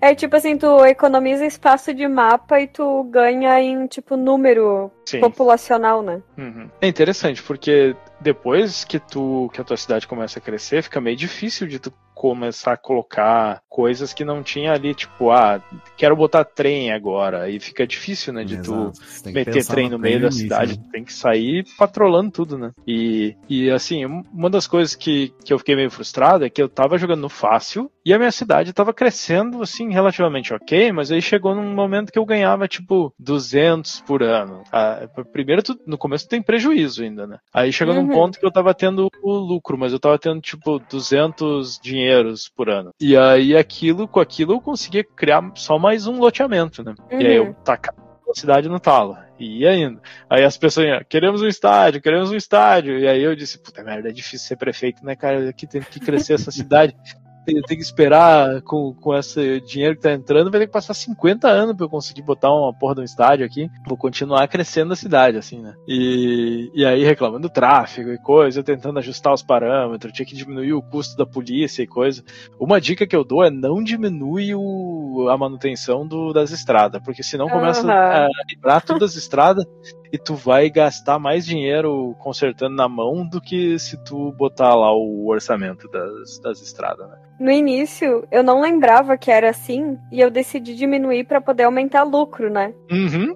É 0.00 0.14
tipo 0.14 0.34
assim, 0.36 0.56
tu 0.56 0.84
economiza 0.86 1.44
espaço 1.44 1.92
de 1.92 2.08
mapa 2.08 2.60
e 2.60 2.66
tu 2.66 3.04
ganha 3.04 3.60
em, 3.60 3.86
tipo, 3.86 4.16
número 4.16 4.90
Sim. 5.04 5.20
populacional, 5.20 6.02
né? 6.02 6.22
Uhum. 6.38 6.68
É 6.80 6.88
interessante, 6.88 7.42
porque 7.42 7.94
depois 8.20 8.84
que 8.84 8.98
tu 8.98 9.50
que 9.52 9.60
a 9.60 9.64
tua 9.64 9.76
cidade 9.76 10.06
começa 10.06 10.38
a 10.38 10.42
crescer, 10.42 10.82
fica 10.82 11.00
meio 11.00 11.16
difícil 11.16 11.66
de 11.66 11.78
tu 11.78 11.92
começar 12.20 12.72
a 12.74 12.76
colocar 12.76 13.62
coisas 13.66 14.12
que 14.12 14.26
não 14.26 14.42
tinha 14.42 14.72
ali, 14.72 14.94
tipo, 14.94 15.30
ah, 15.30 15.58
quero 15.96 16.14
botar 16.14 16.44
trem 16.44 16.92
agora. 16.92 17.44
Aí 17.44 17.58
fica 17.58 17.86
difícil, 17.86 18.30
né, 18.34 18.44
de 18.44 18.58
tu 18.58 18.72
Exato. 18.90 19.22
Que 19.22 19.32
meter 19.32 19.64
trem 19.64 19.88
no 19.88 19.98
meio 19.98 20.20
da 20.20 20.26
início, 20.26 20.42
cidade, 20.42 20.72
né? 20.78 20.84
tem 20.92 21.02
que 21.02 21.14
sair 21.14 21.64
patrolando 21.78 22.30
tudo, 22.30 22.58
né? 22.58 22.72
E, 22.86 23.34
e 23.48 23.70
assim, 23.70 24.04
uma 24.04 24.50
das 24.50 24.66
coisas 24.66 24.94
que, 24.94 25.32
que 25.46 25.50
eu 25.52 25.58
fiquei 25.58 25.74
meio 25.74 25.90
frustrado 25.90 26.44
é 26.44 26.50
que 26.50 26.60
eu 26.60 26.68
tava 26.68 26.98
jogando 26.98 27.22
no 27.22 27.28
fácil 27.30 27.90
e 28.04 28.12
a 28.12 28.18
minha 28.18 28.32
cidade 28.32 28.72
tava 28.74 28.92
crescendo, 28.92 29.62
assim, 29.62 29.90
relativamente 29.90 30.52
ok, 30.52 30.92
mas 30.92 31.10
aí 31.10 31.22
chegou 31.22 31.54
num 31.54 31.74
momento 31.74 32.12
que 32.12 32.18
eu 32.18 32.24
ganhava, 32.26 32.68
tipo, 32.68 33.14
200 33.18 34.00
por 34.02 34.22
ano. 34.22 34.62
Ah, 34.70 35.08
primeiro, 35.32 35.62
tu- 35.62 35.78
no 35.86 35.96
começo 35.96 36.26
tu 36.26 36.30
tem 36.30 36.42
prejuízo 36.42 37.02
ainda, 37.02 37.26
né? 37.26 37.38
Aí 37.54 37.72
chegou 37.72 37.94
num 37.94 38.02
Uhum. 38.02 38.08
ponto 38.08 38.38
que 38.38 38.44
eu 38.44 38.52
tava 38.52 38.74
tendo 38.74 39.08
o 39.22 39.32
lucro, 39.32 39.78
mas 39.78 39.92
eu 39.92 40.00
tava 40.00 40.18
tendo, 40.18 40.40
tipo, 40.40 40.78
200 40.90 41.78
dinheiros 42.10 42.48
por 42.48 42.68
ano. 42.68 42.92
E 43.00 43.16
aí 43.16 43.56
aquilo, 43.56 44.08
com 44.08 44.20
aquilo 44.20 44.54
eu 44.54 44.60
conseguia 44.60 45.04
criar 45.04 45.50
só 45.54 45.78
mais 45.78 46.06
um 46.06 46.18
loteamento, 46.18 46.82
né? 46.82 46.94
E 47.10 47.26
aí 47.26 47.36
eu 47.36 47.46
Uhum. 47.46 47.52
tacava 47.64 47.98
a 48.28 48.34
cidade 48.38 48.68
no 48.68 48.78
talo. 48.80 49.16
E 49.38 49.60
ia 49.62 49.74
indo. 49.74 50.00
Aí 50.28 50.44
as 50.44 50.56
pessoas 50.56 50.86
iam, 50.86 51.00
queremos 51.08 51.40
um 51.42 51.46
estádio, 51.48 52.00
queremos 52.02 52.30
um 52.30 52.36
estádio. 52.36 52.98
E 52.98 53.08
aí 53.08 53.22
eu 53.22 53.34
disse, 53.34 53.58
puta 53.58 53.82
merda, 53.82 54.08
é 54.08 54.12
difícil 54.12 54.46
ser 54.46 54.56
prefeito, 54.56 55.04
né, 55.04 55.16
cara? 55.16 55.48
Aqui 55.48 55.66
tem 55.66 55.80
que 55.80 55.98
crescer 55.98 56.34
essa 56.34 56.50
cidade. 56.50 56.94
Tem, 57.44 57.60
tem 57.62 57.76
que 57.76 57.82
esperar 57.82 58.62
com, 58.62 58.94
com 58.94 59.14
esse 59.14 59.60
dinheiro 59.62 59.96
que 59.96 60.02
tá 60.02 60.12
entrando, 60.12 60.50
vai 60.50 60.60
ter 60.60 60.66
que 60.66 60.72
passar 60.72 60.94
50 60.94 61.48
anos 61.48 61.76
pra 61.76 61.86
eu 61.86 61.90
conseguir 61.90 62.22
botar 62.22 62.52
uma 62.52 62.72
porra 62.72 62.96
de 62.96 63.00
um 63.00 63.04
estádio 63.04 63.44
aqui. 63.44 63.68
Vou 63.86 63.96
continuar 63.96 64.46
crescendo 64.48 64.92
a 64.92 64.96
cidade, 64.96 65.36
assim, 65.36 65.60
né? 65.60 65.74
E, 65.86 66.70
e 66.74 66.84
aí 66.84 67.04
reclamando 67.04 67.40
do 67.40 67.50
tráfego 67.50 68.12
e 68.12 68.18
coisa, 68.18 68.60
eu 68.60 68.64
tentando 68.64 68.98
ajustar 68.98 69.32
os 69.32 69.42
parâmetros, 69.42 70.12
tinha 70.12 70.26
que 70.26 70.36
diminuir 70.36 70.74
o 70.74 70.82
custo 70.82 71.16
da 71.16 71.24
polícia 71.24 71.82
e 71.82 71.86
coisa. 71.86 72.22
Uma 72.58 72.80
dica 72.80 73.06
que 73.06 73.16
eu 73.16 73.24
dou 73.24 73.42
é 73.42 73.50
não 73.50 73.82
diminui 73.82 74.54
o, 74.54 75.28
a 75.30 75.38
manutenção 75.38 76.06
do, 76.06 76.32
das 76.32 76.50
estradas, 76.50 77.00
porque 77.02 77.22
senão 77.22 77.48
começa 77.48 77.86
Aham. 77.86 78.26
a 78.26 78.46
quebrar 78.46 78.82
todas 78.82 79.12
as 79.12 79.16
estradas 79.16 79.64
e 80.12 80.18
tu 80.18 80.34
vai 80.34 80.68
gastar 80.70 81.18
mais 81.18 81.46
dinheiro 81.46 82.14
consertando 82.18 82.74
na 82.74 82.88
mão 82.88 83.26
do 83.26 83.40
que 83.40 83.78
se 83.78 83.96
tu 84.04 84.32
botar 84.32 84.74
lá 84.74 84.92
o 84.92 85.28
orçamento 85.28 85.88
das, 85.88 86.38
das 86.40 86.60
estradas, 86.60 87.08
né? 87.08 87.16
No 87.38 87.50
início, 87.50 88.26
eu 88.30 88.42
não 88.42 88.60
lembrava 88.60 89.16
que 89.16 89.30
era 89.30 89.48
assim 89.48 89.98
e 90.12 90.20
eu 90.20 90.30
decidi 90.30 90.76
diminuir 90.76 91.24
para 91.24 91.40
poder 91.40 91.62
aumentar 91.62 92.02
lucro, 92.02 92.50
né? 92.50 92.74
Uhum. 92.90 93.34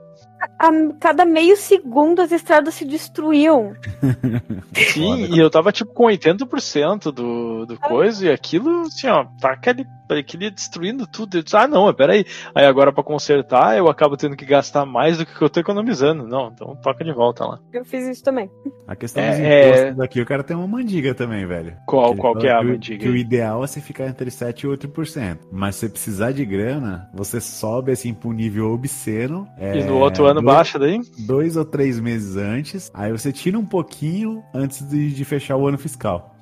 A 0.59 0.71
cada 1.01 1.25
meio 1.25 1.57
segundo 1.57 2.21
as 2.23 2.33
estradas 2.33 2.75
se 2.75 2.85
destruíam. 2.85 3.75
Sim, 4.75 5.35
e 5.35 5.39
eu 5.39 5.51
tava 5.51 5.73
tipo 5.73 5.93
com 5.93 6.05
80% 6.05 7.13
do, 7.13 7.67
do 7.67 7.79
coisa 7.79 8.27
e 8.27 8.31
aquilo, 8.31 8.83
assim, 8.83 9.07
ó, 9.09 9.25
tá 9.41 9.53
aquele, 9.53 9.87
aquele 10.11 10.51
destruindo 10.51 11.07
tudo. 11.07 11.39
Eu 11.39 11.43
disse, 11.43 11.57
ah, 11.57 11.67
não, 11.69 11.93
peraí. 11.95 12.25
Aí 12.55 12.65
agora 12.65 12.93
pra 12.93 13.03
consertar 13.05 13.77
eu 13.77 13.89
acabo 13.89 14.17
tendo 14.17 14.37
que 14.37 14.45
gastar 14.45 14.85
mais 14.85 15.19
do 15.19 15.27
que 15.27 15.41
eu 15.41 15.51
tô 15.51 15.61
economizando. 15.61 16.27
Não, 16.27 16.49
então 16.49 16.77
toca 16.83 17.05
de 17.05 17.13
volta 17.13 17.45
lá. 17.45 17.59
Eu 17.73 17.85
fiz 17.85 18.07
isso 18.07 18.23
também. 18.23 18.51
A 18.87 18.95
questão 18.97 19.23
É, 19.23 19.31
dos 19.31 19.41
é. 19.41 19.71
impostos 19.81 20.01
aqui, 20.01 20.21
o 20.21 20.27
cara 20.27 20.43
tem 20.43 20.57
uma 20.57 20.67
mandiga 20.67 21.15
também, 21.15 21.47
velho. 21.47 21.77
Qual, 21.87 22.15
qual 22.17 22.37
que 22.37 22.47
é 22.47 22.53
a 22.53 22.63
mandiga? 22.63 23.03
Que 23.05 23.09
o 23.09 23.17
ideal 23.17 23.63
é 23.63 23.67
você 23.67 23.81
ficar 23.81 24.07
entre 24.07 24.31
7 24.31 24.63
e 24.67 24.69
8%. 24.69 25.39
Mas 25.51 25.77
se 25.77 25.81
você 25.83 25.89
precisar 25.89 26.33
de 26.33 26.45
grana, 26.45 27.09
você 27.15 27.41
sobe 27.41 27.93
assim 27.93 28.13
pra 28.13 28.29
um 28.29 28.33
nível 28.33 28.73
obsceno. 28.73 29.47
é, 29.59 29.79
E 29.79 29.85
no 29.85 29.99
outro 29.99 30.27
ano 30.27 30.34
dois- 30.41 30.57
baixa 30.57 30.79
daí? 30.79 31.01
Dois 31.19 31.57
ou 31.57 31.65
três 31.65 32.01
meses 32.01 32.37
antes. 32.37 32.91
Aí 32.95 33.11
você 33.13 33.33
tira 33.33 33.59
um 33.59 33.67
pouquinho 33.67 34.43
antes 34.55 34.83
de, 34.89 35.13
de 35.13 35.25
fechar 35.25 35.57
o 35.57 35.67
ano 35.67 35.79
fiscal. 35.79 36.35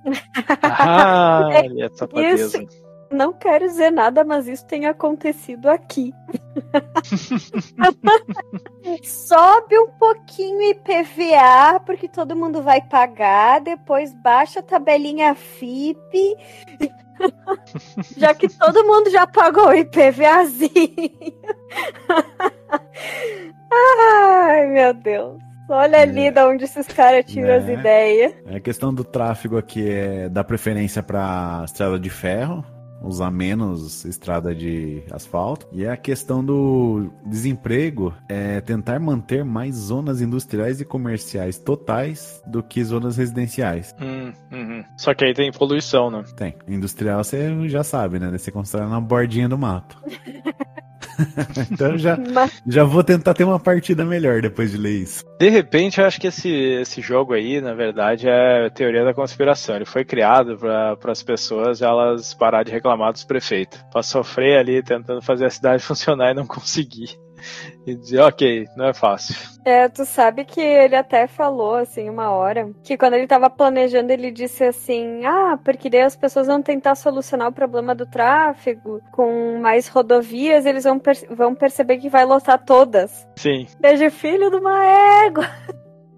Ah, 0.63 1.49
olha, 1.65 1.91
safadeza. 1.95 2.65
Não 3.13 3.35
quero 3.35 3.67
dizer 3.67 3.91
nada, 3.91 4.25
mas 4.25 4.49
isso 4.49 4.65
tem 4.67 4.87
acontecido 4.87 5.69
aqui. 5.69 6.15
Sobe 9.05 9.79
um 9.79 9.89
pouquinho 9.99 10.63
IPVA, 10.71 11.79
porque 11.85 12.09
todo 12.09 12.35
mundo 12.35 12.63
vai 12.63 12.81
pagar, 12.81 13.61
depois 13.61 14.15
baixa 14.15 14.61
a 14.61 14.63
tabelinha 14.63 15.35
FIP. 15.35 16.35
já 18.17 18.35
que 18.35 18.49
todo 18.49 18.83
mundo 18.85 19.11
já 19.11 19.27
pagou 19.27 19.69
o 19.69 19.75
IPVAzinho. 19.75 20.73
Ai, 23.73 24.67
meu 24.69 24.95
Deus. 24.95 25.41
Olha 25.69 26.01
ali 26.03 26.31
de 26.31 26.41
onde 26.41 26.65
esses 26.65 26.87
caras 26.89 27.25
tiram 27.25 27.55
as 27.55 27.65
Né? 27.65 27.75
ideias. 27.75 28.35
A 28.55 28.61
questão 28.61 28.93
do 28.93 29.05
tráfego 29.05 29.57
aqui 29.57 29.89
é 29.89 30.29
dar 30.29 30.45
preferência 30.45 31.03
para 31.03 31.63
estrada 31.65 31.99
de 31.99 32.11
ferro, 32.11 32.63
usar 33.03 33.31
menos 33.31 34.05
estrada 34.05 34.55
de 34.55 35.03
asfalto. 35.11 35.67
E 35.73 35.87
a 35.87 35.97
questão 35.97 36.45
do 36.45 37.11
desemprego 37.25 38.13
é 38.29 38.61
tentar 38.61 39.01
manter 39.01 39.45
mais 39.45 39.75
zonas 39.77 40.21
industriais 40.21 40.81
e 40.81 40.85
comerciais 40.85 41.59
totais 41.59 42.43
do 42.47 42.63
que 42.63 42.85
zonas 42.85 43.17
residenciais. 43.17 43.95
Hum, 44.01 44.33
uhum. 44.53 44.85
Só 44.99 45.15
que 45.15 45.25
aí 45.25 45.33
tem 45.33 45.51
poluição, 45.53 46.11
né? 46.11 46.23
Tem. 46.37 46.55
Industrial 46.69 47.25
você 47.25 47.67
já 47.69 47.83
sabe, 47.83 48.19
né? 48.19 48.31
Você 48.37 48.51
constrói 48.51 48.87
na 48.89 49.01
bordinha 49.01 49.49
do 49.49 49.57
mato. 49.57 49.97
então 51.71 51.97
já, 51.99 52.17
Mas 52.17 52.63
já 52.67 52.85
vou 52.85 53.03
tentar 53.03 53.35
ter 53.35 53.45
uma 53.45 53.59
partida 53.59 54.05
melhor 54.05 54.41
depois 54.41 54.71
de 54.71 54.79
ler 54.79 55.03
isso. 55.03 55.25
De 55.39 55.49
repente, 55.49 56.01
eu 56.01 56.07
acho 56.07 56.21
que 56.21 56.29
esse, 56.29 56.49
esse 56.49 57.01
jogo 57.01 57.33
aí, 57.33 57.61
na 57.61 57.75
verdade, 57.75 58.29
é 58.29 58.71
teoria 58.71 59.05
da 59.05 59.15
conspiração. 59.15 59.77
Ele 59.77 59.85
foi 59.85 60.05
criado 60.05 60.57
para 60.57 61.13
as 61.13 61.23
pessoas 61.23 61.83
elas 61.83 62.35
parar 62.35 62.63
de 62.63 62.73
reclamar 62.73 63.13
dos 63.13 63.25
prefeitos. 63.25 63.83
Pra 63.91 64.03
sofrer 64.03 64.59
ali 64.59 64.83
tentando 64.83 65.21
fazer 65.21 65.47
a 65.47 65.51
cidade 65.51 65.83
funcionar 65.85 66.31
e 66.31 66.35
não 66.35 66.47
conseguir. 66.47 67.19
E 67.85 67.97
dizer, 67.97 68.21
ok, 68.21 68.69
não 68.77 68.87
é 68.87 68.95
fácil. 68.95 69.35
É, 69.65 69.89
tu 69.89 70.05
sabe 70.05 70.45
que 70.45 70.61
ele 70.61 70.95
até 70.95 71.27
falou, 71.27 71.75
assim, 71.75 72.09
uma 72.09 72.31
hora, 72.31 72.71
que 72.85 72.97
quando 72.97 73.15
ele 73.15 73.27
tava 73.27 73.51
planejando, 73.51 74.13
ele 74.13 74.31
disse 74.31 74.63
assim, 74.63 75.25
ah, 75.25 75.59
porque 75.65 75.91
daí 75.91 76.03
as 76.03 76.15
pessoas 76.15 76.47
vão 76.47 76.63
tentar 76.63 76.95
solucionar 76.95 77.49
o 77.49 77.53
problema 77.53 77.93
do 77.95 78.07
tráfego 78.07 79.01
com 79.11 79.59
mais 79.61 79.89
rodovias, 79.89 80.65
eles 80.65 80.85
vão, 80.85 80.99
per- 80.99 81.27
vão 81.31 81.55
perceber 81.57 81.99
que 81.99 82.09
vai 82.09 82.25
lotar 82.25 82.65
todas. 82.65 83.27
Sim. 83.37 83.67
Desde 83.81 84.11
filho 84.11 84.49
de 84.49 84.57
uma 84.57 84.85
égua. 85.25 85.49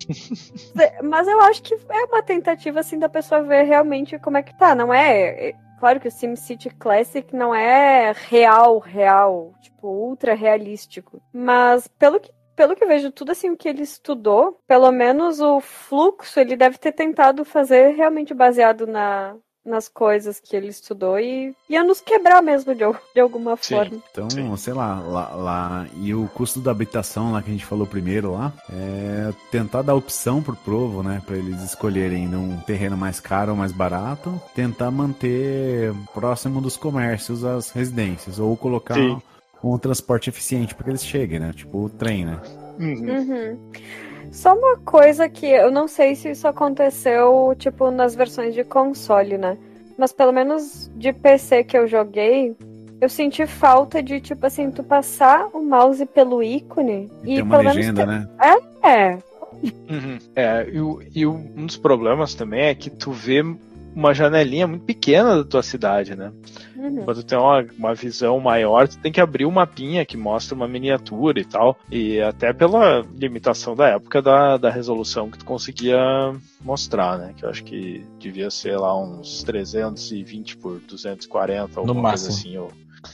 Mas 1.02 1.26
eu 1.26 1.40
acho 1.40 1.62
que 1.62 1.74
é 1.74 2.04
uma 2.04 2.22
tentativa, 2.22 2.80
assim, 2.80 2.98
da 2.98 3.08
pessoa 3.08 3.42
ver 3.42 3.62
realmente 3.62 4.18
como 4.18 4.36
é 4.36 4.42
que 4.42 4.54
tá, 4.54 4.74
não 4.74 4.92
é... 4.92 5.54
Claro 5.84 6.00
que 6.00 6.08
o 6.08 6.10
SimCity 6.10 6.70
Classic 6.70 7.36
não 7.36 7.54
é 7.54 8.10
real, 8.12 8.78
real, 8.78 9.52
tipo, 9.60 9.86
ultra 9.86 10.32
realístico. 10.32 11.20
Mas 11.30 11.86
pelo 11.86 12.18
que 12.18 12.32
pelo 12.56 12.74
que 12.74 12.82
eu 12.82 12.88
vejo, 12.88 13.12
tudo 13.12 13.32
assim 13.32 13.50
o 13.50 13.56
que 13.56 13.68
ele 13.68 13.82
estudou, 13.82 14.58
pelo 14.66 14.90
menos 14.90 15.40
o 15.40 15.60
fluxo 15.60 16.40
ele 16.40 16.56
deve 16.56 16.78
ter 16.78 16.92
tentado 16.92 17.44
fazer 17.44 17.96
realmente 17.96 18.32
baseado 18.32 18.86
na, 18.86 19.36
nas 19.64 19.88
coisas 19.88 20.38
que 20.38 20.54
ele 20.54 20.68
estudou 20.68 21.18
e 21.18 21.54
ia 21.68 21.82
nos 21.82 22.00
quebrar 22.00 22.42
mesmo 22.42 22.74
de, 22.74 22.84
de 23.14 23.20
alguma 23.20 23.56
Sim. 23.56 23.74
forma. 23.76 23.96
Então, 24.10 24.28
Sim. 24.30 24.56
sei 24.56 24.72
lá, 24.74 25.00
lá, 25.00 25.28
lá- 25.34 25.86
E 25.96 26.14
o 26.14 26.28
custo 26.28 26.60
da 26.60 26.70
habitação 26.70 27.32
lá 27.32 27.40
que 27.42 27.48
a 27.48 27.52
gente 27.52 27.64
falou 27.64 27.86
primeiro 27.86 28.32
lá, 28.32 28.52
é 28.70 29.32
tentar 29.50 29.82
dar 29.82 29.94
opção 29.94 30.42
pro 30.42 30.54
povo, 30.56 31.02
né? 31.02 31.22
Pra 31.24 31.36
eles 31.36 31.62
escolherem 31.62 32.28
num 32.28 32.58
terreno 32.60 32.96
mais 32.96 33.20
caro 33.20 33.52
ou 33.52 33.56
mais 33.56 33.72
barato. 33.72 34.40
Tentar 34.54 34.90
manter 34.90 35.92
próximo 36.12 36.60
dos 36.60 36.76
comércios 36.76 37.44
as 37.44 37.70
residências. 37.70 38.38
Ou 38.38 38.56
colocar 38.56 38.94
Sim. 38.94 39.20
um 39.62 39.78
transporte 39.78 40.28
eficiente 40.28 40.74
para 40.74 40.84
que 40.84 40.90
eles 40.90 41.04
cheguem, 41.04 41.40
né? 41.40 41.52
Tipo 41.54 41.84
o 41.86 41.88
trem, 41.88 42.24
né? 42.26 42.38
Uhum. 42.78 43.16
Uhum. 43.16 43.72
Só 44.32 44.54
uma 44.54 44.78
coisa 44.78 45.28
que 45.28 45.46
eu 45.46 45.70
não 45.70 45.86
sei 45.88 46.14
se 46.14 46.30
isso 46.30 46.46
aconteceu, 46.48 47.54
tipo, 47.58 47.90
nas 47.90 48.14
versões 48.14 48.54
de 48.54 48.64
console, 48.64 49.38
né? 49.38 49.56
Mas 49.98 50.12
pelo 50.12 50.32
menos 50.32 50.90
de 50.96 51.12
PC 51.12 51.64
que 51.64 51.76
eu 51.76 51.86
joguei, 51.86 52.56
eu 53.00 53.08
senti 53.08 53.46
falta 53.46 54.02
de, 54.02 54.20
tipo 54.20 54.46
assim, 54.46 54.70
tu 54.70 54.82
passar 54.82 55.48
o 55.52 55.62
mouse 55.62 56.04
pelo 56.06 56.42
ícone 56.42 57.10
E 57.22 57.34
tem 57.36 57.42
uma 57.42 57.58
pelo 57.58 57.68
legenda, 57.74 58.06
menos. 58.06 58.26
né? 58.26 58.58
É, 58.82 59.18
Uhum. 59.88 60.18
É, 60.34 60.66
e, 60.68 61.20
e 61.20 61.26
um 61.26 61.66
dos 61.66 61.76
problemas 61.76 62.34
também 62.34 62.64
é 62.66 62.74
que 62.74 62.90
tu 62.90 63.12
vê 63.12 63.42
uma 63.94 64.12
janelinha 64.14 64.66
muito 64.66 64.84
pequena 64.84 65.36
da 65.36 65.44
tua 65.44 65.62
cidade, 65.62 66.14
né? 66.16 66.32
uhum. 66.76 67.04
Quando 67.04 67.18
tu 67.22 67.26
tem 67.26 67.38
uma, 67.38 67.64
uma 67.78 67.94
visão 67.94 68.38
maior, 68.40 68.86
tu 68.88 68.98
tem 68.98 69.12
que 69.12 69.20
abrir 69.20 69.46
um 69.46 69.50
mapinha 69.50 70.04
que 70.04 70.16
mostra 70.16 70.54
uma 70.54 70.68
miniatura 70.68 71.40
e 71.40 71.44
tal. 71.44 71.78
E 71.90 72.20
até 72.20 72.52
pela 72.52 73.02
limitação 73.16 73.74
da 73.74 73.88
época 73.88 74.20
da, 74.20 74.56
da 74.56 74.70
resolução 74.70 75.30
que 75.30 75.38
tu 75.38 75.44
conseguia 75.44 75.98
mostrar, 76.60 77.18
né? 77.18 77.32
Que 77.36 77.44
eu 77.44 77.50
acho 77.50 77.64
que 77.64 78.04
devia 78.18 78.50
ser 78.50 78.76
lá 78.76 78.96
uns 78.98 79.42
320 79.42 80.56
por 80.58 80.80
240, 80.80 81.78
alguma 81.80 81.94
coisa 82.10 82.28
máximo. 82.28 82.28
assim, 82.34 82.56
ou 82.58 82.70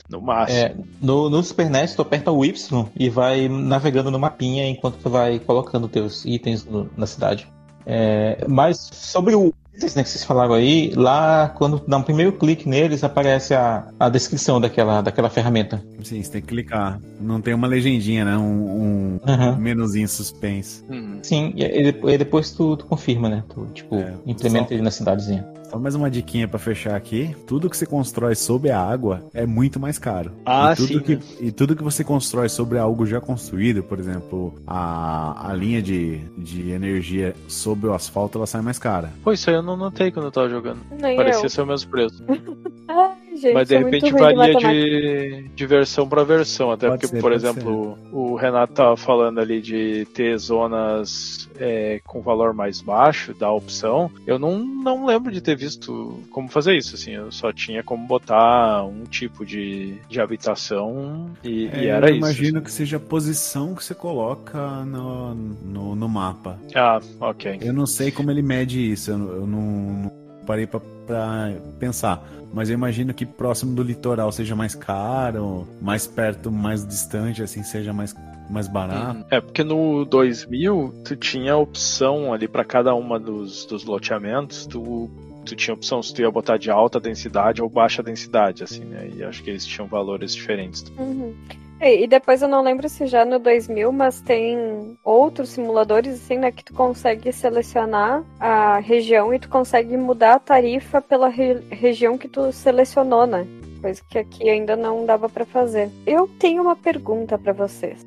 no 0.09 0.21
máximo. 0.21 0.59
É, 0.59 0.75
no, 1.01 1.29
no 1.29 1.43
Super 1.43 1.69
NES, 1.69 1.95
tu 1.95 2.01
aperta 2.01 2.31
o 2.31 2.43
Y 2.45 2.85
e 2.97 3.09
vai 3.09 3.47
navegando 3.47 4.09
no 4.11 4.19
mapinha 4.19 4.67
enquanto 4.67 4.95
tu 4.97 5.09
vai 5.09 5.39
colocando 5.39 5.87
teus 5.87 6.25
itens 6.25 6.65
no- 6.65 6.89
na 6.95 7.05
cidade. 7.05 7.47
É, 7.85 8.45
mas 8.47 8.77
sobre 8.93 9.35
o 9.35 9.53
né, 9.95 10.03
que 10.03 10.09
vocês 10.09 10.23
falaram 10.23 10.53
aí, 10.53 10.93
lá 10.95 11.49
quando 11.57 11.81
dá 11.87 11.97
um 11.97 12.03
primeiro 12.03 12.31
clique 12.33 12.67
neles, 12.67 13.03
aparece 13.03 13.53
a, 13.53 13.87
a 13.99 14.09
descrição 14.09 14.59
daquela, 14.61 15.01
daquela 15.01 15.29
ferramenta. 15.29 15.83
Sim, 16.03 16.21
você 16.21 16.31
tem 16.31 16.41
que 16.41 16.47
clicar. 16.47 16.99
Não 17.19 17.41
tem 17.41 17.53
uma 17.53 17.67
legendinha, 17.67 18.23
né? 18.25 18.37
Um, 18.37 18.41
um 18.43 19.19
Aham. 19.27 19.55
menuzinho 19.57 20.07
suspense. 20.07 20.83
Uhum. 20.89 21.19
Sim, 21.23 21.53
e, 21.55 21.83
depois- 21.83 22.13
e 22.13 22.17
depois 22.17 22.51
tu, 22.51 22.77
tu 22.77 22.85
confirma, 22.85 23.27
né? 23.29 23.43
Tu, 23.53 23.65
tipo, 23.73 23.95
É, 23.95 24.13
implementa 24.25 24.67
só- 24.69 24.73
ele 24.73 24.81
na 24.83 24.91
cidadezinha. 24.91 25.45
Só 25.71 25.79
mais 25.79 25.95
uma 25.95 26.11
diquinha 26.11 26.49
pra 26.49 26.59
fechar 26.59 26.97
aqui. 26.97 27.33
Tudo 27.47 27.69
que 27.69 27.77
você 27.77 27.85
constrói 27.85 28.35
sob 28.35 28.69
a 28.69 28.77
água 28.77 29.23
é 29.33 29.45
muito 29.45 29.79
mais 29.79 29.97
caro. 29.97 30.33
Ah, 30.45 30.73
e 30.73 30.75
tudo 30.75 30.87
sim, 30.87 30.99
Que, 30.99 31.15
né? 31.15 31.21
E 31.39 31.49
tudo 31.49 31.77
que 31.77 31.81
você 31.83 32.03
constrói 32.03 32.49
sobre 32.49 32.77
algo 32.77 33.05
já 33.05 33.21
construído, 33.21 33.81
por 33.81 33.97
exemplo, 33.97 34.53
a, 34.67 35.49
a 35.49 35.53
linha 35.53 35.81
de, 35.81 36.17
de 36.37 36.71
energia 36.71 37.33
sobre 37.47 37.87
o 37.87 37.93
asfalto, 37.93 38.37
ela 38.37 38.45
sai 38.45 38.61
mais 38.61 38.77
cara. 38.77 39.13
Pô, 39.23 39.31
isso 39.31 39.49
aí 39.49 39.55
eu 39.55 39.61
não 39.61 39.77
notei 39.77 40.11
quando 40.11 40.25
eu 40.25 40.31
tava 40.31 40.49
jogando. 40.49 40.81
Nem 40.99 41.15
Parecia 41.15 41.45
eu. 41.45 41.49
ser 41.49 41.61
o 41.61 41.65
mesmo 41.65 41.89
preço. 41.89 42.21
Gente, 43.35 43.53
Mas 43.53 43.67
de 43.69 43.77
repente 43.77 44.11
varia 44.11 44.55
de, 44.55 45.43
de 45.55 45.65
versão 45.65 46.07
para 46.07 46.23
versão, 46.23 46.71
até 46.71 46.87
Pode 46.89 47.01
porque, 47.01 47.15
ser, 47.15 47.21
por 47.21 47.31
exemplo, 47.31 47.97
o 48.11 48.35
Renato 48.35 48.73
tava 48.73 48.97
falando 48.97 49.39
ali 49.39 49.61
de 49.61 50.05
ter 50.13 50.37
zonas 50.37 51.49
é, 51.57 52.01
com 52.05 52.21
valor 52.21 52.53
mais 52.53 52.81
baixo 52.81 53.33
da 53.33 53.51
opção. 53.51 54.11
Eu 54.27 54.37
não, 54.37 54.59
não 54.59 55.05
lembro 55.05 55.31
de 55.31 55.41
ter 55.41 55.55
visto 55.55 56.19
como 56.29 56.49
fazer 56.49 56.75
isso, 56.75 56.95
assim, 56.95 57.11
eu 57.11 57.31
só 57.31 57.51
tinha 57.53 57.83
como 57.83 58.05
botar 58.05 58.83
um 58.83 59.03
tipo 59.05 59.45
de, 59.45 59.95
de 60.09 60.19
habitação 60.19 61.31
e, 61.43 61.65
e 61.67 61.85
É, 61.85 61.87
era 61.87 62.07
eu 62.09 62.15
isso. 62.15 62.17
imagino 62.17 62.61
que 62.61 62.71
seja 62.71 62.97
a 62.97 62.99
posição 62.99 63.73
que 63.75 63.83
você 63.83 63.93
coloca 63.95 64.83
no, 64.85 65.33
no, 65.33 65.95
no 65.95 66.09
mapa. 66.09 66.59
Ah, 66.75 66.99
ok. 67.19 67.59
Eu 67.61 67.73
não 67.73 67.85
sei 67.85 68.11
como 68.11 68.29
ele 68.31 68.41
mede 68.41 68.91
isso. 68.91 69.11
Eu, 69.11 69.17
não- 69.17 69.31
eu 69.31 69.47
não, 69.47 70.11
parei 70.45 70.67
pra, 70.67 70.79
pra 71.05 71.53
pensar. 71.79 72.23
Mas 72.53 72.69
eu 72.69 72.73
imagino 72.73 73.13
que 73.13 73.25
próximo 73.25 73.73
do 73.73 73.81
litoral 73.81 74.31
seja 74.31 74.55
mais 74.55 74.75
caro, 74.75 75.67
mais 75.81 76.05
perto, 76.05 76.51
mais 76.51 76.85
distante, 76.85 77.41
assim, 77.41 77.63
seja 77.63 77.93
mais, 77.93 78.13
mais 78.49 78.67
barato. 78.67 79.25
É, 79.29 79.39
porque 79.39 79.63
no 79.63 80.03
2000 80.03 80.93
tu 81.05 81.15
tinha 81.15 81.55
opção 81.55 82.33
ali 82.33 82.47
pra 82.47 82.65
cada 82.65 82.93
uma 82.93 83.17
dos, 83.17 83.65
dos 83.65 83.85
loteamentos, 83.85 84.65
tu, 84.65 85.09
tu 85.45 85.55
tinha 85.55 85.73
opção 85.73 86.03
se 86.03 86.13
tu 86.13 86.21
ia 86.21 86.29
botar 86.29 86.57
de 86.57 86.69
alta 86.69 86.99
densidade 86.99 87.61
ou 87.61 87.69
baixa 87.69 88.03
densidade, 88.03 88.63
assim, 88.63 88.83
né? 88.83 89.09
E 89.15 89.23
acho 89.23 89.41
que 89.41 89.49
eles 89.49 89.65
tinham 89.65 89.87
valores 89.87 90.35
diferentes. 90.35 90.83
Uhum. 90.97 91.33
E 91.81 92.03
e 92.03 92.07
depois 92.07 92.41
eu 92.41 92.47
não 92.47 92.61
lembro 92.61 92.87
se 92.87 93.07
já 93.07 93.25
no 93.25 93.39
2000, 93.39 93.91
mas 93.91 94.21
tem 94.21 94.97
outros 95.03 95.49
simuladores 95.49 96.13
assim, 96.15 96.37
né, 96.37 96.51
que 96.51 96.63
tu 96.63 96.73
consegue 96.73 97.31
selecionar 97.33 98.23
a 98.39 98.77
região 98.79 99.33
e 99.33 99.39
tu 99.39 99.49
consegue 99.49 99.97
mudar 99.97 100.35
a 100.35 100.39
tarifa 100.39 101.01
pela 101.01 101.27
re- 101.27 101.61
região 101.71 102.17
que 102.17 102.27
tu 102.27 102.51
selecionou, 102.51 103.25
né? 103.25 103.47
Coisa 103.81 104.01
que 104.07 104.19
aqui 104.19 104.47
ainda 104.47 104.75
não 104.75 105.05
dava 105.07 105.27
pra 105.27 105.43
fazer. 105.43 105.89
Eu 106.05 106.27
tenho 106.39 106.61
uma 106.61 106.75
pergunta 106.75 107.35
pra 107.37 107.51
vocês. 107.51 108.05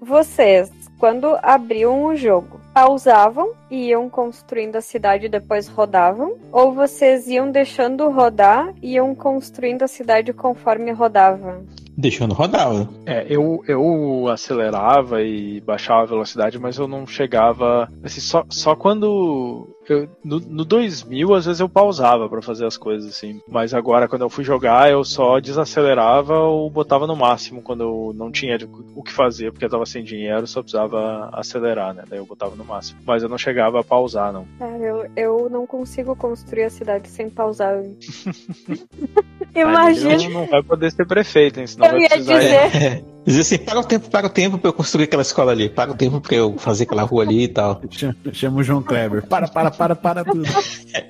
Vocês, 0.00 0.70
quando 0.98 1.36
abriam 1.42 2.04
o 2.04 2.14
jogo, 2.14 2.60
pausavam 2.72 3.50
iam 3.76 4.08
construindo 4.08 4.76
a 4.76 4.80
cidade 4.80 5.26
e 5.26 5.28
depois 5.28 5.68
rodavam? 5.68 6.36
Ou 6.50 6.72
vocês 6.72 7.26
iam 7.28 7.50
deixando 7.50 8.08
rodar 8.10 8.74
e 8.82 8.94
iam 8.94 9.14
construindo 9.14 9.82
a 9.82 9.88
cidade 9.88 10.32
conforme 10.32 10.90
rodava? 10.92 11.62
Deixando 11.96 12.32
rodar. 12.34 12.70
É, 13.04 13.26
eu, 13.28 13.62
eu 13.68 14.26
acelerava 14.28 15.22
e 15.22 15.60
baixava 15.60 16.02
a 16.02 16.06
velocidade, 16.06 16.58
mas 16.58 16.78
eu 16.78 16.88
não 16.88 17.06
chegava. 17.06 17.86
Assim, 18.02 18.20
só, 18.20 18.44
só 18.48 18.74
quando. 18.74 19.68
eu- 19.86 20.08
no, 20.24 20.40
no 20.40 20.64
2000, 20.64 21.34
às 21.34 21.44
vezes 21.44 21.60
eu 21.60 21.68
pausava 21.68 22.30
pra 22.30 22.40
fazer 22.40 22.64
as 22.64 22.78
coisas, 22.78 23.10
assim. 23.10 23.42
Mas 23.46 23.74
agora, 23.74 24.08
quando 24.08 24.22
eu 24.22 24.30
fui 24.30 24.42
jogar, 24.42 24.90
eu 24.90 25.04
só 25.04 25.38
desacelerava 25.38 26.38
ou 26.38 26.70
botava 26.70 27.06
no 27.06 27.14
máximo 27.14 27.60
quando 27.60 27.82
eu 27.82 28.12
não 28.16 28.30
tinha 28.32 28.56
o 28.96 29.02
que 29.02 29.12
fazer, 29.12 29.52
porque 29.52 29.66
eu 29.66 29.70
tava 29.70 29.84
sem 29.84 30.02
dinheiro, 30.02 30.46
só 30.46 30.62
precisava 30.62 31.28
acelerar, 31.34 31.92
né? 31.92 32.04
Daí 32.08 32.18
eu 32.18 32.24
botava 32.26 32.56
no 32.56 32.64
máximo. 32.64 33.00
Mas 33.06 33.22
eu 33.22 33.28
não 33.28 33.36
chegava 33.36 33.61
a 33.62 33.84
pausar, 33.84 34.32
não. 34.32 34.46
Cara, 34.58 34.76
eu, 34.78 35.06
eu 35.16 35.50
não 35.50 35.66
consigo 35.66 36.14
construir 36.16 36.64
a 36.64 36.70
cidade 36.70 37.08
sem 37.08 37.28
pausar. 37.28 37.82
Imagina. 39.54 40.16
Não, 40.16 40.30
não 40.30 40.46
vai 40.46 40.62
poder 40.62 40.90
ser 40.92 41.06
prefeito, 41.06 41.60
hein? 41.60 41.66
Senão 41.66 41.86
Eu 41.86 41.92
vai 41.92 42.02
ia 42.02 42.08
precisar. 42.08 42.38
dizer. 42.38 43.04
É. 43.24 43.30
Dizer 43.30 43.40
assim, 43.40 43.58
para 43.58 43.78
o 43.80 43.84
tempo, 43.84 44.10
para 44.10 44.26
o 44.26 44.30
tempo 44.30 44.58
pra 44.58 44.68
eu 44.68 44.72
construir 44.72 45.04
aquela 45.04 45.22
escola 45.22 45.52
ali. 45.52 45.68
Para 45.68 45.92
o 45.92 45.94
tempo 45.94 46.20
pra 46.20 46.34
eu 46.36 46.56
fazer 46.58 46.84
aquela 46.84 47.02
rua 47.02 47.22
ali 47.22 47.44
e 47.44 47.48
tal. 47.48 47.80
Chama, 48.32 48.58
o 48.60 48.62
João 48.62 48.82
Kleber. 48.82 49.26
Para, 49.26 49.48
para, 49.48 49.70
para, 49.70 49.94
para 49.96 50.24
tudo. 50.24 50.42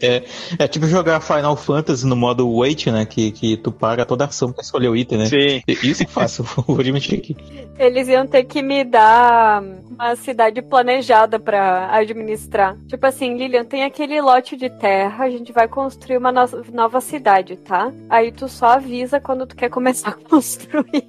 É, 0.00 0.22
é 0.58 0.68
tipo 0.68 0.86
jogar 0.86 1.20
Final 1.20 1.56
Fantasy 1.56 2.06
no 2.06 2.14
modo 2.16 2.48
wait, 2.58 2.86
né? 2.88 3.04
Que, 3.06 3.30
que 3.30 3.56
tu 3.56 3.72
para 3.72 4.04
toda 4.04 4.24
a 4.24 4.28
ação 4.28 4.52
pra 4.52 4.62
escolher 4.62 4.88
o 4.88 4.96
item, 4.96 5.18
né? 5.18 5.26
Sim. 5.26 5.62
Isso 5.66 6.04
que 6.04 6.10
faço, 6.12 6.42
vou 6.66 6.78
admitir 6.78 7.18
aqui. 7.18 7.36
Eles 7.78 8.06
iam 8.08 8.26
ter 8.26 8.44
que 8.44 8.62
me 8.62 8.84
dar 8.84 9.62
uma 9.90 10.14
cidade 10.16 10.60
planejada 10.62 11.38
pra 11.38 11.88
administrar. 11.94 12.76
Tipo 12.88 13.06
assim, 13.06 13.36
Lilian, 13.36 13.64
tem 13.64 13.84
aquele 13.84 14.20
lote 14.20 14.56
de 14.56 14.68
terra, 14.68 15.24
a 15.24 15.30
gente 15.30 15.52
vai 15.52 15.66
construir 15.66 16.18
uma 16.18 16.30
no- 16.30 16.64
nova 16.72 17.00
cidade, 17.00 17.56
tá? 17.56 17.90
Aí 18.10 18.30
tu 18.30 18.48
só 18.48 18.66
avisa 18.74 19.18
quando 19.20 19.46
tu 19.46 19.56
quer 19.56 19.70
começar 19.70 20.10
a 20.10 20.12
construir. 20.28 21.04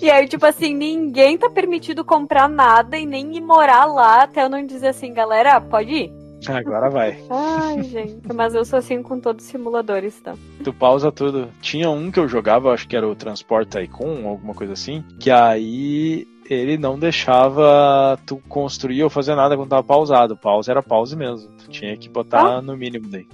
E 0.00 0.10
aí, 0.10 0.26
tipo 0.26 0.44
assim, 0.46 0.74
ninguém 0.74 1.38
tá 1.38 1.50
permitido 1.50 2.04
comprar 2.04 2.48
nada 2.48 2.96
e 2.98 3.06
nem 3.06 3.36
ir 3.36 3.40
morar 3.40 3.84
lá 3.86 4.22
até 4.22 4.44
eu 4.44 4.48
não 4.48 4.64
dizer 4.64 4.88
assim, 4.88 5.12
galera, 5.12 5.60
pode 5.60 5.92
ir. 5.92 6.12
Agora 6.48 6.90
vai. 6.90 7.22
Ai, 7.30 7.82
gente, 7.84 8.32
mas 8.34 8.54
eu 8.54 8.64
sou 8.64 8.78
assim 8.78 9.00
com 9.02 9.20
todos 9.20 9.44
os 9.44 9.50
simuladores, 9.50 10.20
tá? 10.20 10.34
Tu 10.64 10.72
pausa 10.72 11.12
tudo. 11.12 11.48
Tinha 11.60 11.88
um 11.88 12.10
que 12.10 12.18
eu 12.18 12.26
jogava, 12.26 12.72
acho 12.72 12.88
que 12.88 12.96
era 12.96 13.06
o 13.06 13.14
Transport 13.14 13.68
Tycoon, 13.68 14.26
alguma 14.26 14.52
coisa 14.52 14.72
assim, 14.72 15.04
que 15.20 15.30
aí 15.30 16.26
ele 16.50 16.76
não 16.76 16.98
deixava 16.98 18.18
tu 18.26 18.42
construir 18.48 19.04
ou 19.04 19.10
fazer 19.10 19.34
nada 19.34 19.56
quando 19.56 19.70
tava 19.70 19.84
pausado. 19.84 20.36
Pause 20.36 20.70
era 20.70 20.82
pause 20.82 21.16
mesmo. 21.16 21.48
Tu 21.58 21.70
tinha 21.70 21.96
que 21.96 22.08
botar 22.08 22.60
no 22.60 22.76
mínimo 22.76 23.08
daí. 23.08 23.26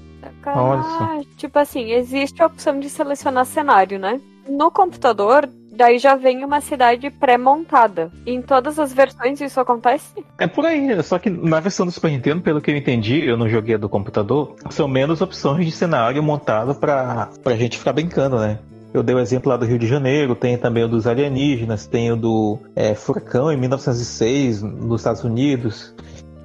Tipo 1.36 1.58
assim, 1.58 1.92
existe 1.92 2.42
a 2.42 2.46
opção 2.46 2.78
de 2.78 2.90
selecionar 2.90 3.46
cenário, 3.46 3.98
né? 3.98 4.20
No 4.48 4.70
computador, 4.70 5.48
daí 5.78 5.98
já 5.98 6.16
vem 6.16 6.44
uma 6.44 6.60
cidade 6.60 7.08
pré-montada. 7.08 8.10
Em 8.26 8.42
todas 8.42 8.78
as 8.80 8.92
versões 8.92 9.40
isso 9.40 9.60
acontece? 9.60 10.24
É 10.36 10.48
por 10.48 10.66
aí, 10.66 11.00
só 11.04 11.18
que 11.18 11.30
na 11.30 11.60
versão 11.60 11.86
do 11.86 11.92
Super 11.92 12.10
Nintendo, 12.10 12.42
pelo 12.42 12.60
que 12.60 12.70
eu 12.70 12.76
entendi, 12.76 13.24
eu 13.24 13.36
não 13.36 13.48
joguei 13.48 13.76
a 13.76 13.78
do 13.78 13.88
computador, 13.88 14.56
são 14.70 14.88
menos 14.88 15.20
opções 15.20 15.64
de 15.64 15.70
cenário 15.70 16.20
montado 16.20 16.74
pra, 16.74 17.30
pra 17.44 17.54
gente 17.54 17.78
ficar 17.78 17.92
brincando, 17.92 18.38
né? 18.38 18.58
Eu 18.92 19.02
dei 19.02 19.14
o 19.14 19.20
exemplo 19.20 19.50
lá 19.50 19.56
do 19.56 19.66
Rio 19.66 19.78
de 19.78 19.86
Janeiro, 19.86 20.34
tem 20.34 20.58
também 20.58 20.82
o 20.82 20.88
dos 20.88 21.06
alienígenas, 21.06 21.86
tem 21.86 22.10
o 22.10 22.16
do 22.16 22.58
é, 22.74 22.94
Furacão 22.94 23.52
em 23.52 23.56
1906, 23.56 24.62
nos 24.62 25.02
Estados 25.02 25.22
Unidos, 25.22 25.94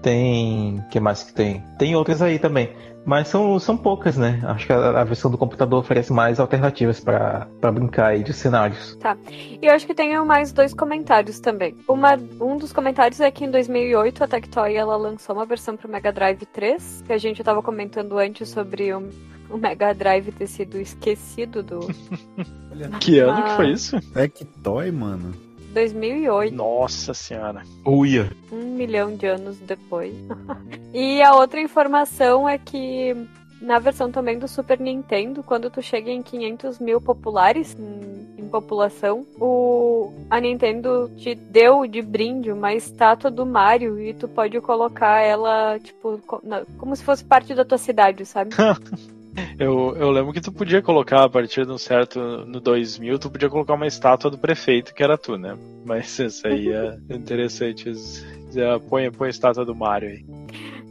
tem. 0.02 0.84
que 0.92 1.00
mais 1.00 1.24
que 1.24 1.34
tem? 1.34 1.64
Tem 1.80 1.96
outras 1.96 2.22
aí 2.22 2.38
também. 2.38 2.70
Mas 3.06 3.28
são, 3.28 3.60
são 3.60 3.76
poucas, 3.76 4.16
né? 4.18 4.40
Acho 4.46 4.66
que 4.68 4.72
a, 4.74 5.02
a 5.02 5.04
versão 5.04 5.30
do 5.30 5.38
computador 5.38 5.80
oferece 5.80 6.14
mais 6.14 6.40
alternativas 6.40 7.00
pra 7.00 7.48
pra 7.60 7.72
brincar 7.72 8.08
aí 8.08 8.24
de 8.24 8.32
cenários. 8.34 8.98
E 9.30 9.60
eu 9.66 9.74
acho 9.74 9.86
que 9.86 9.94
tenho 9.94 10.26
mais 10.26 10.52
dois 10.54 10.74
comentários 10.74 11.40
também. 11.40 11.76
Uma, 11.88 12.18
um 12.40 12.58
dos 12.58 12.72
comentários 12.72 13.20
é 13.20 13.30
que 13.30 13.44
em 13.44 13.52
2008 13.52 14.24
a 14.24 14.28
Tectoy 14.28 14.76
ela 14.76 14.96
lançou 14.96 15.36
uma 15.36 15.46
versão 15.46 15.76
pro 15.76 15.90
Mega 15.90 16.12
Drive 16.14 16.46
3, 16.46 17.04
que 17.06 17.12
a 17.14 17.18
gente 17.18 17.44
tava 17.44 17.62
comentando 17.62 18.18
antes 18.18 18.50
sobre 18.50 18.94
o, 18.94 19.10
o 19.50 19.58
Mega 19.58 19.94
Drive 19.94 20.32
ter 20.32 20.48
sido 20.48 20.80
esquecido 20.80 21.62
do 21.62 21.80
Que 23.02 23.20
ano 23.20 23.44
que 23.44 23.50
Ah. 23.50 23.56
foi 23.56 23.72
isso? 23.72 24.00
Tectoy, 24.14 24.92
mano. 24.92 25.34
2008. 25.74 26.54
Nossa 26.56 27.14
senhora. 27.14 27.64
Uia! 27.86 28.32
um 28.52 28.76
milhão 28.76 29.16
de 29.16 29.26
anos 29.26 29.58
depois. 29.60 30.14
e 30.94 31.22
a 31.22 31.36
outra 31.36 31.60
informação 31.60 32.48
é 32.48 32.58
que 32.58 33.16
na 33.62 33.80
versão 33.80 34.12
também 34.12 34.38
do 34.38 34.48
Super 34.48 34.80
Nintendo, 34.80 35.42
quando 35.42 35.70
tu 35.70 35.82
chega 35.82 36.12
em 36.12 36.22
500 36.22 36.80
mil 36.80 37.00
populares 37.00 37.76
em, 37.80 38.44
em 38.44 38.48
população, 38.50 39.26
o, 39.40 40.12
a 40.30 40.40
Nintendo 40.42 41.10
te 41.16 41.34
deu 41.34 41.88
de 41.88 42.02
brinde 42.02 42.52
uma 42.52 42.74
estátua 42.74 43.32
do 43.32 43.46
Mario 43.46 44.02
e 44.02 44.14
tu 44.14 44.28
pode 44.28 44.60
colocar 44.60 45.22
ela, 45.22 45.80
tipo, 45.80 46.20
co- 46.28 46.42
na- 46.44 46.64
como 46.78 46.94
se 46.94 47.04
fosse 47.06 47.24
parte 47.24 47.56
da 47.56 47.64
tua 47.64 47.78
cidade, 47.78 48.26
sabe? 48.26 48.52
Eu, 49.58 49.96
eu 49.98 50.12
lembro 50.12 50.32
que 50.34 50.42
tu 50.42 50.52
podia 50.52 50.82
colocar, 50.82 51.24
a 51.24 51.30
partir 51.30 51.66
de 51.66 51.72
um 51.72 51.78
certo. 51.78 52.20
No 52.46 52.60
2000, 52.60 53.18
tu 53.20 53.30
podia 53.30 53.50
colocar 53.50 53.74
uma 53.74 53.88
estátua 53.88 54.30
do 54.30 54.38
prefeito, 54.38 54.94
que 54.94 55.04
era 55.04 55.18
tu, 55.18 55.38
né? 55.38 55.58
Mas 55.86 56.18
isso 56.20 56.46
aí 56.48 56.70
é 56.72 56.98
interessante. 57.10 57.90
es- 57.90 58.26
já 58.54 58.80
Põe, 58.80 59.10
põe 59.12 59.28
a 59.28 59.32
estátua 59.32 59.66
do 59.66 59.74
Mario 59.74 60.10
aí. 60.10 60.26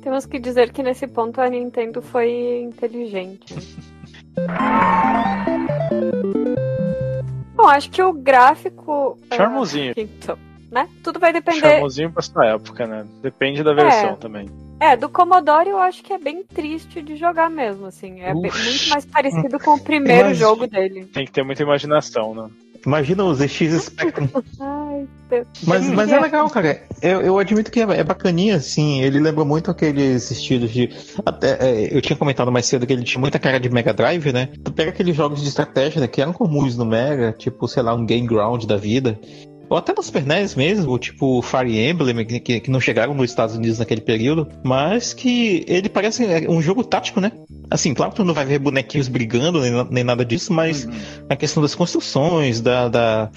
Temos 0.02 0.27
que 0.27 0.40
dizer 0.40 0.73
que 0.73 0.82
nesse 0.82 1.06
ponto 1.06 1.40
a 1.40 1.48
Nintendo 1.48 2.02
foi 2.02 2.60
inteligente. 2.62 3.55
Bom, 7.55 7.69
acho 7.69 7.90
que 7.90 8.02
o 8.02 8.12
gráfico. 8.12 9.16
ah, 9.31 9.36
Charmosinho. 9.36 9.93
Então, 9.97 10.36
né? 10.70 10.89
Tudo 11.05 11.20
vai 11.20 11.32
depender. 11.32 11.60
Charmosinho 11.60 12.10
pra 12.10 12.23
sua 12.23 12.47
época, 12.47 12.86
né? 12.86 13.06
Depende 13.23 13.62
da 13.62 13.73
versão 13.73 14.10
É. 14.10 14.16
também. 14.16 14.48
É, 14.82 14.96
do 14.96 15.09
Commodore 15.09 15.68
eu 15.68 15.78
acho 15.78 16.02
que 16.02 16.12
é 16.12 16.18
bem 16.18 16.42
triste 16.42 17.00
de 17.00 17.16
jogar 17.16 17.48
mesmo, 17.48 17.86
assim. 17.86 18.20
É 18.20 18.32
bem- 18.32 18.50
muito 18.50 18.88
mais 18.90 19.04
parecido 19.06 19.59
com 19.60 19.74
o 19.74 19.80
primeiro 19.80 20.30
Mas- 20.30 20.38
jogo 20.38 20.66
dele. 20.66 21.04
Tem 21.04 21.24
que 21.24 21.30
ter 21.32 21.44
muita 21.44 21.62
imaginação, 21.62 22.34
né? 22.34 22.48
Imagina 22.84 23.22
os 23.22 23.38
ZX 23.38 23.84
Spectrum. 23.86 24.28
Ai, 24.60 25.06
Deus. 25.30 25.46
Mas, 25.64 25.88
mas 25.88 26.10
é 26.10 26.18
legal, 26.18 26.50
cara. 26.50 26.82
Eu, 27.00 27.20
eu 27.20 27.38
admito 27.38 27.70
que 27.70 27.78
é, 27.78 27.84
é 27.84 28.02
bacaninha, 28.02 28.56
assim. 28.56 29.00
Ele 29.02 29.20
lembra 29.20 29.44
muito 29.44 29.70
aqueles 29.70 30.28
estilos 30.32 30.68
de. 30.72 30.90
Até, 31.24 31.59
é, 31.60 31.96
eu 31.96 32.02
tinha 32.02 32.16
comentado 32.16 32.50
mais 32.50 32.66
cedo 32.66 32.84
que 32.84 32.92
ele 32.92 33.04
tinha 33.04 33.20
muita 33.20 33.38
cara 33.38 33.60
de 33.60 33.70
Mega 33.70 33.94
Drive, 33.94 34.32
né? 34.32 34.48
Tu 34.64 34.72
pega 34.72 34.90
aqueles 34.90 35.14
jogos 35.14 35.40
de 35.42 35.48
estratégia 35.48 36.00
né, 36.00 36.09
que 36.09 36.20
eram 36.20 36.32
comuns 36.32 36.76
no 36.76 36.84
Mega, 36.84 37.32
tipo, 37.32 37.68
sei 37.68 37.84
lá, 37.84 37.94
um 37.94 38.04
Game 38.04 38.26
Ground 38.26 38.64
da 38.64 38.76
vida. 38.76 39.16
Ou 39.72 39.78
até 39.78 39.94
no 39.96 40.02
Super 40.02 40.26
NES 40.26 40.54
mesmo, 40.54 40.98
tipo 40.98 41.40
Fire 41.40 41.78
Emblem, 41.88 42.26
que, 42.26 42.60
que- 42.60 42.70
não 42.70 42.78
chegaram 42.78 43.14
nos 43.14 43.30
Estados 43.30 43.56
Unidos 43.56 43.78
naquele 43.78 44.02
período, 44.02 44.46
mas 44.62 45.14
que 45.14 45.64
ele 45.66 45.88
parece 45.88 46.26
é, 46.26 46.46
um 46.46 46.60
jogo 46.60 46.84
tático, 46.84 47.22
né? 47.22 47.32
Assim, 47.70 47.94
claro 47.94 48.10
que 48.12 48.16
tu 48.18 48.24
não 48.24 48.34
vai 48.34 48.44
ver 48.44 48.58
bonequinhos 48.58 49.08
brigando, 49.08 49.62
nem, 49.62 49.72
nem 49.90 50.04
nada 50.04 50.26
disso, 50.26 50.52
mas 50.52 50.86
a 51.26 51.34
questão 51.34 51.62
das 51.62 51.74
construções, 51.74 52.60
da, 52.60 52.86
da- 52.88 53.30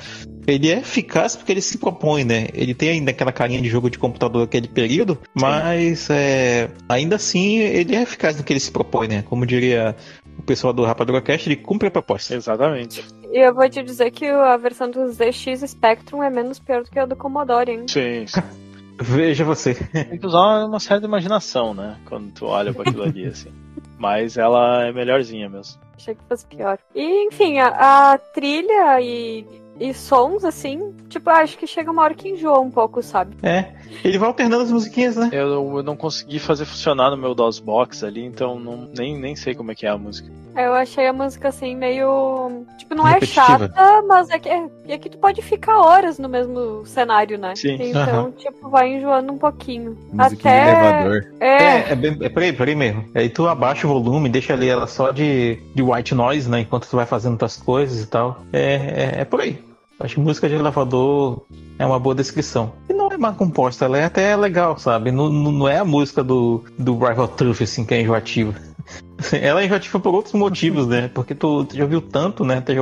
Ele 0.45 0.69
é 0.69 0.79
eficaz 0.79 1.37
porque 1.37 1.53
ele 1.53 1.61
se 1.61 1.77
propõe, 1.77 2.25
né? 2.25 2.47
Ele 2.53 2.73
tem 2.73 2.89
ainda 2.89 3.11
aquela 3.11 3.31
carinha 3.31 3.61
de 3.61 3.69
jogo 3.69 3.89
de 3.89 3.97
computador 3.97 4.41
daquele 4.41 4.67
período, 4.67 5.17
mas 5.33 6.09
é, 6.09 6.69
ainda 6.89 7.15
assim 7.15 7.59
ele 7.59 7.95
é 7.95 8.01
eficaz 8.01 8.35
no 8.37 8.43
que 8.43 8.51
ele 8.51 8.59
se 8.59 8.71
propõe, 8.71 9.07
né? 9.07 9.23
Como 9.29 9.45
diria 9.45 9.95
o 10.37 10.41
pessoal 10.43 10.73
do 10.73 10.83
Rapadura 10.83 11.21
Cast, 11.21 11.47
ele 11.47 11.55
cumpre 11.55 11.87
a 11.87 11.91
proposta. 11.91 12.35
Exatamente. 12.35 13.03
E 13.31 13.37
eu 13.37 13.53
vou 13.53 13.67
te 13.69 13.81
dizer 13.83 14.11
que 14.11 14.25
a 14.25 14.57
versão 14.57 14.89
do 14.89 15.07
ZX 15.11 15.61
Spectrum 15.67 16.23
é 16.23 16.29
menos 16.29 16.59
pior 16.59 16.83
do 16.83 16.89
que 16.89 16.99
a 16.99 17.05
do 17.05 17.15
Commodore, 17.15 17.71
hein? 17.71 17.85
Sim, 17.87 18.25
sim. 18.27 18.41
Veja 18.99 19.43
você. 19.43 19.73
Tem 19.75 20.17
que 20.17 20.25
usar 20.25 20.65
uma 20.65 20.79
certa 20.79 21.05
imaginação, 21.05 21.73
né? 21.73 21.97
Quando 22.05 22.31
tu 22.31 22.45
olha 22.45 22.73
pra 22.73 22.83
aquilo 22.83 23.03
ali, 23.03 23.25
assim. 23.25 23.51
Mas 23.97 24.37
ela 24.37 24.85
é 24.85 24.93
melhorzinha 24.93 25.49
mesmo. 25.49 25.81
Achei 25.95 26.15
que 26.15 26.23
fosse 26.27 26.45
pior. 26.45 26.77
E, 26.93 27.27
enfim, 27.27 27.59
a, 27.59 28.13
a 28.13 28.17
trilha 28.17 29.01
e, 29.01 29.45
e 29.79 29.93
sons, 29.93 30.43
assim, 30.43 30.93
tipo, 31.09 31.29
acho 31.29 31.57
que 31.57 31.67
chega 31.67 31.91
uma 31.91 32.03
hora 32.03 32.13
que 32.13 32.29
enjoa 32.29 32.59
um 32.59 32.71
pouco, 32.71 33.01
sabe? 33.01 33.35
É. 33.43 33.73
Ele 34.03 34.17
vai 34.17 34.27
alternando 34.27 34.63
as 34.63 34.71
musiquinhas, 34.71 35.15
né? 35.15 35.29
Eu, 35.31 35.77
eu 35.77 35.83
não 35.83 35.95
consegui 35.95 36.39
fazer 36.39 36.65
funcionar 36.65 37.09
no 37.11 37.17
meu 37.17 37.35
DOSBox 37.35 38.03
ali, 38.03 38.23
então 38.23 38.59
não, 38.59 38.89
nem, 38.95 39.19
nem 39.19 39.35
sei 39.35 39.53
como 39.53 39.71
é 39.71 39.75
que 39.75 39.85
é 39.85 39.89
a 39.89 39.97
música. 39.97 40.29
Eu 40.55 40.73
achei 40.73 41.05
a 41.05 41.11
música, 41.11 41.49
assim, 41.49 41.75
meio. 41.75 42.65
Tipo, 42.77 42.95
não 42.95 43.05
é 43.05 43.15
Repetitiva. 43.15 43.45
chata, 43.45 44.01
mas 44.07 44.29
é 44.29 44.39
que, 44.39 44.49
é 44.49 44.97
que 44.97 45.09
tu 45.09 45.17
pode 45.17 45.41
ficar 45.41 45.77
horas 45.77 46.17
no 46.17 46.29
mesmo 46.29 46.85
cenário, 46.85 47.37
né? 47.37 47.53
Sim. 47.57 47.77
Então, 47.77 48.31
tipo, 48.31 48.69
vai 48.69 48.95
enjoando 48.95 49.33
um 49.33 49.37
pouquinho. 49.37 49.97
Musiquinha 50.13 50.53
Até. 50.53 50.71
elevador. 50.71 51.33
É, 51.41 51.55
É, 51.55 51.91
é, 51.91 51.95
bem, 51.95 52.17
é 52.21 52.29
por 52.29 52.41
aí, 52.41 52.53
por 52.53 52.67
aí 52.69 52.75
mesmo. 52.75 53.03
Aí 53.13 53.27
tu 53.27 53.47
abaixa 53.49 53.85
o 53.85 53.89
volume, 53.89 54.29
deixa 54.29 54.53
ali 54.53 54.69
ela 54.69 54.87
só 54.87 55.11
de, 55.11 55.59
de 55.75 55.83
white 55.83 56.15
noise, 56.15 56.49
né? 56.49 56.61
Enquanto 56.61 56.87
tu 56.87 56.95
vai 56.95 57.05
fazendo 57.05 57.37
tuas 57.37 57.57
coisas 57.57 58.01
e 58.01 58.07
tal. 58.07 58.41
É, 58.53 58.75
é, 58.75 59.21
é 59.21 59.25
por 59.25 59.41
aí. 59.41 59.61
Acho 59.99 60.15
que 60.15 60.21
música 60.21 60.49
de 60.49 60.55
elevador 60.55 61.45
é 61.79 61.85
uma 61.85 61.99
boa 61.99 62.13
descrição. 62.13 62.73
E 62.89 62.93
não 62.93 63.09
é 63.09 63.17
mal 63.17 63.33
composta, 63.33 63.85
ela 63.85 63.97
é 63.97 64.03
até 64.03 64.35
legal, 64.35 64.77
sabe? 64.77 65.11
Não, 65.11 65.29
não 65.29 65.51
não 65.51 65.67
é 65.67 65.77
a 65.77 65.85
música 65.85 66.23
do, 66.23 66.63
do 66.77 66.93
Rival 66.97 67.29
Truth, 67.29 67.61
assim, 67.61 67.85
que 67.85 67.93
é 67.93 68.01
enjoativa. 68.01 68.53
Ela 69.31 69.61
é 69.61 69.65
enjoativa 69.65 69.99
por 69.99 70.13
outros 70.13 70.33
motivos, 70.33 70.85
né? 70.85 71.07
Porque 71.07 71.33
tu, 71.33 71.65
tu 71.65 71.75
já 71.75 71.83
ouviu 71.83 72.01
tanto, 72.01 72.43
né? 72.43 72.61
Tu 72.61 72.75
já 72.75 72.81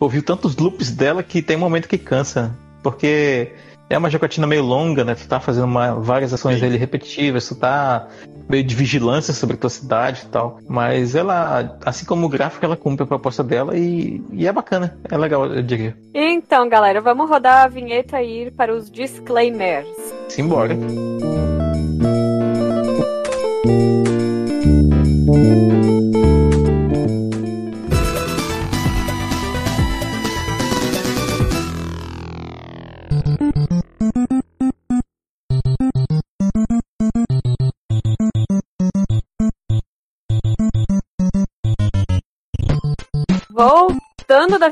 ouviu 0.00 0.22
tantos 0.22 0.56
loops 0.56 0.90
dela 0.92 1.22
que 1.22 1.42
tem 1.42 1.56
um 1.56 1.60
momento 1.60 1.88
que 1.88 1.98
cansa. 1.98 2.56
Porque 2.82 3.52
é 3.94 3.98
uma 3.98 4.10
jogatina 4.10 4.46
meio 4.46 4.62
longa, 4.64 5.04
né? 5.04 5.14
Tu 5.14 5.26
tá 5.28 5.38
fazendo 5.40 5.64
uma- 5.64 5.94
várias 5.94 6.32
ações 6.34 6.58
Sim. 6.58 6.66
ali 6.66 6.76
repetitivas, 6.76 7.48
tu 7.48 7.54
tá 7.54 8.08
meio 8.48 8.62
de 8.64 8.74
vigilância 8.74 9.32
sobre 9.32 9.54
a 9.54 9.58
tua 9.58 9.70
cidade 9.70 10.22
e 10.24 10.28
tal. 10.28 10.58
Mas 10.68 11.14
ela, 11.14 11.78
assim 11.84 12.04
como 12.04 12.26
o 12.26 12.28
gráfico, 12.28 12.64
ela 12.64 12.76
cumpre 12.76 13.04
a 13.04 13.06
proposta 13.06 13.42
dela 13.42 13.76
e, 13.76 14.22
e 14.32 14.46
é 14.46 14.52
bacana. 14.52 14.96
É 15.10 15.16
legal, 15.16 15.46
eu 15.46 15.62
diria. 15.62 15.96
Então, 16.12 16.68
galera, 16.68 17.00
vamos 17.00 17.28
rodar 17.28 17.64
a 17.64 17.68
vinheta 17.68 18.20
e 18.22 18.46
ir 18.46 18.50
para 18.52 18.74
os 18.74 18.90
disclaimers. 18.90 19.88
Simbora. 20.28 20.76
Voltando 25.26 25.63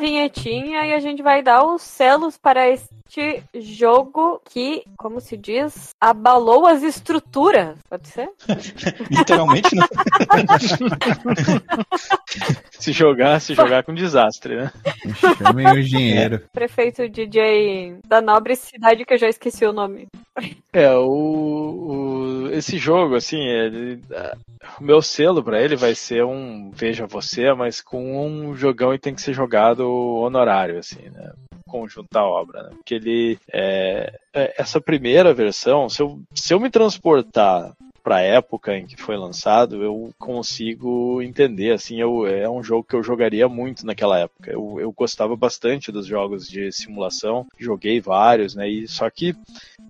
vinhetinha 0.02 0.84
e 0.84 0.92
a 0.92 0.98
gente 0.98 1.22
vai 1.22 1.42
dar 1.42 1.64
os 1.64 1.80
selos 1.80 2.36
para 2.36 2.68
este 3.14 3.43
jogo 3.60 4.40
que, 4.51 4.82
como 4.97 5.20
se 5.20 5.36
diz, 5.36 5.90
abalou 6.01 6.66
as 6.66 6.82
estruturas. 6.82 7.76
Pode 7.89 8.09
ser? 8.09 8.30
Literalmente, 9.10 9.76
né? 9.76 9.86
Se 12.72 12.90
jogar, 12.90 13.40
se 13.40 13.55
jogar 13.55 13.84
com 13.84 13.94
desastre, 13.94 14.56
né? 14.56 14.72
Chamem 15.39 15.66
o 15.68 15.78
engenheiro. 15.78 16.40
Prefeito 16.52 17.09
DJ 17.09 17.98
da 18.09 18.20
nobre 18.20 18.56
cidade 18.56 19.05
que 19.05 19.14
eu 19.14 19.18
já 19.18 19.28
esqueci 19.28 19.64
o 19.64 19.72
nome. 19.72 20.09
É, 20.72 20.90
o, 20.97 21.06
o- 22.47 22.48
esse 22.51 22.78
jogo, 22.78 23.14
assim, 23.14 23.39
ele, 23.39 24.01
o 24.80 24.82
meu 24.84 25.01
selo 25.01 25.44
pra 25.44 25.62
ele 25.62 25.76
vai 25.76 25.94
ser 25.94 26.24
um 26.24 26.72
Veja 26.74 27.06
Você, 27.06 27.52
mas 27.55 27.80
com 27.80 28.26
um 28.26 28.56
jogão 28.56 28.93
e 28.93 28.98
tem 28.98 29.14
que 29.14 29.22
ser 29.22 29.32
jogado 29.32 29.89
honorário, 29.89 30.78
assim, 30.78 31.09
né? 31.10 31.30
Conjunto 31.72 32.08
da 32.12 32.22
obra, 32.22 32.64
né? 32.64 32.70
Porque 32.72 32.94
ele, 32.94 33.38
é, 33.50 34.20
é, 34.34 34.54
essa 34.58 34.78
primeira 34.78 35.32
versão, 35.32 35.88
se 35.88 36.02
eu, 36.02 36.20
se 36.34 36.52
eu 36.52 36.60
me 36.60 36.68
transportar 36.68 37.74
pra 38.02 38.20
época 38.20 38.76
em 38.76 38.86
que 38.86 39.00
foi 39.00 39.16
lançado, 39.16 39.82
eu 39.82 40.12
consigo 40.18 41.22
entender, 41.22 41.72
assim, 41.72 42.00
eu, 42.00 42.26
é 42.26 42.48
um 42.48 42.62
jogo 42.62 42.84
que 42.84 42.94
eu 42.94 43.02
jogaria 43.02 43.48
muito 43.48 43.86
naquela 43.86 44.18
época. 44.18 44.50
Eu, 44.50 44.78
eu 44.80 44.92
gostava 44.92 45.36
bastante 45.36 45.92
dos 45.92 46.06
jogos 46.06 46.48
de 46.48 46.72
simulação, 46.72 47.46
joguei 47.58 48.00
vários, 48.00 48.54
né? 48.54 48.68
E 48.68 48.88
só 48.88 49.08
que 49.08 49.34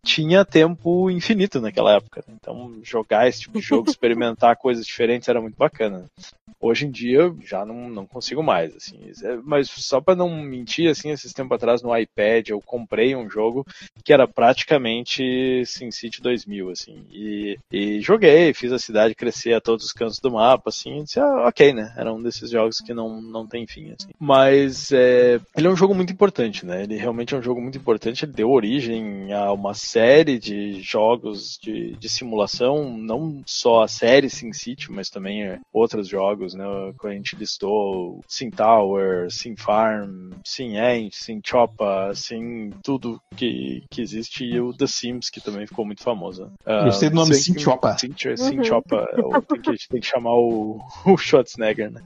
tinha 0.05 0.45
tempo 0.45 1.11
infinito 1.11 1.61
naquela 1.61 1.95
época. 1.97 2.25
né? 2.27 2.35
Então, 2.41 2.79
jogar 2.83 3.29
esse 3.29 3.41
tipo 3.41 3.59
de 3.59 3.65
jogo, 3.65 3.89
experimentar 3.91 4.57
coisas 4.57 4.85
diferentes 4.85 5.29
era 5.29 5.41
muito 5.41 5.57
bacana. 5.57 6.07
Hoje 6.61 6.87
em 6.87 6.91
dia, 6.91 7.35
já 7.45 7.65
não, 7.65 7.89
não 7.89 8.07
consigo 8.07 8.43
mais, 8.43 8.75
assim. 8.77 9.01
É, 9.23 9.37
Mas 9.43 9.69
só 9.69 10.01
para 10.01 10.15
não 10.15 10.29
mentir, 10.43 10.89
assim, 10.89 11.11
esses 11.11 11.33
tempos 11.33 11.57
atrás 11.57 11.83
no 11.83 11.97
iPad 11.97 12.49
eu 12.49 12.61
comprei 12.61 13.17
um 13.17 13.29
jogo 13.29 13.67
que 14.05 14.13
era 14.13 14.29
praticamente 14.29 15.65
SimCity 15.65 16.21
2000, 16.21 16.71
assim. 16.71 17.05
E, 17.11 17.59
e 17.71 18.01
joguei, 18.03 18.53
fiz 18.55 18.73
a 18.73 18.79
cidade 18.79 19.15
crescer 19.15 19.55
a 19.55 19.61
todos 19.61 19.85
os 19.87 19.93
cantos 19.93 20.19
do 20.19 20.31
mapa, 20.33 20.69
assim. 20.71 21.03
Disse, 21.05 21.21
ah, 21.21 21.47
ok, 21.49 21.73
né? 21.73 21.93
Era 21.97 22.13
um 22.13 22.23
desses 22.23 22.51
jogos 22.51 22.79
que 22.79 22.93
não, 22.93 23.21
não 23.21 23.47
tem 23.47 23.67
fim, 23.67 23.91
assim. 23.93 24.11
Mas 24.19 24.91
é, 24.93 25.41
ele 25.57 25.67
é 25.67 25.71
um 25.71 25.77
jogo 25.77 25.95
muito 25.95 26.13
importante, 26.13 26.67
né? 26.67 26.83
Ele 26.83 26.97
realmente 26.97 27.35
é 27.35 27.39
um 27.39 27.43
jogo 27.43 27.61
muito 27.61 27.79
importante. 27.79 28.25
Ele 28.25 28.33
deu 28.33 28.51
origem 28.51 29.33
a 29.33 29.53
uma 29.53 29.75
série 29.75 30.39
de 30.39 30.81
jogos 30.83 31.59
de, 31.63 31.97
de 31.97 32.09
simulação, 32.09 32.97
não 32.97 33.43
só 33.47 33.83
a 33.83 33.89
série 33.89 34.29
SimCity, 34.31 34.91
mas 34.91 35.09
também 35.09 35.45
é, 35.45 35.59
outros 35.73 36.09
jogos, 36.09 36.55
né? 36.55 36.65
Que 37.01 37.07
a 37.07 37.13
gente 37.13 37.37
listou 37.37 38.21
Sim 38.29 38.51
Tower, 38.51 39.31
Sim 39.31 39.55
Farm, 39.57 40.31
Sim 40.45 40.77
Ant, 40.79 41.13
Sim 41.15 41.41
Chopa, 41.45 42.13
Sim 42.15 42.71
tudo 42.83 43.21
que, 43.37 43.83
que 43.91 44.01
existe 44.01 44.45
e 44.45 44.61
o 44.61 44.73
The 44.73 44.87
Sims, 44.87 45.31
que 45.31 45.41
também 45.41 45.67
ficou 45.67 45.85
muito 45.85 46.03
famoso. 46.03 46.51
Ah, 46.65 46.85
Gostei 46.85 47.09
do 47.11 47.17
nome 47.17 47.35
Sim- 47.35 47.55
Sim 47.55 47.61
Chopa. 47.99 48.37
Sim, 48.37 48.37
Sim 48.37 48.59
Uhum. 48.59 48.65
Chopa, 48.65 49.09
o- 49.19 49.43
tem 49.43 49.61
que, 49.61 49.71
a 49.71 49.73
gente 49.73 49.89
tem 49.89 50.01
que 50.01 50.07
chamar 50.07 50.33
o, 50.33 50.81
o 51.07 51.17
Schwarzenegger, 51.17 51.91
né? 51.91 52.01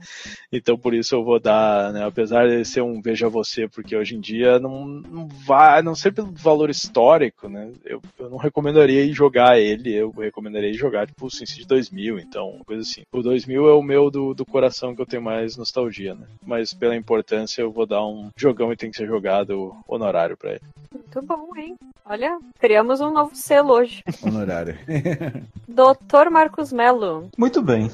Então 0.51 0.77
por 0.77 0.93
isso 0.93 1.15
eu 1.15 1.23
vou 1.23 1.39
dar, 1.39 1.91
né, 1.93 2.05
apesar 2.05 2.47
de 2.47 2.63
ser 2.65 2.81
um 2.81 3.01
veja 3.01 3.27
você, 3.29 3.67
porque 3.67 3.95
hoje 3.95 4.15
em 4.15 4.19
dia 4.19 4.59
não, 4.59 4.85
não 4.85 5.27
vai, 5.27 5.79
a 5.79 5.83
não 5.83 5.95
ser 5.95 6.11
pelo 6.13 6.31
valor 6.31 6.69
histórico, 6.69 7.47
né? 7.49 7.71
Eu, 7.85 8.01
eu 8.19 8.29
não 8.29 8.37
recomendaria 8.37 9.03
ir 9.03 9.13
jogar 9.13 9.59
ele, 9.59 9.93
eu 9.93 10.11
recomendaria 10.11 10.69
ir 10.69 10.73
jogar 10.73 11.07
tipo 11.07 11.25
o 11.25 11.31
SimCity 11.31 11.67
2000, 11.67 12.19
então, 12.19 12.49
uma 12.49 12.65
coisa 12.65 12.81
assim. 12.81 13.01
O 13.13 13.21
2000 13.21 13.67
é 13.67 13.73
o 13.73 13.81
meu 13.83 14.09
do, 14.09 14.33
do 14.33 14.45
coração 14.45 14.95
que 14.95 15.01
eu 15.01 15.05
tenho 15.05 15.21
mais 15.21 15.57
nostalgia, 15.57 16.15
né? 16.15 16.25
Mas 16.45 16.73
pela 16.73 16.95
importância 16.95 17.61
eu 17.61 17.71
vou 17.71 17.85
dar 17.85 18.05
um 18.05 18.29
jogão 18.37 18.71
e 18.71 18.77
tem 18.77 18.89
que 18.89 18.97
ser 18.97 19.07
jogado 19.07 19.75
honorário 19.87 20.37
pra 20.37 20.51
ele. 20.51 20.61
Muito 20.93 21.21
bom, 21.27 21.49
hein? 21.57 21.75
Olha, 22.05 22.39
criamos 22.59 23.01
um 23.01 23.11
novo 23.11 23.35
selo 23.35 23.73
hoje. 23.73 24.01
Honorário. 24.23 24.77
Doutor 25.77 26.31
Marcos 26.31 26.73
Melo. 26.73 27.29
Muito 27.37 27.61
bem. 27.61 27.87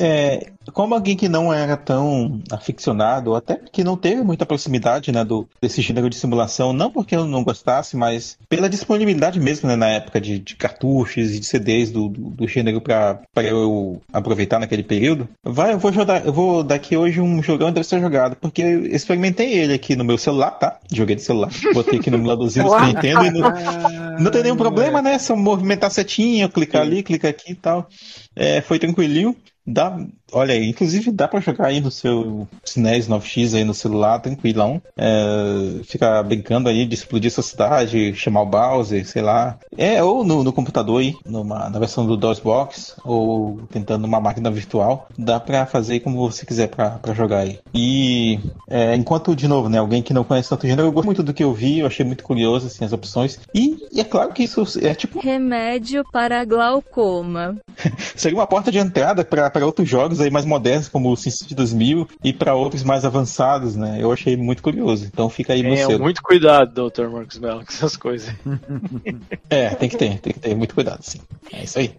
É, 0.00 0.52
como 0.72 0.94
alguém 0.94 1.16
que 1.16 1.28
não 1.28 1.52
era 1.52 1.76
tão 1.76 2.40
aficionado, 2.50 3.30
ou 3.30 3.36
até 3.36 3.56
que 3.56 3.82
não 3.82 3.96
teve 3.96 4.22
muita 4.22 4.46
proximidade 4.46 5.10
né, 5.10 5.24
do, 5.24 5.48
desse 5.60 5.82
gênero 5.82 6.08
de 6.08 6.16
simulação, 6.16 6.72
não 6.72 6.90
porque 6.90 7.16
eu 7.16 7.26
não 7.26 7.42
gostasse, 7.42 7.96
mas 7.96 8.38
pela 8.48 8.68
disponibilidade 8.68 9.40
mesmo 9.40 9.68
né, 9.68 9.76
na 9.76 9.88
época 9.88 10.20
de, 10.20 10.38
de 10.38 10.54
cartuchos 10.56 11.34
e 11.34 11.40
de 11.40 11.46
CDs 11.46 11.90
do, 11.90 12.08
do, 12.08 12.30
do 12.30 12.48
gênero 12.48 12.80
para 12.80 13.20
eu 13.36 14.00
aproveitar 14.12 14.58
naquele 14.58 14.82
período, 14.82 15.28
vai, 15.42 15.72
eu 15.72 15.78
vou 15.78 15.92
jogar, 15.92 16.24
eu 16.24 16.32
vou 16.32 16.62
dar 16.62 16.76
aqui 16.76 16.96
hoje 16.96 17.20
um 17.20 17.42
jogão 17.42 17.72
deve 17.72 17.86
ser 17.86 18.00
jogado, 18.00 18.36
porque 18.36 18.62
eu 18.62 18.86
experimentei 18.86 19.52
ele 19.52 19.74
aqui 19.74 19.96
no 19.96 20.04
meu 20.04 20.18
celular, 20.18 20.52
tá? 20.52 20.78
Joguei 20.92 21.16
de 21.16 21.22
celular, 21.22 21.50
botei 21.74 21.98
aqui 21.98 22.10
no 22.10 22.18
emuladorzinho 22.18 22.68
do 22.68 22.80
Nintendo 22.80 23.26
e 23.26 23.30
não, 23.30 23.52
não 24.20 24.30
tem 24.30 24.42
nenhum 24.42 24.56
problema, 24.56 25.02
né? 25.02 25.18
Só 25.18 25.34
movimentar 25.34 25.90
setinha, 25.90 26.48
clicar 26.48 26.82
ali, 26.82 27.02
clicar 27.02 27.30
aqui 27.30 27.52
e 27.52 27.56
tal. 27.56 27.88
É, 28.36 28.60
foi 28.60 28.78
tranquilinho. 28.78 29.34
Dá, 29.70 29.86
olha 30.32 30.54
aí, 30.54 30.68
inclusive 30.68 31.10
dá 31.10 31.26
pra 31.26 31.40
jogar 31.40 31.66
aí 31.66 31.80
no 31.80 31.90
seu 31.90 32.46
SNES 32.64 33.08
9X 33.08 33.54
aí 33.54 33.64
no 33.64 33.74
celular, 33.74 34.20
tranquilão. 34.20 34.80
É, 34.96 35.82
ficar 35.84 36.22
brincando 36.22 36.68
aí 36.68 36.84
de 36.86 36.94
explodir 36.94 37.30
sua 37.30 37.42
cidade, 37.42 38.14
chamar 38.14 38.42
o 38.42 38.46
Bowser, 38.46 39.06
sei 39.06 39.22
lá. 39.22 39.58
É, 39.76 40.02
ou 40.02 40.24
no, 40.24 40.44
no 40.44 40.52
computador 40.52 41.00
aí, 41.00 41.14
numa, 41.24 41.68
na 41.70 41.78
versão 41.78 42.06
do 42.06 42.16
DOSBox, 42.16 42.96
ou 43.04 43.60
tentando 43.70 44.04
uma 44.04 44.20
máquina 44.20 44.50
virtual. 44.50 45.08
Dá 45.16 45.38
pra 45.40 45.66
fazer 45.66 46.00
como 46.00 46.28
você 46.28 46.44
quiser 46.44 46.68
pra, 46.68 46.90
pra 46.90 47.14
jogar 47.14 47.40
aí. 47.40 47.58
E 47.74 48.38
é, 48.68 48.94
enquanto, 48.94 49.34
de 49.34 49.48
novo, 49.48 49.68
né, 49.68 49.78
alguém 49.78 50.02
que 50.02 50.14
não 50.14 50.24
conhece 50.24 50.48
tanto 50.48 50.66
gênero, 50.66 50.88
eu 50.88 50.92
gosto 50.92 51.06
muito 51.06 51.22
do 51.22 51.34
que 51.34 51.44
eu 51.44 51.52
vi, 51.52 51.80
eu 51.80 51.86
achei 51.86 52.04
muito 52.04 52.24
curioso 52.24 52.66
assim, 52.66 52.84
as 52.84 52.92
opções. 52.92 53.38
E, 53.54 53.76
e 53.92 54.00
é 54.00 54.04
claro 54.04 54.32
que 54.32 54.44
isso 54.44 54.64
é 54.82 54.94
tipo 54.94 55.20
Remédio 55.20 56.04
para 56.12 56.44
glaucoma. 56.44 57.56
seria 58.16 58.38
uma 58.38 58.46
porta 58.46 58.70
de 58.70 58.78
entrada 58.78 59.24
para 59.24 59.64
outros 59.64 59.88
jogos 59.88 60.17
jogos 60.18 60.20
aí 60.20 60.30
mais 60.30 60.44
modernos, 60.44 60.88
como 60.88 61.10
o 61.10 61.16
SimCity 61.16 61.54
2000, 61.54 62.08
e 62.22 62.32
para 62.32 62.54
outros 62.54 62.82
mais 62.82 63.04
avançados, 63.04 63.76
né? 63.76 63.98
Eu 64.00 64.12
achei 64.12 64.36
muito 64.36 64.62
curioso. 64.62 65.06
Então 65.06 65.28
fica 65.30 65.52
aí 65.52 65.62
Tenha 65.62 65.86
selo. 65.86 66.02
muito 66.02 66.22
cuidado, 66.22 66.90
Dr. 66.90 67.08
Marcos 67.08 67.38
Mello, 67.38 67.60
com 67.64 67.72
essas 67.72 67.96
coisas. 67.96 68.34
É, 69.50 69.70
tem 69.74 69.88
que 69.88 69.96
ter, 69.96 70.18
tem 70.18 70.32
que 70.32 70.40
ter 70.40 70.54
muito 70.54 70.74
cuidado, 70.74 71.02
sim. 71.02 71.20
É 71.52 71.64
isso 71.64 71.78
aí. 71.78 71.94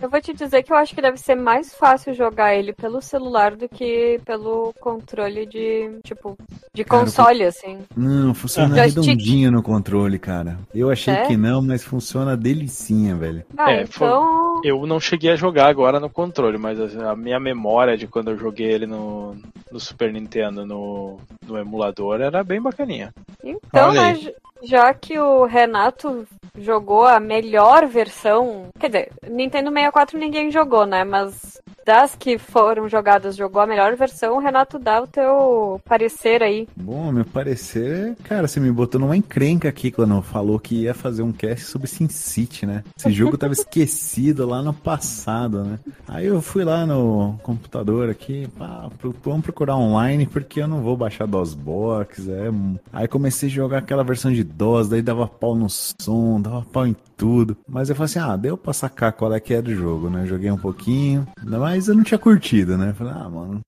Eu 0.00 0.08
vou 0.08 0.20
te 0.20 0.32
dizer 0.32 0.62
que 0.62 0.72
eu 0.72 0.76
acho 0.76 0.94
que 0.94 1.02
deve 1.02 1.18
ser 1.18 1.34
mais 1.34 1.74
fácil 1.74 2.14
jogar 2.14 2.54
ele 2.54 2.72
pelo 2.72 3.00
celular 3.02 3.56
do 3.56 3.68
que 3.68 4.20
pelo 4.24 4.72
controle 4.80 5.44
de, 5.44 5.90
tipo, 6.04 6.36
de 6.72 6.84
Cara, 6.84 7.04
console, 7.04 7.44
assim. 7.44 7.78
Não, 7.96 8.32
funciona 8.32 8.76
Joystick. 8.76 9.04
redondinho 9.04 9.50
no 9.50 9.62
controle, 9.62 10.18
cara. 10.18 10.58
Eu 10.74 10.88
achei 10.90 11.12
É? 11.14 11.26
que 11.26 11.36
não, 11.36 11.60
mas 11.60 11.82
funciona 11.82 12.36
delicinha, 12.36 13.16
velho. 13.16 13.42
Ah, 13.56 13.72
É, 13.72 13.86
foi- 13.86 14.06
então. 14.06 14.47
Eu 14.64 14.86
não 14.86 14.98
cheguei 15.00 15.30
a 15.30 15.36
jogar 15.36 15.66
agora 15.68 15.98
no 16.00 16.10
controle, 16.10 16.58
mas 16.58 16.78
a 16.96 17.12
a 17.12 17.16
minha 17.16 17.38
memória 17.40 17.96
de 17.96 18.06
quando 18.06 18.30
eu 18.30 18.38
joguei 18.38 18.70
ele 18.70 18.86
no, 18.86 19.36
no 19.70 19.80
Super 19.80 20.12
Nintendo 20.12 20.64
no, 20.66 21.18
no 21.46 21.58
emulador 21.58 22.20
era 22.20 22.42
bem 22.44 22.60
bacaninha. 22.60 23.12
Então, 23.42 23.92
né, 23.92 24.14
j- 24.16 24.34
já 24.62 24.92
que 24.92 25.18
o 25.18 25.44
Renato 25.44 26.26
jogou 26.58 27.06
a 27.06 27.20
melhor 27.20 27.86
versão. 27.86 28.66
Quer 28.78 28.86
dizer, 28.88 29.12
Nintendo 29.28 29.70
64 29.70 30.18
ninguém 30.18 30.50
jogou, 30.50 30.84
né? 30.84 31.04
Mas 31.04 31.60
das 31.88 32.14
que 32.14 32.36
foram 32.36 32.86
jogadas, 32.86 33.34
jogou 33.34 33.62
a 33.62 33.66
melhor 33.66 33.96
versão, 33.96 34.36
Renato 34.40 34.78
dá 34.78 35.00
o 35.00 35.06
teu 35.06 35.80
parecer 35.86 36.42
aí. 36.42 36.68
Bom, 36.76 37.10
meu 37.10 37.24
parecer, 37.24 38.14
cara, 38.24 38.46
você 38.46 38.60
me 38.60 38.70
botou 38.70 39.00
numa 39.00 39.16
encrenca 39.16 39.70
aqui 39.70 39.90
quando 39.90 40.20
falou 40.20 40.60
que 40.60 40.82
ia 40.82 40.92
fazer 40.92 41.22
um 41.22 41.32
cast 41.32 41.64
sobre 41.64 41.88
Sin 41.88 42.06
City, 42.10 42.66
né? 42.66 42.84
Esse 42.94 43.10
jogo 43.10 43.38
tava 43.38 43.54
esquecido 43.56 44.46
lá 44.46 44.60
no 44.60 44.74
passado, 44.74 45.64
né? 45.64 45.78
Aí 46.06 46.26
eu 46.26 46.42
fui 46.42 46.62
lá 46.62 46.84
no 46.84 47.38
computador 47.42 48.10
aqui, 48.10 48.46
pá, 48.58 48.90
vamos 49.24 49.42
procurar 49.42 49.76
online 49.76 50.26
porque 50.26 50.60
eu 50.60 50.68
não 50.68 50.82
vou 50.82 50.94
baixar 50.94 51.26
DOSBox, 51.26 52.28
é. 52.28 52.50
Aí 52.92 53.08
comecei 53.08 53.48
a 53.48 53.52
jogar 53.52 53.78
aquela 53.78 54.04
versão 54.04 54.30
de 54.30 54.44
DOS, 54.44 54.90
daí 54.90 55.00
dava 55.00 55.26
pau 55.26 55.54
no 55.54 55.70
som, 55.70 56.38
dava 56.38 56.60
pau 56.70 56.86
em 56.86 56.94
tudo. 57.16 57.56
Mas 57.68 57.90
eu 57.90 57.96
falei 57.96 58.06
assim, 58.06 58.18
ah, 58.20 58.36
deu 58.36 58.56
pra 58.56 58.72
sacar 58.72 59.12
qual 59.12 59.34
é 59.34 59.40
que 59.40 59.52
é 59.52 59.60
do 59.60 59.74
jogo, 59.74 60.10
né? 60.10 60.26
Joguei 60.26 60.50
um 60.50 60.56
pouquinho, 60.56 61.26
mas 61.42 61.77
eu 61.86 61.94
não 61.94 62.02
tinha 62.02 62.18
curtido, 62.18 62.76
né? 62.76 62.92
Falei, 62.94 63.12
ah, 63.14 63.28
mano, 63.28 63.60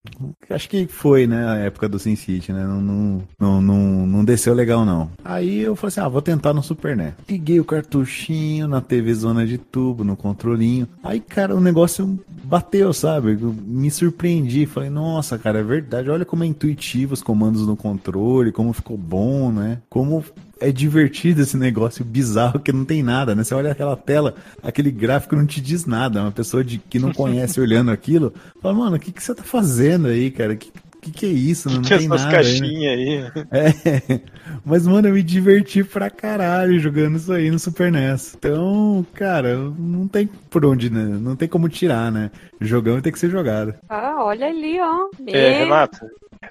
acho 0.49 0.69
que 0.69 0.87
foi, 0.87 1.27
né, 1.27 1.49
a 1.49 1.57
época 1.57 1.89
do 1.89 1.99
Sin 1.99 2.17
City, 2.17 2.53
né? 2.53 2.65
Não, 2.65 2.81
não, 2.81 3.23
não, 3.39 3.61
não, 3.61 4.07
não 4.07 4.25
desceu 4.25 4.55
legal, 4.55 4.85
não. 4.85 5.11
Aí 5.25 5.61
eu 5.61 5.77
falei 5.77 5.89
assim, 5.89 6.01
ah, 6.01 6.09
vou 6.09 6.23
tentar 6.23 6.53
no 6.53 6.63
Super 6.63 6.97
NES. 6.97 7.15
Liguei 7.29 7.61
o 7.61 7.65
cartuchinho 7.65 8.67
na 8.67 8.81
TV 8.81 9.15
zona 9.15 9.47
de 9.47 9.59
tubo, 9.59 10.03
no 10.03 10.17
controlinho. 10.17 10.89
Aí, 11.03 11.21
cara, 11.21 11.55
o 11.55 11.61
negócio 11.61 12.19
bateu, 12.43 12.93
sabe? 12.93 13.39
Eu 13.41 13.55
me 13.65 13.91
surpreendi. 13.91 14.67
Falei, 14.67 14.91
nossa, 14.91 15.39
cara, 15.39 15.61
é 15.61 15.63
verdade. 15.63 16.11
Olha 16.11 16.25
como 16.25 16.43
é 16.43 16.47
intuitivo 16.47 17.15
os 17.15 17.23
comandos 17.23 17.67
no 17.67 17.77
controle, 17.77 18.53
como 18.53 18.73
ficou 18.73 18.97
bom, 18.97 19.53
né? 19.53 19.79
Como 19.89 20.25
é 20.61 20.71
divertido 20.71 21.43
esse 21.43 21.57
negócio 21.57 22.05
bizarro 22.05 22.61
que 22.61 22.73
não 22.73 22.85
tem 22.85 23.03
nada, 23.03 23.35
né? 23.35 23.43
Você 23.43 23.55
olha 23.55 23.73
aquela 23.73 23.97
tela, 23.97 24.35
aquele 24.63 24.91
gráfico 24.91 25.35
não 25.35 25.47
te 25.47 25.61
diz 25.61 25.87
nada. 25.87 26.21
Uma 26.21 26.31
pessoa 26.31 26.63
de, 26.63 26.79
que 26.79 26.99
não 26.99 27.13
conhece 27.13 27.59
olhando 27.61 27.91
aquilo, 27.91 28.33
fala, 28.61 28.75
mano, 28.75 28.97
o 28.97 28.99
que, 29.01 29.11
que 29.11 29.23
você 29.23 29.35
tá 29.35 29.43
fazendo 29.43 30.09
aí, 30.09 30.31
cara? 30.31 30.55
Que, 30.55 30.71
que, 31.01 31.11
que 31.11 31.27
é 31.27 31.31
isso? 31.31 31.69
Não, 31.69 31.77
não 31.77 31.83
Tinha 31.83 31.99
tem 31.99 32.07
essas 32.07 32.25
nada. 32.25 32.37
aí, 32.39 32.45
né? 32.45 32.61
caixinhas 32.61 32.99
aí. 32.99 33.45
É, 33.51 34.21
mas, 34.65 34.87
mano, 34.87 35.09
eu 35.09 35.15
me 35.15 35.23
diverti 35.23 35.83
pra 35.83 36.11
caralho 36.11 36.79
jogando 36.79 37.17
isso 37.17 37.33
aí 37.33 37.51
no 37.51 37.59
Super 37.59 37.91
NES. 37.91 38.35
Então, 38.39 39.05
cara, 39.15 39.57
não 39.57 40.07
tem 40.07 40.27
por 40.27 40.65
onde, 40.67 40.91
né? 40.91 41.05
Não 41.05 41.35
tem 41.35 41.49
como 41.49 41.69
tirar, 41.69 42.13
né? 42.13 42.31
Jogão 42.61 43.01
tem 43.01 43.13
que 43.13 43.19
ser 43.19 43.31
jogado. 43.31 43.75
Ah, 43.89 44.17
olha 44.19 44.47
ali, 44.47 44.79
ó. 44.79 45.09
É, 45.27 45.65
Renato, 45.65 45.99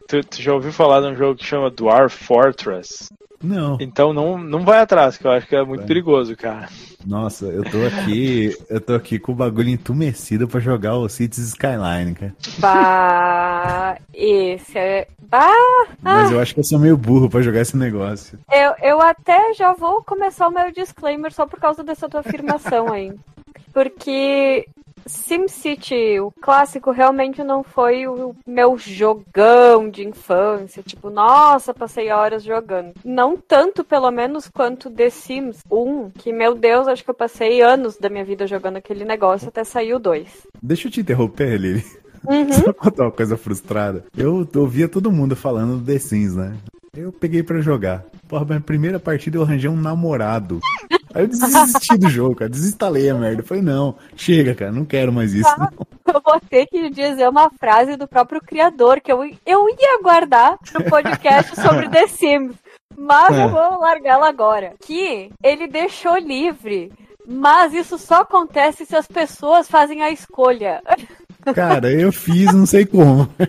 tu, 0.08 0.24
tu 0.24 0.42
já 0.42 0.54
ouviu 0.54 0.72
falar 0.72 1.02
de 1.02 1.08
um 1.08 1.16
jogo 1.16 1.36
que 1.40 1.46
chama 1.46 1.70
Dwarf 1.72 2.24
Fortress? 2.24 3.10
Não. 3.42 3.78
Então 3.80 4.12
não, 4.12 4.38
não 4.38 4.66
vai 4.66 4.80
atrás, 4.82 5.18
que 5.18 5.26
eu 5.26 5.32
acho 5.32 5.48
que 5.48 5.56
é 5.56 5.64
muito 5.64 5.80
Vai. 5.80 5.88
perigoso, 5.88 6.36
cara. 6.36 6.68
Nossa, 7.06 7.46
eu 7.46 7.64
tô 7.64 7.78
aqui, 7.86 8.54
eu 8.70 8.82
tô 8.82 8.94
aqui 8.94 9.18
com 9.18 9.32
o 9.32 9.36
bagulho 9.36 9.70
entumecido 9.70 10.46
pra 10.46 10.60
jogar 10.60 10.98
o 10.98 11.08
Cities 11.08 11.48
Skyline, 11.48 12.14
cara. 12.16 12.36
Bah, 12.58 13.98
esse 14.14 14.78
é. 14.78 15.08
Bah, 15.22 15.54
Mas 16.02 16.32
eu 16.32 16.40
acho 16.42 16.54
que 16.54 16.60
eu 16.60 16.66
sou 16.66 16.80
meio 16.80 16.98
burro 16.98 17.30
pra 17.30 17.42
jogar 17.42 17.62
esse 17.62 17.78
negócio. 17.78 18.38
eu, 18.52 18.74
eu 18.82 19.02
até 19.02 19.54
já 19.54 19.72
vou 19.74 20.04
começar 20.04 20.48
o 20.50 20.52
meu 20.52 20.70
disclaimer 20.74 21.32
só 21.32 21.46
por 21.46 21.62
causa 21.62 21.82
dessa 21.82 22.10
tua 22.10 22.20
afirmação 22.20 22.92
aí. 22.92 23.14
Porque 23.72 24.68
SimCity, 25.06 26.20
o 26.20 26.32
clássico, 26.42 26.92
realmente 26.92 27.44
não 27.44 27.64
foi 27.64 28.08
o 28.08 28.36
meu 28.46 28.78
jogão 28.78 29.90
de 29.90 30.08
infância. 30.08 30.84
Tipo, 30.84 31.10
nossa, 31.10 31.74
passei 31.74 32.12
horas 32.12 32.44
jogando. 32.44 32.94
Não 33.04 33.38
tanto, 33.38 33.84
pelo 33.84 34.12
menos, 34.12 34.50
quanto 34.50 34.90
The 34.90 35.10
Sims 35.10 35.60
1, 35.72 36.12
que, 36.12 36.32
meu 36.32 36.56
Deus, 36.56 36.88
acho 36.88 37.04
que 37.04 37.10
eu 37.10 37.16
passei 37.16 37.62
anos 37.62 37.98
da 37.98 38.10
minha 38.10 38.26
vida 38.26 38.48
jogando 38.48 38.78
aquele 38.78 39.06
negócio 39.06 39.48
até 39.48 39.64
sair 39.64 39.94
o 39.94 40.00
2. 40.00 40.48
Deixa 40.62 40.88
eu 40.88 40.92
te 40.92 41.02
interromper, 41.02 41.58
Lili. 41.58 41.84
Uhum. 42.28 42.52
Só 42.66 42.74
contar 42.74 43.04
uma 43.04 43.12
coisa 43.12 43.38
frustrada. 43.38 44.06
Eu 44.18 44.48
ouvia 44.56 44.88
todo 44.88 45.12
mundo 45.12 45.36
falando 45.36 45.78
do 45.78 45.86
The 45.86 46.00
Sims, 46.00 46.36
né? 46.36 46.56
Eu 46.96 47.12
peguei 47.12 47.44
pra 47.44 47.62
jogar. 47.62 48.04
Porra, 48.28 48.46
minha 48.46 48.62
primeira 48.62 49.00
partida 49.00 49.38
eu 49.38 49.44
arranjei 49.44 49.70
um 49.70 49.80
namorado. 49.80 50.60
Aí 51.14 51.24
eu 51.24 51.28
desisti 51.28 51.98
do 51.98 52.10
jogo, 52.10 52.36
cara. 52.36 52.50
Desinstalei 52.50 53.10
a 53.10 53.16
merda. 53.16 53.42
Eu 53.42 53.46
falei, 53.46 53.64
não, 53.64 53.96
chega, 54.16 54.54
cara, 54.56 54.72
não 54.72 54.86
quero 54.86 55.12
mais 55.12 55.34
isso. 55.34 55.50
não. 55.58 55.70
Eu 56.14 56.22
vou 56.26 56.40
ter 56.40 56.66
que 56.68 56.90
dizer 56.90 57.28
uma 57.30 57.50
frase 57.52 57.96
do 57.96 58.08
próprio 58.08 58.42
criador 58.42 59.00
que 59.00 59.12
eu, 59.12 59.24
eu 59.46 59.70
ia 59.70 60.00
guardar 60.02 60.58
pro 60.72 60.84
podcast 60.86 61.56
sobre 61.62 61.88
The 61.90 62.08
Sims, 62.08 62.56
mas 62.98 63.36
É. 63.38 63.44
eu 63.44 63.50
vou 63.50 63.80
largá-la 63.80 64.28
agora. 64.28 64.74
Que 64.82 65.32
ele 65.44 65.68
deixou 65.68 66.18
livre, 66.18 66.92
mas 67.28 67.74
isso 67.74 67.98
só 68.00 68.22
acontece 68.22 68.86
se 68.86 68.96
as 68.96 69.08
pessoas 69.08 69.68
fazem 69.70 70.02
a 70.02 70.10
escolha. 70.10 70.82
Cara, 71.54 71.92
eu 71.92 72.12
fiz, 72.12 72.54
não 72.54 72.66
sei 72.66 72.86
como. 72.86 73.30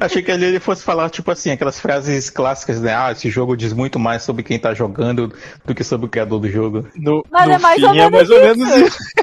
Achei 0.00 0.22
que 0.22 0.30
ali 0.30 0.46
ele 0.46 0.60
fosse 0.60 0.82
falar, 0.82 1.10
tipo 1.10 1.30
assim, 1.30 1.50
aquelas 1.50 1.78
frases 1.78 2.30
clássicas, 2.30 2.80
né? 2.80 2.94
Ah, 2.94 3.12
esse 3.12 3.28
jogo 3.30 3.56
diz 3.56 3.72
muito 3.72 3.98
mais 3.98 4.22
sobre 4.22 4.42
quem 4.42 4.58
tá 4.58 4.74
jogando 4.74 5.32
do 5.64 5.74
que 5.74 5.84
sobre 5.84 6.06
o 6.06 6.08
criador 6.10 6.40
do 6.40 6.48
jogo. 6.48 6.86
No, 6.96 7.22
Mas 7.30 7.46
no 7.46 7.52
é 7.52 7.58
mais 7.58 7.80
fim 7.80 7.86
ou 7.86 7.94
é 7.94 8.10
mais 8.10 8.30
ou 8.30 8.40
menos 8.40 8.76
isso. 8.76 8.98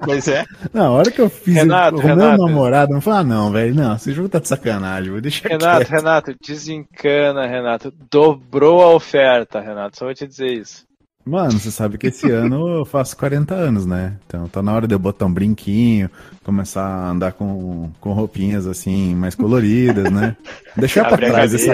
Pois 0.00 0.26
é. 0.28 0.44
Na 0.72 0.90
hora 0.90 1.10
que 1.10 1.20
eu 1.20 1.30
fiz 1.30 1.54
Renato, 1.54 1.96
o 1.96 1.98
meu 1.98 2.08
Renato. 2.08 2.44
namorado, 2.44 2.92
não 2.92 3.00
falei, 3.00 3.20
ah, 3.20 3.24
não, 3.24 3.52
velho, 3.52 3.74
não, 3.74 3.94
esse 3.94 4.12
jogo 4.12 4.28
tá 4.28 4.38
de 4.38 4.48
sacanagem, 4.48 5.10
vou 5.10 5.20
deixar 5.20 5.48
Renato, 5.48 5.78
quieto. 5.78 5.90
Renato, 5.90 6.34
desencana, 6.44 7.46
Renato. 7.46 7.92
Dobrou 8.10 8.82
a 8.82 8.94
oferta, 8.94 9.60
Renato. 9.60 9.96
Só 9.96 10.04
vou 10.06 10.14
te 10.14 10.26
dizer 10.26 10.52
isso. 10.52 10.84
Mano, 11.26 11.52
você 11.52 11.70
sabe 11.70 11.96
que 11.96 12.08
esse 12.08 12.30
ano 12.30 12.68
eu 12.80 12.84
faço 12.84 13.16
40 13.16 13.54
anos, 13.54 13.86
né? 13.86 14.12
Então 14.26 14.46
tá 14.46 14.62
na 14.62 14.72
hora 14.74 14.86
de 14.86 14.94
eu 14.94 14.98
botar 14.98 15.24
um 15.24 15.32
brinquinho, 15.32 16.10
começar 16.44 16.84
a 16.84 17.10
andar 17.10 17.32
com, 17.32 17.88
com 17.98 18.12
roupinhas 18.12 18.66
assim, 18.66 19.14
mais 19.14 19.34
coloridas, 19.34 20.10
né? 20.12 20.36
Deixar 20.76 21.04
pra 21.08 21.16
trás 21.16 21.54
essa. 21.54 21.72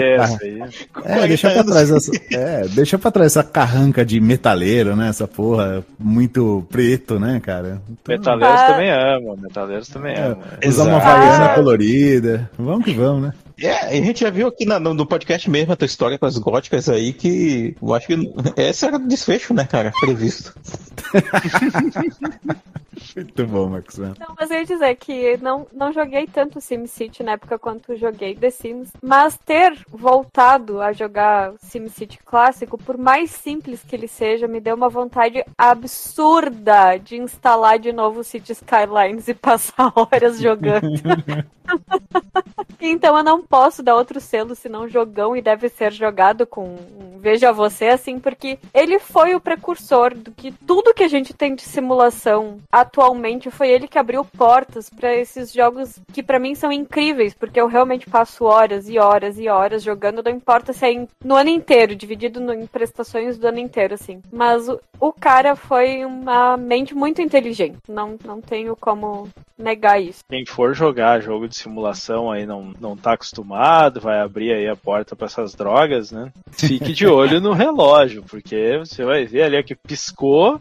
É, 1.03 1.27
deixar 1.27 1.51
pra 1.53 1.63
trás 1.63 1.91
essa. 1.91 2.11
É, 2.31 2.67
deixa 2.69 2.97
pra 2.99 3.11
trás 3.11 3.27
essa 3.35 3.43
carranca 3.43 4.05
de 4.05 4.21
metaleiro, 4.21 4.95
né? 4.95 5.09
Essa 5.09 5.27
porra 5.27 5.83
muito 5.99 6.65
preto, 6.69 7.19
né, 7.19 7.41
cara? 7.43 7.81
Então, 7.89 8.15
Metaleiros 8.17 8.61
Ah. 8.61 8.67
também 8.67 8.89
amam, 8.91 9.37
metaleiros 9.37 9.87
também 9.89 10.13
é, 10.15 10.21
amam. 10.27 10.37
usar 10.65 10.83
uma 10.85 10.97
Ah. 10.97 11.55
colorida. 11.55 12.49
Vamos 12.57 12.85
que 12.85 12.93
vamos, 12.93 13.23
né? 13.23 13.33
É, 13.61 13.87
a 13.87 13.93
gente 13.93 14.21
já 14.21 14.29
viu 14.29 14.47
aqui 14.47 14.65
na- 14.65 14.79
no, 14.79 14.93
no 14.93 15.05
podcast 15.05 15.49
mesmo 15.49 15.71
a 15.73 15.75
tua 15.75 15.85
história 15.85 16.17
com 16.17 16.25
as 16.25 16.37
góticas 16.37 16.89
aí, 16.89 17.13
que 17.13 17.75
eu 17.81 17.93
acho 17.93 18.07
que 18.07 18.33
esse 18.57 18.85
era 18.85 18.95
o 18.95 19.07
desfecho, 19.07 19.53
né, 19.53 19.65
cara? 19.65 19.91
Previsto. 19.99 20.53
Muito 23.15 23.47
bom, 23.47 23.69
Marcos. 23.69 23.97
Melo. 23.97 24.15
Não, 24.19 24.35
mas 24.39 24.51
eu 24.51 24.57
ia 24.57 24.65
dizer 24.65 24.95
que 24.95 25.37
não, 25.37 25.67
não 25.73 25.91
joguei 25.91 26.27
tanto 26.27 26.59
SimCity 26.59 27.23
na 27.23 27.33
época 27.33 27.57
quanto 27.57 27.95
joguei 27.95 28.35
The 28.35 28.49
Sims, 28.49 28.91
mas 29.01 29.37
ter 29.37 29.77
voltado 29.89 30.81
a 30.81 30.91
jogar 30.91 31.53
SimCity 31.61 32.19
clássico, 32.23 32.77
por 32.77 32.97
mais 32.97 33.31
simples 33.31 33.83
que 33.83 33.95
ele 33.95 34.07
seja, 34.07 34.47
me 34.47 34.59
deu 34.59 34.75
uma 34.75 34.89
vontade 34.89 35.43
absurda 35.57 36.97
de 36.97 37.17
instalar 37.17 37.79
de 37.79 37.91
novo 37.91 38.19
o 38.19 38.23
City 38.23 38.51
Skylines 38.51 39.27
e 39.27 39.33
passar 39.33 39.91
horas 39.95 40.39
jogando. 40.39 40.81
então 42.79 43.17
eu 43.17 43.23
não 43.23 43.41
posso 43.41 43.81
dar 43.81 43.95
outro 43.95 44.19
selo 44.19 44.55
senão 44.55 44.87
jogão 44.87 45.35
e 45.35 45.41
deve 45.41 45.69
ser 45.69 45.91
jogado 45.91 46.45
com 46.45 46.75
veja 47.21 47.51
você 47.51 47.89
assim, 47.89 48.19
porque 48.19 48.57
ele 48.73 48.97
foi 48.99 49.35
o 49.35 49.39
precursor 49.39 50.15
do 50.15 50.31
que 50.31 50.51
tudo 50.51 50.93
que 50.93 51.03
a 51.03 51.07
gente 51.07 51.33
tem 51.33 51.53
de 51.53 51.61
simulação 51.61 52.57
atualmente 52.81 53.49
foi 53.49 53.69
ele 53.69 53.87
que 53.87 53.97
abriu 53.97 54.23
portas 54.25 54.89
para 54.89 55.15
esses 55.15 55.51
jogos 55.51 55.99
que 56.13 56.21
para 56.21 56.39
mim 56.39 56.55
são 56.55 56.71
incríveis, 56.71 57.33
porque 57.33 57.59
eu 57.59 57.67
realmente 57.67 58.09
passo 58.09 58.45
horas 58.45 58.89
e 58.89 58.99
horas 58.99 59.39
e 59.39 59.47
horas 59.47 59.83
jogando, 59.83 60.23
não 60.23 60.31
importa 60.31 60.73
se 60.73 60.85
é 60.85 60.91
em, 60.91 61.07
no 61.23 61.35
ano 61.35 61.49
inteiro, 61.49 61.95
dividido 61.95 62.39
no, 62.39 62.53
em 62.53 62.65
prestações 62.65 63.37
do 63.37 63.47
ano 63.47 63.59
inteiro, 63.59 63.93
assim. 63.93 64.21
Mas 64.31 64.67
o, 64.67 64.79
o 64.99 65.13
cara 65.13 65.55
foi 65.55 66.05
uma 66.05 66.57
mente 66.57 66.93
muito 66.93 67.21
inteligente, 67.21 67.77
não, 67.87 68.17
não 68.25 68.41
tenho 68.41 68.75
como 68.75 69.29
negar 69.57 70.01
isso. 70.01 70.23
Quem 70.29 70.45
for 70.45 70.73
jogar 70.73 71.21
jogo 71.21 71.47
de 71.47 71.55
simulação 71.55 72.31
aí 72.31 72.45
não, 72.45 72.73
não 72.79 72.97
tá 72.97 73.13
acostumado, 73.13 74.01
vai 74.01 74.19
abrir 74.19 74.53
aí 74.53 74.67
a 74.67 74.75
porta 74.75 75.15
para 75.15 75.27
essas 75.27 75.53
drogas, 75.53 76.11
né? 76.11 76.31
Fique 76.51 76.93
de 76.93 77.07
olho 77.07 77.39
no 77.39 77.53
relógio, 77.53 78.23
porque 78.23 78.77
você 78.79 79.05
vai 79.05 79.25
ver 79.25 79.43
ali 79.43 79.63
que 79.63 79.75
piscou, 79.75 80.59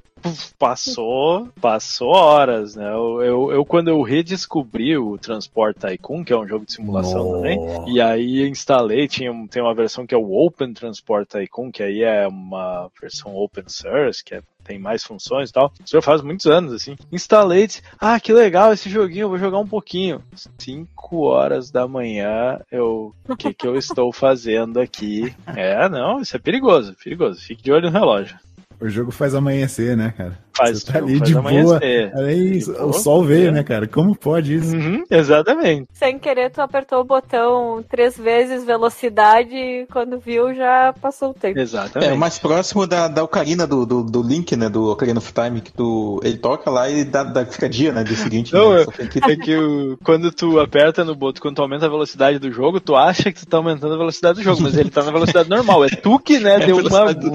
passou, 0.59 1.49
passou 1.61 2.09
horas, 2.09 2.77
né? 2.77 2.91
Eu, 2.93 3.23
eu, 3.23 3.53
eu, 3.53 3.65
quando 3.65 3.89
eu 3.89 4.03
redescobri 4.03 4.97
o 4.97 5.19
Transport 5.19 5.77
Tycoon, 5.77 6.25
que 6.25 6.33
é 6.33 6.39
um 6.39 6.47
jogo 6.47 6.67
de 6.67 6.73
simulação 6.73 7.25
Nossa. 7.25 7.37
também, 7.37 7.59
e 7.89 8.01
aí 8.01 8.49
instalei, 8.49 9.09
tinha, 9.09 9.33
tem 9.49 9.63
uma 9.63 9.75
versão 9.75 10.07
que 10.07 10.15
é 10.15 10.19
o 10.19 10.33
Open 10.33 10.73
Transport 10.73 11.29
Tycoon, 11.29 11.71
que 11.71 11.83
aí 11.83 12.03
é 12.03 12.27
uma 12.27 12.91
versão 13.01 13.35
open 13.35 13.65
source, 13.67 14.25
que 14.25 14.35
é 14.35 14.43
tem 14.71 14.79
mais 14.79 15.03
funções 15.03 15.51
e 15.51 15.53
tal. 15.53 15.73
Isso 15.85 15.97
já 15.97 16.03
faz 16.03 16.23
muitos 16.23 16.47
anos, 16.47 16.73
assim. 16.73 16.97
Instalei, 17.11 17.67
disse, 17.67 17.83
ah, 17.99 18.21
que 18.21 18.33
legal 18.33 18.73
esse 18.73 18.89
joguinho, 18.89 19.29
vou 19.29 19.39
jogar 19.39 19.59
um 19.59 19.67
pouquinho. 19.67 20.23
5 20.59 21.17
horas 21.23 21.71
da 21.71 21.89
manhã, 21.89 22.61
eu, 22.71 23.15
o 23.29 23.37
que 23.37 23.53
que 23.53 23.67
eu 23.67 23.77
estou 23.77 24.13
fazendo 24.13 24.79
aqui? 24.79 25.35
É, 25.47 25.89
não, 25.89 26.21
isso 26.21 26.37
é 26.37 26.39
perigoso, 26.39 26.95
perigoso. 27.03 27.41
Fique 27.41 27.63
de 27.63 27.73
olho 27.73 27.91
no 27.91 27.99
relógio. 27.99 28.39
O 28.81 28.89
jogo 28.89 29.11
faz 29.11 29.35
amanhecer, 29.35 29.95
né, 29.95 30.15
cara? 30.17 30.39
Faz, 30.57 30.81
Você 30.83 30.93
tá 30.93 30.99
ali 30.99 31.21
de 31.21 31.35
boa. 31.35 31.81
Aí 32.15 32.59
de 32.59 32.71
o 32.71 32.93
sol 32.93 33.23
veio, 33.23 33.49
é. 33.49 33.51
né, 33.51 33.63
cara? 33.63 33.87
Como 33.87 34.17
pode 34.17 34.55
isso? 34.55 34.75
Uhum, 34.75 35.05
exatamente. 35.11 35.87
Sem 35.93 36.19
querer, 36.19 36.51
tu 36.51 36.61
apertou 36.61 37.01
o 37.01 37.05
botão 37.05 37.85
três 37.89 38.17
vezes 38.17 38.65
velocidade 38.65 39.55
e 39.55 39.87
quando 39.93 40.19
viu 40.19 40.55
já 40.55 40.95
passou 41.01 41.31
o 41.31 41.35
tempo. 41.35 41.59
Exatamente. 41.59 42.11
É, 42.11 42.15
o 42.15 42.19
mais 42.19 42.39
próximo 42.39 42.87
da, 42.87 43.07
da 43.07 43.23
Ocarina 43.23 43.67
do, 43.67 43.85
do, 43.85 44.03
do 44.03 44.23
Link, 44.23 44.57
né? 44.57 44.69
Do 44.69 44.91
Ocarina 44.91 45.19
of 45.19 45.33
Time, 45.33 45.61
que 45.61 45.73
tu, 45.73 46.19
ele 46.25 46.39
toca 46.39 46.71
lá 46.71 46.89
e 46.89 47.05
dá, 47.05 47.23
dá, 47.23 47.45
fica 47.45 47.69
dia, 47.69 47.93
né? 47.93 48.03
Dia 48.03 48.17
seguinte. 48.17 48.53
Não, 48.53 48.75
né? 48.75 48.87
é, 48.99 49.07
que... 49.07 49.19
é 49.19 49.37
que 49.37 49.57
o, 49.57 49.99
quando 50.03 50.33
tu 50.33 50.59
aperta 50.59 51.05
no 51.05 51.15
botão, 51.15 51.43
quando 51.43 51.57
tu 51.57 51.63
aumenta 51.63 51.87
a 51.87 51.91
velocidade 51.91 52.39
do 52.39 52.51
jogo, 52.51 52.81
tu 52.81 52.97
acha 52.97 53.31
que 53.31 53.41
tu 53.41 53.47
tá 53.47 53.59
aumentando 53.59 53.95
a 53.95 53.99
velocidade 53.99 54.39
do 54.39 54.43
jogo, 54.43 54.63
mas 54.63 54.75
ele 54.75 54.91
tá 54.91 55.03
na 55.03 55.13
velocidade 55.13 55.51
normal. 55.51 55.85
É 55.85 55.89
tu 55.89 56.19
que, 56.19 56.39
né, 56.39 56.57
é 56.63 56.67
deu 56.67 56.79
uma. 56.79 57.15
Do, 57.15 57.31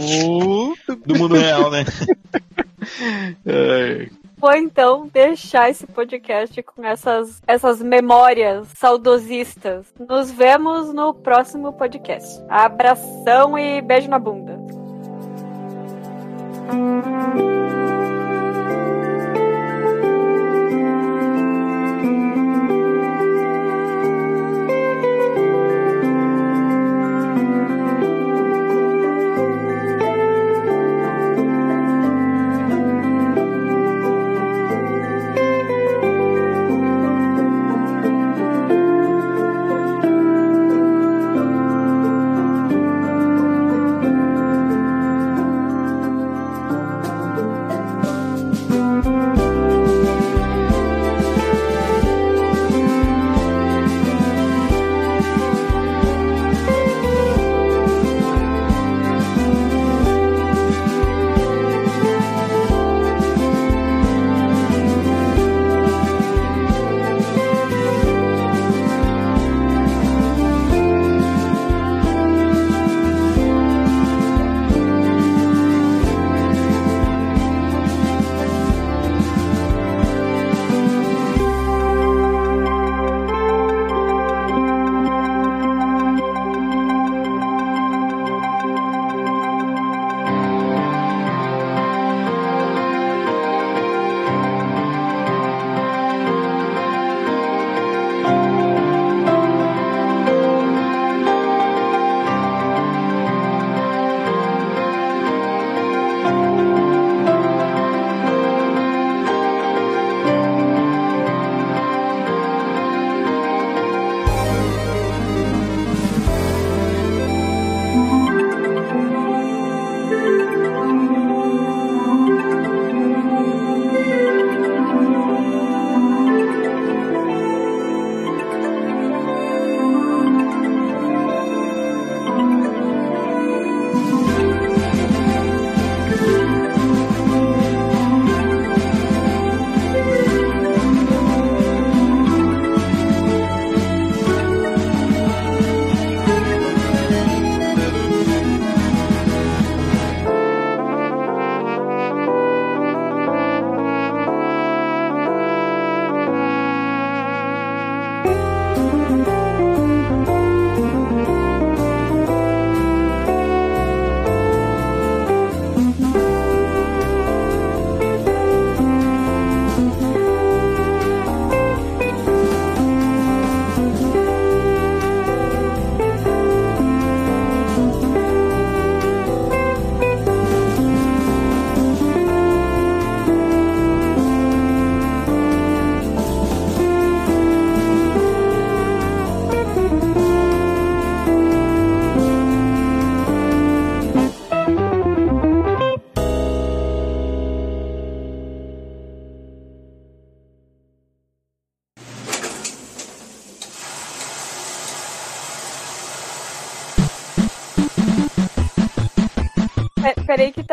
do 1.06 1.16
mundo 1.16 1.35
real, 1.40 1.72
né? 1.72 1.86
Vou 4.38 4.54
então 4.54 5.10
deixar 5.12 5.70
esse 5.70 5.88
podcast 5.88 6.62
com 6.62 6.84
essas, 6.84 7.42
essas 7.48 7.82
memórias 7.82 8.68
saudosistas. 8.76 9.88
Nos 10.08 10.30
vemos 10.30 10.94
no 10.94 11.14
próximo 11.14 11.74
podcast. 11.74 12.42
Abração 12.50 13.58
e 13.58 13.82
beijo 13.82 14.10
na 14.10 14.20
bunda. 14.20 14.60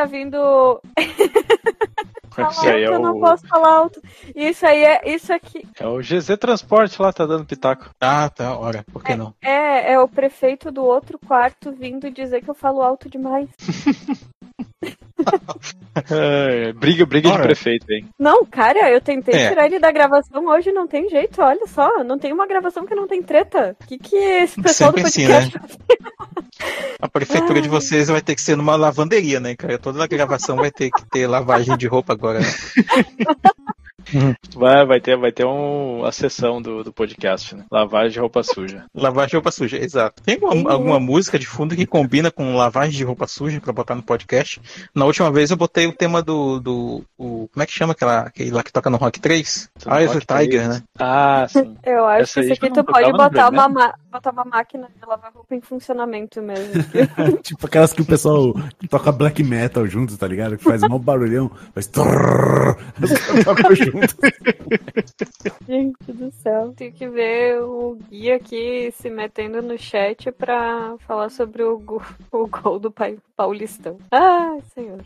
Tá 0.02 0.04
vindo. 0.06 0.80
Isso 2.50 2.66
aí 2.66 2.82
é 2.82 2.86
eu 2.88 2.98
não 2.98 3.16
o- 3.16 3.20
posso 3.20 3.46
falar 3.46 3.68
alto. 3.74 4.00
Isso 4.34 4.66
aí 4.66 4.82
é. 4.82 5.00
Isso 5.14 5.32
aqui 5.32 5.66
É 5.78 5.86
o 5.86 6.00
GZ 6.00 6.36
Transporte 6.38 7.00
lá, 7.00 7.12
tá 7.12 7.26
dando 7.26 7.44
pitaco. 7.44 7.90
Ah, 8.00 8.28
tá, 8.30 8.56
ora, 8.58 8.84
por 8.92 9.02
que 9.04 9.14
não? 9.14 9.34
é, 9.42 9.92
é 9.92 9.98
o 10.00 10.08
prefeito 10.08 10.70
do 10.72 10.82
outro 10.84 11.18
quarto 11.18 11.70
vindo 11.72 12.10
dizer 12.10 12.42
que 12.42 12.48
eu 12.50 12.54
falo 12.54 12.80
alto 12.82 13.08
demais. 13.08 13.48
É, 16.10 16.72
briga, 16.78 17.04
briga 17.06 17.30
de 17.30 17.38
prefeito, 17.38 17.90
hein? 17.90 18.08
Não, 18.18 18.44
cara, 18.44 18.90
eu 18.90 19.00
tentei 19.00 19.34
É. 19.34 19.48
tirar 19.48 19.66
ele 19.66 19.78
da 19.78 19.90
gravação 19.92 20.46
hoje, 20.46 20.72
não 20.72 20.86
tem 20.86 21.08
jeito, 21.08 21.40
olha 21.42 21.66
só. 21.66 22.02
Não 22.04 22.18
tem 22.18 22.32
uma 22.32 22.46
gravação 22.46 22.86
que 22.86 22.94
não 22.94 23.06
tem 23.06 23.22
treta. 23.22 23.76
O 23.80 23.86
que, 23.86 23.98
que 23.98 24.16
esse 24.16 24.60
pessoal 24.60 24.90
Sempre 24.90 25.02
do 25.02 25.08
assim, 25.08 25.26
podcast. 25.26 25.60
A 27.00 27.08
prefeitura 27.08 27.60
de 27.60 27.68
vocês 27.68 28.08
vai 28.08 28.20
ter 28.20 28.34
que 28.34 28.40
ser 28.40 28.56
numa 28.56 28.76
lavanderia, 28.76 29.40
né, 29.40 29.56
cara? 29.56 29.78
Toda 29.78 30.02
a 30.02 30.06
gravação 30.06 30.56
vai 30.56 30.70
ter 30.70 30.90
que 30.90 31.04
ter 31.10 31.26
lavagem 31.26 31.76
de 31.76 31.86
roupa 31.86 32.12
agora. 32.12 32.40
né? 32.40 32.46
Vai, 34.54 34.84
vai 34.84 35.00
ter, 35.00 35.16
vai 35.16 35.32
ter 35.32 35.44
um, 35.46 36.04
a 36.04 36.12
sessão 36.12 36.60
do, 36.60 36.84
do 36.84 36.92
podcast, 36.92 37.54
né? 37.56 37.64
Lavagem 37.70 38.12
de 38.12 38.20
roupa 38.20 38.42
suja. 38.42 38.84
Lavagem 38.94 39.30
de 39.30 39.36
roupa 39.36 39.50
suja, 39.50 39.78
exato. 39.78 40.22
Tem 40.22 40.36
uma- 40.38 40.52
Sim, 40.52 40.64
alguma 40.68 41.00
música 41.00 41.38
de 41.38 41.46
fundo 41.46 41.74
que 41.74 41.86
combina 41.86 42.30
com 42.30 42.54
lavagem 42.56 42.92
de 42.92 43.04
roupa 43.04 43.26
suja 43.26 43.60
pra 43.60 43.72
botar 43.72 43.94
no 43.94 44.02
podcast? 44.02 44.60
Na 44.94 45.04
última 45.04 45.30
vez 45.30 45.50
eu 45.50 45.56
botei 45.56 45.86
o 45.86 45.92
tema 45.92 46.22
do. 46.22 46.60
do 46.60 47.04
o, 47.16 47.48
como 47.52 47.62
é 47.62 47.66
que 47.66 47.72
chama 47.72 47.92
aquela, 47.92 48.20
aquele 48.20 48.50
lá 48.50 48.62
que 48.62 48.72
toca 48.72 48.90
no 48.90 48.96
Rock 48.98 49.20
3? 49.20 49.70
No 49.86 49.96
Eyes 49.96 50.10
of 50.14 50.26
Tiger, 50.26 50.64
3. 50.64 50.68
né? 50.68 50.82
Ah, 50.98 51.46
sim. 51.48 51.76
Eu 51.82 52.04
acho 52.06 52.22
Essa 52.22 52.40
que 52.40 52.52
isso 52.52 52.64
aqui 52.64 52.74
tu 52.74 52.84
pode 52.84 53.10
botar 53.12 53.48
uma, 53.48 53.94
Botar 54.12 54.30
uma 54.30 54.44
máquina 54.44 54.88
de 54.94 55.06
lavar 55.08 55.32
roupa 55.32 55.54
em 55.54 55.60
funcionamento 55.62 56.42
mesmo. 56.42 56.74
tipo 57.42 57.66
aquelas 57.66 57.92
que 57.94 58.02
o 58.02 58.04
pessoal 58.04 58.52
toca 58.90 59.10
black 59.10 59.42
metal 59.42 59.86
juntos, 59.86 60.16
tá 60.18 60.26
ligado? 60.28 60.58
Que 60.58 60.64
faz 60.64 60.82
um 60.82 60.98
barulhão, 60.98 61.50
faz. 61.74 61.86
tocam 61.86 62.14
junto. 63.74 64.14
Gente 65.66 66.12
do 66.12 66.30
céu. 66.32 66.74
Tem 66.76 66.92
que 66.92 67.08
ver 67.08 67.62
o 67.62 67.96
Gui 68.10 68.30
aqui 68.30 68.92
se 68.92 69.08
metendo 69.08 69.62
no 69.62 69.78
chat 69.78 70.30
pra 70.32 70.94
falar 71.06 71.30
sobre 71.30 71.62
o, 71.62 71.78
go- 71.78 72.02
o 72.30 72.46
gol 72.46 72.78
do 72.78 72.90
pai 72.90 73.16
Paulistão. 73.34 73.96
Ai, 74.10 74.60
senhor. 74.74 75.00